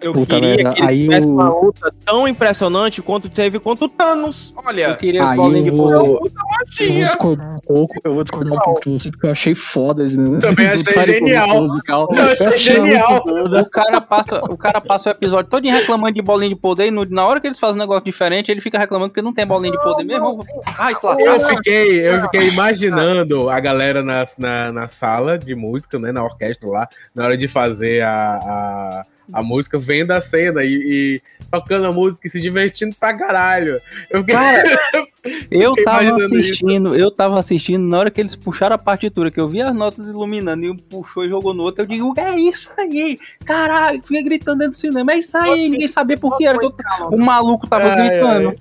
Eu 0.00 0.12
Puta 0.12 0.34
queria 0.36 0.48
merda, 0.56 0.72
que 0.74 0.80
ele 0.82 0.88
aí 0.88 1.02
tivesse 1.02 1.26
eu- 1.26 1.32
uma 1.34 1.48
luta 1.50 1.92
tão 2.04 2.26
impressionante 2.28 3.02
quanto 3.02 3.28
teve 3.28 3.58
contra 3.58 3.84
o 3.84 3.88
Thanos. 3.88 4.52
Olha, 4.64 4.88
Eu 4.88 4.96
queria 4.96 5.28
Aí 5.28 5.36
de 5.62 5.68
eu 5.68 5.76
poder. 5.76 5.76
vou, 5.76 5.90
eu 5.92 6.06
vou 6.06 6.30
magia. 6.58 7.06
discordar 7.06 7.56
um 7.56 7.60
pouco, 7.60 7.94
eu 8.02 8.14
vou 8.14 8.22
discordar 8.24 8.52
um 8.54 8.60
pouco 8.60 8.80
de 8.82 8.90
você, 8.98 9.10
porque 9.10 9.26
eu 9.26 9.30
achei 9.32 9.54
foda 9.54 10.04
esse 10.04 10.16
né? 10.18 10.38
Também 10.40 10.66
achei 10.70 11.02
genial. 11.02 11.62
musical. 11.62 12.08
Eu 12.14 12.24
achei 12.24 12.56
genial. 12.56 13.22
O 13.26 13.70
cara, 13.70 14.00
passa, 14.00 14.44
o 14.50 14.56
cara 14.56 14.80
passa 14.80 15.10
o 15.10 15.12
episódio 15.12 15.50
todo 15.50 15.64
reclamando 15.68 16.14
de 16.14 16.22
bolinha 16.22 16.50
de 16.54 16.56
poder 16.60 16.86
e 16.86 16.90
no- 16.90 17.04
na 17.04 17.26
hora 17.26 17.40
que 17.40 17.46
eles 17.46 17.58
fazem 17.58 17.76
um 17.76 17.80
negócio 17.80 18.04
diferente, 18.04 18.50
ele 18.50 18.60
fica 18.60 18.78
reclamando 18.78 19.10
porque 19.10 19.22
não 19.22 19.32
tem 19.34 19.46
bolinha 19.46 19.72
de 19.76 19.82
poder 19.82 20.04
mesmo. 20.04 20.44
Ai. 20.78 20.92
Eu 21.18 21.40
fiquei, 21.40 22.08
eu 22.08 22.22
fiquei 22.22 22.48
imaginando 22.48 23.48
a 23.50 23.60
galera 23.60 24.02
na, 24.02 24.24
na, 24.38 24.72
na 24.72 24.88
sala 24.88 25.38
de 25.38 25.54
música, 25.54 25.98
né? 25.98 26.12
Na 26.12 26.22
orquestra 26.24 26.68
lá, 26.68 26.88
na 27.14 27.24
hora 27.24 27.36
de 27.36 27.46
fazer 27.48 28.02
a, 28.02 28.36
a, 28.36 29.04
a 29.32 29.42
música, 29.42 29.78
vendo 29.78 30.10
a 30.12 30.20
cena 30.20 30.62
e, 30.64 30.74
e 30.74 31.22
tocando 31.50 31.86
a 31.86 31.92
música 31.92 32.26
e 32.26 32.30
se 32.30 32.40
divertindo 32.40 32.94
pra 32.98 33.16
caralho. 33.16 33.80
Eu 34.10 34.20
fiquei, 34.20 34.36
Eu 35.50 35.70
Fiquei 35.72 35.84
tava 35.84 36.16
assistindo, 36.16 36.96
eu 36.96 37.10
tava 37.10 37.38
assistindo, 37.38 37.86
na 37.86 37.98
hora 37.98 38.10
que 38.10 38.20
eles 38.20 38.34
puxaram 38.34 38.74
a 38.74 38.78
partitura, 38.78 39.30
que 39.30 39.38
eu 39.38 39.48
vi 39.48 39.60
as 39.60 39.74
notas 39.74 40.08
iluminando 40.08 40.64
e 40.64 40.70
um 40.70 40.76
puxou 40.76 41.24
e 41.24 41.28
jogou 41.28 41.52
no 41.52 41.62
outro, 41.62 41.82
eu 41.82 41.86
digo, 41.86 42.14
é 42.18 42.34
isso 42.40 42.70
aí, 42.78 43.18
caralho, 43.44 44.00
fiquei 44.02 44.22
gritando 44.22 44.58
dentro 44.60 44.72
do 44.72 44.78
cinema, 44.78 45.12
é 45.12 45.18
isso 45.18 45.36
aí, 45.36 45.68
ninguém 45.68 45.88
sabia 45.88 46.16
por 46.16 46.38
que 46.38 46.46
era 46.46 46.58
que 46.58 46.64
eu- 46.64 46.74
o 47.10 47.20
maluco 47.20 47.66
tava 47.68 47.88
Ai, 47.92 48.08
gritando. 48.08 48.54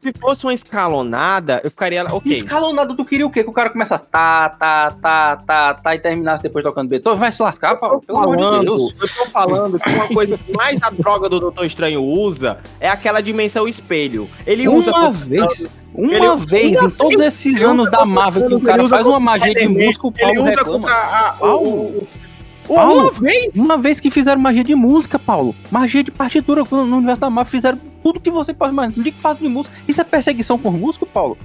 Se 0.00 0.12
fosse 0.20 0.44
uma 0.46 0.54
escalonada, 0.54 1.60
eu 1.64 1.70
ficaria. 1.70 2.04
Ok. 2.04 2.30
Escalonado, 2.32 2.94
tu 2.94 3.04
queria 3.04 3.26
o 3.26 3.30
quê? 3.30 3.42
Que 3.42 3.50
o 3.50 3.52
cara 3.52 3.70
começasse 3.70 4.04
tá, 4.10 4.48
tá, 4.50 4.90
tá, 5.00 5.36
tá, 5.46 5.74
tá 5.74 5.94
e 5.94 5.98
terminasse 5.98 6.42
depois 6.42 6.64
tocando 6.64 6.88
Beethoven? 6.88 7.18
Vai 7.18 7.32
se 7.32 7.42
lascar, 7.42 7.76
Paulo, 7.76 8.00
pelo 8.00 8.18
amor 8.18 8.36
de 8.36 8.64
Deus. 8.66 8.94
eu 9.00 9.08
tô 9.08 9.30
falando 9.30 9.78
que 9.78 9.88
uma 9.90 10.08
coisa 10.08 10.38
que 10.38 10.52
mais 10.52 10.78
a 10.82 10.90
droga 10.90 11.28
do 11.28 11.40
Doutor 11.40 11.64
Estranho 11.64 12.02
usa 12.02 12.58
é 12.80 12.88
aquela 12.88 13.20
dimensão 13.20 13.66
espelho. 13.68 14.28
Ele 14.46 14.68
usa. 14.68 14.90
Uma 14.92 15.10
vez, 15.12 15.68
uma 15.94 16.12
Ele- 16.14 16.36
vez 16.46 16.82
em 16.82 16.90
todos 16.90 17.20
esses 17.20 17.62
anos 17.62 17.90
da 17.90 18.04
Marvel 18.04 18.48
que 18.48 18.54
o 18.54 18.60
cara 18.60 18.82
usa 18.82 18.96
faz 18.96 19.06
uma 19.06 19.20
magia 19.20 19.54
de 19.54 19.68
música, 19.68 20.06
o 20.06 20.12
Ele 20.16 20.34
Paulo 20.34 20.50
usa 20.50 20.64
contra 20.64 20.92
a. 20.94 21.32
Paulo. 21.38 21.68
o- 21.68 22.08
Paulo. 22.66 23.00
Uma 23.02 23.10
vez! 23.12 23.48
Uma 23.56 23.76
vez 23.76 24.00
que 24.00 24.10
fizeram 24.10 24.40
magia 24.40 24.64
de 24.64 24.74
música, 24.74 25.18
Paulo. 25.18 25.54
Magia 25.70 26.02
de 26.02 26.10
partitura 26.10 26.62
no 26.70 26.96
universo 26.96 27.20
da 27.20 27.28
Marvel. 27.28 27.50
Fizeram 27.50 27.78
tudo 28.04 28.20
que 28.20 28.30
você 28.30 28.52
pode 28.52 28.72
imaginar. 28.72 28.94
Não 28.94 29.02
diga 29.02 29.16
que 29.16 29.22
faz 29.22 29.38
de 29.38 29.48
música. 29.48 29.74
Isso 29.88 29.98
é 29.98 30.04
perseguição 30.04 30.58
por 30.58 30.74
músico, 30.74 31.06
Paulo? 31.06 31.38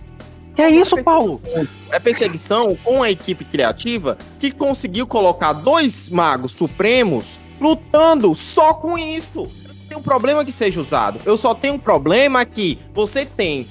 Que 0.53 0.61
é 0.61 0.69
isso, 0.69 1.01
Paulo? 1.01 1.41
É 1.89 1.99
perseguição 1.99 2.75
com 2.83 3.01
a 3.01 3.09
equipe 3.09 3.45
criativa 3.45 4.17
que 4.41 4.51
conseguiu 4.51 5.07
colocar 5.07 5.53
dois 5.53 6.09
magos 6.09 6.51
supremos 6.51 7.39
lutando 7.61 8.35
só 8.35 8.73
com 8.73 8.97
isso. 8.97 9.43
Não 9.43 9.87
tenho 9.87 10.01
problema 10.01 10.43
que 10.43 10.51
seja 10.51 10.81
usado. 10.81 11.21
Eu 11.25 11.37
só 11.37 11.55
tenho 11.55 11.75
um 11.75 11.79
problema 11.79 12.43
que 12.43 12.77
você 12.93 13.25
tem 13.25 13.65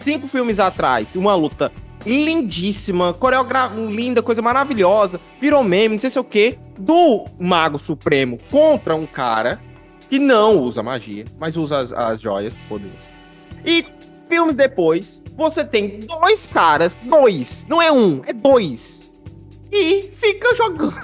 cinco 0.00 0.26
filmes 0.26 0.58
atrás 0.58 1.14
uma 1.14 1.34
luta 1.34 1.70
lindíssima, 2.06 3.12
coreografia 3.12 3.84
linda, 3.84 4.22
coisa 4.22 4.40
maravilhosa, 4.40 5.20
virou 5.38 5.62
meme, 5.62 5.96
não 5.96 6.00
sei 6.00 6.08
se 6.08 6.16
é 6.16 6.20
o 6.22 6.24
que, 6.24 6.58
do 6.78 7.26
Mago 7.38 7.78
Supremo 7.78 8.38
contra 8.50 8.96
um 8.96 9.04
cara 9.04 9.60
que 10.10 10.18
não 10.18 10.58
usa 10.58 10.82
magia, 10.82 11.24
mas 11.38 11.56
usa 11.56 11.78
as, 11.78 11.92
as 11.92 12.20
joias 12.20 12.52
poder. 12.68 12.90
E 13.64 13.86
filmes 14.28 14.56
depois, 14.56 15.22
você 15.36 15.64
tem 15.64 16.00
dois 16.00 16.48
caras, 16.48 16.96
dois, 16.96 17.64
não 17.68 17.80
é 17.80 17.92
um, 17.92 18.20
é 18.26 18.32
dois. 18.32 19.08
E 19.70 20.10
fica 20.14 20.54
jogando. 20.56 21.00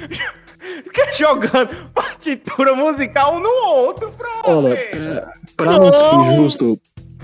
fica 0.84 1.12
jogando 1.12 1.68
partitura 1.92 2.74
musical 2.74 3.36
um 3.36 3.40
no 3.40 3.50
outro, 3.66 4.10
pra 4.12 4.28
Olha, 4.44 4.76
pra, 4.90 5.34
pra 5.54 5.78
não 5.78 5.92
ser 5.92 6.14
injusto, 6.14 6.80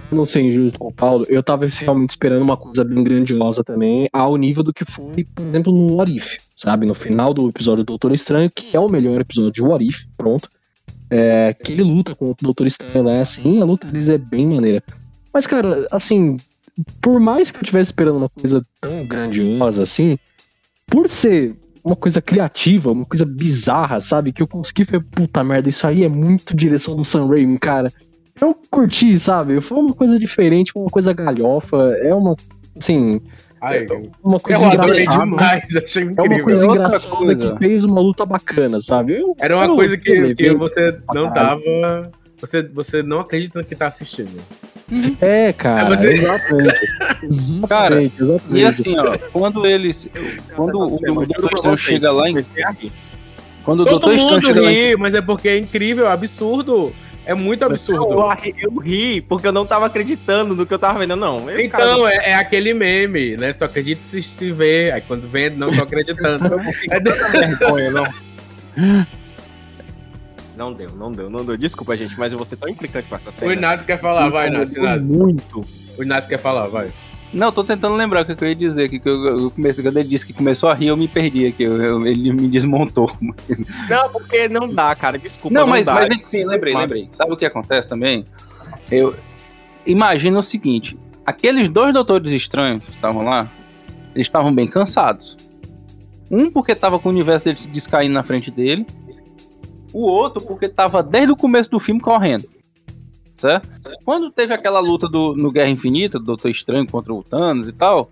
pra 0.08 0.18
não 0.18 0.28
ser 0.28 0.42
injusto 0.42 0.78
com 0.78 0.88
o 0.88 0.92
Paulo, 0.92 1.24
eu 1.30 1.42
tava 1.42 1.66
realmente 1.66 2.10
esperando 2.10 2.42
uma 2.42 2.58
coisa 2.58 2.84
bem 2.84 3.02
grandiosa 3.02 3.64
também, 3.64 4.06
ao 4.12 4.36
nível 4.36 4.62
do 4.62 4.72
que 4.72 4.84
foi, 4.84 5.24
por 5.24 5.46
exemplo, 5.46 5.72
no 5.72 5.96
What 5.96 6.14
If, 6.14 6.36
sabe? 6.54 6.84
No 6.84 6.94
final 6.94 7.32
do 7.32 7.48
episódio 7.48 7.84
do 7.84 7.88
Doutor 7.88 8.14
Estranho, 8.14 8.50
que 8.50 8.76
é 8.76 8.80
o 8.80 8.88
melhor 8.88 9.18
episódio 9.18 9.50
de 9.50 9.62
What 9.62 9.82
If, 9.82 10.04
pronto. 10.16 10.50
É, 11.14 11.52
que 11.52 11.72
ele 11.72 11.82
luta 11.82 12.14
com 12.14 12.30
o 12.30 12.36
Doutor 12.40 12.66
Estranho, 12.66 13.04
né? 13.04 13.20
Assim, 13.20 13.60
a 13.60 13.64
luta 13.66 13.86
deles 13.86 14.08
é 14.08 14.16
bem 14.16 14.46
maneira. 14.46 14.82
Mas, 15.32 15.46
cara, 15.46 15.86
assim, 15.90 16.38
por 17.00 17.20
mais 17.20 17.50
que 17.50 17.58
eu 17.58 17.62
estivesse 17.62 17.88
esperando 17.88 18.16
uma 18.16 18.28
coisa 18.28 18.64
tão 18.80 19.04
grandiosa 19.04 19.82
assim, 19.82 20.18
por 20.86 21.08
ser 21.08 21.54
uma 21.84 21.96
coisa 21.96 22.22
criativa, 22.22 22.92
uma 22.92 23.04
coisa 23.04 23.26
bizarra, 23.26 24.00
sabe? 24.00 24.32
Que 24.32 24.42
eu 24.42 24.46
consegui 24.46 24.84
ver, 24.84 25.02
puta 25.02 25.42
merda, 25.42 25.68
isso 25.68 25.86
aí 25.86 26.04
é 26.04 26.08
muito 26.08 26.56
direção 26.56 26.94
do 26.96 27.04
Sam 27.04 27.26
Raimi, 27.26 27.58
cara. 27.58 27.92
Eu 28.40 28.56
curti, 28.70 29.18
sabe? 29.20 29.60
Foi 29.60 29.78
uma 29.78 29.92
coisa 29.94 30.18
diferente, 30.18 30.72
uma 30.74 30.88
coisa 30.88 31.12
galhofa, 31.12 31.76
é 32.00 32.14
uma, 32.14 32.36
assim, 32.76 33.20
Ai, 33.62 33.86
uma 34.24 34.36
eu 34.36 34.40
coisa 34.40 34.66
adorei 34.66 35.02
engraçada. 35.02 35.24
demais, 35.24 35.76
achei 35.76 36.02
É 36.02 36.06
uma 36.06 36.12
incrível. 36.24 36.44
coisa 36.44 36.66
outra 36.66 36.84
engraçada 36.86 37.16
coisa. 37.16 37.52
que 37.52 37.58
fez 37.58 37.84
uma 37.84 38.00
luta 38.00 38.26
bacana, 38.26 38.80
sabe? 38.80 39.20
Eu- 39.20 39.36
Era 39.40 39.56
uma 39.56 39.66
eu- 39.66 39.74
coisa 39.76 39.96
que, 39.96 40.10
eu 40.10 40.34
que 40.34 40.50
você 40.54 40.96
não 41.14 41.32
caralho. 41.32 41.62
tava. 41.62 42.10
Você, 42.40 42.60
você 42.62 43.02
não 43.04 43.20
acredita 43.20 43.60
no 43.60 43.64
que 43.64 43.76
tá 43.76 43.86
assistindo. 43.86 44.40
É, 45.20 45.52
cara, 45.52 45.86
É, 45.86 45.96
você- 45.96 46.12
exatamente. 46.12 46.80
exatamente, 47.22 47.68
Cara, 47.68 48.02
exatamente. 48.02 48.42
E 48.50 48.64
assim, 48.64 48.98
ó, 48.98 49.16
quando 49.32 49.64
eles. 49.64 50.08
Quando 50.56 50.74
o, 50.80 50.86
o 50.86 50.98
Doutor 51.26 51.52
Estranho 51.54 51.76
chega 51.78 52.10
lá 52.10 52.28
em. 52.28 52.44
Quando 53.64 53.80
o 53.80 53.84
Todo 53.84 53.90
Doutor 54.00 54.14
Estranho 54.14 54.32
mundo 54.34 54.44
chega 54.46 54.60
lá 54.60 54.72
em. 54.72 54.74
ri, 54.74 54.96
mas 54.96 55.14
é 55.14 55.20
porque 55.22 55.48
é 55.48 55.56
incrível, 55.56 56.06
é 56.08 56.12
absurdo. 56.12 56.92
É 57.24 57.34
muito 57.34 57.64
absurdo. 57.64 58.12
Eu, 58.14 58.28
ri- 58.30 58.54
eu 58.58 58.76
ri 58.78 59.20
porque 59.20 59.46
eu 59.46 59.52
não 59.52 59.64
tava 59.64 59.86
acreditando 59.86 60.56
no 60.56 60.66
que 60.66 60.74
eu 60.74 60.78
tava 60.78 60.98
vendo, 60.98 61.14
não. 61.14 61.48
Esse 61.50 61.68
cara 61.68 61.84
Então, 61.84 62.08
é, 62.08 62.30
é 62.30 62.34
aquele 62.34 62.74
meme, 62.74 63.36
né? 63.36 63.52
Só 63.52 63.66
acredita 63.66 64.02
se 64.02 64.20
se 64.22 64.50
vê. 64.50 64.90
Aí 64.92 65.00
quando 65.00 65.28
vê, 65.28 65.48
não 65.50 65.70
tô 65.70 65.84
acreditando. 65.84 66.44
É 66.90 66.98
vergonha, 67.00 67.90
não. 67.90 68.14
Não 70.56 70.72
deu, 70.72 70.90
não 70.90 71.10
deu, 71.12 71.30
não 71.30 71.44
deu. 71.44 71.56
Desculpa, 71.56 71.96
gente, 71.96 72.18
mas 72.18 72.32
eu 72.32 72.38
vou 72.38 72.46
ser 72.46 72.56
tão 72.56 72.68
implicante 72.68 73.08
com 73.08 73.16
essa 73.16 73.30
o 73.30 73.32
cena. 73.32 73.52
Inácio 73.52 73.86
quer 73.86 73.98
falar, 73.98 74.28
vai, 74.28 74.48
Inácio. 74.48 74.78
Inácio. 74.82 75.18
Muito. 75.18 75.64
O 75.98 76.02
Inácio 76.02 76.28
quer 76.28 76.38
falar, 76.38 76.66
vai. 76.68 76.90
Não, 77.32 77.50
tô 77.50 77.64
tentando 77.64 77.94
lembrar 77.94 78.22
o 78.22 78.24
que 78.26 78.44
eu 78.44 78.48
ia 78.48 78.54
dizer 78.54 78.84
aqui. 78.86 78.98
Que 78.98 79.08
eu, 79.08 79.24
eu 79.24 79.50
comecei, 79.50 79.82
quando 79.82 79.96
ele 79.96 80.08
disse 80.08 80.26
que 80.26 80.32
começou 80.32 80.68
a 80.68 80.74
rir, 80.74 80.88
eu 80.88 80.96
me 80.96 81.08
perdi 81.08 81.46
aqui. 81.46 81.62
eu- 81.62 81.80
eu- 81.82 82.06
ele 82.06 82.32
me 82.32 82.46
desmontou. 82.48 83.10
Não, 83.88 84.10
porque 84.12 84.48
não 84.48 84.68
dá, 84.68 84.94
cara. 84.94 85.18
Desculpa, 85.18 85.54
Não, 85.54 85.62
não, 85.62 85.68
mas, 85.68 85.86
dá. 85.86 85.94
mas 85.94 86.28
sim, 86.28 86.44
lembrei, 86.44 86.74
lembrei. 86.76 87.08
Sabe 87.12 87.32
o 87.32 87.36
que 87.36 87.44
acontece 87.46 87.88
também? 87.88 88.24
Eu 88.90 89.14
imagino 89.86 90.38
o 90.40 90.42
seguinte: 90.42 90.96
aqueles 91.24 91.68
dois 91.68 91.94
doutores 91.94 92.32
estranhos 92.32 92.86
que 92.86 92.94
estavam 92.94 93.22
lá, 93.24 93.48
eles 94.14 94.26
estavam 94.26 94.52
bem 94.52 94.66
cansados. 94.66 95.36
Um 96.30 96.50
porque 96.50 96.74
tava 96.74 96.98
com 96.98 97.08
o 97.08 97.12
universo 97.12 97.44
deles 97.46 97.64
descaindo 97.66 98.12
na 98.14 98.22
frente 98.22 98.50
dele, 98.50 98.86
o 99.92 100.02
outro 100.02 100.42
porque 100.42 100.68
tava 100.68 101.02
desde 101.02 101.32
o 101.32 101.36
começo 101.36 101.70
do 101.70 101.78
filme 101.80 102.00
correndo. 102.00 102.44
Certo? 103.42 103.68
Quando 104.04 104.30
teve 104.30 104.54
aquela 104.54 104.78
luta 104.78 105.08
do, 105.08 105.34
no 105.34 105.50
Guerra 105.50 105.70
Infinita, 105.70 106.18
do 106.18 106.24
Doutor 106.24 106.50
Estranho 106.50 106.86
contra 106.86 107.12
o 107.12 107.24
Thanos 107.24 107.68
e 107.68 107.72
tal, 107.72 108.08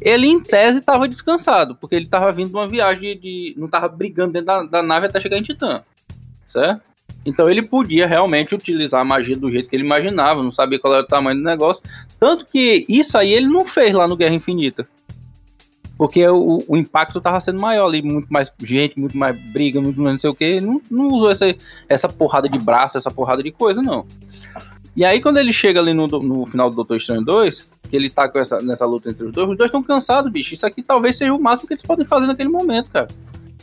ele 0.00 0.26
em 0.26 0.40
tese 0.40 0.80
tava 0.80 1.06
descansado, 1.06 1.74
porque 1.74 1.94
ele 1.94 2.06
tava 2.06 2.32
vindo 2.32 2.48
de 2.48 2.54
uma 2.54 2.66
viagem 2.66 3.18
de. 3.18 3.54
não 3.58 3.68
tava 3.68 3.88
brigando 3.88 4.32
dentro 4.32 4.46
da, 4.46 4.62
da 4.62 4.82
nave 4.82 5.06
até 5.06 5.20
chegar 5.20 5.36
em 5.36 5.42
Titã 5.42 5.82
certo? 6.48 6.82
Então 7.24 7.50
ele 7.50 7.62
podia 7.62 8.06
realmente 8.06 8.54
utilizar 8.54 9.02
a 9.02 9.04
magia 9.04 9.36
do 9.36 9.50
jeito 9.50 9.68
que 9.68 9.76
ele 9.76 9.84
imaginava, 9.84 10.42
não 10.42 10.50
sabia 10.50 10.78
qual 10.78 10.94
era 10.94 11.02
o 11.02 11.06
tamanho 11.06 11.36
do 11.36 11.44
negócio. 11.44 11.82
Tanto 12.18 12.46
que 12.46 12.86
isso 12.88 13.18
aí 13.18 13.32
ele 13.32 13.46
não 13.46 13.66
fez 13.66 13.92
lá 13.92 14.08
no 14.08 14.16
Guerra 14.16 14.34
Infinita. 14.34 14.88
Porque 15.98 16.26
o, 16.28 16.62
o 16.68 16.76
impacto 16.76 17.20
tava 17.20 17.40
sendo 17.40 17.60
maior 17.60 17.88
ali, 17.88 18.00
muito 18.00 18.32
mais 18.32 18.52
gente, 18.60 18.98
muito 18.98 19.18
mais 19.18 19.36
briga, 19.50 19.80
muito 19.80 20.00
mais 20.00 20.14
não 20.14 20.20
sei 20.20 20.30
o 20.30 20.34
que. 20.34 20.60
Não, 20.60 20.80
não 20.88 21.08
usou 21.08 21.32
essa, 21.32 21.52
essa 21.88 22.08
porrada 22.08 22.48
de 22.48 22.56
braço, 22.56 22.96
essa 22.96 23.10
porrada 23.10 23.42
de 23.42 23.50
coisa, 23.50 23.82
não. 23.82 24.06
E 24.94 25.04
aí, 25.04 25.20
quando 25.20 25.38
ele 25.38 25.52
chega 25.52 25.80
ali 25.80 25.92
no, 25.92 26.06
no 26.06 26.46
final 26.46 26.70
do 26.70 26.76
Doutor 26.76 26.96
Estranho 26.98 27.24
2, 27.24 27.68
que 27.90 27.96
ele 27.96 28.08
tá 28.08 28.28
com 28.28 28.38
essa, 28.38 28.60
nessa 28.60 28.86
luta 28.86 29.10
entre 29.10 29.24
os 29.24 29.32
dois, 29.32 29.50
os 29.50 29.56
dois 29.56 29.68
estão 29.68 29.82
cansados, 29.82 30.30
bicho. 30.30 30.54
Isso 30.54 30.66
aqui 30.66 30.82
talvez 30.82 31.16
seja 31.16 31.34
o 31.34 31.40
máximo 31.40 31.66
que 31.66 31.74
eles 31.74 31.82
podem 31.82 32.06
fazer 32.06 32.26
naquele 32.26 32.48
momento, 32.48 32.90
cara. 32.90 33.08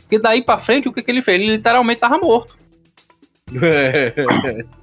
Porque 0.02 0.18
daí 0.18 0.42
pra 0.42 0.58
frente, 0.58 0.88
o 0.88 0.92
que, 0.92 1.02
que 1.02 1.10
ele 1.10 1.22
fez? 1.22 1.40
Ele 1.40 1.52
literalmente 1.52 2.00
tava 2.00 2.18
morto. 2.18 2.56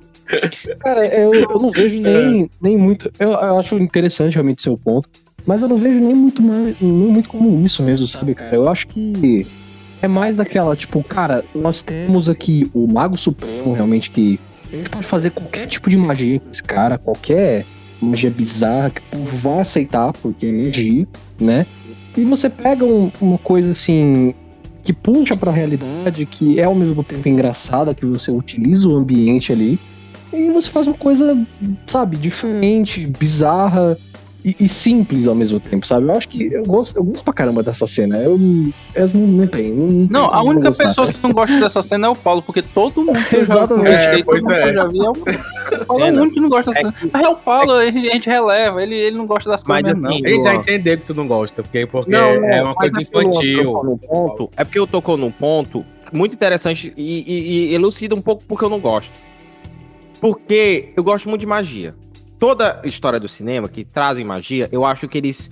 Cara, 0.80 1.05
eu, 1.07 1.34
eu 1.34 1.59
não 1.59 1.69
vejo 1.69 1.99
nem, 1.99 2.49
nem 2.61 2.77
muito. 2.77 3.11
Eu, 3.19 3.31
eu 3.31 3.59
acho 3.59 3.77
interessante 3.77 4.34
realmente 4.34 4.61
seu 4.61 4.77
ponto. 4.77 5.09
Mas 5.45 5.61
eu 5.61 5.68
não 5.68 5.78
vejo 5.78 5.99
nem 5.99 6.15
muito 6.15 6.41
mais, 6.41 6.76
nem 6.80 6.91
muito 6.91 7.30
como 7.30 7.65
isso 7.65 7.84
mesmo, 7.84 8.07
sabe, 8.07 8.34
cara? 8.34 8.56
Eu 8.56 8.70
acho 8.70 8.88
que 8.88 9.45
é 10.02 10.07
mais 10.07 10.38
daquela, 10.38 10.76
tipo, 10.76 11.03
cara, 11.03 11.44
nós 11.53 11.82
temos 11.84 12.30
aqui 12.30 12.70
o 12.74 12.88
Mago 12.88 13.18
Supremo, 13.18 13.74
realmente, 13.74 14.10
que 14.10 14.40
a 14.72 14.76
gente 14.76 14.90
pode 14.90 15.06
fazer 15.06 15.32
qualquer 15.32 15.68
tipo 15.68 15.90
de 15.90 15.98
magia 15.98 16.40
com 16.40 16.49
esse 16.52 16.64
cara, 16.64 16.98
qualquer 16.98 17.65
magia 18.02 18.30
bizarra 18.32 18.90
que 18.90 19.02
o 19.02 19.03
povo 19.18 19.38
vai 19.38 19.60
aceitar, 19.60 20.14
porque 20.14 20.45
é 20.45 20.52
magia, 20.52 21.07
né? 21.40 21.65
E 22.18 22.24
você 22.24 22.49
pega 22.49 22.86
um- 22.86 23.11
uma 23.20 23.38
coisa 23.38 23.72
assim 23.72 24.34
que 24.84 24.91
puxa 24.94 25.36
pra 25.38 25.52
realidade, 25.52 26.26
que 26.26 26.60
é 26.60 26.64
ao 26.65 26.76
mesmo 26.76 27.03
tempo 27.03 27.28
engraçada, 27.30 27.95
que 27.95 28.06
você 28.06 28.32
utiliza 28.32 28.88
o 28.90 28.95
ambiente 28.98 29.52
ali, 29.53 29.80
e 30.34 30.49
você 30.52 30.70
faz 30.70 30.88
uma 30.88 30.95
coisa, 30.98 31.38
sabe, 31.88 32.18
diferente, 32.18 33.06
bizarra 33.07 33.98
e, 34.44 34.56
e 34.60 34.68
simples 34.68 35.28
ao 35.28 35.36
mesmo 35.36 35.60
tempo, 35.60 35.86
sabe? 35.88 36.07
Eu 36.07 36.11
acho 36.18 36.28
que 36.28 36.52
eu 36.52 36.64
gosto, 36.65 36.98
eu 36.98 37.03
gosto 37.03 37.24
pra 37.24 37.34
caramba 37.34 37.64
dessa 37.64 37.88
cena. 37.88 38.18
Eu, 38.18 38.32
eu 38.94 39.07
não, 39.14 39.22
não 39.28 39.48
tem. 39.48 39.72
Não, 39.72 40.07
Não, 40.10 40.26
a 40.34 40.44
única 40.44 40.68
gostar. 40.70 40.86
pessoa 40.88 41.14
que 41.14 41.20
não 41.24 41.32
gosta 41.32 41.60
dessa 41.60 41.82
cena 41.82 42.07
é 42.07 42.10
o 42.10 42.15
Paulo, 42.15 42.41
porque 42.41 42.61
todo 42.61 43.03
mundo 43.03 43.20
que 43.30 43.38
já 43.38 43.41
Exatamente. 43.41 43.76
conversei, 43.86 44.20
É, 44.20 44.24
pois 44.24 44.44
todo 44.44 44.52
mundo 44.53 44.61
que 44.64 44.70
é. 44.70 44.74
já 44.74 44.88
vi 44.88 44.99
é 44.99 45.10
o 45.10 45.14
o 45.82 45.86
Paulo 45.86 46.03
é 46.06 46.11
o 46.11 46.15
único 46.22 46.34
que 46.36 46.40
não 46.41 46.49
gosta 46.49 46.72
dessa 46.72 46.88
É 46.88 46.91
cena. 46.91 47.10
Mas 47.14 47.24
é 47.24 47.30
o 47.30 47.36
Paulo, 47.36 47.72
a 47.72 47.86
gente, 47.90 48.10
a 48.10 48.14
gente 48.14 48.30
releva, 48.30 48.84
ele, 48.84 48.95
ele 48.95 49.18
não 49.18 49.26
gosta 49.26 49.49
das 49.49 49.64
Mas 49.65 49.82
coisas, 49.82 49.99
mesmo, 49.99 50.14
assim, 50.14 50.22
não. 50.24 50.30
Ele 50.30 50.44
já 50.44 50.56
entendeu 50.56 50.98
que 50.98 51.06
tu 51.06 51.14
não 51.14 51.28
gosta, 51.28 51.64
porque, 51.64 51.86
porque 51.88 52.11
Não, 52.11 52.20
é 52.20 52.61
uma 52.61 52.76
mas 52.78 52.91
coisa 52.91 52.95
é 53.02 53.15
Luan 53.18 53.30
infantil. 53.30 53.84
num 53.84 53.98
ponto, 53.98 54.49
é 54.57 54.64
porque 54.64 54.78
eu 54.80 54.86
tocou 54.88 55.18
num 55.18 55.32
ponto 55.32 55.86
muito 56.11 56.34
interessante 56.36 56.94
e, 56.95 57.20
e- 57.22 57.70
e 57.72 57.74
elucida 57.74 58.14
um 58.14 58.22
pouco 58.22 58.44
porque 58.48 58.64
eu 58.65 58.70
não 58.70 58.80
gosto. 58.80 59.11
Porque 60.22 60.90
eu 60.95 61.03
gosto 61.03 61.28
muito 61.28 61.41
de 61.41 61.48
magia. 61.48 61.95
Toda 62.39 62.81
história 62.84 63.19
do 63.19 63.27
cinema 63.27 63.69
que 63.69 63.85
trazem 63.85 64.26
magia, 64.26 64.68
eu 64.72 64.84
acho 64.85 65.07
que 65.07 65.18
eles 65.18 65.49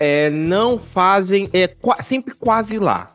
é, 0.00 0.30
não 0.30 0.78
fazem. 0.78 1.48
É 1.52 1.68
qua- 1.68 2.02
sempre 2.02 2.34
quase 2.34 2.78
lá. 2.78 3.10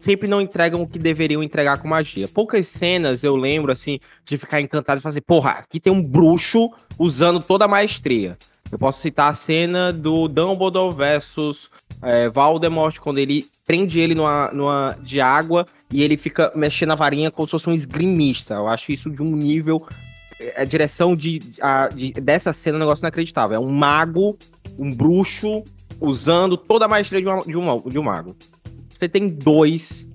Sempre 0.00 0.28
não 0.28 0.40
entregam 0.40 0.82
o 0.82 0.86
que 0.86 0.98
deveriam 0.98 1.42
entregar 1.42 1.78
com 1.78 1.88
magia. 1.88 2.28
Poucas 2.28 2.68
cenas 2.68 3.24
eu 3.24 3.34
lembro, 3.34 3.72
assim, 3.72 3.98
de 4.24 4.36
ficar 4.36 4.60
encantado 4.60 4.98
e 4.98 5.02
fazer, 5.02 5.22
porra, 5.22 5.52
aqui 5.52 5.80
tem 5.80 5.92
um 5.92 6.02
bruxo 6.02 6.70
usando 6.98 7.40
toda 7.40 7.64
a 7.64 7.68
maestria. 7.68 8.36
Eu 8.70 8.78
posso 8.78 9.00
citar 9.00 9.30
a 9.30 9.34
cena 9.34 9.92
do 9.92 10.28
Dumbledore 10.28 10.94
versus 10.94 11.70
é, 12.02 12.28
Voldemort, 12.28 12.98
quando 12.98 13.18
ele 13.18 13.46
prende 13.66 13.98
ele 13.98 14.14
numa, 14.14 14.50
numa 14.52 14.96
de 15.02 15.20
água 15.22 15.66
e 15.90 16.02
ele 16.02 16.18
fica 16.18 16.52
mexendo 16.54 16.90
a 16.92 16.96
varinha 16.96 17.30
como 17.30 17.46
se 17.48 17.52
fosse 17.52 17.70
um 17.70 17.72
esgrimista. 17.72 18.54
Eu 18.54 18.68
acho 18.68 18.92
isso 18.92 19.08
de 19.10 19.22
um 19.22 19.30
nível. 19.34 19.86
A 20.56 20.64
direção 20.64 21.14
de, 21.16 21.40
a- 21.60 21.88
de- 21.88 22.12
dessa 22.12 22.52
cena 22.52 22.76
é 22.76 22.78
um 22.78 22.80
negócio 22.80 23.02
inacreditável. 23.02 23.56
É 23.56 23.60
um 23.60 23.70
mago, 23.70 24.36
um 24.78 24.92
bruxo, 24.92 25.62
usando 26.00 26.56
toda 26.56 26.84
a 26.84 26.88
maestria 26.88 27.20
de, 27.20 27.28
uma- 27.28 27.42
de 27.44 27.56
um, 27.56 27.80
de 27.90 27.98
um 27.98 28.02
mago. 28.02 28.34
Você 28.96 29.08
tem 29.08 29.28
dois 29.28 30.06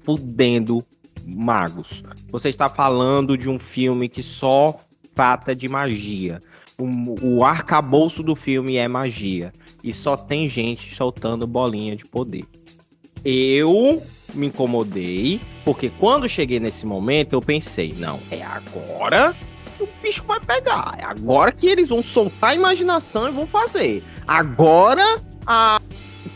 fudendo 0.00 0.84
magos. 1.26 2.02
Você 2.30 2.48
está 2.48 2.68
falando 2.68 3.36
de 3.36 3.48
um 3.48 3.58
filme 3.58 4.08
que 4.08 4.22
só 4.22 4.80
trata 5.14 5.54
de 5.54 5.68
magia. 5.68 6.42
O, 6.78 7.36
o 7.38 7.44
arcabouço 7.44 8.22
do 8.22 8.34
filme 8.34 8.76
é 8.76 8.88
magia. 8.88 9.52
E 9.84 9.92
só 9.92 10.16
tem 10.16 10.48
gente 10.48 10.94
soltando 10.94 11.46
bolinha 11.46 11.94
de 11.96 12.04
poder. 12.06 12.44
Eu 13.24 14.02
me 14.34 14.46
incomodei, 14.46 15.40
porque 15.64 15.90
quando 15.98 16.28
cheguei 16.28 16.58
nesse 16.60 16.86
momento, 16.86 17.32
eu 17.34 17.42
pensei, 17.42 17.94
não, 17.98 18.18
é 18.30 18.42
agora 18.42 19.34
que 19.80 19.84
o 19.84 20.02
bicho 20.02 20.24
vai 20.26 20.38
pegar. 20.40 20.94
É 20.98 21.04
agora 21.04 21.52
que 21.52 21.66
eles 21.66 21.88
vão 21.88 22.02
soltar 22.02 22.50
a 22.50 22.54
imaginação 22.54 23.28
e 23.28 23.32
vão 23.32 23.46
fazer. 23.46 24.02
Agora 24.26 25.02
a 25.46 25.80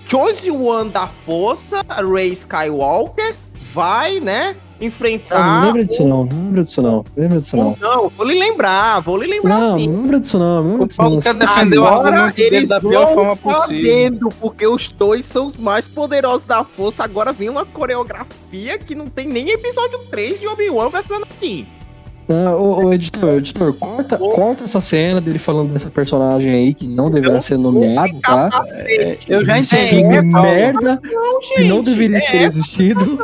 Chosen 0.09 0.53
One 0.53 0.91
da 0.91 1.07
Força, 1.07 1.81
a 1.89 2.03
Rey 2.03 2.33
Skywalker, 2.33 3.35
vai, 3.73 4.21
né, 4.21 4.55
Ah, 4.55 4.79
não 4.81 4.87
enfrentar. 4.87 5.65
lembra 5.65 5.85
disso 5.85 6.05
não, 6.07 6.25
não 6.25 6.45
lembra 6.47 6.63
disso 6.63 6.83
não, 6.83 6.93
não 6.93 7.05
lembra 7.17 7.41
disso 7.41 7.57
não. 7.57 7.77
Não, 7.81 8.09
vou 8.11 8.27
lhe 8.27 8.39
lembrar, 8.39 9.01
vou 9.01 9.17
lhe 9.17 9.27
lembrar 9.27 9.59
Não, 9.61 9.79
sim. 9.79 9.87
não 9.89 10.03
lembra 10.03 10.21
disso 10.21 10.39
não, 10.39 10.63
não 10.63 10.71
lembra 10.73 10.87
disso 10.87 11.03
não. 11.03 11.19
Quer 11.21 11.35
defender 11.35 11.79
Agora 11.79 12.33
eles 12.37 12.69
da 12.69 12.81
pior 12.81 13.07
vão 13.07 13.15
forma 13.15 13.37
possível. 13.37 13.63
sabendo, 13.63 14.29
porque 14.41 14.67
os 14.67 14.89
dois 14.89 15.25
são 15.27 15.47
os 15.47 15.57
mais 15.57 15.89
poderosos 15.89 16.43
da 16.47 16.65
força. 16.65 17.03
Agora 17.05 17.33
vem 17.33 17.49
uma 17.49 17.65
coreografia 17.65 18.79
que 18.79 18.95
não 18.95 19.07
tem 19.07 19.27
nem 19.27 19.51
episódio 19.51 19.99
3 20.11 20.39
de 20.41 20.47
Obi-Wan 20.47 20.91
vs 20.91 21.11
Anakin. 21.13 21.67
Não, 22.27 22.59
ô, 22.59 22.85
ô, 22.87 22.93
editor, 22.93 23.35
editor, 23.35 23.75
corta, 23.75 24.17
corta 24.17 24.65
essa 24.65 24.81
cena 24.81 25.21
dele 25.21 25.39
falando 25.39 25.73
dessa 25.73 25.91
personagem 25.91 26.51
aí 26.53 26.75
que 26.75 26.87
não 26.87 27.11
deveria 27.11 27.41
ser 27.41 27.59
nomeado, 27.59 28.19
tá? 28.21 28.49
Capacete. 28.51 29.31
Eu 29.31 29.45
já 29.45 29.57
é 29.57 29.61
entendi. 29.61 30.03
né, 30.03 30.33
Paulo? 30.33 30.49
merda 30.49 31.01
Não, 31.03 31.41
que 31.41 31.65
não 31.65 31.77
gente, 31.77 31.85
deveria 31.85 32.21
ter 32.21 32.37
é, 32.39 32.43
existido. 32.45 33.19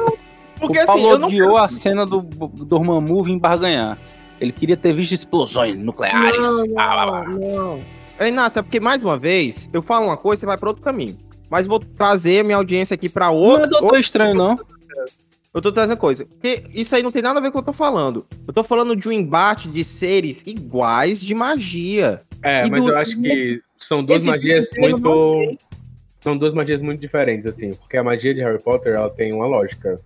Porque 0.58 0.78
o 0.78 0.86
Paulo 0.86 1.00
assim, 1.00 1.10
eu 1.12 1.18
não 1.18 1.28
odiou 1.28 1.56
a 1.56 1.68
cena 1.70 2.04
do, 2.04 2.20
do 2.20 2.64
Dormammu 2.66 3.22
vir 3.22 3.38
barganhar. 3.38 3.96
Ele 4.38 4.52
queria 4.52 4.76
ter 4.76 4.92
visto 4.92 5.12
explosões 5.12 5.78
nucleares. 5.78 6.36
Blá, 6.68 7.04
blá, 7.04 7.06
blá. 7.06 7.28
não. 7.28 7.80
É, 8.18 8.28
Inácio, 8.28 8.58
é 8.58 8.62
porque 8.62 8.78
mais 8.78 9.02
uma 9.02 9.16
vez, 9.16 9.66
eu 9.72 9.80
falo 9.80 10.06
uma 10.06 10.16
coisa, 10.16 10.40
você 10.40 10.46
vai 10.46 10.58
pra 10.58 10.68
outro 10.68 10.82
caminho. 10.82 11.16
Mas 11.50 11.66
vou 11.66 11.78
trazer 11.80 12.40
a 12.40 12.44
minha 12.44 12.56
audiência 12.58 12.94
aqui 12.94 13.08
pra 13.08 13.28
Não 13.28 13.36
outro. 13.36 13.64
é 13.64 13.68
doutor 13.68 13.98
estranho, 13.98 14.34
não. 14.34 14.56
Eu 15.52 15.60
tô 15.60 15.72
trazendo 15.72 15.96
coisa. 15.96 16.24
Porque 16.24 16.62
isso 16.72 16.94
aí 16.94 17.02
não 17.02 17.10
tem 17.10 17.22
nada 17.22 17.38
a 17.38 17.42
ver 17.42 17.50
com 17.50 17.58
o 17.58 17.62
que 17.62 17.68
eu 17.68 17.72
tô 17.72 17.76
falando. 17.76 18.24
Eu 18.46 18.52
tô 18.54 18.62
falando 18.62 18.94
de 18.94 19.08
um 19.08 19.12
embate 19.12 19.68
de 19.68 19.82
seres 19.84 20.42
iguais 20.46 21.20
de 21.20 21.34
magia. 21.34 22.20
É, 22.42 22.66
E 22.66 22.70
mas 22.70 22.84
do- 22.84 22.90
eu 22.92 22.96
acho 22.98 23.20
que 23.20 23.60
são 23.78 24.04
duas 24.04 24.22
Esse 24.22 24.30
magias 24.30 24.70
muito. 24.78 25.58
São 26.20 26.36
duas 26.36 26.52
magias 26.54 26.82
muito 26.82 27.00
diferentes, 27.00 27.46
assim. 27.46 27.72
Porque 27.72 27.96
a 27.96 28.04
magia 28.04 28.32
de 28.34 28.40
Harry 28.42 28.62
Potter 28.62 28.94
ela 28.94 29.10
tem 29.10 29.32
uma 29.32 29.46
lógica. 29.46 29.98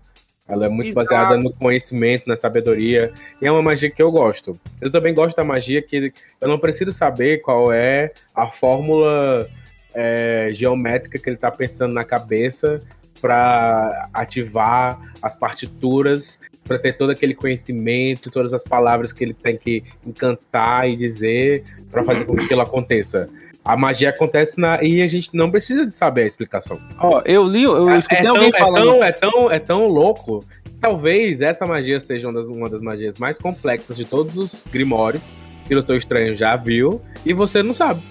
Ela 0.46 0.66
é 0.66 0.68
muito 0.68 0.90
Exato. 0.90 1.06
baseada 1.08 1.36
no 1.38 1.52
conhecimento, 1.52 2.26
na 2.28 2.36
sabedoria. 2.36 3.12
E 3.42 3.46
é 3.46 3.50
uma 3.50 3.62
magia 3.62 3.90
que 3.90 4.02
eu 4.02 4.10
gosto. 4.12 4.58
Eu 4.80 4.90
também 4.90 5.12
gosto 5.14 5.34
da 5.36 5.42
magia 5.44 5.82
que 5.82 6.12
eu 6.40 6.48
não 6.48 6.58
preciso 6.58 6.92
saber 6.92 7.38
qual 7.42 7.72
é 7.72 8.12
a 8.34 8.46
fórmula 8.46 9.48
é, 9.94 10.50
geométrica 10.52 11.18
que 11.18 11.28
ele 11.30 11.36
tá 11.36 11.50
pensando 11.50 11.92
na 11.94 12.04
cabeça 12.04 12.80
para 13.24 14.06
ativar 14.12 15.00
as 15.22 15.34
partituras, 15.34 16.38
para 16.62 16.78
ter 16.78 16.92
todo 16.92 17.08
aquele 17.08 17.34
conhecimento, 17.34 18.30
todas 18.30 18.52
as 18.52 18.62
palavras 18.62 19.14
que 19.14 19.24
ele 19.24 19.32
tem 19.32 19.56
que 19.56 19.82
encantar 20.06 20.86
e 20.90 20.94
dizer 20.94 21.64
para 21.90 22.04
fazer 22.04 22.26
com 22.26 22.36
que 22.36 22.42
aquilo 22.42 22.60
aconteça. 22.60 23.30
A 23.64 23.78
magia 23.78 24.10
acontece 24.10 24.60
na, 24.60 24.84
e 24.84 25.00
a 25.00 25.06
gente 25.06 25.30
não 25.32 25.50
precisa 25.50 25.86
de 25.86 25.92
saber 25.92 26.24
a 26.24 26.26
explicação. 26.26 26.78
Ó, 26.98 27.22
eu 27.24 27.44
li, 27.48 27.62
eu 27.62 27.88
É, 27.88 27.98
escutei 27.98 28.18
é 28.18 28.22
tão, 28.24 28.34
alguém 28.34 28.50
é, 28.54 28.58
falando. 28.58 28.84
tão, 28.84 29.02
é, 29.02 29.12
tão, 29.12 29.50
é 29.52 29.58
tão 29.58 29.88
louco. 29.88 30.44
Talvez 30.78 31.40
essa 31.40 31.64
magia 31.64 31.98
seja 32.00 32.28
uma 32.28 32.42
das, 32.42 32.46
uma 32.46 32.68
das 32.68 32.82
magias 32.82 33.18
mais 33.18 33.38
complexas 33.38 33.96
de 33.96 34.04
todos 34.04 34.36
os 34.36 34.66
grimórios 34.66 35.38
que 35.66 35.72
o 35.72 35.78
Doutor 35.78 35.96
Estranho 35.96 36.36
já 36.36 36.56
viu 36.56 37.00
e 37.24 37.32
você 37.32 37.62
não 37.62 37.74
sabe. 37.74 38.02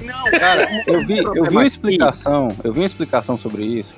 Não, 0.00 0.24
Cara, 0.32 0.66
eu 0.84 1.06
vi, 1.06 1.18
eu 1.22 1.44
vi 1.44 1.50
uma 1.50 1.66
explicação, 1.66 2.48
eu 2.64 2.72
vi 2.72 2.80
uma 2.80 2.86
explicação 2.86 3.38
sobre 3.38 3.62
isso 3.62 3.94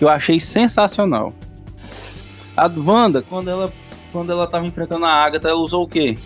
que 0.00 0.04
eu 0.04 0.08
achei 0.08 0.40
sensacional. 0.40 1.30
A 2.56 2.70
Wanda, 2.74 3.20
quando 3.20 3.50
ela, 3.50 3.70
quando 4.10 4.32
ela 4.32 4.46
tava 4.46 4.66
enfrentando 4.66 5.04
a 5.04 5.10
Agatha, 5.12 5.48
ela 5.50 5.60
usou 5.60 5.84
o 5.84 5.86
quê? 5.86 6.16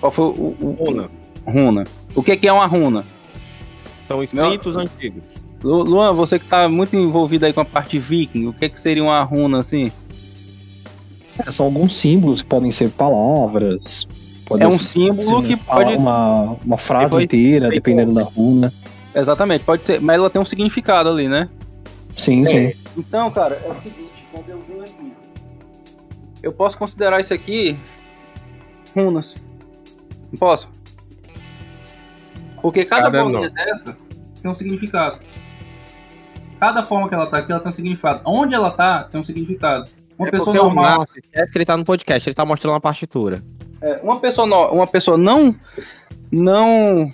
Qual 0.00 0.10
foi 0.10 0.24
o, 0.24 0.56
o, 0.60 0.76
Runa. 0.76 1.08
runa? 1.46 1.84
O 2.12 2.20
que 2.20 2.36
que 2.36 2.48
é 2.48 2.52
uma 2.52 2.66
runa? 2.66 3.04
São 4.08 4.24
escritos 4.24 4.76
antigos. 4.76 5.22
Lu- 5.62 5.84
Luan, 5.84 6.12
você 6.14 6.36
que 6.36 6.46
tá 6.46 6.68
muito 6.68 6.96
envolvido 6.96 7.46
aí 7.46 7.52
com 7.52 7.60
a 7.60 7.64
parte 7.64 7.96
viking, 7.96 8.46
o 8.48 8.52
que 8.52 8.68
que 8.68 8.80
seria 8.80 9.04
uma 9.04 9.22
runa 9.22 9.60
assim? 9.60 9.92
É, 11.38 11.48
São 11.52 11.66
alguns 11.66 11.94
símbolos, 11.96 12.42
podem 12.42 12.72
ser 12.72 12.90
palavras. 12.90 14.08
Podem 14.46 14.64
É 14.64 14.68
um 14.68 14.72
ser- 14.72 14.84
símbolo 14.84 15.22
ser 15.22 15.42
que 15.46 15.56
pode 15.56 15.94
Uma, 15.94 16.56
uma 16.64 16.76
frase 16.76 17.04
Depois- 17.04 17.24
inteira, 17.24 17.68
depois- 17.68 17.74
dependendo 17.76 18.12
da 18.14 18.24
runa. 18.24 18.72
Exatamente, 19.14 19.64
pode 19.64 19.86
ser, 19.86 20.00
mas 20.00 20.16
ela 20.16 20.28
tem 20.28 20.42
um 20.42 20.44
significado 20.44 21.08
ali, 21.08 21.28
né? 21.28 21.48
Sim, 22.16 22.46
sim. 22.46 22.72
Então, 22.96 23.30
cara, 23.30 23.60
é 23.64 23.68
o 23.70 23.74
seguinte, 23.76 24.24
quando 24.32 24.48
eu 24.48 24.60
venho 24.68 24.82
aqui, 24.82 25.12
eu 26.42 26.52
posso 26.52 26.78
considerar 26.78 27.20
isso 27.20 27.34
aqui 27.34 27.78
runas. 28.94 29.36
Não 30.32 30.38
posso? 30.38 30.68
Porque 32.62 32.84
cada, 32.84 33.10
Cada 33.10 33.22
bolinha 33.24 33.50
dessa 33.50 33.96
tem 34.40 34.50
um 34.50 34.54
significado. 34.54 35.18
cada 36.60 36.82
forma 36.84 37.08
que 37.08 37.14
ela 37.14 37.26
tá 37.26 37.38
aqui, 37.38 37.52
ela 37.52 37.60
tem 37.60 37.68
um 37.70 37.72
significado. 37.72 38.20
Onde 38.24 38.54
ela 38.54 38.70
tá, 38.70 39.04
tem 39.04 39.20
um 39.20 39.24
significado. 39.24 39.90
Uma 40.18 40.28
É 40.28 40.30
pessoa 40.30 40.50
o 40.50 40.64
normal. 40.64 40.98
Márcio 40.98 41.18
esquece 41.22 41.52
que 41.52 41.58
ele 41.58 41.64
tá 41.66 41.76
no 41.76 41.84
podcast, 41.84 42.28
ele 42.28 42.34
tá 42.34 42.44
mostrando 42.44 42.74
a 42.76 42.80
partitura. 42.80 43.42
É, 43.82 44.00
uma 44.02 44.18
pessoa, 44.20 44.46
no- 44.46 44.70
uma 44.70 44.86
pessoa 44.86 45.18
não 45.18 45.54
não 46.32 47.10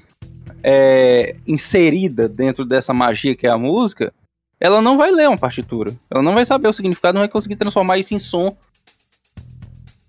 é, 0.63 1.35
inserida 1.47 2.29
dentro 2.29 2.65
dessa 2.65 2.93
magia 2.95 3.35
que 3.35 3.47
é 3.47 3.51
a 3.51 3.59
música, 3.59 4.13
ela 4.61 4.83
não 4.83 4.99
vai 4.99 5.11
ler 5.11 5.29
uma 5.29 5.39
partitura. 5.39 5.95
Ela 6.11 6.23
não 6.23 6.35
vai 6.35 6.45
saber 6.45 6.69
o 6.69 6.73
significado, 6.73 7.15
não 7.15 7.23
vai 7.23 7.29
conseguir 7.29 7.57
transformar 7.57 7.97
isso 7.99 8.15
em 8.15 8.19
som. 8.19 8.55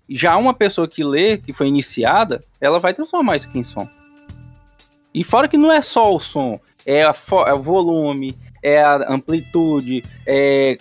Já 0.08 0.36
uma 0.36 0.52
pessoa 0.52 0.86
que 0.86 1.02
lê, 1.02 1.38
que 1.38 1.54
foi 1.54 1.68
iniciada, 1.68 2.44
ela 2.60 2.78
vai 2.78 2.92
transformar 2.92 3.36
isso 3.36 3.48
aqui 3.48 3.58
em 3.58 3.64
som. 3.64 3.88
E 5.14 5.24
fora 5.24 5.48
que 5.48 5.56
não 5.56 5.72
é 5.72 5.80
só 5.80 6.14
o 6.14 6.20
som, 6.20 6.60
é, 6.86 7.00
é 7.00 7.54
o 7.54 7.62
volume, 7.62 8.36
é 8.62 8.82
a 8.82 9.12
amplitude, 9.12 10.04
é... 10.26 10.76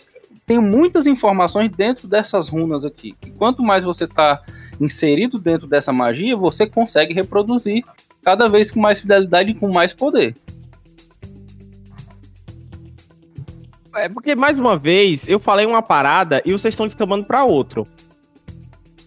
tem 0.45 0.59
muitas 0.59 1.07
informações 1.07 1.71
dentro 1.71 2.07
dessas 2.07 2.49
runas 2.49 2.83
aqui. 2.83 3.15
E 3.25 3.31
quanto 3.31 3.63
mais 3.63 3.85
você 3.85 4.05
tá 4.05 4.41
inserido 4.79 5.37
dentro 5.37 5.67
dessa 5.67 5.93
magia, 5.93 6.35
você 6.35 6.65
consegue 6.67 7.13
reproduzir 7.13 7.83
cada 8.23 8.47
vez 8.49 8.69
com 8.69 8.79
mais 8.79 8.99
fidelidade 8.99 9.51
e 9.51 9.55
com 9.55 9.69
mais 9.69 9.93
poder. 9.93 10.35
É 13.95 14.07
porque, 14.07 14.35
mais 14.35 14.57
uma 14.57 14.77
vez, 14.77 15.27
eu 15.27 15.39
falei 15.39 15.65
uma 15.65 15.81
parada 15.81 16.41
e 16.45 16.51
vocês 16.51 16.73
estão 16.73 16.87
descambando 16.87 17.25
pra 17.25 17.43
outro. 17.43 17.85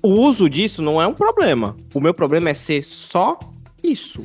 O 0.02 0.09
uso 0.09 0.51
disso 0.51 0.82
não 0.82 1.01
é 1.01 1.06
um 1.06 1.15
problema. 1.15 1.77
O 1.94 2.01
meu 2.01 2.12
problema 2.12 2.51
é 2.51 2.55
ser 2.55 2.85
só 2.85 3.39
isso. 3.82 4.23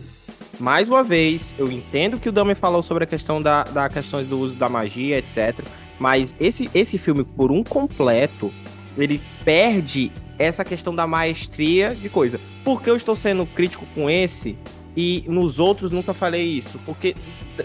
Mais 0.60 0.90
uma 0.90 1.04
vez, 1.04 1.56
eu 1.58 1.72
entendo 1.72 2.20
que 2.20 2.28
o 2.28 2.32
Dami 2.32 2.54
falou 2.54 2.84
sobre 2.84 3.06
a 3.06 3.08
questão 3.08 3.42
da, 3.42 3.64
da 3.64 3.88
questão 3.88 4.22
do 4.22 4.40
uso 4.40 4.56
da 4.56 4.68
magia, 4.68 5.18
etc. 5.18 5.58
Mas 5.98 6.36
esse, 6.38 6.70
esse 6.74 6.98
filme, 6.98 7.24
por 7.24 7.50
um 7.50 7.64
completo, 7.64 8.52
ele 8.98 9.22
perde 9.46 10.12
essa 10.38 10.66
questão 10.66 10.94
da 10.94 11.08
maestria 11.08 11.96
de 11.96 12.10
coisa. 12.10 12.40
Por 12.64 12.82
que 12.82 12.90
eu 12.90 12.98
estou 12.98 13.16
sendo 13.16 13.46
crítico 13.46 13.86
com 13.96 14.10
esse 14.10 14.58
e 15.00 15.24
nos 15.28 15.60
outros 15.60 15.92
nunca 15.92 16.14
falei 16.14 16.44
isso? 16.46 16.78
Porque 16.86 17.16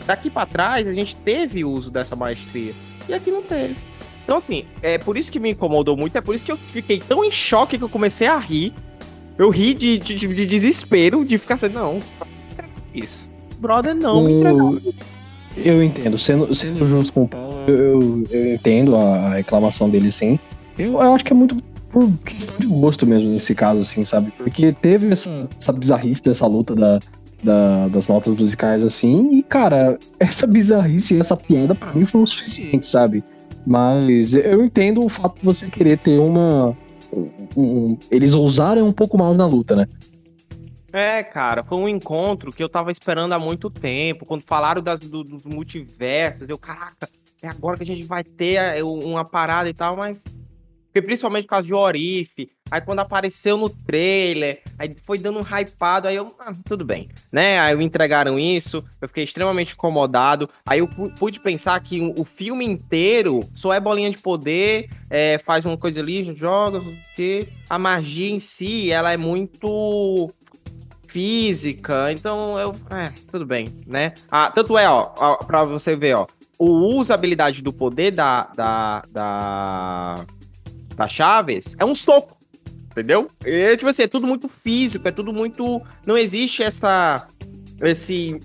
daqui 0.07 0.31
pra 0.31 0.47
trás 0.47 0.87
a 0.87 0.93
gente 0.93 1.17
teve 1.17 1.65
o 1.65 1.71
uso 1.71 1.91
dessa 1.91 2.15
maestria 2.15 2.73
e 3.09 3.13
aqui 3.13 3.31
não 3.31 3.43
teve. 3.43 3.75
Então, 4.23 4.37
assim, 4.37 4.65
é 4.81 4.97
por 4.97 5.19
isso 5.19 5.31
que 5.31 5.41
me 5.41 5.51
incomodou 5.51 5.97
muito, 5.97 6.17
é 6.17 6.21
por 6.21 6.35
isso 6.35 6.45
que 6.45 6.53
eu 6.53 6.57
fiquei 6.57 7.01
tão 7.01 7.25
em 7.25 7.31
choque 7.31 7.77
que 7.77 7.85
eu 7.85 7.89
comecei 7.89 8.29
a 8.29 8.39
rir. 8.39 8.73
Eu 9.37 9.51
ri 9.51 9.75
de, 9.75 9.99
de, 9.99 10.15
de 10.15 10.47
desespero, 10.47 11.25
de 11.25 11.37
ficar 11.37 11.55
assim, 11.55 11.69
não, 11.69 12.01
isso. 12.95 13.29
Brother, 13.59 13.95
não, 13.95 14.23
me 14.23 14.33
entregou. 14.33 14.79
Eu 15.57 15.83
entendo, 15.83 16.19
sendo, 16.19 16.55
sendo 16.55 16.87
justo 16.89 17.13
com 17.13 17.25
o 17.25 17.29
Paulo, 17.29 17.65
eu, 17.67 17.77
eu, 17.77 18.27
eu 18.31 18.55
entendo 18.55 18.95
a, 18.95 19.01
a 19.01 19.35
reclamação 19.35 19.91
dele 19.91 20.13
sim. 20.13 20.39
Eu, 20.79 20.93
eu 20.93 21.15
acho 21.15 21.25
que 21.25 21.33
é 21.33 21.37
muito 21.37 21.57
por 21.91 22.11
questão 22.25 22.57
de 22.59 22.67
gosto 22.67 23.07
mesmo 23.07 23.31
nesse 23.31 23.55
caso, 23.55 23.81
assim, 23.81 24.05
sabe? 24.05 24.33
Porque 24.37 24.73
teve 24.73 25.13
essa, 25.13 25.49
essa 25.61 25.73
bizarrice 25.73 26.23
dessa 26.25 26.45
luta 26.45 26.75
da, 26.75 26.99
da- 27.45 27.89
das 27.89 28.09
notas 28.09 28.35
musicais, 28.35 28.83
assim, 28.83 29.35
e, 29.39 29.43
cara, 29.43 29.99
essa 30.19 30.47
bizarrice 30.47 31.15
e 31.15 31.21
essa 31.21 31.37
piada 31.37 31.75
pra 31.75 31.93
mim 31.93 32.07
foi 32.07 32.23
o 32.23 32.27
suficiente, 32.27 32.87
sabe? 32.87 33.23
Mas 33.67 34.35
eu 34.35 34.65
entendo 34.65 35.05
o 35.05 35.09
fato 35.09 35.39
de 35.39 35.45
você 35.45 35.69
querer 35.69 35.99
ter 35.99 36.19
uma. 36.19 36.77
um- 37.57 37.97
eles 38.11 38.35
ousarem 38.35 38.83
um 38.83 38.93
pouco 38.93 39.17
mais 39.17 39.37
na 39.39 39.47
luta, 39.47 39.77
né? 39.77 39.87
É, 40.93 41.23
cara, 41.23 41.63
foi 41.63 41.79
um 41.79 41.89
encontro 41.89 42.53
que 42.53 42.63
eu 42.63 42.69
tava 42.69 42.91
esperando 42.91 43.33
há 43.33 43.39
muito 43.39 43.71
tempo. 43.71 44.25
Quando 44.27 44.43
falaram 44.43 44.83
das, 44.83 44.99
do- 45.01 45.23
dos 45.25 45.45
multiversos, 45.45 46.49
eu, 46.49 46.59
caraca, 46.59 47.09
é 47.43 47.49
agora 47.49 47.77
que 47.77 47.83
a 47.85 47.87
gente 47.87 48.05
vai 48.05 48.25
ter 48.25 48.55
é, 48.55 48.83
uma 48.83 49.25
parada 49.25 49.69
e 49.69 49.75
tal, 49.75 49.97
mas. 49.97 50.25
Porque 50.95 51.03
principalmente 51.03 51.43
por 51.43 51.51
causa 51.51 51.67
de 51.67 51.75
Orif. 51.75 52.49
Aí 52.71 52.81
quando 52.81 53.01
apareceu 53.01 53.57
no 53.57 53.69
trailer, 53.69 54.63
aí 54.79 54.95
foi 55.05 55.19
dando 55.19 55.41
um 55.41 55.43
hypado, 55.43 56.07
aí 56.07 56.15
eu, 56.15 56.33
ah, 56.39 56.53
tudo 56.65 56.85
bem, 56.85 57.09
né? 57.33 57.59
Aí 57.59 57.75
me 57.75 57.85
entregaram 57.85 58.39
isso, 58.39 58.83
eu 59.01 59.09
fiquei 59.09 59.25
extremamente 59.25 59.75
incomodado. 59.75 60.49
Aí 60.65 60.79
eu 60.79 60.87
pu- 60.87 61.11
pude 61.19 61.41
pensar 61.41 61.81
que 61.81 62.01
o, 62.17 62.25
filme 62.25 62.65
inteiro 62.65 63.41
só 63.57 63.73
é 63.73 63.81
bolinha 63.81 64.09
de 64.09 64.19
poder, 64.19 64.89
é, 65.11 65.37
faz 65.39 65.65
uma 65.65 65.77
coisa 65.77 65.99
ali, 65.99 66.33
joga, 66.37 66.81
porque 66.81 67.49
a 67.69 67.77
magia 67.77 68.31
em 68.31 68.39
si, 68.39 68.93
ela 68.93 69.13
é 69.13 69.17
muito 69.17 70.33
física, 71.09 72.13
então 72.13 72.57
eu. 72.57 72.77
É, 72.89 73.13
tudo 73.33 73.45
bem, 73.45 73.69
né? 73.85 74.15
Ah, 74.31 74.49
tanto 74.49 74.79
é, 74.79 74.89
ó, 74.89 75.13
ó, 75.17 75.37
pra 75.39 75.65
você 75.65 75.97
ver, 75.97 76.15
ó. 76.15 76.27
O 76.57 76.97
usabilidade 76.97 77.63
do 77.63 77.73
poder 77.73 78.13
da. 78.13 78.45
da. 78.55 79.03
da, 79.11 80.25
da 80.95 81.09
Chaves 81.09 81.77
é 81.79 81.85
um 81.85 81.95
soco. 81.95 82.37
Entendeu? 82.91 83.29
É, 83.45 83.77
tipo 83.77 83.89
assim, 83.89 84.03
é 84.03 84.07
tudo 84.07 84.27
muito 84.27 84.49
físico, 84.49 85.07
é 85.09 85.11
tudo 85.11 85.33
muito. 85.33 85.83
Não 86.07 86.17
existe 86.17 86.63
essa. 86.63 87.27
Esse. 87.81 88.41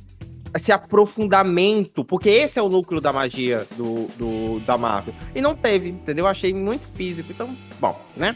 Esse 0.55 0.71
aprofundamento, 0.71 2.03
porque 2.03 2.27
esse 2.27 2.57
é 2.57 2.61
o 2.61 2.69
núcleo 2.69 2.99
da 2.99 3.13
magia 3.13 3.67
do, 3.77 4.07
do, 4.17 4.59
da 4.61 4.79
Marvel. 4.79 5.13
E 5.35 5.41
não 5.41 5.55
teve, 5.55 5.89
entendeu? 5.89 6.25
Eu 6.25 6.29
achei 6.29 6.51
muito 6.51 6.87
físico. 6.87 7.31
Então, 7.31 7.55
bom, 7.79 8.01
né? 8.17 8.35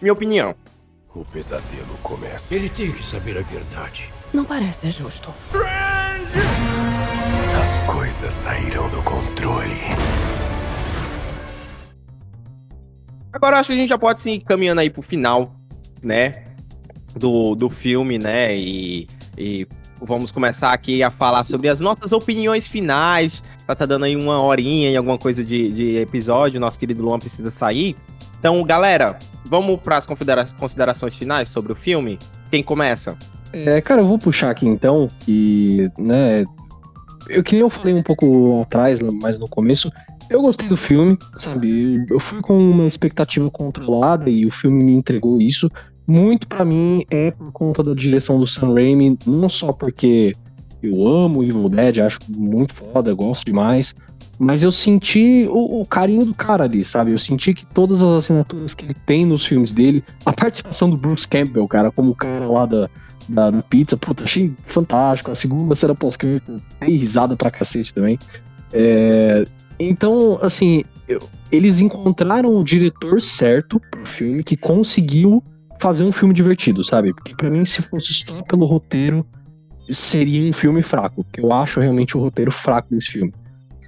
Minha 0.00 0.14
opinião. 0.14 0.54
O 1.14 1.22
pesadelo 1.22 1.98
começa. 2.02 2.54
Ele 2.54 2.70
tem 2.70 2.90
que 2.90 3.04
saber 3.04 3.36
a 3.36 3.42
verdade. 3.42 4.10
Não 4.32 4.44
parece 4.44 4.90
justo. 4.90 5.32
As 7.60 7.92
coisas 7.94 8.32
saíram 8.32 8.88
do 8.88 9.02
controle. 9.02 9.76
Agora 13.34 13.58
acho 13.58 13.66
que 13.66 13.72
a 13.72 13.76
gente 13.76 13.88
já 13.88 13.98
pode 13.98 14.20
se 14.20 14.38
caminhando 14.38 14.80
aí 14.80 14.88
pro 14.88 15.02
final, 15.02 15.52
né? 16.00 16.44
Do, 17.16 17.56
do 17.56 17.68
filme, 17.68 18.16
né? 18.16 18.56
E, 18.56 19.08
e 19.36 19.66
vamos 20.00 20.30
começar 20.30 20.72
aqui 20.72 21.02
a 21.02 21.10
falar 21.10 21.44
sobre 21.44 21.68
as 21.68 21.80
nossas 21.80 22.12
opiniões 22.12 22.68
finais. 22.68 23.42
Já 23.66 23.74
tá 23.74 23.86
dando 23.86 24.04
aí 24.04 24.14
uma 24.14 24.40
horinha 24.40 24.88
e 24.88 24.96
alguma 24.96 25.18
coisa 25.18 25.42
de, 25.42 25.72
de 25.72 25.96
episódio. 25.96 26.60
Nosso 26.60 26.78
querido 26.78 27.02
Luan 27.02 27.18
precisa 27.18 27.50
sair. 27.50 27.96
Então, 28.38 28.62
galera, 28.62 29.18
vamos 29.44 29.80
para 29.80 29.96
as 29.96 30.06
considera 30.06 30.46
considerações 30.56 31.16
finais 31.16 31.48
sobre 31.48 31.72
o 31.72 31.74
filme? 31.74 32.20
Quem 32.52 32.62
começa? 32.62 33.18
É, 33.52 33.80
cara, 33.80 34.00
eu 34.00 34.06
vou 34.06 34.18
puxar 34.18 34.50
aqui 34.50 34.64
então, 34.64 35.10
que, 35.20 35.90
né, 35.98 36.44
eu 37.28 37.42
que 37.42 37.52
nem 37.52 37.62
eu 37.62 37.70
falei 37.70 37.94
um 37.94 38.02
pouco 38.02 38.62
atrás, 38.62 39.00
mas 39.00 39.38
no 39.38 39.48
começo, 39.48 39.90
eu 40.30 40.42
gostei 40.42 40.68
do 40.68 40.76
filme, 40.76 41.18
sabe? 41.34 42.04
Eu 42.08 42.20
fui 42.20 42.40
com 42.40 42.56
uma 42.56 42.86
expectativa 42.86 43.50
controlada 43.50 44.28
e 44.28 44.46
o 44.46 44.50
filme 44.50 44.82
me 44.82 44.92
entregou 44.94 45.40
isso. 45.40 45.70
Muito 46.06 46.46
pra 46.46 46.64
mim 46.64 47.04
é 47.10 47.30
por 47.30 47.50
conta 47.52 47.82
da 47.82 47.94
direção 47.94 48.38
do 48.38 48.46
Sam 48.46 48.74
Raimi, 48.74 49.18
não 49.26 49.48
só 49.48 49.72
porque 49.72 50.34
eu 50.82 51.06
amo 51.06 51.42
Evil 51.42 51.68
Dead, 51.68 51.98
acho 51.98 52.18
muito 52.28 52.74
foda, 52.74 53.14
gosto 53.14 53.46
demais, 53.46 53.94
mas 54.38 54.62
eu 54.62 54.70
senti 54.70 55.46
o, 55.48 55.80
o 55.80 55.86
carinho 55.86 56.24
do 56.26 56.34
cara 56.34 56.64
ali, 56.64 56.84
sabe? 56.84 57.12
Eu 57.12 57.18
senti 57.18 57.54
que 57.54 57.64
todas 57.66 58.02
as 58.02 58.24
assinaturas 58.24 58.74
que 58.74 58.84
ele 58.84 58.94
tem 59.06 59.24
nos 59.24 59.46
filmes 59.46 59.72
dele, 59.72 60.04
a 60.26 60.32
participação 60.32 60.90
do 60.90 60.96
Bruce 60.96 61.26
Campbell, 61.26 61.66
cara, 61.68 61.90
como 61.90 62.10
o 62.10 62.14
cara 62.14 62.46
lá 62.46 62.66
da, 62.66 62.90
da, 63.28 63.50
da 63.50 63.62
pizza, 63.62 63.96
puta, 63.96 64.24
achei 64.24 64.52
fantástico. 64.66 65.30
A 65.30 65.34
segunda 65.34 65.74
cena 65.74 65.94
pós-crédito, 65.94 66.60
dei 66.80 66.96
risada 66.96 67.36
pra 67.36 67.50
cacete 67.50 67.94
também. 67.94 68.18
É, 68.72 69.46
então, 69.78 70.38
assim, 70.42 70.84
eu- 71.08 71.22
eles 71.50 71.80
encontraram 71.80 72.56
o 72.56 72.64
diretor 72.64 73.20
certo 73.20 73.80
pro 73.90 74.04
filme 74.04 74.42
que 74.42 74.56
conseguiu 74.56 75.42
fazer 75.80 76.04
um 76.04 76.12
filme 76.12 76.32
divertido, 76.34 76.82
sabe? 76.84 77.12
Porque 77.12 77.34
pra 77.34 77.50
mim, 77.50 77.64
se 77.64 77.82
fosse 77.82 78.12
só 78.14 78.42
pelo 78.42 78.64
roteiro, 78.64 79.26
seria 79.90 80.48
um 80.48 80.52
filme 80.52 80.82
fraco. 80.82 81.24
Porque 81.24 81.40
eu 81.40 81.52
acho 81.52 81.80
realmente 81.80 82.16
o 82.16 82.20
roteiro 82.20 82.50
fraco 82.50 82.88
desse 82.94 83.12
filme. 83.12 83.32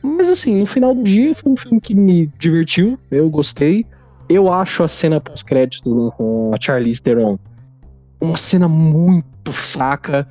Mas 0.02 0.28
assim, 0.28 0.58
no 0.58 0.66
final 0.66 0.94
do 0.94 1.02
dia, 1.02 1.34
foi 1.34 1.52
um 1.52 1.56
filme 1.56 1.80
que 1.80 1.94
me 1.94 2.30
divertiu, 2.38 2.98
eu 3.10 3.28
gostei. 3.30 3.84
Eu 4.28 4.52
acho 4.52 4.82
a 4.82 4.88
cena 4.88 5.20
pós-crédito 5.20 6.12
com 6.16 6.50
a 6.54 6.58
Charlize 6.60 7.02
Theron 7.02 7.38
uma 8.20 8.36
cena 8.36 8.68
muito 8.68 9.52
fraca. 9.52 10.26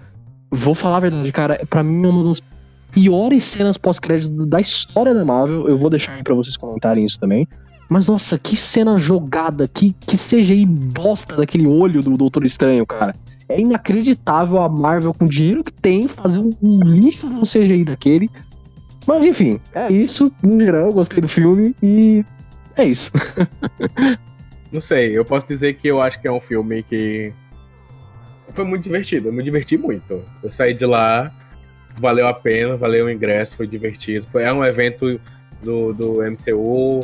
Vou 0.52 0.76
falar 0.76 0.98
a 0.98 1.02
verdade, 1.02 1.32
cara, 1.32 1.65
pra 1.69 1.84
mim 1.84 2.06
é 2.06 2.10
uma 2.10 2.23
das 2.30 2.41
piores 2.96 3.44
cenas 3.44 3.78
pós-crédito 3.78 4.46
da 4.46 4.62
história 4.62 5.14
da 5.14 5.26
Marvel. 5.26 5.68
Eu 5.68 5.78
vou 5.78 5.90
deixar 5.90 6.14
aí 6.14 6.24
pra 6.24 6.34
vocês 6.34 6.56
comentarem 6.56 7.04
isso 7.04 7.20
também. 7.20 7.46
Mas 7.90 8.08
nossa, 8.08 8.40
que 8.40 8.56
cena 8.56 8.98
jogada, 8.98 9.68
que, 9.68 9.94
que 10.08 10.18
CGI 10.18 10.66
bosta 10.66 11.36
daquele 11.36 11.68
olho 11.68 12.02
do 12.02 12.16
Doutor 12.16 12.46
Estranho, 12.46 12.86
cara. 12.86 13.14
É 13.50 13.60
inacreditável 13.60 14.60
a 14.60 14.70
Marvel, 14.70 15.14
com 15.14 15.26
o 15.26 15.30
dinheiro 15.30 15.62
que 15.62 15.74
tem, 15.74 16.08
fazer 16.08 16.40
um, 16.40 16.56
um 16.64 16.80
lixo 16.84 17.28
de 17.28 17.36
um 17.36 17.44
CGI 17.44 17.84
daquele. 17.84 18.30
Mas 19.06 19.26
enfim, 19.26 19.60
é 19.74 19.92
isso. 19.92 20.32
No 20.42 20.58
geral, 20.60 20.88
eu 20.88 20.94
gostei 20.94 21.20
do 21.20 21.28
filme 21.28 21.76
e 21.84 22.24
é 22.78 22.86
isso. 22.86 23.12
Não 24.72 24.80
sei, 24.80 25.16
eu 25.16 25.26
posso 25.26 25.50
dizer 25.50 25.76
que 25.76 25.88
eu 25.88 26.02
acho 26.02 26.20
que 26.20 26.28
é 26.28 26.32
um 26.32 26.40
filme 26.40 26.82
que 26.82 27.32
foi 28.54 28.64
muito 28.64 28.84
divertido. 28.84 29.28
Eu 29.28 29.34
me 29.34 29.44
diverti 29.44 29.78
muito. 29.78 30.24
Eu 30.42 30.50
saí 30.50 30.74
de 30.74 30.86
lá, 30.86 31.32
valeu 32.00 32.28
a 32.28 32.34
pena, 32.34 32.76
valeu 32.76 33.06
o 33.06 33.10
ingresso, 33.10 33.58
foi 33.58 33.68
divertido. 33.68 34.26
Foi, 34.26 34.44
é 34.44 34.52
um 34.52 34.64
evento 34.64 35.20
do, 35.62 35.94
do 35.94 36.22
MCU, 36.24 37.02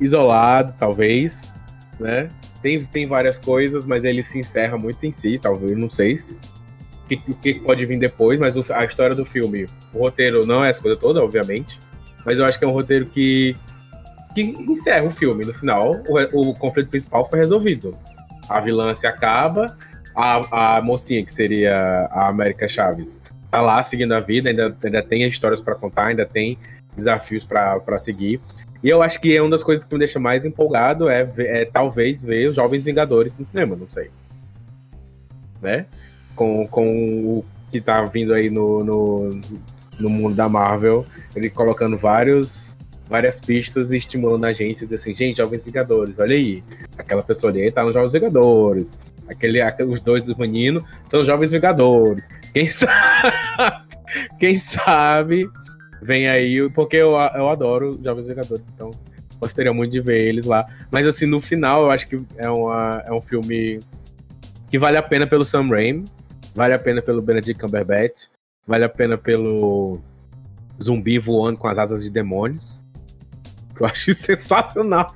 isolado, 0.00 0.74
talvez, 0.78 1.54
né? 1.98 2.30
Tem, 2.62 2.84
tem 2.84 3.06
várias 3.06 3.38
coisas, 3.38 3.86
mas 3.86 4.04
ele 4.04 4.22
se 4.22 4.38
encerra 4.38 4.76
muito 4.76 5.04
em 5.04 5.12
si, 5.12 5.38
talvez, 5.38 5.76
não 5.76 5.90
sei 5.90 6.16
se. 6.16 6.38
O 7.04 7.08
que, 7.08 7.16
que 7.16 7.60
pode 7.60 7.86
vir 7.86 7.98
depois, 7.98 8.38
mas 8.40 8.58
a 8.70 8.84
história 8.84 9.14
do 9.14 9.24
filme, 9.24 9.66
o 9.94 10.00
roteiro 10.00 10.44
não 10.44 10.64
é 10.64 10.70
essa 10.70 10.82
coisa 10.82 10.98
toda, 10.98 11.22
obviamente. 11.22 11.78
Mas 12.24 12.40
eu 12.40 12.44
acho 12.44 12.58
que 12.58 12.64
é 12.64 12.68
um 12.68 12.72
roteiro 12.72 13.06
que, 13.06 13.56
que 14.34 14.42
encerra 14.42 15.04
o 15.04 15.10
filme. 15.10 15.44
No 15.44 15.54
final, 15.54 16.02
o, 16.08 16.50
o 16.50 16.54
conflito 16.54 16.90
principal 16.90 17.28
foi 17.28 17.38
resolvido. 17.38 17.96
A 18.48 18.58
vilã 18.58 18.92
se 18.92 19.06
acaba, 19.06 19.76
a, 20.16 20.78
a 20.78 20.82
mocinha, 20.82 21.24
que 21.24 21.32
seria 21.32 22.08
a 22.10 22.26
América 22.26 22.66
Chaves, 22.66 23.22
tá 23.50 23.60
lá 23.60 23.82
seguindo 23.82 24.12
a 24.12 24.20
vida, 24.20 24.50
ainda, 24.50 24.76
ainda 24.82 25.02
tem 25.02 25.26
histórias 25.26 25.60
para 25.60 25.74
contar, 25.74 26.06
ainda 26.06 26.26
tem 26.26 26.58
desafios 26.94 27.44
para 27.44 27.98
seguir. 27.98 28.40
E 28.82 28.88
eu 28.88 29.02
acho 29.02 29.20
que 29.20 29.36
é 29.36 29.40
uma 29.40 29.50
das 29.50 29.64
coisas 29.64 29.84
que 29.84 29.92
me 29.92 29.98
deixa 29.98 30.18
mais 30.18 30.44
empolgado 30.44 31.08
é, 31.08 31.28
é 31.38 31.64
talvez 31.64 32.22
ver 32.22 32.48
os 32.50 32.56
Jovens 32.56 32.84
Vingadores 32.84 33.36
no 33.36 33.44
cinema, 33.44 33.74
não 33.74 33.88
sei. 33.88 34.10
Né? 35.60 35.86
Com, 36.34 36.66
com 36.68 37.38
o 37.38 37.44
que 37.72 37.80
tá 37.80 38.04
vindo 38.04 38.34
aí 38.34 38.50
no, 38.50 38.84
no, 38.84 39.40
no 39.98 40.10
mundo 40.10 40.34
da 40.34 40.48
Marvel, 40.48 41.06
ele 41.34 41.50
colocando 41.50 41.96
vários 41.96 42.76
várias 43.08 43.38
pistas 43.38 43.92
estimulando 43.92 44.46
a 44.46 44.52
gente, 44.52 44.84
dizer 44.84 44.96
assim, 44.96 45.14
gente, 45.14 45.36
Jovens 45.36 45.64
Vingadores, 45.64 46.18
olha 46.18 46.34
aí, 46.34 46.62
aquela 46.98 47.22
pessoa 47.22 47.52
ali 47.52 47.70
tá 47.70 47.84
nos 47.84 47.94
Jovens 47.94 48.12
Vingadores, 48.12 48.98
aquele, 49.28 49.60
os 49.84 50.00
dois 50.00 50.26
do 50.26 50.36
menino 50.36 50.84
são 51.08 51.24
Jovens 51.24 51.52
Vingadores, 51.52 52.28
quem 52.52 52.66
sabe, 52.70 53.32
quem 54.38 54.56
sabe 54.56 55.48
vem 56.02 56.28
aí, 56.28 56.68
porque 56.70 56.96
eu, 56.96 57.12
eu 57.34 57.48
adoro 57.48 57.98
Jovens 58.02 58.28
Vingadores, 58.28 58.64
então 58.74 58.92
gostaria 59.40 59.72
muito 59.72 59.92
de 59.92 60.00
ver 60.00 60.26
eles 60.26 60.46
lá. 60.46 60.66
Mas 60.90 61.06
assim, 61.06 61.26
no 61.26 61.40
final, 61.40 61.82
eu 61.82 61.90
acho 61.90 62.06
que 62.06 62.20
é, 62.36 62.48
uma, 62.48 63.02
é 63.06 63.12
um 63.12 63.20
filme 63.20 63.80
que 64.70 64.78
vale 64.78 64.96
a 64.96 65.02
pena 65.02 65.26
pelo 65.26 65.44
Sam 65.44 65.66
Raimi, 65.66 66.04
vale 66.54 66.74
a 66.74 66.78
pena 66.78 67.02
pelo 67.02 67.22
Benedict 67.22 67.60
Cumberbatch, 67.60 68.28
vale 68.66 68.84
a 68.84 68.88
pena 68.88 69.16
pelo 69.16 70.00
zumbi 70.82 71.18
voando 71.18 71.58
com 71.58 71.68
as 71.68 71.78
asas 71.78 72.02
de 72.02 72.10
demônios, 72.10 72.78
que 73.74 73.82
eu 73.82 73.86
acho 73.86 74.12
sensacional. 74.14 75.14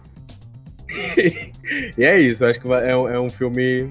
e 1.97 2.05
é 2.05 2.21
isso, 2.21 2.45
eu 2.45 2.51
acho 2.51 2.61
que 2.61 2.73
é, 2.73 2.91
é 2.91 3.21
um 3.21 3.31
filme 3.31 3.89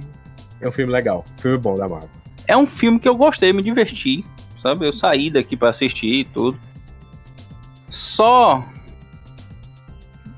é 0.62 0.68
um 0.68 0.72
filme 0.72 0.92
legal, 0.92 1.26
filme 1.38 1.58
bom 1.58 1.76
da 1.76 1.88
Marvel. 1.88 2.10
É 2.48 2.58
um 2.58 2.68
filme 2.68 3.00
que 3.00 3.08
eu 3.08 3.16
gostei, 3.16 3.54
me 3.54 3.62
diverti, 3.62 4.26
sabe? 4.58 4.86
Eu 4.86 4.92
saí 4.92 5.30
daqui 5.30 5.56
para 5.56 5.70
assistir 5.70 6.22
e 6.22 6.26
tudo. 6.26 6.60
Só 7.90 8.64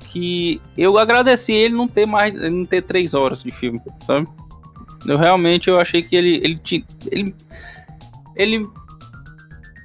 que 0.08 0.60
eu 0.76 0.98
agradeci 0.98 1.52
ele 1.52 1.74
não 1.74 1.88
ter 1.88 2.06
mais, 2.06 2.34
não 2.34 2.64
ter 2.64 2.82
três 2.82 3.14
horas 3.14 3.42
de 3.42 3.50
filme, 3.50 3.80
sabe? 4.02 4.28
Eu 5.06 5.18
realmente 5.18 5.68
eu 5.68 5.80
achei 5.80 6.02
que 6.02 6.14
ele 6.14 6.36
ele 6.36 6.60
ele, 7.10 7.34
ele 8.36 8.68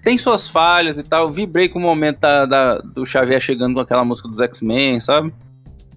tem 0.04 0.18
suas 0.18 0.48
falhas 0.48 0.98
e 0.98 1.04
tal. 1.04 1.30
vibrei 1.30 1.68
com 1.68 1.80
o 1.80 1.82
momento 1.82 2.20
da, 2.20 2.46
da, 2.46 2.78
do 2.78 3.06
Xavier 3.06 3.42
chegando 3.42 3.74
com 3.76 3.80
aquela 3.80 4.06
música 4.06 4.28
dos 4.28 4.40
X-Men, 4.40 5.00
sabe? 5.00 5.34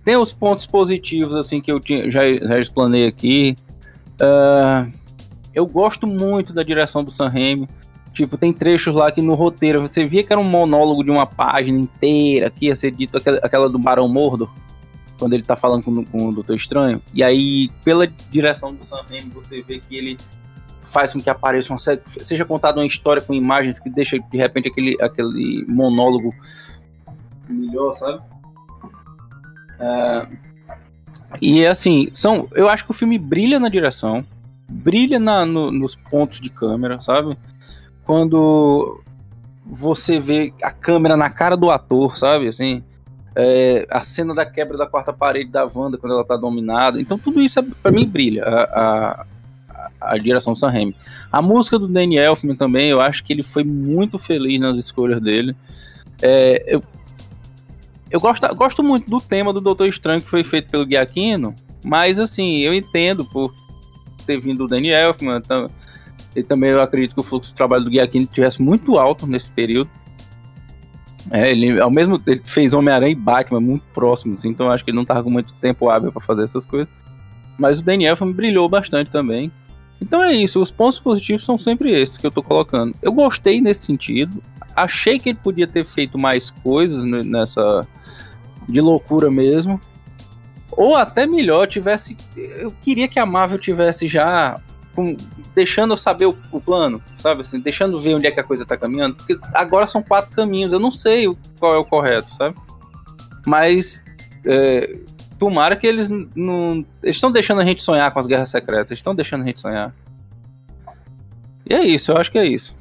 Tem 0.05 0.17
os 0.17 0.33
pontos 0.33 0.67
positivos 0.67 1.35
assim 1.35 1.61
que 1.61 1.71
eu 1.71 1.79
tinha, 1.79 2.11
já, 2.11 2.21
já 2.33 2.59
explanei 2.59 3.07
aqui. 3.07 3.57
Uh, 4.21 4.91
eu 5.55 5.67
gosto 5.67 6.07
muito 6.07 6.53
da 6.53 6.63
direção 6.63 7.05
do 7.05 7.11
Sam 7.11 7.29
Raimi. 7.29 7.69
Tipo, 8.13 8.37
tem 8.37 8.53
trechos 8.53 8.95
lá 8.95 9.11
que 9.13 9.23
no 9.23 9.35
roteiro 9.35 9.83
você 9.83 10.05
via 10.05 10.25
que 10.25 10.33
era 10.33 10.41
um 10.41 10.45
monólogo 10.45 11.05
de 11.05 11.11
uma 11.11 11.27
página 11.27 11.79
inteira, 11.79 12.51
que 12.51 12.67
ia 12.67 12.77
ser 12.77 12.91
dito 12.91 13.17
aquela, 13.17 13.39
aquela 13.39 13.69
do 13.69 13.79
Barão 13.79 14.09
Mordo, 14.09 14.51
quando 15.19 15.35
ele 15.35 15.45
tá 15.45 15.57
falando 15.57 15.85
com, 15.85 16.05
com 16.05 16.29
o 16.29 16.33
Doutor 16.33 16.57
Estranho. 16.57 17.01
E 17.15 17.23
aí, 17.23 17.71
pela 17.85 18.07
direção 18.07 18.75
do 18.75 18.85
Sam 18.85 19.03
Raimi, 19.09 19.31
você 19.31 19.63
vê 19.63 19.79
que 19.79 19.97
ele 19.97 20.17
faz 20.83 21.13
com 21.13 21.21
que 21.21 21.31
apareça 21.31 21.73
uma 21.73 21.79
seja 21.79 22.45
contada 22.45 22.81
uma 22.81 22.87
história 22.87 23.23
com 23.23 23.33
imagens 23.33 23.79
que 23.79 23.89
deixa 23.89 24.19
de 24.19 24.37
repente 24.37 24.69
aquele, 24.69 25.01
aquele 25.01 25.65
monólogo 25.69 26.35
melhor, 27.49 27.95
sabe? 27.95 28.21
Uh, 29.81 30.37
e 31.41 31.67
assim, 31.67 32.09
são, 32.13 32.49
eu 32.53 32.69
acho 32.69 32.85
que 32.85 32.91
o 32.91 32.95
filme 32.95 33.19
brilha 33.19 33.59
na 33.59 33.69
direção, 33.69 34.25
brilha 34.69 35.19
na, 35.19 35.47
no, 35.47 35.73
nos 35.73 35.95
pontos 35.95 36.41
de 36.41 36.51
câmera, 36.51 37.01
sabe? 37.01 37.37
quando 38.11 39.01
você 39.65 40.19
vê 40.19 40.53
a 40.65 40.73
câmera 40.73 41.17
na 41.17 41.31
cara 41.31 41.57
do 41.57 41.71
ator, 41.71 42.17
sabe? 42.17 42.49
Assim, 42.49 42.83
é, 43.37 43.87
a 43.89 44.03
cena 44.03 44.35
da 44.35 44.45
quebra 44.45 44.77
da 44.77 44.85
quarta 44.85 45.13
parede 45.13 45.49
da 45.49 45.65
Wanda 45.65 45.97
quando 45.97 46.15
ela 46.15 46.25
tá 46.25 46.37
dominada. 46.37 47.01
Então 47.01 47.17
tudo 47.17 47.41
isso 47.41 47.61
é, 47.61 47.63
para 47.81 47.93
mim 47.93 48.05
brilha. 48.05 48.43
A, 48.45 48.65
a, 48.65 49.27
a, 50.01 50.19
direção 50.19 50.55
do 50.55 50.59
Sam 50.59 50.71
Raimi. 50.71 50.97
A 51.31 51.41
música 51.41 51.79
do 51.79 51.87
Danny 51.87 52.17
Elfman 52.17 52.57
também, 52.57 52.89
eu 52.89 53.01
acho 53.01 53.23
que 53.23 53.33
ele 53.33 53.45
foi 53.45 53.63
muito 53.63 54.19
feliz 54.19 54.61
nas 54.61 54.77
escolhas 54.77 55.23
dele. 55.23 55.55
É, 56.21 56.65
eu 56.67 56.83
eu 58.11 58.21
gosto, 58.21 58.55
gosto 58.55 58.83
muito 58.83 59.09
do 59.09 59.21
tema 59.21 59.53
do 59.53 59.61
Doutor 59.61 59.89
Estranho 59.89 60.21
que 60.21 60.29
foi 60.29 60.43
feito 60.45 60.69
pelo 60.71 60.87
Giacchino, 60.87 61.55
mas 61.85 62.19
assim, 62.19 62.59
eu 62.59 62.75
entendo 62.75 63.25
por 63.25 63.55
ter 64.27 64.41
vindo 64.41 64.65
o 64.65 64.69
Danny 64.69 64.91
Elfman, 64.91 65.39
então, 65.39 65.71
e 66.35 66.43
também 66.43 66.71
eu 66.71 66.81
acredito 66.81 67.15
que 67.15 67.21
o 67.21 67.25
fluxo 67.25 67.51
de 67.51 67.57
trabalho 67.57 67.85
do 67.85 67.91
Guiaquino 67.91 68.27
tivesse 68.27 68.63
muito 68.63 68.99
alto 68.99 69.27
nesse 69.27 69.51
período. 69.51 69.91
É, 71.31 71.51
ele 71.51 71.81
ao 71.81 71.91
mesmo 71.91 72.21
ele 72.27 72.43
fez 72.47 72.73
Homem-Aranha 72.73 73.13
e 73.13 73.15
Batman 73.15 73.61
muito 73.61 73.85
próximos, 73.93 74.45
então 74.45 74.67
eu 74.67 74.73
acho 74.73 74.85
que 74.85 74.91
ele 74.91 74.97
não 74.97 75.05
tava 75.05 75.23
com 75.23 75.31
muito 75.31 75.53
tempo 75.55 75.89
hábil 75.89 76.13
para 76.13 76.23
fazer 76.23 76.45
essas 76.45 76.65
coisas. 76.65 76.93
Mas 77.59 77.81
o 77.81 77.85
Daniel 77.85 78.17
brilhou 78.33 78.69
bastante 78.69 79.11
também. 79.11 79.53
Então 80.01 80.23
é 80.23 80.33
isso, 80.33 80.63
os 80.63 80.71
pontos 80.71 80.99
positivos 80.99 81.45
são 81.45 81.59
sempre 81.59 81.91
esses 81.91 82.17
que 82.17 82.27
eu 82.27 82.31
tô 82.31 82.43
colocando. 82.43 82.95
Eu 83.03 83.13
gostei 83.13 83.61
nesse 83.61 83.85
sentido, 83.85 84.43
achei 84.75 85.19
que 85.19 85.31
ele 85.31 85.39
podia 85.43 85.67
ter 85.67 85.85
feito 85.85 86.19
mais 86.19 86.51
coisas 86.51 87.05
nessa 87.05 87.87
de 88.69 88.81
loucura 88.81 89.31
mesmo. 89.31 89.81
Ou 90.73 90.97
até 90.97 91.27
melhor, 91.27 91.67
tivesse. 91.67 92.17
Eu 92.37 92.73
queria 92.83 93.09
que 93.09 93.19
a 93.19 93.27
Marvel 93.27 93.59
tivesse 93.59 94.07
já 94.07 94.59
com, 94.95 95.17
deixando 95.55 95.93
eu 95.93 95.97
saber 95.97 96.27
o, 96.27 96.37
o, 96.53 96.61
plano, 96.61 97.03
sabe? 97.19 97.43
Assim, 97.43 97.59
deixando 97.59 98.01
ver 98.01 98.15
onde 98.15 98.27
é 98.27 98.31
que 98.31 98.41
a 98.41 98.45
coisa 98.45 98.65
tá 98.65 98.77
caminhando. 98.77 99.17
Porque 99.17 99.39
agora 99.53 99.87
são 99.87 100.03
quatro 100.03 100.31
caminhos, 100.31 100.73
eu 100.73 100.79
não 100.79 100.93
sei 100.93 101.29
qual 101.59 101.75
é 101.75 101.79
o 101.79 101.85
correto, 101.85 102.35
sabe? 102.37 102.55
Mas 103.47 104.03
é, 104.47 104.97
tomara 105.41 105.75
que 105.75 105.87
eles 105.87 106.09
não. 106.09 106.85
Eles 107.03 107.17
estão 107.17 107.33
deixando 107.33 107.63
a 107.63 107.65
gente 107.65 107.83
sonhar 107.83 108.13
com 108.13 108.21
as 108.21 108.27
guerras 108.27 108.51
secretas, 108.51 108.99
estão 108.99 109.15
deixando 109.15 109.43
a 109.43 109.47
gente 109.47 109.61
sonhar. 109.61 109.93
E 111.69 111.75
é 111.75 111.85
isso, 111.85 112.13
eu 112.13 112.19
acho 112.19 112.31
que 112.31 112.39
é 112.39 112.45
isso. 112.45 112.79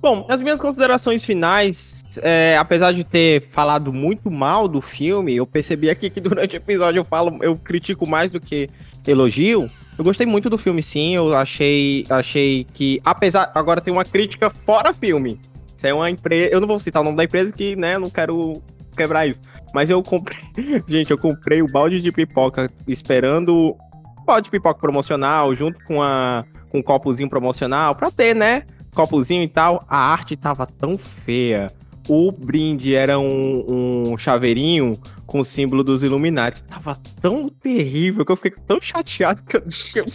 Bom, 0.00 0.24
as 0.28 0.40
minhas 0.40 0.60
considerações 0.60 1.24
finais, 1.24 2.04
é, 2.22 2.56
apesar 2.56 2.92
de 2.92 3.02
ter 3.02 3.48
falado 3.48 3.92
muito 3.92 4.30
mal 4.30 4.68
do 4.68 4.80
filme, 4.80 5.34
eu 5.34 5.46
percebi 5.46 5.90
aqui 5.90 6.08
que 6.08 6.20
durante 6.20 6.54
o 6.54 6.58
episódio 6.58 7.00
eu 7.00 7.04
falo, 7.04 7.38
eu 7.42 7.56
critico 7.56 8.06
mais 8.06 8.30
do 8.30 8.38
que 8.38 8.70
elogio. 9.04 9.68
Eu 9.98 10.04
gostei 10.04 10.26
muito 10.26 10.48
do 10.48 10.58
filme, 10.58 10.80
sim. 10.82 11.16
Eu 11.16 11.34
achei, 11.34 12.04
achei 12.08 12.66
que, 12.72 13.00
apesar. 13.04 13.50
Agora 13.54 13.80
tem 13.80 13.92
uma 13.92 14.04
crítica 14.04 14.48
fora 14.48 14.94
filme. 14.94 15.40
Isso 15.76 15.86
é 15.86 15.94
uma 15.94 16.08
empresa. 16.08 16.50
Eu 16.52 16.60
não 16.60 16.68
vou 16.68 16.78
citar 16.78 17.02
o 17.02 17.04
nome 17.04 17.16
da 17.16 17.24
empresa 17.24 17.52
que, 17.52 17.74
né, 17.74 17.96
eu 17.96 18.00
não 18.00 18.10
quero 18.10 18.62
quebrar 18.96 19.26
isso. 19.26 19.40
Mas 19.76 19.90
eu 19.90 20.02
comprei. 20.02 20.38
Gente, 20.88 21.10
eu 21.10 21.18
comprei 21.18 21.60
o 21.60 21.68
balde 21.68 22.00
de 22.00 22.10
pipoca 22.10 22.70
esperando. 22.88 23.76
Balde 24.24 24.44
de 24.44 24.50
pipoca 24.50 24.80
promocional, 24.80 25.54
junto 25.54 25.84
com, 25.84 26.02
a, 26.02 26.46
com 26.70 26.78
um 26.78 26.82
copozinho 26.82 27.28
promocional, 27.28 27.94
pra 27.94 28.10
ter, 28.10 28.34
né? 28.34 28.62
Copozinho 28.94 29.42
e 29.42 29.48
tal. 29.48 29.84
A 29.86 29.98
arte 29.98 30.34
tava 30.34 30.66
tão 30.66 30.96
feia 30.96 31.70
o 32.08 32.30
brinde 32.30 32.94
era 32.94 33.18
um, 33.18 34.12
um 34.12 34.16
chaveirinho 34.16 34.96
com 35.26 35.40
o 35.40 35.44
símbolo 35.44 35.84
dos 35.84 36.02
Illuminati. 36.02 36.62
Tava 36.62 36.96
tão 37.20 37.50
terrível 37.50 38.24
que 38.24 38.32
eu 38.32 38.36
fiquei 38.36 38.62
tão 38.66 38.80
chateado 38.80 39.42
que 39.42 39.56
eu, 39.56 39.62
que 39.62 39.98
eu 39.98 40.06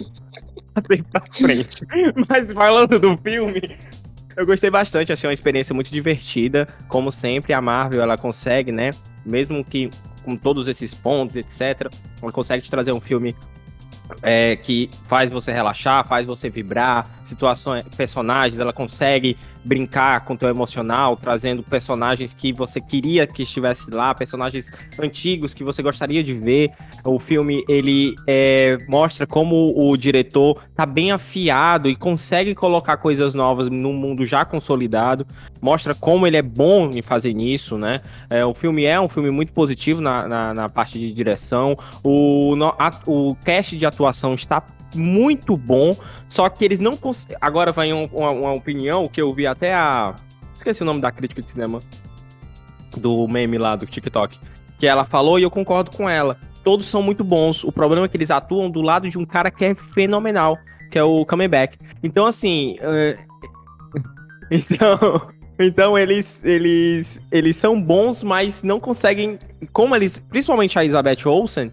passei 0.74 1.04
pra 1.04 1.22
frente. 1.32 1.86
Mas 2.28 2.52
falando 2.52 2.98
do 2.98 3.16
filme, 3.18 3.78
eu 4.36 4.46
gostei 4.46 4.70
bastante, 4.70 5.12
achei 5.12 5.28
uma 5.28 5.34
experiência 5.34 5.74
muito 5.74 5.92
divertida. 5.92 6.68
Como 6.88 7.12
sempre, 7.12 7.54
a 7.54 7.62
Marvel 7.62 8.02
ela 8.02 8.18
consegue, 8.18 8.72
né? 8.72 8.92
Mesmo 9.26 9.64
que 9.64 9.90
com 10.24 10.36
todos 10.36 10.68
esses 10.68 10.94
pontos, 10.94 11.36
etc., 11.36 11.92
ela 12.22 12.32
consegue 12.32 12.64
te 12.64 12.70
trazer 12.70 12.92
um 12.92 13.02
filme 13.02 13.36
é, 14.22 14.56
que 14.56 14.90
faz 15.06 15.30
você 15.30 15.52
relaxar, 15.52 16.06
faz 16.08 16.26
você 16.26 16.50
vibrar. 16.50 17.10
situações, 17.26 17.86
personagens, 17.96 18.60
ela 18.60 18.74
consegue 18.74 19.38
brincar 19.64 20.22
com 20.22 20.34
o 20.34 20.38
teu 20.38 20.50
emocional, 20.50 21.16
trazendo 21.16 21.64
personagens 21.64 22.34
que 22.34 22.52
você 22.52 22.82
queria 22.82 23.28
que 23.28 23.44
estivesse 23.44 23.92
lá, 23.92 24.14
personagens 24.14 24.70
antigos 25.00 25.54
que 25.54 25.64
você 25.64 25.82
gostaria 25.82 26.24
de 26.24 26.34
ver. 26.34 26.72
O 27.04 27.20
filme 27.20 27.64
ele 27.68 28.16
é, 28.28 28.78
mostra 28.88 29.26
como 29.26 29.74
o 29.76 29.96
diretor 29.98 30.62
tá 30.76 30.86
bem 30.86 31.12
afiado 31.12 31.90
e 31.90 31.96
consegue 31.96 32.54
colocar 32.56 32.98
coisas 32.98 33.34
novas 33.34 33.70
num 33.70 33.94
mundo 33.94 34.26
já 34.26 34.46
consolidado. 34.46 35.26
Mostra 35.62 35.94
como 35.94 36.26
ele 36.26 36.38
é 36.38 36.42
bom 36.42 36.90
em 36.92 37.02
fazer 37.02 37.34
nisso, 37.34 37.78
né? 37.78 38.02
É, 38.30 38.44
o 38.46 38.54
filme 38.54 38.86
é 38.86 39.00
um 39.00 39.10
filme 39.10 39.30
muito 39.30 39.54
positivo 39.54 40.02
na, 40.02 40.28
na, 40.28 40.54
na 40.54 40.70
parte 40.70 41.00
de 41.00 41.12
direção. 41.12 41.78
O, 42.04 42.56
no, 42.56 42.74
a, 42.78 42.92
o 43.06 43.36
cast 43.44 43.78
de 43.78 43.86
atuação 43.86 44.34
está 44.34 44.64
muito 44.96 45.56
bom, 45.56 45.96
só 46.28 46.50
que 46.50 46.64
eles 46.64 46.80
não 46.80 46.96
conseguem. 46.96 47.38
Agora 47.42 47.72
vai 47.72 47.92
um, 47.94 48.06
uma, 48.06 48.32
uma, 48.32 48.54
opinião 48.54 49.08
que 49.08 49.22
eu 49.22 49.34
vi 49.34 49.48
até 49.48 49.74
a. 49.74 50.16
Esqueci 50.56 50.82
o 50.82 50.86
nome 50.86 51.02
da 51.02 51.12
crítica 51.12 51.42
de 51.42 51.50
cinema. 51.50 51.82
Do 52.98 53.28
meme 53.28 53.58
lá 53.58 53.76
do 53.76 53.86
TikTok. 53.86 54.38
Que 54.78 54.88
ela 54.88 55.06
falou 55.06 55.40
e 55.40 55.44
eu 55.44 55.52
concordo 55.52 55.92
com 55.92 56.10
ela. 56.10 56.38
Todos 56.64 56.86
são 56.86 57.02
muito 57.02 57.24
bons. 57.24 57.64
O 57.64 57.72
problema 57.72 58.06
é 58.06 58.10
que 58.10 58.18
eles 58.18 58.30
atuam 58.30 58.70
do 58.70 58.82
lado 58.82 59.10
de 59.10 59.18
um 59.18 59.26
cara 59.26 59.50
que 59.50 59.66
é 59.66 59.74
fenomenal, 59.74 60.58
que 60.92 61.00
é 61.00 61.04
o 61.04 61.26
Comeback. 61.26 61.78
Então, 62.04 62.26
assim. 62.26 62.78
Uh... 62.82 64.02
então. 64.52 65.30
Então 65.64 65.96
eles, 65.96 66.44
eles, 66.44 67.22
eles 67.32 67.56
são 67.56 67.80
bons, 67.80 68.24
mas 68.24 68.64
não 68.64 68.80
conseguem. 68.80 69.38
Como 69.72 69.96
eles. 69.96 70.20
Principalmente 70.20 70.78
a 70.78 70.84
Elizabeth 70.84 71.26
Olsen, 71.26 71.72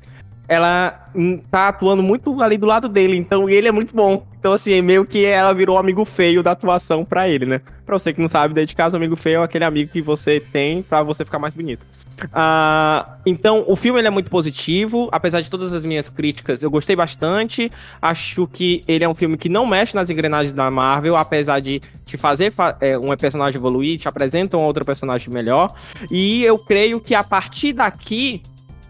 ela 0.48 1.10
tá 1.50 1.68
atuando 1.68 2.02
muito 2.02 2.42
ali 2.42 2.56
do 2.56 2.66
lado 2.66 2.88
dele, 2.88 3.16
então 3.16 3.48
ele 3.48 3.68
é 3.68 3.72
muito 3.72 3.94
bom. 3.94 4.26
Então, 4.38 4.52
assim, 4.52 4.80
meio 4.80 5.04
que 5.04 5.24
ela 5.24 5.52
virou 5.52 5.76
amigo 5.76 6.04
feio 6.04 6.42
da 6.42 6.52
atuação 6.52 7.04
pra 7.04 7.28
ele, 7.28 7.44
né? 7.44 7.60
Pra 7.84 7.98
você 7.98 8.12
que 8.12 8.20
não 8.20 8.28
sabe, 8.28 8.54
dentro 8.54 8.68
de 8.68 8.76
casa, 8.76 8.96
amigo 8.96 9.16
feio 9.16 9.40
é 9.40 9.44
aquele 9.44 9.64
amigo 9.64 9.90
que 9.92 10.00
você 10.00 10.40
tem 10.40 10.80
pra 10.82 11.02
você 11.02 11.24
ficar 11.24 11.38
mais 11.38 11.54
bonito. 11.54 11.84
Uh, 12.24 13.10
então, 13.26 13.64
o 13.66 13.76
filme 13.76 14.00
ele 14.00 14.08
é 14.08 14.10
muito 14.10 14.30
positivo, 14.30 15.08
apesar 15.12 15.40
de 15.40 15.50
todas 15.50 15.72
as 15.72 15.84
minhas 15.84 16.08
críticas, 16.08 16.62
eu 16.62 16.70
gostei 16.70 16.94
bastante. 16.94 17.70
Acho 18.00 18.46
que 18.46 18.82
ele 18.86 19.04
é 19.04 19.08
um 19.08 19.14
filme 19.14 19.36
que 19.36 19.48
não 19.48 19.66
mexe 19.66 19.94
nas 19.94 20.08
engrenagens 20.08 20.52
da 20.52 20.70
Marvel, 20.70 21.16
apesar 21.16 21.60
de 21.60 21.82
te 22.06 22.16
fazer 22.16 22.52
fa 22.52 22.76
é, 22.80 22.96
um 22.96 23.14
personagem 23.16 23.58
evoluir, 23.58 23.98
te 23.98 24.08
apresenta 24.08 24.56
um 24.56 24.62
outro 24.62 24.84
personagem 24.84 25.32
melhor. 25.32 25.74
E 26.10 26.44
eu 26.44 26.58
creio 26.58 27.00
que 27.00 27.14
a 27.14 27.24
partir 27.24 27.72
daqui 27.72 28.40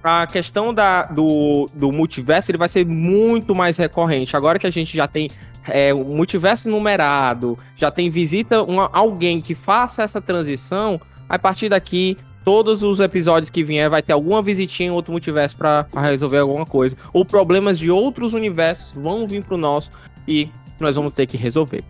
a 0.02 0.26
questão 0.26 0.72
da, 0.72 1.04
do, 1.04 1.68
do 1.74 1.90
multiverso 1.92 2.50
ele 2.50 2.58
vai 2.58 2.68
ser 2.68 2.86
muito 2.86 3.54
mais 3.54 3.76
recorrente. 3.76 4.36
Agora 4.36 4.58
que 4.58 4.66
a 4.66 4.70
gente 4.70 4.96
já 4.96 5.08
tem 5.08 5.30
é, 5.66 5.92
um 5.92 6.04
multiverso 6.04 6.70
numerado, 6.70 7.58
já 7.76 7.90
tem 7.90 8.10
visita 8.10 8.62
uma, 8.62 8.88
alguém 8.92 9.40
que 9.40 9.54
faça 9.54 10.02
essa 10.02 10.20
transição, 10.20 11.00
a 11.28 11.38
partir 11.38 11.68
daqui, 11.68 12.16
todos 12.44 12.82
os 12.82 13.00
episódios 13.00 13.50
que 13.50 13.62
vier 13.62 13.90
vai 13.90 14.02
ter 14.02 14.12
alguma 14.12 14.40
visitinha 14.40 14.88
em 14.88 14.92
outro 14.92 15.12
multiverso 15.12 15.56
para 15.56 15.86
resolver 15.96 16.38
alguma 16.38 16.64
coisa. 16.64 16.96
Ou 17.12 17.24
problemas 17.24 17.78
de 17.78 17.90
outros 17.90 18.32
universos 18.32 18.92
vão 18.94 19.26
vir 19.26 19.44
pro 19.44 19.58
nosso 19.58 19.90
e 20.26 20.48
nós 20.80 20.96
vamos 20.96 21.12
ter 21.12 21.26
que 21.26 21.36
resolver. 21.36 21.84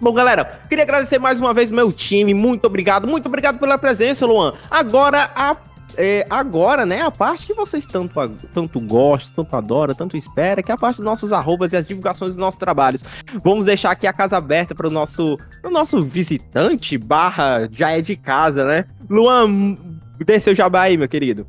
Bom, 0.00 0.12
galera, 0.12 0.60
queria 0.68 0.84
agradecer 0.84 1.18
mais 1.18 1.40
uma 1.40 1.52
vez 1.52 1.72
meu 1.72 1.92
time. 1.92 2.32
Muito 2.32 2.64
obrigado, 2.66 3.06
muito 3.06 3.26
obrigado 3.26 3.58
pela 3.58 3.76
presença, 3.76 4.24
Luan. 4.24 4.54
Agora 4.70 5.30
a 5.34 5.56
é, 5.98 6.24
agora, 6.30 6.86
né, 6.86 7.02
a 7.02 7.10
parte 7.10 7.44
que 7.44 7.52
vocês 7.52 7.84
tanto, 7.84 8.14
tanto 8.54 8.80
gostam, 8.80 9.44
tanto 9.44 9.56
adoram, 9.56 9.94
tanto 9.94 10.16
espera, 10.16 10.62
que 10.62 10.70
é 10.70 10.74
a 10.74 10.78
parte 10.78 10.98
dos 10.98 11.04
nossos 11.04 11.32
arrobas 11.32 11.72
e 11.72 11.76
as 11.76 11.88
divulgações 11.88 12.30
dos 12.34 12.40
nossos 12.40 12.58
trabalhos. 12.58 13.02
Vamos 13.42 13.64
deixar 13.64 13.90
aqui 13.90 14.06
a 14.06 14.12
casa 14.12 14.36
aberta 14.36 14.76
para 14.76 14.86
o 14.86 14.90
nosso, 14.90 15.36
nosso 15.68 16.04
visitante, 16.04 16.96
barra, 16.96 17.68
já 17.72 17.90
é 17.90 18.00
de 18.00 18.14
casa, 18.14 18.64
né? 18.64 18.84
Luan, 19.10 19.76
dê 20.24 20.38
seu 20.38 20.54
jabá 20.54 20.82
aí, 20.82 20.96
meu 20.96 21.08
querido. 21.08 21.44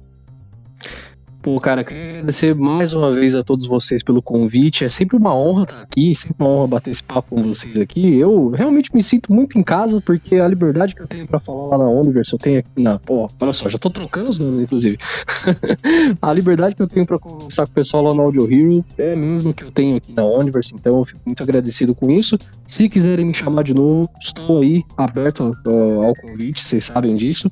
Pô, 1.42 1.58
cara, 1.60 1.86
quero 1.86 2.10
agradecer 2.10 2.54
mais 2.54 2.92
uma 2.92 3.14
vez 3.14 3.34
a 3.34 3.42
todos 3.42 3.66
vocês 3.66 4.04
pelo 4.04 4.22
convite. 4.22 4.84
É 4.84 4.90
sempre 4.90 5.16
uma 5.16 5.34
honra 5.34 5.64
estar 5.64 5.82
aqui, 5.82 6.14
sempre 6.14 6.36
uma 6.38 6.50
honra 6.50 6.68
bater 6.68 6.92
esse 6.92 7.04
papo 7.04 7.36
com 7.36 7.44
vocês 7.44 7.80
aqui. 7.80 8.18
Eu 8.18 8.50
realmente 8.50 8.90
me 8.94 9.02
sinto 9.02 9.34
muito 9.34 9.58
em 9.58 9.64
casa, 9.64 10.02
porque 10.02 10.36
a 10.36 10.48
liberdade 10.48 10.94
que 10.94 11.02
eu 11.02 11.08
tenho 11.08 11.26
para 11.26 11.40
falar 11.40 11.78
lá 11.78 11.86
na 11.86 11.90
Universe, 11.90 12.34
eu 12.34 12.40
tenho 12.40 12.60
aqui 12.60 12.70
na. 12.78 13.00
Pô, 13.00 13.30
olha 13.40 13.54
só, 13.54 13.70
já 13.70 13.78
tô 13.78 13.90
trocando 13.90 14.30
os 14.30 14.38
nomes, 14.38 14.64
inclusive. 14.64 14.98
a 16.22 16.34
liberdade 16.34 16.76
que 16.76 16.82
eu 16.82 16.88
tenho 16.88 17.06
para 17.06 17.18
conversar 17.18 17.66
com 17.66 17.72
o 17.72 17.76
pessoal 17.76 18.04
lá 18.04 18.14
no 18.14 18.22
Audio 18.22 18.44
Hero 18.44 18.84
é 18.98 19.16
mesmo 19.16 19.54
que 19.54 19.64
eu 19.64 19.72
tenho 19.72 19.96
aqui 19.96 20.12
na 20.12 20.26
Universe, 20.26 20.76
então 20.76 20.98
eu 20.98 21.06
fico 21.06 21.22
muito 21.26 21.42
agradecido 21.42 21.96
com 21.96 22.12
isso. 22.12 22.38
Se 22.68 22.90
quiserem 22.90 23.26
me 23.26 23.34
chamar 23.34 23.64
de 23.64 23.74
novo, 23.74 24.10
estou 24.20 24.62
aí 24.62 24.84
aberto 24.98 25.58
ao 25.66 26.14
convite, 26.16 26.60
vocês 26.60 26.84
sabem 26.84 27.16
disso. 27.16 27.50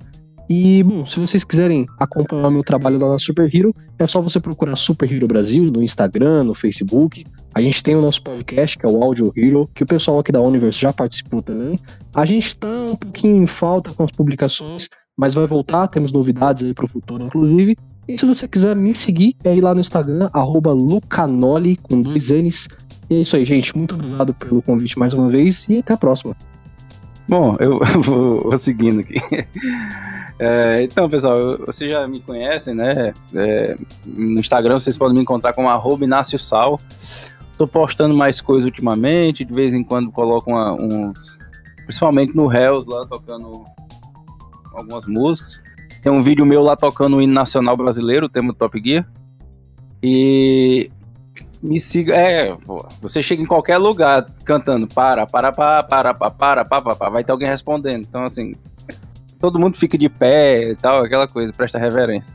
E, 0.50 0.82
bom, 0.84 1.06
se 1.06 1.20
vocês 1.20 1.44
quiserem 1.44 1.86
acompanhar 2.00 2.50
meu 2.50 2.64
trabalho 2.64 2.98
lá 2.98 3.12
na 3.12 3.20
Super 3.20 3.54
Hero, 3.54 3.74
é 4.00 4.08
só 4.08 4.22
você 4.22 4.40
procurar 4.40 4.78
Super 4.78 5.12
Hero 5.12 5.28
Brasil 5.28 5.64
no 5.66 5.84
Instagram, 5.84 6.46
no 6.46 6.54
Facebook. 6.54 7.26
A 7.54 7.62
gente 7.62 7.84
tem 7.84 7.96
o 7.96 8.02
nosso 8.02 8.22
podcast, 8.22 8.78
que 8.78 8.86
é 8.86 8.90
o 8.90 9.04
Audio 9.04 9.34
Hero, 9.36 9.70
que 9.76 9.84
o 9.84 9.86
pessoal 9.86 10.20
aqui 10.20 10.32
da 10.32 10.40
Universe 10.40 10.80
já 10.80 10.94
participou 10.94 11.42
também. 11.42 11.78
A 12.16 12.26
gente 12.26 12.56
tá 12.56 12.68
um 12.68 12.96
pouquinho 12.96 13.44
em 13.44 13.48
falta 13.48 13.94
com 13.94 14.04
as 14.04 14.12
publicações, 14.12 14.88
mas 15.18 15.36
vai 15.36 15.48
voltar, 15.48 15.88
temos 15.88 16.14
novidades 16.14 16.66
aí 16.66 16.74
pro 16.74 16.88
futuro, 16.88 17.26
inclusive. 17.26 17.76
E 18.08 18.18
se 18.18 18.26
você 18.26 18.48
quiser 18.48 18.74
me 18.74 18.96
seguir, 18.96 19.36
é 19.44 19.54
ir 19.54 19.60
lá 19.60 19.74
no 19.74 19.82
Instagram, 19.82 20.30
Lucanoli, 20.34 21.76
com 21.76 22.02
dois 22.02 22.30
N's. 22.30 22.70
E 23.10 23.16
é 23.16 23.20
isso 23.20 23.36
aí, 23.36 23.44
gente. 23.44 23.76
Muito 23.76 23.96
obrigado 23.96 24.34
pelo 24.34 24.62
convite 24.62 24.98
mais 24.98 25.14
uma 25.14 25.28
vez 25.28 25.68
e 25.68 25.80
até 25.80 25.94
a 25.94 25.98
próxima. 25.98 26.36
Bom, 27.28 27.56
eu 27.60 27.80
vou, 28.02 28.42
vou 28.42 28.58
seguindo 28.58 29.02
aqui. 29.02 29.16
É, 30.40 30.84
então, 30.84 31.10
pessoal, 31.10 31.58
vocês 31.66 31.92
já 31.92 32.08
me 32.08 32.20
conhecem, 32.22 32.76
né? 32.76 33.12
É, 33.34 33.76
no 34.06 34.40
Instagram 34.40 34.80
vocês 34.80 34.96
podem 34.96 35.16
me 35.16 35.24
encontrar 35.24 35.52
como 35.52 35.68
arroba 35.68 36.04
Inácio 36.04 36.38
Sal. 36.38 36.80
Tô 37.58 37.68
postando 37.68 38.16
mais 38.16 38.40
coisas 38.40 38.66
ultimamente, 38.66 39.44
de 39.44 39.52
vez 39.52 39.74
em 39.74 39.84
quando 39.84 40.12
coloco 40.12 40.52
uma, 40.52 40.74
uns. 40.74 41.40
Principalmente 41.86 42.36
no 42.36 42.54
Hells, 42.54 42.88
lá 42.88 43.08
tocando 43.08 43.64
algumas 44.76 45.08
músicas. 45.08 45.64
Tem 46.04 46.12
um 46.12 46.22
vídeo 46.22 46.46
meu 46.46 46.62
lá 46.62 46.76
tocando 46.76 47.18
o 47.18 47.22
hino 47.22 47.34
nacional 47.34 47.76
brasileiro, 47.76 48.28
o 48.28 48.30
tema 48.30 48.54
do 48.54 48.60
Top 48.60 48.80
Gear. 48.80 49.10
E 50.04 50.92
me 51.68 51.82
siga. 51.82 52.16
É, 52.16 52.56
você 53.02 53.22
chega 53.22 53.42
em 53.42 53.46
qualquer 53.46 53.78
lugar 53.78 54.26
cantando 54.46 54.88
para, 54.88 55.28
para, 55.28 55.52
para, 55.52 55.84
para, 55.84 56.14
para, 56.14 56.32
para, 56.32 56.66
para, 56.66 56.96
para, 56.96 57.10
vai 57.10 57.24
ter 57.24 57.32
alguém 57.32 57.50
respondendo. 57.50 58.06
Então, 58.08 58.24
assim, 58.24 58.56
todo 59.40 59.60
mundo 59.60 59.78
fica 59.78 59.98
de 59.98 60.10
pé 60.10 60.72
e 60.72 60.76
tal, 60.76 61.04
aquela 61.04 61.28
coisa, 61.28 61.54
presta 61.54 61.78
reverência. 61.78 62.34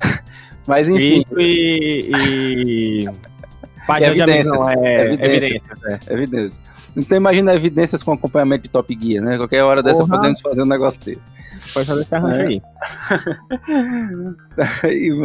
Mas 0.66 0.88
enfim. 0.88 1.24
E. 1.36 2.10
e... 2.14 3.04
e 3.04 4.04
evidências, 4.04 4.60
não, 4.60 4.70
é 4.70 5.12
evidências, 5.12 5.82
é, 5.84 6.12
evidências. 6.12 6.60
Então 6.98 7.16
imagina 7.16 7.54
evidências 7.54 8.02
com 8.02 8.12
acompanhamento 8.12 8.64
de 8.64 8.68
Top 8.68 8.98
Gear, 9.00 9.24
né? 9.24 9.36
Qualquer 9.36 9.62
hora 9.62 9.82
dessa 9.82 10.00
Porra. 10.00 10.16
podemos 10.16 10.40
fazer 10.40 10.62
um 10.62 10.66
negócio 10.66 11.00
desse. 11.00 11.30
Pode 11.72 11.86
fazer 11.86 12.00
esse 12.00 12.14
arranjo 12.14 12.40
é. 12.40 12.46
aí. 12.46 12.62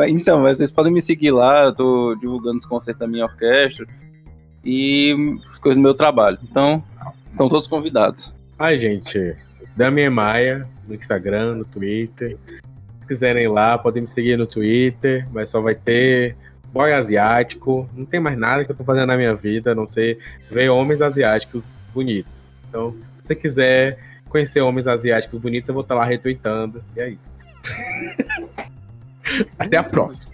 então, 0.10 0.44
vocês 0.44 0.70
podem 0.70 0.94
me 0.94 1.02
seguir 1.02 1.32
lá, 1.32 1.64
eu 1.64 1.74
tô 1.74 2.16
divulgando 2.16 2.60
os 2.60 2.66
concertos 2.66 3.00
da 3.00 3.08
minha 3.08 3.26
orquestra 3.26 3.88
e 4.64 5.16
as 5.50 5.58
coisas 5.58 5.78
do 5.78 5.82
meu 5.82 5.96
trabalho. 5.96 6.38
Então, 6.44 6.84
estão 7.32 7.50
todos 7.50 7.68
convidados. 7.68 8.36
Ai, 8.60 8.78
gente, 8.78 9.36
Dami 9.76 10.08
Maia, 10.12 10.68
no 10.88 10.94
Instagram, 10.94 11.56
no 11.56 11.66
Twitter. 11.66 12.38
Se 13.02 13.08
quiserem 13.08 13.46
ir 13.46 13.50
lá, 13.50 13.80
podem 13.80 14.04
me 14.04 14.08
seguir 14.08 14.38
no 14.38 14.46
Twitter, 14.46 15.28
mas 15.34 15.50
só 15.50 15.60
vai 15.60 15.74
ter 15.74 16.38
boy 16.74 16.92
asiático. 16.92 17.88
Não 17.96 18.04
tem 18.04 18.20
mais 18.20 18.38
nada 18.38 18.66
que 18.66 18.72
eu 18.72 18.76
tô 18.76 18.84
fazendo 18.84 19.08
na 19.08 19.16
minha 19.16 19.36
vida, 19.36 19.72
a 19.72 19.76
não 19.76 19.88
ser 19.88 20.18
ver 20.50 20.70
homens 20.70 21.02
asiáticos 21.02 21.72
bonitos. 21.94 22.52
Então, 22.68 22.96
se 23.18 23.28
você 23.28 23.36
quiser 23.36 24.00
conhecer 24.28 24.62
homens 24.62 24.88
asiáticos 24.88 25.38
bonitos, 25.38 25.70
eu 25.70 25.76
vou 25.76 25.84
estar 25.84 25.94
lá 25.94 26.04
retweetando. 26.04 26.84
E 26.96 27.00
é 27.00 27.10
isso. 27.10 27.36
Até 29.58 29.78
a 29.78 29.84
próxima. 29.84 30.34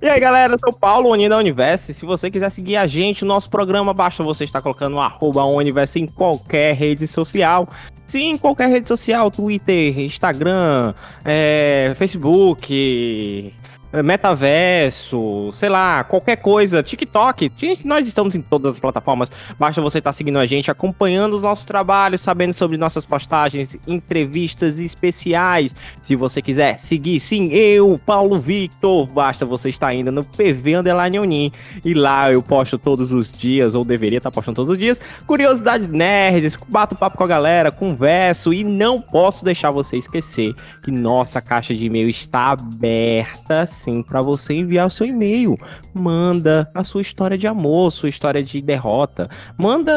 E 0.00 0.08
aí, 0.08 0.18
galera, 0.18 0.54
eu 0.54 0.58
sou 0.58 0.70
o 0.70 0.72
Paulo, 0.72 1.10
Oni 1.10 1.28
da 1.28 1.36
Universe. 1.36 1.92
Se 1.92 2.06
você 2.06 2.30
quiser 2.30 2.50
seguir 2.50 2.76
a 2.76 2.86
gente, 2.86 3.24
o 3.24 3.26
nosso 3.26 3.50
programa, 3.50 3.92
basta 3.92 4.22
você 4.22 4.44
estar 4.44 4.62
colocando 4.62 4.96
o 4.96 5.00
arroba 5.00 5.44
Universe 5.44 6.00
em 6.00 6.06
qualquer 6.06 6.74
rede 6.74 7.06
social. 7.06 7.68
Sim, 8.06 8.30
em 8.30 8.38
qualquer 8.38 8.68
rede 8.68 8.88
social, 8.88 9.30
Twitter, 9.30 10.00
Instagram, 10.00 10.94
é, 11.24 11.92
Facebook, 11.96 13.52
metaverso, 13.92 15.50
sei 15.52 15.68
lá, 15.68 16.04
qualquer 16.04 16.36
coisa, 16.36 16.82
TikTok. 16.82 17.50
Gente, 17.56 17.86
nós 17.86 18.06
estamos 18.06 18.34
em 18.36 18.40
todas 18.40 18.74
as 18.74 18.78
plataformas. 18.78 19.30
Basta 19.58 19.82
você 19.82 19.98
estar 19.98 20.10
tá 20.10 20.12
seguindo 20.12 20.38
a 20.38 20.46
gente, 20.46 20.70
acompanhando 20.70 21.36
os 21.36 21.42
nossos 21.42 21.64
trabalhos, 21.64 22.20
sabendo 22.20 22.52
sobre 22.52 22.76
nossas 22.76 23.04
postagens, 23.04 23.76
entrevistas 23.86 24.78
especiais. 24.78 25.74
Se 26.04 26.14
você 26.14 26.40
quiser 26.40 26.78
seguir, 26.78 27.18
sim, 27.18 27.52
eu, 27.52 28.00
Paulo 28.04 28.38
Victor, 28.38 29.06
basta 29.06 29.44
você 29.44 29.68
estar 29.68 29.92
indo 29.92 30.12
no 30.12 30.24
PV 30.24 30.76
Underline 30.76 31.18
Unim. 31.18 31.52
E 31.84 31.92
lá 31.92 32.30
eu 32.32 32.42
posto 32.42 32.78
todos 32.78 33.12
os 33.12 33.32
dias, 33.32 33.74
ou 33.74 33.84
deveria 33.84 34.18
estar 34.18 34.30
postando 34.30 34.56
todos 34.56 34.72
os 34.72 34.78
dias, 34.78 35.00
curiosidades 35.26 35.88
nerds, 35.88 36.56
bato 36.68 36.94
papo 36.94 37.16
com 37.16 37.24
a 37.24 37.26
galera, 37.26 37.72
converso 37.72 38.54
e 38.54 38.62
não 38.62 39.00
posso 39.00 39.44
deixar 39.44 39.70
você 39.70 39.96
esquecer 39.96 40.54
que 40.82 40.92
nossa 40.92 41.40
caixa 41.40 41.74
de 41.74 41.84
e-mail 41.84 42.08
está 42.08 42.50
aberta 42.50 43.66
sim 43.80 44.02
para 44.02 44.20
você 44.20 44.54
enviar 44.54 44.86
o 44.86 44.90
seu 44.90 45.06
e-mail. 45.06 45.58
Manda 45.92 46.70
a 46.74 46.84
sua 46.84 47.02
história 47.02 47.36
de 47.36 47.46
amor, 47.46 47.90
sua 47.90 48.08
história 48.08 48.42
de 48.42 48.60
derrota. 48.60 49.28
Manda, 49.56 49.92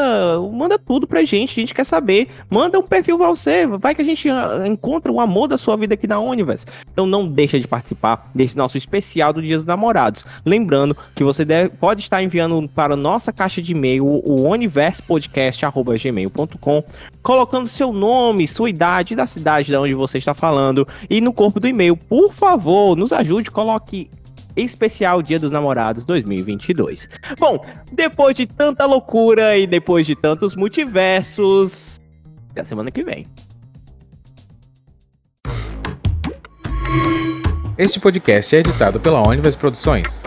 manda 0.52 0.78
tudo 0.78 1.06
pra 1.06 1.24
gente, 1.24 1.52
a 1.52 1.60
gente 1.60 1.74
quer 1.74 1.84
saber. 1.84 2.28
Manda 2.50 2.78
um 2.78 2.82
perfil 2.82 3.18
pra 3.18 3.28
você, 3.28 3.66
vai 3.66 3.94
que 3.94 4.02
a 4.02 4.04
gente 4.04 4.28
ah, 4.28 4.64
encontra 4.66 5.12
o 5.12 5.20
amor 5.20 5.48
da 5.48 5.58
sua 5.58 5.76
vida 5.76 5.94
aqui 5.94 6.06
na 6.06 6.18
Universe. 6.18 6.66
Então 6.92 7.06
não 7.06 7.28
deixa 7.28 7.60
de 7.60 7.68
participar 7.68 8.30
desse 8.34 8.56
nosso 8.56 8.78
especial 8.78 9.32
do 9.32 9.42
Dia 9.42 9.56
dos 9.56 9.66
Namorados. 9.66 10.24
Lembrando 10.44 10.96
que 11.14 11.22
você 11.22 11.44
deve, 11.44 11.68
pode 11.70 12.02
estar 12.02 12.20
enviando 12.22 12.68
para 12.68 12.94
a 12.94 12.96
nossa 12.96 13.32
caixa 13.32 13.60
de 13.60 13.72
e-mail 13.72 14.06
o 14.06 14.48
universepodcast@gmail.com, 14.48 16.84
colocando 17.22 17.66
seu 17.66 17.92
nome, 17.92 18.48
sua 18.48 18.70
idade, 18.70 19.14
da 19.14 19.26
cidade 19.26 19.68
de 19.68 19.76
onde 19.76 19.92
você 19.94 20.16
está 20.18 20.34
falando 20.34 20.86
e 21.08 21.20
no 21.20 21.32
corpo 21.32 21.60
do 21.60 21.68
e-mail, 21.68 21.96
por 21.96 22.32
favor, 22.32 22.96
nos 22.96 23.12
ajude, 23.12 23.50
coloque 23.74 24.10
especial 24.56 25.20
Dia 25.20 25.38
dos 25.38 25.50
Namorados 25.50 26.04
2022. 26.04 27.08
Bom, 27.38 27.64
depois 27.90 28.36
de 28.36 28.46
tanta 28.46 28.86
loucura 28.86 29.56
e 29.56 29.66
depois 29.66 30.06
de 30.06 30.14
tantos 30.14 30.54
multiversos, 30.54 32.00
até 32.50 32.62
semana 32.62 32.90
que 32.90 33.02
vem. 33.02 33.26
Este 37.76 37.98
podcast 37.98 38.54
é 38.54 38.60
editado 38.60 39.00
pela 39.00 39.26
Onivers 39.26 39.56
Produções. 39.56 40.22